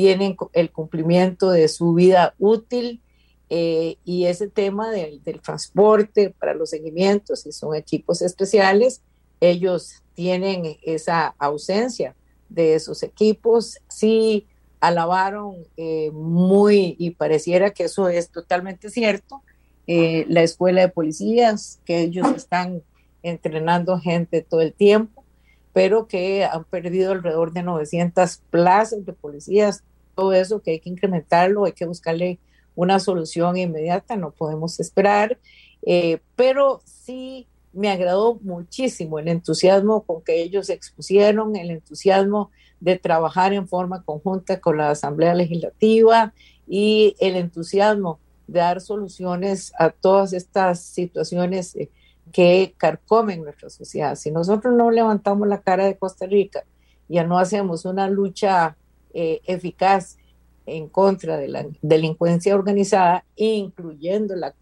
tienen 0.00 0.34
el 0.54 0.70
cumplimiento 0.70 1.50
de 1.50 1.68
su 1.68 1.92
vida 1.92 2.34
útil 2.38 3.02
eh, 3.50 3.98
y 4.02 4.24
ese 4.24 4.48
tema 4.48 4.90
del, 4.90 5.20
transporte 5.42 6.30
para 6.30 6.54
los 6.54 6.70
seguimientos, 6.70 7.40
si 7.40 7.52
son 7.52 7.74
equipos 7.74 8.22
especiales, 8.22 9.02
ellos 9.42 10.02
tienen 10.14 10.78
esa 10.84 11.34
ausencia 11.38 12.16
de 12.48 12.76
esos 12.76 13.02
equipos. 13.02 13.76
Sí 13.90 14.46
alabaron 14.80 15.56
eh, 15.76 16.10
muy, 16.12 16.96
y 16.98 17.10
pareciera 17.10 17.72
que 17.72 17.84
eso 17.84 18.08
es 18.08 18.30
totalmente 18.30 18.88
cierto, 18.88 19.42
la 19.86 20.42
escuela 20.42 20.80
de 20.80 20.88
policías, 20.88 21.78
que 21.84 22.00
ellos 22.00 22.26
están 22.34 22.82
entrenando 23.22 23.98
gente 23.98 24.40
todo 24.40 24.62
el 24.62 24.72
tiempo 24.72 25.20
pero 25.72 26.06
que 26.06 26.44
han 26.44 26.64
perdido 26.64 27.12
alrededor 27.12 27.52
de 27.52 27.62
900 27.62 28.42
plazas 28.50 29.04
de 29.04 29.12
policías, 29.12 29.84
todo 30.20 30.34
eso 30.34 30.60
que 30.60 30.72
hay 30.72 30.80
que 30.80 30.90
incrementarlo, 30.90 31.64
hay 31.64 31.72
que 31.72 31.86
buscarle 31.86 32.38
una 32.74 33.00
solución 33.00 33.56
inmediata, 33.56 34.16
no 34.16 34.32
podemos 34.32 34.78
esperar, 34.78 35.38
eh, 35.82 36.20
pero 36.36 36.82
sí 36.84 37.46
me 37.72 37.88
agradó 37.88 38.38
muchísimo 38.42 39.18
el 39.18 39.28
entusiasmo 39.28 40.02
con 40.02 40.22
que 40.22 40.42
ellos 40.42 40.68
expusieron, 40.68 41.56
el 41.56 41.70
entusiasmo 41.70 42.50
de 42.80 42.98
trabajar 42.98 43.54
en 43.54 43.66
forma 43.66 44.02
conjunta 44.02 44.60
con 44.60 44.76
la 44.76 44.90
Asamblea 44.90 45.34
Legislativa 45.34 46.34
y 46.68 47.16
el 47.18 47.36
entusiasmo 47.36 48.18
de 48.46 48.60
dar 48.60 48.82
soluciones 48.82 49.72
a 49.78 49.88
todas 49.88 50.34
estas 50.34 50.80
situaciones 50.80 51.74
eh, 51.76 51.88
que 52.30 52.74
carcomen 52.76 53.42
nuestra 53.42 53.70
sociedad. 53.70 54.16
Si 54.16 54.30
nosotros 54.30 54.74
no 54.74 54.90
levantamos 54.90 55.48
la 55.48 55.62
cara 55.62 55.86
de 55.86 55.96
Costa 55.96 56.26
Rica, 56.26 56.64
ya 57.08 57.24
no 57.24 57.38
hacemos 57.38 57.86
una 57.86 58.08
lucha 58.08 58.76
eh, 59.14 59.40
eficaz 59.44 60.16
en 60.66 60.88
contra 60.88 61.36
de 61.36 61.48
la 61.48 61.66
delincuencia 61.82 62.54
organizada, 62.54 63.24
incluyendo 63.36 64.36
la, 64.36 64.54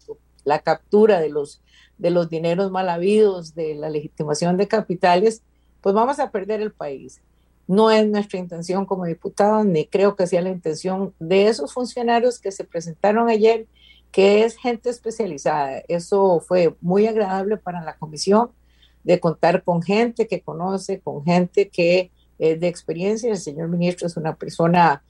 la 0.43 0.59
captura 0.59 1.19
de 1.19 1.29
los, 1.29 1.61
de 1.97 2.09
los 2.09 2.29
dineros 2.29 2.71
mal 2.71 2.89
habidos, 2.89 3.55
de 3.55 3.75
la 3.75 3.89
legitimación 3.89 4.57
de 4.57 4.67
capitales, 4.67 5.43
pues 5.81 5.93
vamos 5.95 6.19
a 6.19 6.31
perder 6.31 6.61
el 6.61 6.71
país. 6.71 7.21
No 7.67 7.91
es 7.91 8.07
nuestra 8.07 8.39
intención 8.39 8.85
como 8.85 9.05
diputados, 9.05 9.65
ni 9.65 9.85
creo 9.85 10.15
que 10.15 10.25
sea 10.25 10.41
la 10.41 10.49
intención 10.49 11.13
de 11.19 11.47
esos 11.47 11.73
funcionarios 11.73 12.39
que 12.39 12.51
se 12.51 12.63
presentaron 12.63 13.29
ayer 13.29 13.67
que 14.11 14.43
es 14.43 14.57
gente 14.57 14.89
especializada. 14.89 15.83
Eso 15.87 16.39
fue 16.39 16.75
muy 16.81 17.05
agradable 17.05 17.57
para 17.57 17.81
la 17.83 17.97
comisión 17.97 18.49
de 19.03 19.19
contar 19.19 19.63
con 19.63 19.81
gente 19.81 20.27
que 20.27 20.41
conoce, 20.41 20.99
con 20.99 21.23
gente 21.23 21.69
que 21.69 22.11
es 22.39 22.59
de 22.59 22.67
experiencia. 22.67 23.29
El 23.29 23.37
señor 23.37 23.67
ministro 23.67 24.07
es 24.07 24.17
una 24.17 24.35
persona 24.35 25.03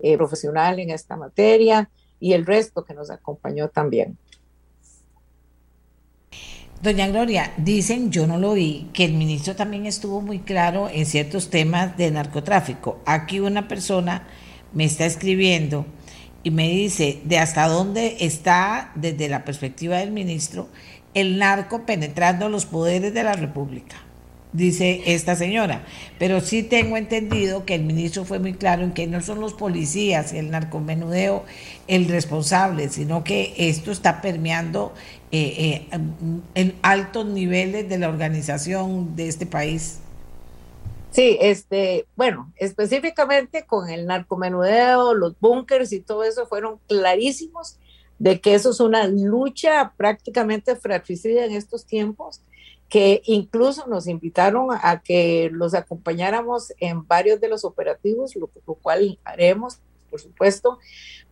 eh, 0.00 0.16
profesional 0.16 0.80
en 0.80 0.90
esta 0.90 1.16
materia 1.16 1.88
y 2.20 2.32
el 2.34 2.44
resto 2.44 2.84
que 2.84 2.92
nos 2.92 3.10
acompañó 3.10 3.68
también. 3.68 4.18
Doña 6.82 7.06
Gloria, 7.06 7.52
dicen, 7.58 8.10
yo 8.10 8.26
no 8.26 8.38
lo 8.38 8.54
vi, 8.54 8.90
que 8.92 9.04
el 9.04 9.12
ministro 9.12 9.54
también 9.54 9.86
estuvo 9.86 10.20
muy 10.20 10.40
claro 10.40 10.88
en 10.92 11.06
ciertos 11.06 11.48
temas 11.48 11.96
de 11.96 12.10
narcotráfico. 12.10 13.00
Aquí 13.06 13.38
una 13.38 13.68
persona 13.68 14.26
me 14.72 14.84
está 14.84 15.06
escribiendo 15.06 15.86
y 16.42 16.50
me 16.50 16.68
dice 16.68 17.20
de 17.24 17.38
hasta 17.38 17.68
dónde 17.68 18.16
está 18.18 18.90
desde 18.96 19.28
la 19.28 19.44
perspectiva 19.44 19.98
del 19.98 20.10
ministro 20.10 20.68
el 21.14 21.38
narco 21.38 21.86
penetrando 21.86 22.48
los 22.48 22.66
poderes 22.66 23.14
de 23.14 23.22
la 23.22 23.34
República 23.34 23.96
dice 24.52 25.02
esta 25.06 25.34
señora. 25.34 25.84
Pero 26.18 26.40
sí 26.40 26.62
tengo 26.62 26.96
entendido 26.96 27.64
que 27.64 27.74
el 27.74 27.84
ministro 27.84 28.24
fue 28.24 28.38
muy 28.38 28.54
claro 28.54 28.84
en 28.84 28.92
que 28.92 29.06
no 29.06 29.20
son 29.20 29.40
los 29.40 29.54
policías 29.54 30.32
y 30.32 30.38
el 30.38 30.50
narcomenudeo 30.50 31.44
el 31.88 32.08
responsable, 32.08 32.88
sino 32.88 33.24
que 33.24 33.54
esto 33.56 33.90
está 33.90 34.20
permeando 34.20 34.92
eh, 35.30 35.88
eh, 35.92 35.98
en 36.54 36.74
altos 36.82 37.26
niveles 37.26 37.88
de 37.88 37.98
la 37.98 38.08
organización 38.08 39.16
de 39.16 39.28
este 39.28 39.46
país. 39.46 39.98
Sí, 41.10 41.36
este, 41.42 42.06
bueno, 42.16 42.50
específicamente 42.56 43.66
con 43.66 43.90
el 43.90 44.06
narcomenudeo, 44.06 45.12
los 45.12 45.38
búnkers 45.38 45.92
y 45.92 46.00
todo 46.00 46.24
eso 46.24 46.46
fueron 46.46 46.78
clarísimos 46.88 47.76
de 48.18 48.40
que 48.40 48.54
eso 48.54 48.70
es 48.70 48.80
una 48.80 49.06
lucha 49.08 49.92
prácticamente 49.96 50.74
fratricida 50.76 51.44
en 51.44 51.52
estos 51.52 51.84
tiempos 51.84 52.40
que 52.92 53.22
incluso 53.24 53.86
nos 53.86 54.06
invitaron 54.06 54.68
a 54.70 55.00
que 55.00 55.48
los 55.50 55.72
acompañáramos 55.72 56.74
en 56.78 57.06
varios 57.06 57.40
de 57.40 57.48
los 57.48 57.64
operativos, 57.64 58.36
lo, 58.36 58.48
cual 58.82 59.18
haremos, 59.24 59.80
por 60.10 60.20
supuesto, 60.20 60.78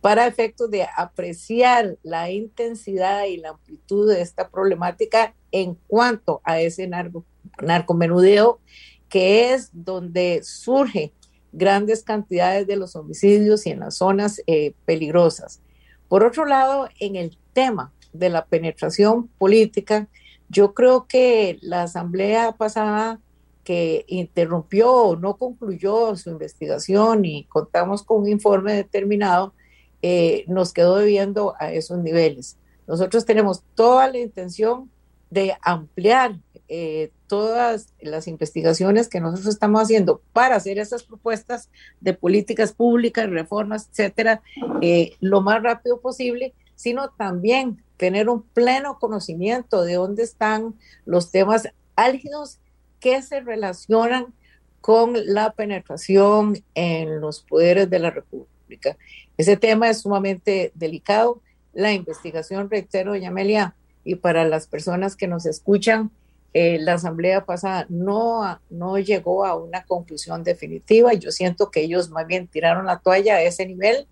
para 0.01 0.25
efectos 0.25 0.71
de 0.71 0.87
apreciar 0.97 1.99
la 2.01 2.31
intensidad 2.31 3.25
y 3.25 3.37
la 3.37 3.49
amplitud 3.49 4.09
de 4.11 4.21
esta 4.21 4.49
problemática 4.49 5.35
en 5.51 5.77
cuanto 5.85 6.41
a 6.45 6.59
ese 6.59 6.87
narco, 6.87 7.25
narcomenudeo, 7.61 8.59
que 9.07 9.53
es 9.53 9.69
donde 9.71 10.41
surge 10.43 11.13
grandes 11.51 12.01
cantidades 12.01 12.65
de 12.65 12.77
los 12.77 12.95
homicidios 12.95 13.67
y 13.67 13.69
en 13.69 13.81
las 13.81 13.97
zonas 13.97 14.41
eh, 14.47 14.73
peligrosas. 14.85 15.61
Por 16.07 16.23
otro 16.23 16.47
lado, 16.47 16.89
en 16.99 17.15
el 17.15 17.37
tema 17.53 17.93
de 18.13 18.29
la 18.29 18.45
penetración 18.45 19.27
política, 19.37 20.07
yo 20.51 20.73
creo 20.73 21.07
que 21.07 21.57
la 21.61 21.83
asamblea 21.83 22.51
pasada 22.51 23.19
que 23.63 24.03
interrumpió 24.07 24.91
o 24.93 25.15
no 25.15 25.37
concluyó 25.37 26.15
su 26.17 26.29
investigación 26.29 27.23
y 27.23 27.45
contamos 27.45 28.03
con 28.03 28.21
un 28.23 28.29
informe 28.29 28.73
determinado, 28.73 29.53
eh, 30.01 30.43
nos 30.47 30.73
quedó 30.73 30.97
debiendo 30.97 31.53
a 31.59 31.71
esos 31.71 31.99
niveles. 31.99 32.57
Nosotros 32.87 33.25
tenemos 33.25 33.63
toda 33.75 34.09
la 34.09 34.17
intención 34.17 34.89
de 35.29 35.55
ampliar 35.61 36.37
eh, 36.67 37.11
todas 37.27 37.93
las 38.01 38.27
investigaciones 38.27 39.07
que 39.07 39.21
nosotros 39.21 39.47
estamos 39.47 39.81
haciendo 39.81 40.21
para 40.33 40.57
hacer 40.57 40.79
esas 40.79 41.03
propuestas 41.03 41.69
de 42.01 42.13
políticas 42.13 42.73
públicas, 42.73 43.29
reformas, 43.29 43.87
etcétera, 43.91 44.41
eh, 44.81 45.13
lo 45.21 45.39
más 45.39 45.63
rápido 45.63 46.01
posible, 46.01 46.53
sino 46.75 47.09
también 47.11 47.81
tener 48.01 48.29
un 48.29 48.41
pleno 48.41 48.97
conocimiento 48.97 49.83
de 49.83 49.93
dónde 49.93 50.23
están 50.23 50.73
los 51.05 51.29
temas 51.29 51.69
álgidos 51.95 52.57
que 52.99 53.21
se 53.21 53.41
relacionan 53.41 54.33
con 54.81 55.13
la 55.27 55.51
penetración 55.51 56.57
en 56.73 57.21
los 57.21 57.43
poderes 57.43 57.91
de 57.91 57.99
la 57.99 58.09
República. 58.09 58.97
Ese 59.37 59.55
tema 59.55 59.87
es 59.87 60.01
sumamente 60.01 60.71
delicado. 60.73 61.43
La 61.73 61.93
investigación, 61.93 62.71
reitero, 62.71 63.11
doña 63.11 63.29
Amelia, 63.29 63.75
y 64.03 64.15
para 64.15 64.45
las 64.45 64.65
personas 64.65 65.15
que 65.15 65.27
nos 65.27 65.45
escuchan, 65.45 66.09
eh, 66.55 66.79
la 66.79 66.95
asamblea 66.95 67.45
pasada 67.45 67.85
no, 67.87 68.59
no 68.71 68.97
llegó 68.97 69.45
a 69.45 69.55
una 69.55 69.83
conclusión 69.85 70.43
definitiva. 70.43 71.13
Yo 71.13 71.31
siento 71.31 71.69
que 71.69 71.81
ellos 71.81 72.09
más 72.09 72.25
bien 72.25 72.47
tiraron 72.47 72.87
la 72.87 72.97
toalla 72.97 73.35
a 73.35 73.43
ese 73.43 73.67
nivel 73.67 74.07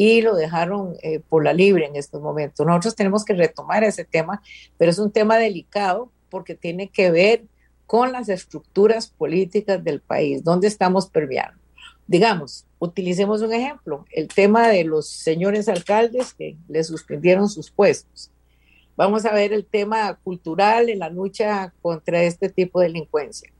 y 0.00 0.22
lo 0.22 0.34
dejaron 0.34 0.96
eh, 1.02 1.20
por 1.20 1.44
la 1.44 1.52
libre 1.52 1.84
en 1.84 1.94
estos 1.94 2.22
momentos. 2.22 2.66
Nosotros 2.66 2.96
tenemos 2.96 3.22
que 3.22 3.34
retomar 3.34 3.84
ese 3.84 4.06
tema, 4.06 4.40
pero 4.78 4.90
es 4.90 4.98
un 4.98 5.12
tema 5.12 5.36
delicado 5.36 6.10
porque 6.30 6.54
tiene 6.54 6.88
que 6.88 7.10
ver 7.10 7.44
con 7.84 8.10
las 8.10 8.30
estructuras 8.30 9.08
políticas 9.08 9.84
del 9.84 10.00
país, 10.00 10.42
donde 10.42 10.68
estamos 10.68 11.10
permeando. 11.10 11.60
Digamos, 12.06 12.64
utilicemos 12.78 13.42
un 13.42 13.52
ejemplo, 13.52 14.06
el 14.10 14.28
tema 14.28 14.68
de 14.68 14.84
los 14.84 15.06
señores 15.06 15.68
alcaldes 15.68 16.32
que 16.32 16.56
le 16.66 16.82
suspendieron 16.82 17.50
sus 17.50 17.70
puestos. 17.70 18.30
Vamos 18.96 19.26
a 19.26 19.34
ver 19.34 19.52
el 19.52 19.66
tema 19.66 20.14
cultural 20.24 20.88
en 20.88 21.00
la 21.00 21.10
lucha 21.10 21.74
contra 21.82 22.22
este 22.22 22.48
tipo 22.48 22.80
de 22.80 22.86
delincuencia. 22.86 23.52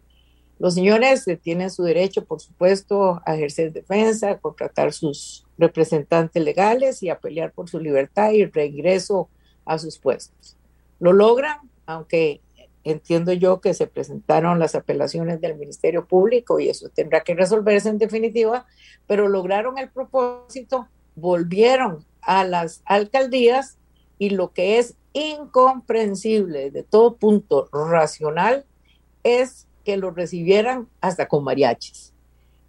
Los 0.61 0.75
señores 0.75 1.25
tienen 1.41 1.71
su 1.71 1.83
derecho, 1.83 2.27
por 2.27 2.39
supuesto, 2.39 3.23
a 3.25 3.35
ejercer 3.35 3.73
defensa, 3.73 4.29
a 4.33 4.39
contratar 4.39 4.93
sus 4.93 5.47
representantes 5.57 6.45
legales 6.45 7.03
y 7.03 7.09
a 7.09 7.19
pelear 7.19 7.51
por 7.53 7.71
su 7.71 7.81
libertad 7.81 8.33
y 8.33 8.45
regreso 8.45 9.31
a 9.65 9.79
sus 9.79 9.99
puestos. 9.99 10.59
Lo 10.99 11.15
logran, 11.15 11.61
aunque 11.87 12.43
entiendo 12.85 13.33
yo 13.33 13.63
que 13.63 13.73
se 13.73 13.87
presentaron 13.87 14.59
las 14.59 14.75
apelaciones 14.75 15.41
del 15.41 15.57
Ministerio 15.57 16.07
Público 16.07 16.61
y 16.61 16.69
eso 16.69 16.91
tendrá 16.91 17.23
que 17.23 17.35
resolverse 17.35 17.89
en 17.89 17.97
definitiva, 17.97 18.67
pero 19.07 19.29
lograron 19.29 19.79
el 19.79 19.89
propósito, 19.89 20.89
volvieron 21.15 22.05
a 22.21 22.45
las 22.45 22.83
alcaldías 22.85 23.79
y 24.19 24.29
lo 24.29 24.53
que 24.53 24.79
es 24.79 24.95
incomprensible 25.15 26.71
de 26.71 26.83
todo 26.83 27.17
punto 27.17 27.71
racional 27.73 28.67
es 29.23 29.67
que 29.85 29.97
lo 29.97 30.11
recibieran 30.11 30.89
hasta 31.01 31.29
con 31.29 31.45
mariachis. 31.45 32.13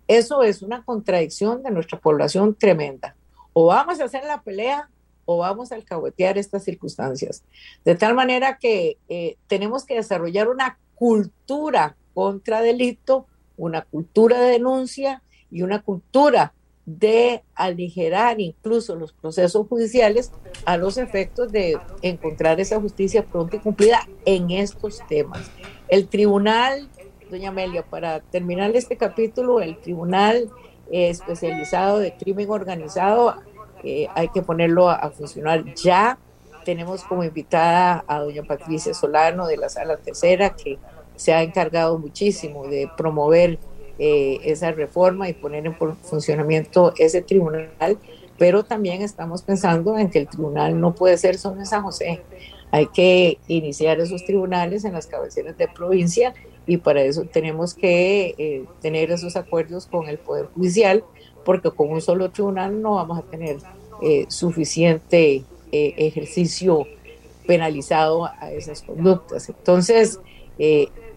Eso 0.08 0.44
es 0.44 0.62
una 0.62 0.84
contradicción 0.84 1.64
de 1.64 1.72
nuestra 1.72 2.00
población 2.00 2.56
tremenda. 2.56 3.16
O 3.54 3.68
vamos 3.68 4.00
a 4.00 4.06
hacer 4.06 4.24
la 4.26 4.42
pelea 4.42 4.90
o 5.26 5.38
vamos 5.38 5.72
a 5.72 5.76
alcahuetear 5.76 6.38
estas 6.38 6.64
circunstancias. 6.64 7.44
De 7.86 7.96
tal 7.96 8.14
manera 8.14 8.58
que 8.58 8.98
eh, 9.10 9.38
tenemos 9.48 9.86
que 9.86 9.96
desarrollar 9.96 10.50
una 10.50 10.78
cultura 10.96 11.96
contra 12.14 12.62
delito, 12.62 13.26
una 13.58 13.84
cultura 13.84 14.40
de 14.42 14.52
denuncia 14.52 15.22
y 15.50 15.62
una 15.62 15.82
cultura 15.82 16.54
de 16.86 17.44
aligerar 17.56 18.42
incluso 18.42 18.96
los 18.96 19.14
procesos 19.14 19.68
judiciales 19.68 20.32
a 20.66 20.78
los 20.78 20.98
efectos 20.98 21.52
de 21.52 21.80
encontrar 22.02 22.60
esa 22.60 22.82
justicia 22.82 23.24
pronta 23.24 23.58
y 23.58 23.60
cumplida 23.60 24.08
en 24.26 24.52
estos 24.52 25.00
temas. 25.08 25.52
El 25.88 26.08
tribunal 26.08 26.90
doña 27.32 27.50
Amelia, 27.50 27.84
para 27.84 28.20
terminar 28.20 28.76
este 28.76 28.98
capítulo, 28.98 29.62
el 29.62 29.78
Tribunal 29.78 30.50
eh, 30.92 31.10
Especializado 31.10 32.00
de 32.00 32.14
Crimen 32.14 32.50
Organizado 32.50 33.36
eh, 33.84 34.08
hay 34.14 34.28
que 34.28 34.42
ponerlo 34.42 34.90
a, 34.90 35.10
funcionar 35.12 35.64
ya. 35.74 36.20
Tenemos 36.66 37.04
como 37.06 37.24
invitada 37.24 38.04
a 38.06 38.20
doña 38.20 38.44
Patricia 38.44 38.94
Solano 38.94 39.48
de 39.48 39.58
la 39.58 39.70
Sala 39.70 39.98
Tercera, 39.98 40.52
que 40.52 40.78
se 41.16 41.34
ha 41.34 41.42
encargado 41.42 41.98
muchísimo 41.98 42.68
de 42.68 42.90
promover 42.98 43.58
eh, 43.98 44.40
esa 44.44 44.72
reforma 44.72 45.30
y 45.30 45.34
poner 45.34 45.66
en 45.66 45.76
funcionamiento 45.76 46.94
ese 46.98 47.22
tribunal, 47.22 47.98
pero 48.38 48.64
también 48.64 49.02
estamos 49.02 49.42
pensando 49.42 49.98
en 49.98 50.10
que 50.10 50.20
el 50.20 50.28
tribunal 50.28 50.80
no 50.80 50.94
puede 50.94 51.18
ser 51.18 51.38
solo 51.38 51.60
en 51.60 51.66
San 51.66 51.82
José. 51.82 52.22
Hay 52.72 52.88
que 52.88 53.38
iniciar 53.48 54.00
esos 54.00 54.26
tribunales 54.26 54.86
en 54.86 54.94
las 54.94 55.08
cabeceras 55.08 55.58
de 55.58 55.68
provincia 55.68 56.34
y 56.66 56.78
para 56.78 57.02
eso 57.02 57.26
tenemos 57.26 57.74
que 57.74 58.36
eh, 58.38 58.66
tener 58.82 59.12
esos 59.12 59.36
acuerdos 59.36 59.88
con 59.88 60.08
el 60.08 60.18
Poder 60.18 60.46
Judicial, 60.56 61.04
porque 61.44 61.72
con 61.72 61.90
un 61.90 62.02
solo 62.02 62.30
tribunal 62.32 62.82
no 62.82 62.96
vamos 62.96 63.20
a 63.20 63.24
tener 63.24 63.58
eh, 64.02 64.26
suficiente 64.30 65.44
eh, 65.72 65.94
ejercicio 65.98 66.88
penalizado 67.48 68.26
a 68.26 68.52
esas 68.52 68.84
conductas. 68.84 69.50
Entonces, 69.50 70.20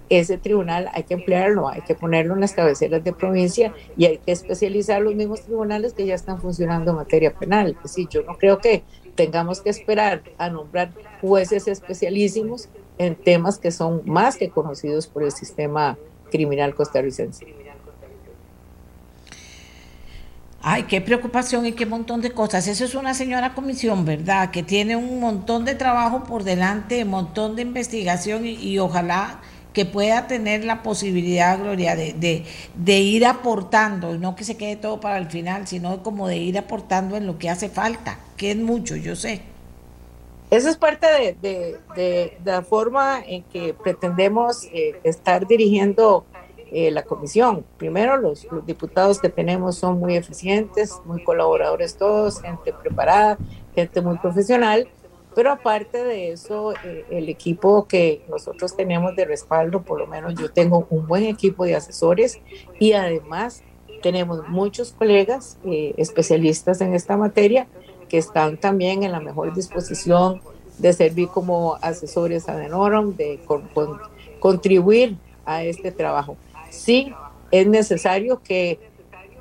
ese 0.09 0.39
tribunal 0.39 0.89
hay 0.93 1.03
que 1.03 1.15
emplearlo, 1.15 1.69
hay 1.69 1.83
que 1.83 1.95
ponerlo 1.95 2.35
en 2.35 2.41
las 2.41 2.55
cabeceras 2.55 3.05
de 3.05 3.13
provincia 3.13 3.75
y 3.97 4.07
hay 4.07 4.19
que 4.19 4.33
especializar 4.33 5.03
los 5.03 5.15
mismos 5.15 5.43
tribunales 5.43 5.93
que 5.93 6.07
ya 6.07 6.15
están 6.15 6.41
funcionando 6.41 6.93
en 6.93 6.97
materia 6.97 7.35
penal. 7.35 7.77
Es 7.77 7.83
decir, 7.83 8.09
yo 8.09 8.23
no 8.23 8.37
creo 8.39 8.59
que 8.59 8.83
tengamos 9.15 9.61
que 9.61 9.71
esperar 9.71 10.23
a 10.39 10.51
nombrar 10.51 10.93
jueces 11.21 11.69
especialísimos 11.69 12.69
en 12.99 13.15
temas 13.15 13.59
que 13.59 13.71
son 13.71 14.03
más 14.05 14.37
que 14.37 14.51
conocidos 14.51 15.07
por 15.07 15.23
el 15.23 15.33
sistema 15.33 15.97
criminal 16.31 16.75
costarricense. 16.75 17.47
Ay, 20.67 20.85
qué 20.85 21.03
preocupación 21.03 21.67
y 21.67 21.73
qué 21.73 21.85
montón 21.85 22.23
de 22.23 22.31
cosas. 22.31 22.67
Eso 22.69 22.87
es 22.87 22.95
una 22.95 23.13
señora 23.13 23.53
comisión, 23.53 24.07
¿verdad? 24.07 24.51
Que 24.51 24.63
tiene 24.63 24.97
un 24.97 25.21
montón 25.21 25.67
de 25.67 25.75
trabajo 25.75 26.25
por 26.25 26.43
delante, 26.43 27.05
un 27.05 27.11
montón 27.11 27.55
de 27.55 27.61
investigación 27.61 28.47
y, 28.47 28.79
ojalá 28.79 29.43
que 29.75 29.85
pueda 29.85 30.27
tener 30.27 30.65
la 30.65 30.83
posibilidad, 30.83 31.59
Gloria, 31.59 31.97
de, 31.97 32.15
de, 32.15 32.45
de, 32.75 32.99
ir 33.01 33.27
aportando, 33.27 34.17
no 34.17 34.37
que 34.37 34.45
se 34.45 34.57
quede 34.57 34.77
todo 34.77 35.01
para 35.01 35.19
el 35.19 35.27
final, 35.27 35.67
sino 35.67 36.03
como 36.03 36.29
de 36.29 36.39
ir 36.39 36.57
aportando 36.57 37.17
en 37.17 37.27
lo 37.27 37.39
que 37.39 37.51
hace 37.51 37.69
falta, 37.69 38.19
que 38.37 38.53
es 38.53 38.57
mucho, 38.57 38.97
yo 38.97 39.17
sé. 39.17 39.43
Esa 40.51 40.71
es 40.71 40.77
parte 40.77 41.37
de, 41.43 42.39
la 42.45 42.63
forma 42.63 43.21
en 43.27 43.43
que 43.43 43.75
pretendemos 43.75 44.65
eh, 44.73 45.01
estar 45.03 45.47
dirigiendo 45.49 46.25
eh, 46.71 46.91
la 46.91 47.03
comisión. 47.03 47.65
Primero, 47.77 48.17
los, 48.17 48.47
diputados 48.65 49.21
que 49.21 49.29
tenemos 49.29 49.77
son 49.77 49.99
muy 49.99 50.17
eficientes, 50.17 51.01
muy 51.05 51.25
colaboradores 51.25 51.97
todos, 51.97 52.41
gente 52.41 52.73
preparada, 52.73 53.39
gente 53.75 54.01
muy 54.01 54.19
profesional. 54.19 54.87
Pero 55.35 55.51
aparte 55.51 56.05
de 56.05 56.33
eso, 56.33 56.73
eh, 56.85 57.05
el 57.11 57.29
equipo 57.29 57.87
que 57.87 58.25
nosotros 58.29 58.77
tenemos 58.77 59.17
de 59.17 59.25
respaldo, 59.25 59.83
por 59.83 59.99
lo 59.99 60.07
menos 60.07 60.35
yo 60.35 60.51
tengo 60.51 60.87
un 60.91 61.07
buen 61.07 61.25
equipo 61.25 61.65
de 61.65 61.75
asesores 61.75 62.41
y 62.79 62.93
además 62.93 63.63
tenemos 64.03 64.47
muchos 64.49 64.93
colegas 64.93 65.59
eh, 65.65 65.95
especialistas 65.97 66.81
en 66.81 66.95
esta 66.95 67.17
materia 67.17 67.67
que 68.09 68.19
están 68.19 68.59
también 68.59 69.03
en 69.03 69.13
la 69.13 69.21
mejor 69.21 69.55
disposición 69.55 70.41
de 70.79 70.93
servir 70.93 71.29
como 71.29 71.77
asesores 71.81 72.49
a 72.49 72.57
Denorum, 72.57 73.17
de 73.17 73.41
contribuir 74.41 75.17
a 75.45 75.65
este 75.65 75.91
trabajo. 75.91 76.37
Sí, 76.71 77.13
es 77.51 77.67
necesario 77.67 78.43
que 78.43 78.79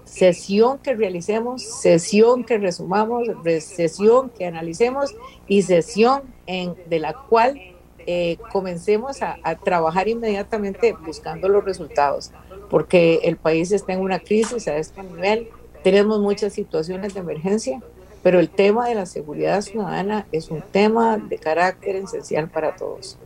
sesión 0.05 0.79
que 0.79 0.93
realicemos, 0.93 1.63
sesión 1.63 2.43
que 2.43 2.57
resumamos, 2.57 3.27
sesión 3.59 4.29
que 4.29 4.45
analicemos 4.45 5.15
y 5.47 5.61
sesión 5.63 6.23
de 6.45 6.99
la 6.99 7.13
cual 7.13 7.59
eh, 8.05 8.37
comencemos 8.51 9.21
a, 9.21 9.37
trabajar 9.63 10.07
inmediatamente 10.07 10.93
buscando 11.05 11.47
los 11.47 11.63
resultados, 11.63 12.31
porque 12.69 13.21
el 13.23 13.37
país 13.37 13.71
está 13.71 13.93
en 13.93 14.01
una 14.01 14.19
crisis 14.19 14.67
a 14.67 14.77
este 14.77 15.01
nivel, 15.03 15.49
tenemos 15.83 16.19
muchas 16.19 16.53
situaciones 16.53 17.13
de 17.13 17.21
emergencia, 17.21 17.81
pero 18.21 18.39
el 18.39 18.49
tema 18.49 18.87
de 18.87 18.95
la 18.95 19.05
seguridad 19.05 19.61
ciudadana 19.61 20.27
es 20.31 20.49
un 20.49 20.61
tema 20.61 21.17
de 21.17 21.37
carácter 21.37 21.97
esencial 21.97 22.49
para 22.49 22.75
todos. 22.75 23.17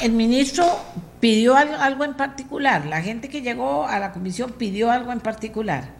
El 0.00 0.12
ministro 0.12 0.64
pidió 1.20 1.56
algo 1.56 2.04
en 2.04 2.14
particular, 2.14 2.86
la 2.86 3.02
gente 3.02 3.28
que 3.28 3.42
llegó 3.42 3.86
a 3.86 3.98
la 3.98 4.12
comisión 4.12 4.52
pidió 4.52 4.90
algo 4.90 5.10
en 5.10 5.20
particular. 5.20 5.90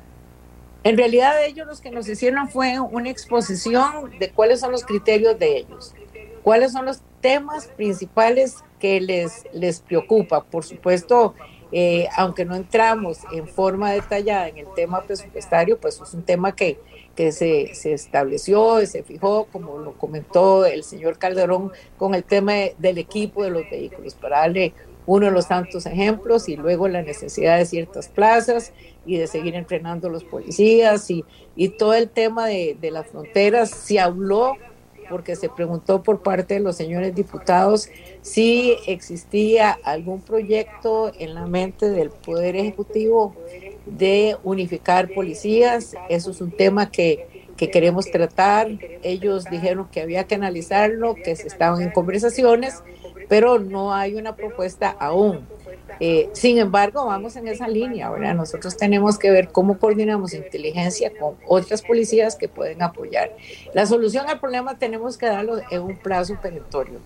En 0.84 0.96
realidad 0.96 1.44
ellos 1.44 1.66
los 1.66 1.80
que 1.80 1.90
nos 1.90 2.08
hicieron 2.08 2.48
fue 2.48 2.78
una 2.78 3.10
exposición 3.10 4.16
de 4.20 4.30
cuáles 4.30 4.60
son 4.60 4.70
los 4.70 4.84
criterios 4.84 5.38
de 5.38 5.58
ellos, 5.58 5.94
cuáles 6.42 6.72
son 6.72 6.84
los 6.86 7.02
temas 7.20 7.66
principales 7.66 8.58
que 8.78 9.00
les, 9.00 9.44
les 9.52 9.80
preocupa. 9.80 10.44
Por 10.44 10.64
supuesto, 10.64 11.34
eh, 11.72 12.08
aunque 12.16 12.44
no 12.44 12.54
entramos 12.54 13.18
en 13.32 13.48
forma 13.48 13.90
detallada 13.90 14.48
en 14.48 14.58
el 14.58 14.66
tema 14.76 15.02
presupuestario, 15.02 15.78
pues 15.78 16.00
es 16.00 16.14
un 16.14 16.22
tema 16.22 16.54
que, 16.54 16.80
que 17.18 17.32
se, 17.32 17.74
se, 17.74 17.94
estableció 17.94 18.80
y 18.80 18.86
se 18.86 19.02
fijó, 19.02 19.48
como 19.50 19.78
lo 19.78 19.94
comentó 19.94 20.64
el 20.64 20.84
señor 20.84 21.18
Calderón, 21.18 21.72
con 21.96 22.14
el 22.14 22.22
tema 22.22 22.52
del 22.78 22.96
equipo 22.96 23.42
de 23.42 23.50
los 23.50 23.68
vehículos, 23.68 24.14
para 24.14 24.38
darle 24.38 24.72
uno 25.04 25.26
de 25.26 25.32
los 25.32 25.48
tantos 25.48 25.84
ejemplos 25.86 26.48
y 26.48 26.54
luego 26.54 26.86
la 26.86 27.02
necesidad 27.02 27.58
de 27.58 27.66
ciertas 27.66 28.08
plazas 28.08 28.72
y 29.04 29.16
de 29.16 29.26
seguir 29.26 29.56
entrenando 29.56 30.08
los 30.08 30.22
policías 30.22 31.10
y, 31.10 31.24
y 31.56 31.70
todo 31.70 31.94
el 31.94 32.08
tema 32.08 32.46
de, 32.46 32.76
de 32.80 32.92
las 32.92 33.08
fronteras. 33.08 33.70
Se 33.70 33.98
habló 33.98 34.54
porque 35.10 35.34
se 35.34 35.48
preguntó 35.48 36.04
por 36.04 36.22
parte 36.22 36.54
de 36.54 36.60
los 36.60 36.76
señores 36.76 37.16
diputados 37.16 37.88
si 38.22 38.76
existía 38.86 39.76
algún 39.82 40.20
proyecto 40.20 41.10
en 41.18 41.34
la 41.34 41.46
mente 41.46 41.90
del 41.90 42.10
Poder 42.10 42.54
Ejecutivo 42.54 43.34
de 43.90 44.36
unificar 44.42 45.08
policías. 45.10 45.94
Eso 46.08 46.30
es 46.30 46.40
un 46.40 46.50
tema 46.50 46.90
que, 46.90 47.46
que 47.56 47.70
queremos 47.70 48.10
tratar. 48.10 48.68
Ellos 49.02 49.44
dijeron 49.50 49.88
que 49.90 50.00
había 50.00 50.24
que 50.24 50.34
analizarlo, 50.34 51.14
que 51.14 51.36
se 51.36 51.46
estaban 51.46 51.82
en 51.82 51.90
conversaciones, 51.90 52.82
pero 53.28 53.58
no 53.58 53.92
hay 53.92 54.14
una 54.14 54.36
propuesta 54.36 54.88
aún. 54.88 55.46
Eh, 56.00 56.30
sin 56.32 56.58
embargo, 56.58 57.06
vamos 57.06 57.36
en 57.36 57.48
esa 57.48 57.68
línea. 57.68 58.06
Ahora 58.06 58.34
nosotros 58.34 58.76
tenemos 58.76 59.18
que 59.18 59.30
ver 59.30 59.48
cómo 59.48 59.78
coordinamos 59.78 60.32
inteligencia 60.34 61.10
con 61.18 61.34
otras 61.46 61.82
policías 61.82 62.36
que 62.36 62.48
pueden 62.48 62.82
apoyar. 62.82 63.34
La 63.74 63.86
solución 63.86 64.26
al 64.28 64.38
problema 64.38 64.78
tenemos 64.78 65.18
que 65.18 65.26
darlo 65.26 65.60
en 65.70 65.82
un 65.82 65.96
plazo 65.96 66.38
perentorio. 66.40 67.00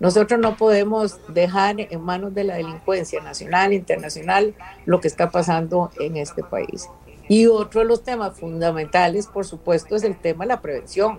Nosotros 0.00 0.38
no 0.38 0.56
podemos 0.56 1.18
dejar 1.28 1.76
en 1.80 2.00
manos 2.00 2.34
de 2.34 2.44
la 2.44 2.56
delincuencia 2.56 3.20
nacional 3.20 3.72
internacional 3.72 4.54
lo 4.86 5.00
que 5.00 5.08
está 5.08 5.30
pasando 5.30 5.90
en 5.98 6.16
este 6.16 6.42
país. 6.42 6.88
Y 7.28 7.46
otro 7.46 7.80
de 7.80 7.86
los 7.86 8.04
temas 8.04 8.38
fundamentales, 8.38 9.26
por 9.26 9.44
supuesto, 9.44 9.96
es 9.96 10.04
el 10.04 10.16
tema 10.16 10.44
de 10.44 10.48
la 10.48 10.62
prevención. 10.62 11.18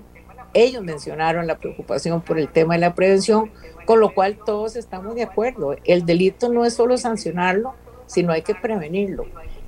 Ellos 0.54 0.82
mencionaron 0.84 1.46
la 1.46 1.60
preocupación 1.60 2.22
por 2.22 2.40
el 2.40 2.48
tema 2.50 2.74
de 2.74 2.80
la 2.80 2.96
prevención, 2.96 3.52
con 3.86 4.00
lo 4.00 4.14
cual 4.14 4.40
todos 4.44 4.76
estamos 4.76 5.14
de 5.14 5.24
acuerdo. 5.24 5.76
El 5.84 6.06
delito 6.06 6.50
no 6.50 6.66
es 6.66 6.74
solo 6.74 6.98
sancionarlo, 6.98 7.76
sino 8.08 8.32
hay 8.32 8.42
que 8.42 8.56
prevenirlo. 8.56 9.26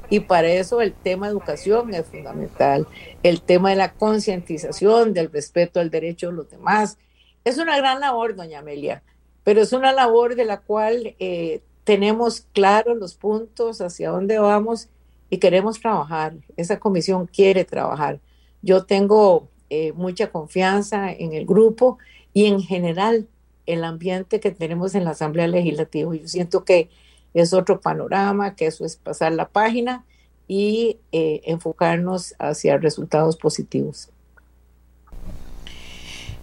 Y 0.09 0.21
para 0.21 0.49
eso 0.49 0.81
el 0.81 0.93
tema 0.93 1.27
de 1.27 1.33
educación 1.33 1.93
es 1.93 2.05
fundamental, 2.05 2.87
el 3.23 3.41
tema 3.41 3.69
de 3.69 3.77
la 3.77 3.93
concientización, 3.93 5.13
del 5.13 5.31
respeto 5.31 5.79
al 5.79 5.89
derecho 5.89 6.27
de 6.27 6.33
los 6.33 6.49
demás, 6.49 6.97
es 7.43 7.57
una 7.57 7.77
gran 7.77 7.99
labor, 7.99 8.35
doña 8.35 8.59
Amelia, 8.59 9.03
pero 9.43 9.61
es 9.61 9.73
una 9.73 9.91
labor 9.91 10.35
de 10.35 10.45
la 10.45 10.61
cual 10.61 11.15
eh, 11.19 11.61
tenemos 11.83 12.41
claros 12.53 12.97
los 12.97 13.15
puntos 13.15 13.81
hacia 13.81 14.11
dónde 14.11 14.37
vamos 14.37 14.89
y 15.29 15.37
queremos 15.37 15.79
trabajar. 15.79 16.35
Esa 16.57 16.79
comisión 16.79 17.25
quiere 17.25 17.65
trabajar. 17.65 18.19
Yo 18.61 18.85
tengo 18.85 19.47
eh, 19.69 19.93
mucha 19.93 20.31
confianza 20.31 21.11
en 21.11 21.33
el 21.33 21.45
grupo 21.45 21.97
y 22.33 22.45
en 22.45 22.61
general 22.61 23.27
el 23.65 23.83
ambiente 23.83 24.39
que 24.39 24.51
tenemos 24.51 24.93
en 24.95 25.05
la 25.05 25.11
Asamblea 25.11 25.47
Legislativa. 25.47 26.13
Yo 26.13 26.27
siento 26.27 26.63
que 26.63 26.89
es 27.33 27.53
otro 27.53 27.81
panorama, 27.81 28.55
que 28.55 28.67
eso 28.67 28.85
es 28.85 28.97
pasar 28.97 29.31
la 29.31 29.47
página 29.47 30.05
y 30.47 30.97
eh, 31.11 31.41
enfocarnos 31.45 32.35
hacia 32.37 32.77
resultados 32.77 33.37
positivos. 33.37 34.10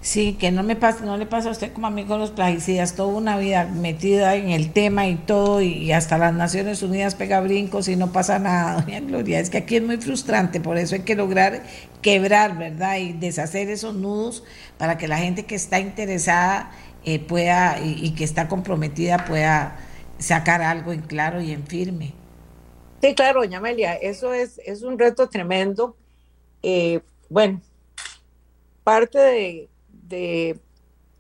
Sí, 0.01 0.35
que 0.35 0.53
no 0.53 0.63
me 0.63 0.77
pasa, 0.77 1.05
no 1.05 1.17
le 1.17 1.27
pasa 1.27 1.49
a 1.49 1.53
usted 1.53 1.73
como 1.73 1.89
a 1.89 1.91
mí 1.91 2.05
con 2.05 2.21
los 2.21 2.31
plaguicidas, 2.31 2.95
toda 2.95 3.09
una 3.09 3.37
vida 3.37 3.65
metida 3.65 4.37
en 4.37 4.51
el 4.51 4.73
tema 4.73 5.09
y 5.09 5.17
todo, 5.17 5.61
y, 5.61 5.91
hasta 5.91 6.19
las 6.19 6.33
Naciones 6.33 6.83
Unidas 6.83 7.17
pega 7.17 7.41
brincos 7.41 7.89
y 7.89 7.97
no 7.97 8.13
pasa 8.13 8.39
nada, 8.39 8.81
doña 8.87 9.01
Gloria. 9.01 9.41
Es 9.41 9.51
que 9.51 9.59
aquí 9.59 9.77
es 9.77 9.83
muy 9.83 9.97
frustrante, 9.97 10.61
por 10.61 10.79
eso 10.79 10.95
hay 10.95 11.03
que 11.03 11.17
lograr 11.17 11.63
quebrar, 12.01 12.57
¿verdad? 12.57 12.99
Y 12.99 13.13
deshacer 13.13 13.69
esos 13.71 13.95
nudos 13.95 14.45
para 14.79 14.99
que 14.99 15.09
la 15.09 15.19
gente 15.19 15.47
que 15.47 15.57
está 15.57 15.81
interesada 15.81 16.71
eh, 17.05 17.19
pueda 17.19 17.81
y, 17.81 18.05
y, 18.07 18.15
que 18.15 18.23
está 18.23 18.47
comprometida 18.49 19.25
pueda 19.25 19.79
sacar 20.19 20.63
algo 20.63 20.93
en 20.93 21.01
claro 21.01 21.41
y 21.41 21.51
en 21.53 21.67
firme. 21.67 22.15
Sí, 23.01 23.15
claro, 23.15 23.41
doña 23.41 23.59
Amelia, 23.59 23.95
eso 23.95 24.33
es, 24.33 24.61
es 24.65 24.83
un 24.83 24.99
reto 24.99 25.29
tremendo. 25.29 25.97
Eh, 26.63 27.01
bueno, 27.29 27.61
parte 28.83 29.19
de 29.19 29.69
de 30.09 30.59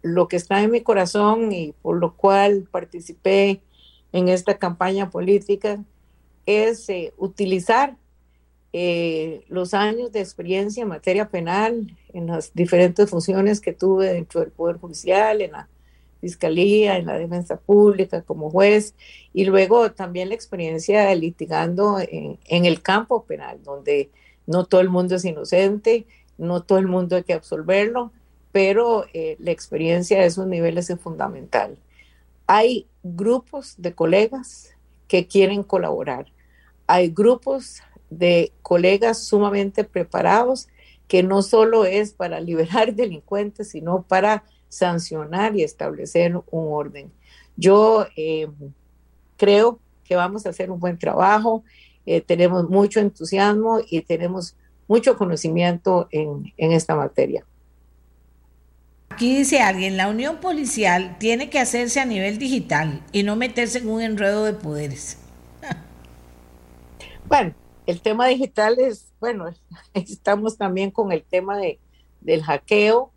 lo 0.02 0.28
que 0.28 0.36
está 0.36 0.62
en 0.62 0.70
mi 0.70 0.80
corazón 0.82 1.52
y 1.52 1.72
por 1.82 1.96
lo 1.98 2.14
cual 2.14 2.68
participé 2.70 3.60
en 4.12 4.28
esta 4.28 4.58
campaña 4.58 5.10
política 5.10 5.82
es 6.46 6.88
eh, 6.88 7.12
utilizar 7.18 7.96
eh, 8.72 9.44
los 9.48 9.74
años 9.74 10.12
de 10.12 10.20
experiencia 10.20 10.82
en 10.82 10.88
materia 10.88 11.28
penal, 11.28 11.96
en 12.12 12.26
las 12.26 12.52
diferentes 12.54 13.08
funciones 13.08 13.60
que 13.60 13.72
tuve 13.72 14.12
dentro 14.12 14.40
del 14.40 14.50
Poder 14.50 14.76
Judicial, 14.76 15.40
en 15.40 15.52
la 15.52 15.68
Fiscalía, 16.20 16.96
en 16.96 17.06
la 17.06 17.18
Defensa 17.18 17.58
Pública 17.58 18.22
como 18.22 18.50
juez, 18.50 18.94
y 19.32 19.44
luego 19.44 19.92
también 19.92 20.28
la 20.28 20.34
experiencia 20.34 21.14
litigando 21.14 21.98
en 22.00 22.64
el 22.64 22.82
campo 22.82 23.24
penal, 23.24 23.62
donde 23.62 24.10
no 24.46 24.64
todo 24.64 24.80
el 24.80 24.88
mundo 24.88 25.14
es 25.14 25.24
inocente, 25.24 26.06
no 26.38 26.62
todo 26.62 26.78
el 26.78 26.86
mundo 26.86 27.16
hay 27.16 27.24
que 27.24 27.34
absolverlo, 27.34 28.12
pero 28.58 29.04
eh, 29.14 29.36
la 29.38 29.52
experiencia 29.52 30.18
de 30.18 30.26
esos 30.26 30.48
niveles 30.48 30.90
es 30.90 31.00
fundamental. 31.00 31.78
Hay 32.48 32.88
grupos 33.04 33.76
de 33.78 33.94
colegas 33.94 34.74
que 35.06 35.28
quieren 35.28 35.62
colaborar. 35.62 36.26
Hay 36.88 37.10
grupos 37.10 37.82
de 38.10 38.50
colegas 38.62 39.22
sumamente 39.22 39.84
preparados 39.84 40.66
que 41.06 41.22
no 41.22 41.42
solo 41.42 41.84
es 41.84 42.12
para 42.12 42.40
liberar 42.40 42.94
delincuentes, 42.96 43.68
sino 43.68 44.02
para 44.02 44.42
sancionar 44.68 45.54
y 45.54 45.62
establecer 45.62 46.34
un 46.50 46.72
orden. 46.72 47.12
Yo 47.56 48.08
eh, 48.16 48.48
creo 49.36 49.78
que 50.02 50.16
vamos 50.16 50.46
a 50.46 50.48
hacer 50.48 50.72
un 50.72 50.80
buen 50.80 50.98
trabajo, 50.98 51.62
eh, 52.06 52.22
tenemos 52.22 52.68
mucho 52.68 52.98
entusiasmo 52.98 53.78
y 53.88 54.00
tenemos 54.00 54.56
mucho 54.88 55.16
conocimiento 55.16 56.08
en 56.10 56.72
esta 56.72 56.96
materia. 56.96 57.44
Aquí 59.10 59.36
dice 59.36 59.60
alguien, 59.60 59.96
la 59.96 60.08
unión 60.08 60.38
policial 60.38 61.16
tiene 61.18 61.50
que 61.50 61.58
hacerse 61.58 62.00
a 62.00 62.04
nivel 62.04 62.38
digital 62.38 63.02
y 63.12 63.22
no 63.24 63.36
meterse 63.36 63.78
en 63.78 63.88
un 63.88 64.00
enredo 64.00 64.44
de 64.44 64.52
poderes. 64.52 65.18
bueno, 67.26 67.54
el 67.86 68.00
tema 68.00 68.26
digital 68.26 68.78
es, 68.78 69.12
bueno, 69.18 69.46
estamos 69.94 70.56
también 70.56 70.90
con 70.90 71.10
el 71.10 71.24
tema 71.24 71.56
de, 71.58 71.80
del 72.20 72.42
hackeo. 72.42 73.10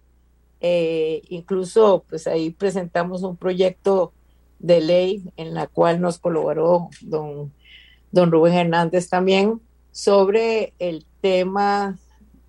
Eh, 0.60 1.24
incluso, 1.30 2.06
pues 2.08 2.28
ahí 2.28 2.52
presentamos 2.52 3.24
un 3.24 3.36
proyecto 3.36 4.14
de 4.60 4.80
ley 4.80 5.24
en 5.38 5.54
la 5.54 5.68
cual 5.68 6.00
nos 6.02 6.20
colaboró 6.20 6.90
don, 7.02 7.52
don 8.12 8.32
Rubén 8.32 8.54
Hernández 8.54 9.10
también 9.10 9.60
sobre 9.92 10.74
el 10.80 11.06
tema 11.20 11.98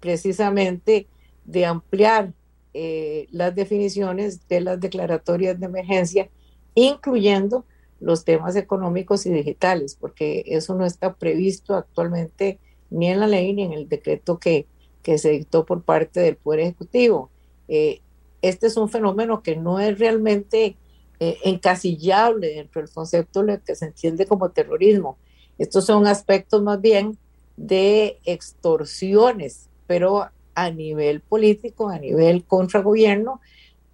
precisamente 0.00 1.06
de 1.44 1.66
ampliar 1.66 2.32
eh, 2.74 3.28
las 3.30 3.54
definiciones 3.54 4.48
de 4.48 4.60
las 4.60 4.80
declaratorias 4.80 5.58
de 5.58 5.66
emergencia, 5.66 6.28
incluyendo 6.74 7.64
los 8.00 8.24
temas 8.24 8.56
económicos 8.56 9.26
y 9.26 9.30
digitales, 9.30 9.96
porque 9.98 10.42
eso 10.46 10.74
no 10.74 10.84
está 10.84 11.14
previsto 11.14 11.74
actualmente 11.74 12.58
ni 12.90 13.08
en 13.08 13.20
la 13.20 13.26
ley 13.26 13.52
ni 13.52 13.62
en 13.62 13.72
el 13.72 13.88
decreto 13.88 14.38
que, 14.38 14.66
que 15.02 15.18
se 15.18 15.30
dictó 15.30 15.64
por 15.64 15.82
parte 15.82 16.20
del 16.20 16.36
Poder 16.36 16.60
Ejecutivo. 16.60 17.30
Eh, 17.68 18.00
este 18.42 18.66
es 18.66 18.76
un 18.76 18.88
fenómeno 18.88 19.42
que 19.42 19.56
no 19.56 19.78
es 19.78 19.98
realmente 19.98 20.76
eh, 21.20 21.38
encasillable 21.44 22.48
dentro 22.48 22.80
del 22.80 22.90
concepto 22.90 23.42
de 23.42 23.52
lo 23.52 23.62
que 23.62 23.76
se 23.76 23.86
entiende 23.86 24.26
como 24.26 24.50
terrorismo. 24.50 25.16
Estos 25.58 25.86
son 25.86 26.06
aspectos 26.06 26.62
más 26.62 26.80
bien 26.80 27.16
de 27.56 28.18
extorsiones, 28.24 29.68
pero 29.86 30.28
a 30.54 30.70
nivel 30.70 31.20
político, 31.20 31.88
a 31.88 31.98
nivel 31.98 32.44
contragobierno, 32.44 33.40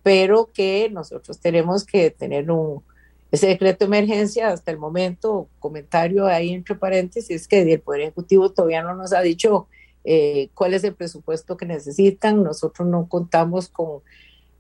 pero 0.03 0.51
que 0.53 0.89
nosotros 0.93 1.39
tenemos 1.39 1.85
que 1.85 2.11
tener 2.11 2.51
un, 2.51 2.83
ese 3.31 3.49
decreto 3.49 3.85
de 3.85 3.97
emergencia 3.97 4.49
hasta 4.49 4.71
el 4.71 4.79
momento, 4.79 5.49
comentario 5.59 6.27
ahí 6.27 6.51
entre 6.51 6.75
paréntesis, 6.75 7.47
que 7.47 7.61
el 7.61 7.81
Poder 7.81 8.03
Ejecutivo 8.03 8.51
todavía 8.51 8.83
no 8.83 8.95
nos 8.95 9.13
ha 9.13 9.21
dicho 9.21 9.67
eh, 10.05 10.49
cuál 10.55 10.75
es 10.75 10.85
el 10.85 10.95
presupuesto 10.95 11.57
que 11.57 11.67
necesitan, 11.67 12.43
nosotros 12.43 12.89
no 12.89 13.09
contamos 13.09 13.69
con 13.69 14.01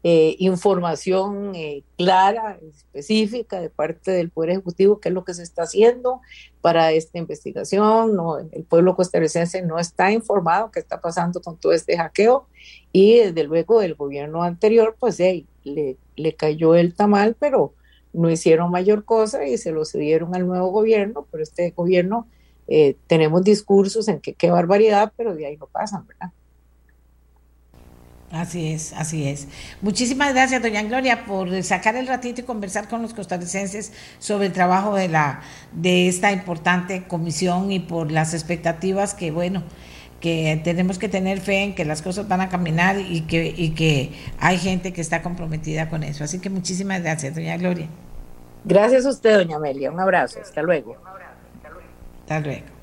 eh, 0.05 0.37
información 0.39 1.55
eh, 1.55 1.83
clara, 1.97 2.59
específica 2.69 3.61
de 3.61 3.70
parte 3.70 4.12
del 4.12 4.31
Poder 4.31 4.51
Ejecutivo, 4.51 5.01
qué 5.01 5.09
es 5.09 5.15
lo 5.15 5.25
que 5.25 5.35
se 5.35 5.43
está 5.43 5.62
haciendo 5.62 6.20
para 6.61 6.93
esta 6.93 7.19
investigación. 7.19 8.15
No, 8.15 8.39
el 8.39 8.65
pueblo 8.65 8.95
costarricense 8.95 9.62
no 9.62 9.79
está 9.79 10.12
informado 10.12 10.70
qué 10.70 10.81
está 10.81 11.01
pasando 11.01 11.41
con 11.41 11.57
todo 11.57 11.73
este 11.73 11.97
hackeo 11.97 12.47
y 12.93 13.16
desde 13.19 13.45
luego 13.45 13.83
el 13.83 13.95
gobierno 13.95 14.43
anterior, 14.43 14.97
pues 14.99 15.19
le, 15.19 15.97
le 16.16 16.35
cayó 16.35 16.75
el 16.75 16.95
tamal, 16.95 17.37
pero 17.39 17.75
no 18.12 18.31
hicieron 18.31 18.70
mayor 18.70 19.05
cosa 19.05 19.47
y 19.47 19.59
se 19.59 19.73
lo 19.73 19.85
cedieron 19.85 20.35
al 20.35 20.47
nuevo 20.47 20.69
gobierno, 20.69 21.27
pero 21.31 21.43
este 21.43 21.70
gobierno 21.70 22.27
eh, 22.66 22.97
tenemos 23.07 23.43
discursos 23.45 24.09
en 24.09 24.20
que 24.20 24.35
qué 24.35 24.51
barbaridad, 24.51 25.12
pero 25.16 25.35
de 25.35 25.47
ahí 25.47 25.57
no 25.57 25.66
pasan, 25.66 26.07
¿verdad? 26.07 26.33
Así 28.31 28.73
es, 28.73 28.93
así 28.93 29.27
es. 29.27 29.49
Muchísimas 29.81 30.35
gracias, 30.35 30.61
doña 30.61 30.83
Gloria, 30.83 31.25
por 31.25 31.63
sacar 31.63 31.97
el 31.97 32.07
ratito 32.07 32.43
y 32.43 32.45
conversar 32.45 32.87
con 32.87 33.01
los 33.01 33.15
costarricenses 33.15 33.93
sobre 34.19 34.47
el 34.47 34.53
trabajo 34.53 34.95
de 34.95 35.09
la 35.09 35.41
de 35.73 36.09
esta 36.09 36.31
importante 36.31 37.05
comisión 37.07 37.73
y 37.73 37.81
por 37.81 38.13
las 38.13 38.35
expectativas 38.35 39.15
que, 39.15 39.31
bueno, 39.31 39.63
que 40.21 40.61
tenemos 40.63 40.99
que 40.99 41.09
tener 41.09 41.41
fe 41.41 41.63
en 41.63 41.75
que 41.75 41.87
las 41.87 42.03
cosas 42.03 42.29
van 42.29 42.43
a 42.43 42.51
caminar 42.51 42.99
y 42.99 43.23
que, 43.23 43.55
y 43.57 43.71
que 43.71 44.13
hay 44.39 44.59
gente 44.59 44.93
que 44.93 45.01
está 45.01 45.23
comprometida 45.23 45.89
con 45.89 46.03
eso. 46.03 46.23
Así 46.23 46.39
que 46.39 46.51
muchísimas 46.51 47.03
gracias, 47.03 47.35
doña 47.35 47.57
Gloria. 47.57 47.89
Gracias 48.65 49.07
a 49.07 49.11
usted, 49.11 49.39
doña 49.39 49.57
Amelia. 49.57 49.91
Un 49.91 50.01
abrazo. 50.01 50.41
Hasta 50.43 50.61
luego. 50.61 50.97
Hasta 52.21 52.41
luego. 52.41 52.78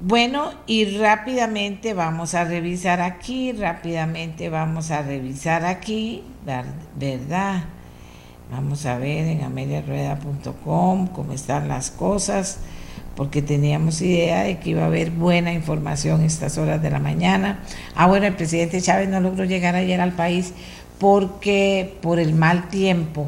Bueno, 0.00 0.52
y 0.68 0.96
rápidamente 0.96 1.92
vamos 1.92 2.36
a 2.36 2.44
revisar 2.44 3.00
aquí, 3.00 3.50
rápidamente 3.50 4.48
vamos 4.48 4.92
a 4.92 5.02
revisar 5.02 5.64
aquí, 5.64 6.22
¿verdad? 6.96 7.64
Vamos 8.48 8.86
a 8.86 8.96
ver 8.96 9.26
en 9.26 9.42
ameliarueda.com 9.42 11.08
cómo 11.08 11.32
están 11.32 11.66
las 11.66 11.90
cosas, 11.90 12.58
porque 13.16 13.42
teníamos 13.42 14.00
idea 14.00 14.44
de 14.44 14.60
que 14.60 14.70
iba 14.70 14.82
a 14.82 14.86
haber 14.86 15.10
buena 15.10 15.52
información 15.52 16.22
estas 16.22 16.58
horas 16.58 16.80
de 16.80 16.90
la 16.90 17.00
mañana. 17.00 17.58
Ah, 17.96 18.06
bueno, 18.06 18.26
el 18.26 18.36
presidente 18.36 18.80
Chávez 18.80 19.08
no 19.08 19.20
logró 19.20 19.46
llegar 19.46 19.74
ayer 19.74 20.00
al 20.00 20.12
país 20.12 20.54
porque 21.00 21.98
por 22.02 22.20
el 22.20 22.34
mal 22.34 22.68
tiempo 22.68 23.26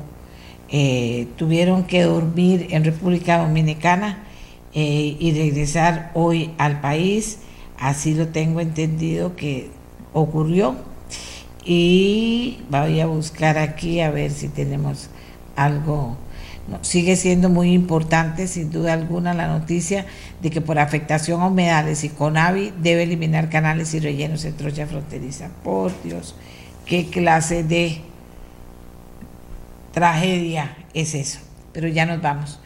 eh, 0.68 1.26
tuvieron 1.34 1.82
que 1.82 2.04
dormir 2.04 2.68
en 2.70 2.84
República 2.84 3.38
Dominicana 3.38 4.29
eh, 4.74 5.16
y 5.18 5.32
regresar 5.32 6.10
hoy 6.14 6.52
al 6.58 6.80
país. 6.80 7.38
Así 7.78 8.14
lo 8.14 8.28
tengo 8.28 8.60
entendido 8.60 9.36
que 9.36 9.70
ocurrió. 10.12 10.76
Y 11.64 12.58
voy 12.70 13.00
a 13.00 13.06
buscar 13.06 13.58
aquí 13.58 14.00
a 14.00 14.10
ver 14.10 14.30
si 14.30 14.48
tenemos 14.48 15.10
algo. 15.56 16.16
sigue 16.82 17.16
siendo 17.16 17.48
muy 17.48 17.72
importante, 17.72 18.46
sin 18.46 18.70
duda 18.70 18.92
alguna, 18.92 19.34
la 19.34 19.48
noticia 19.48 20.06
de 20.40 20.50
que 20.50 20.60
por 20.60 20.78
afectación 20.78 21.40
a 21.40 21.48
humedales 21.48 22.04
y 22.04 22.08
CONAVI 22.08 22.72
debe 22.80 23.02
eliminar 23.02 23.50
canales 23.50 23.92
y 23.94 24.00
rellenos 24.00 24.44
en 24.44 24.56
trocha 24.56 24.86
fronteriza. 24.86 25.48
Por 25.64 25.92
Dios, 26.02 26.34
qué 26.86 27.06
clase 27.06 27.64
de 27.64 28.00
tragedia 29.92 30.76
es 30.94 31.14
eso. 31.14 31.40
Pero 31.72 31.88
ya 31.88 32.06
nos 32.06 32.22
vamos. 32.22 32.58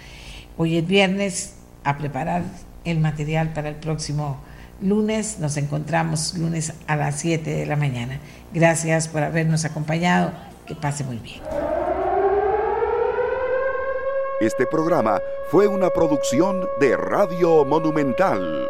Hoy 0.57 0.77
es 0.77 0.87
viernes, 0.87 1.54
a 1.85 1.99
preparar 1.99 2.43
el 2.85 3.01
material 3.01 3.53
para 3.53 3.69
el 3.69 3.77
próximo 3.77 4.41
lunes. 4.81 5.39
Nos 5.39 5.57
encontramos 5.57 6.35
lunes 6.37 6.73
a 6.87 6.97
las 6.97 7.21
7 7.21 7.49
de 7.49 7.67
la 7.67 7.77
mañana. 7.77 8.19
Gracias 8.53 9.09
por 9.09 9.23
habernos 9.23 9.65
acompañado. 9.65 10.33
Que 10.67 10.75
pase 10.75 11.05
muy 11.05 11.19
bien. 11.19 11.43
Este 14.41 14.67
programa 14.67 15.21
fue 15.51 15.69
una 15.69 15.91
producción 15.91 16.67
de 16.81 16.97
Radio 16.97 17.65
Monumental. 17.65 18.69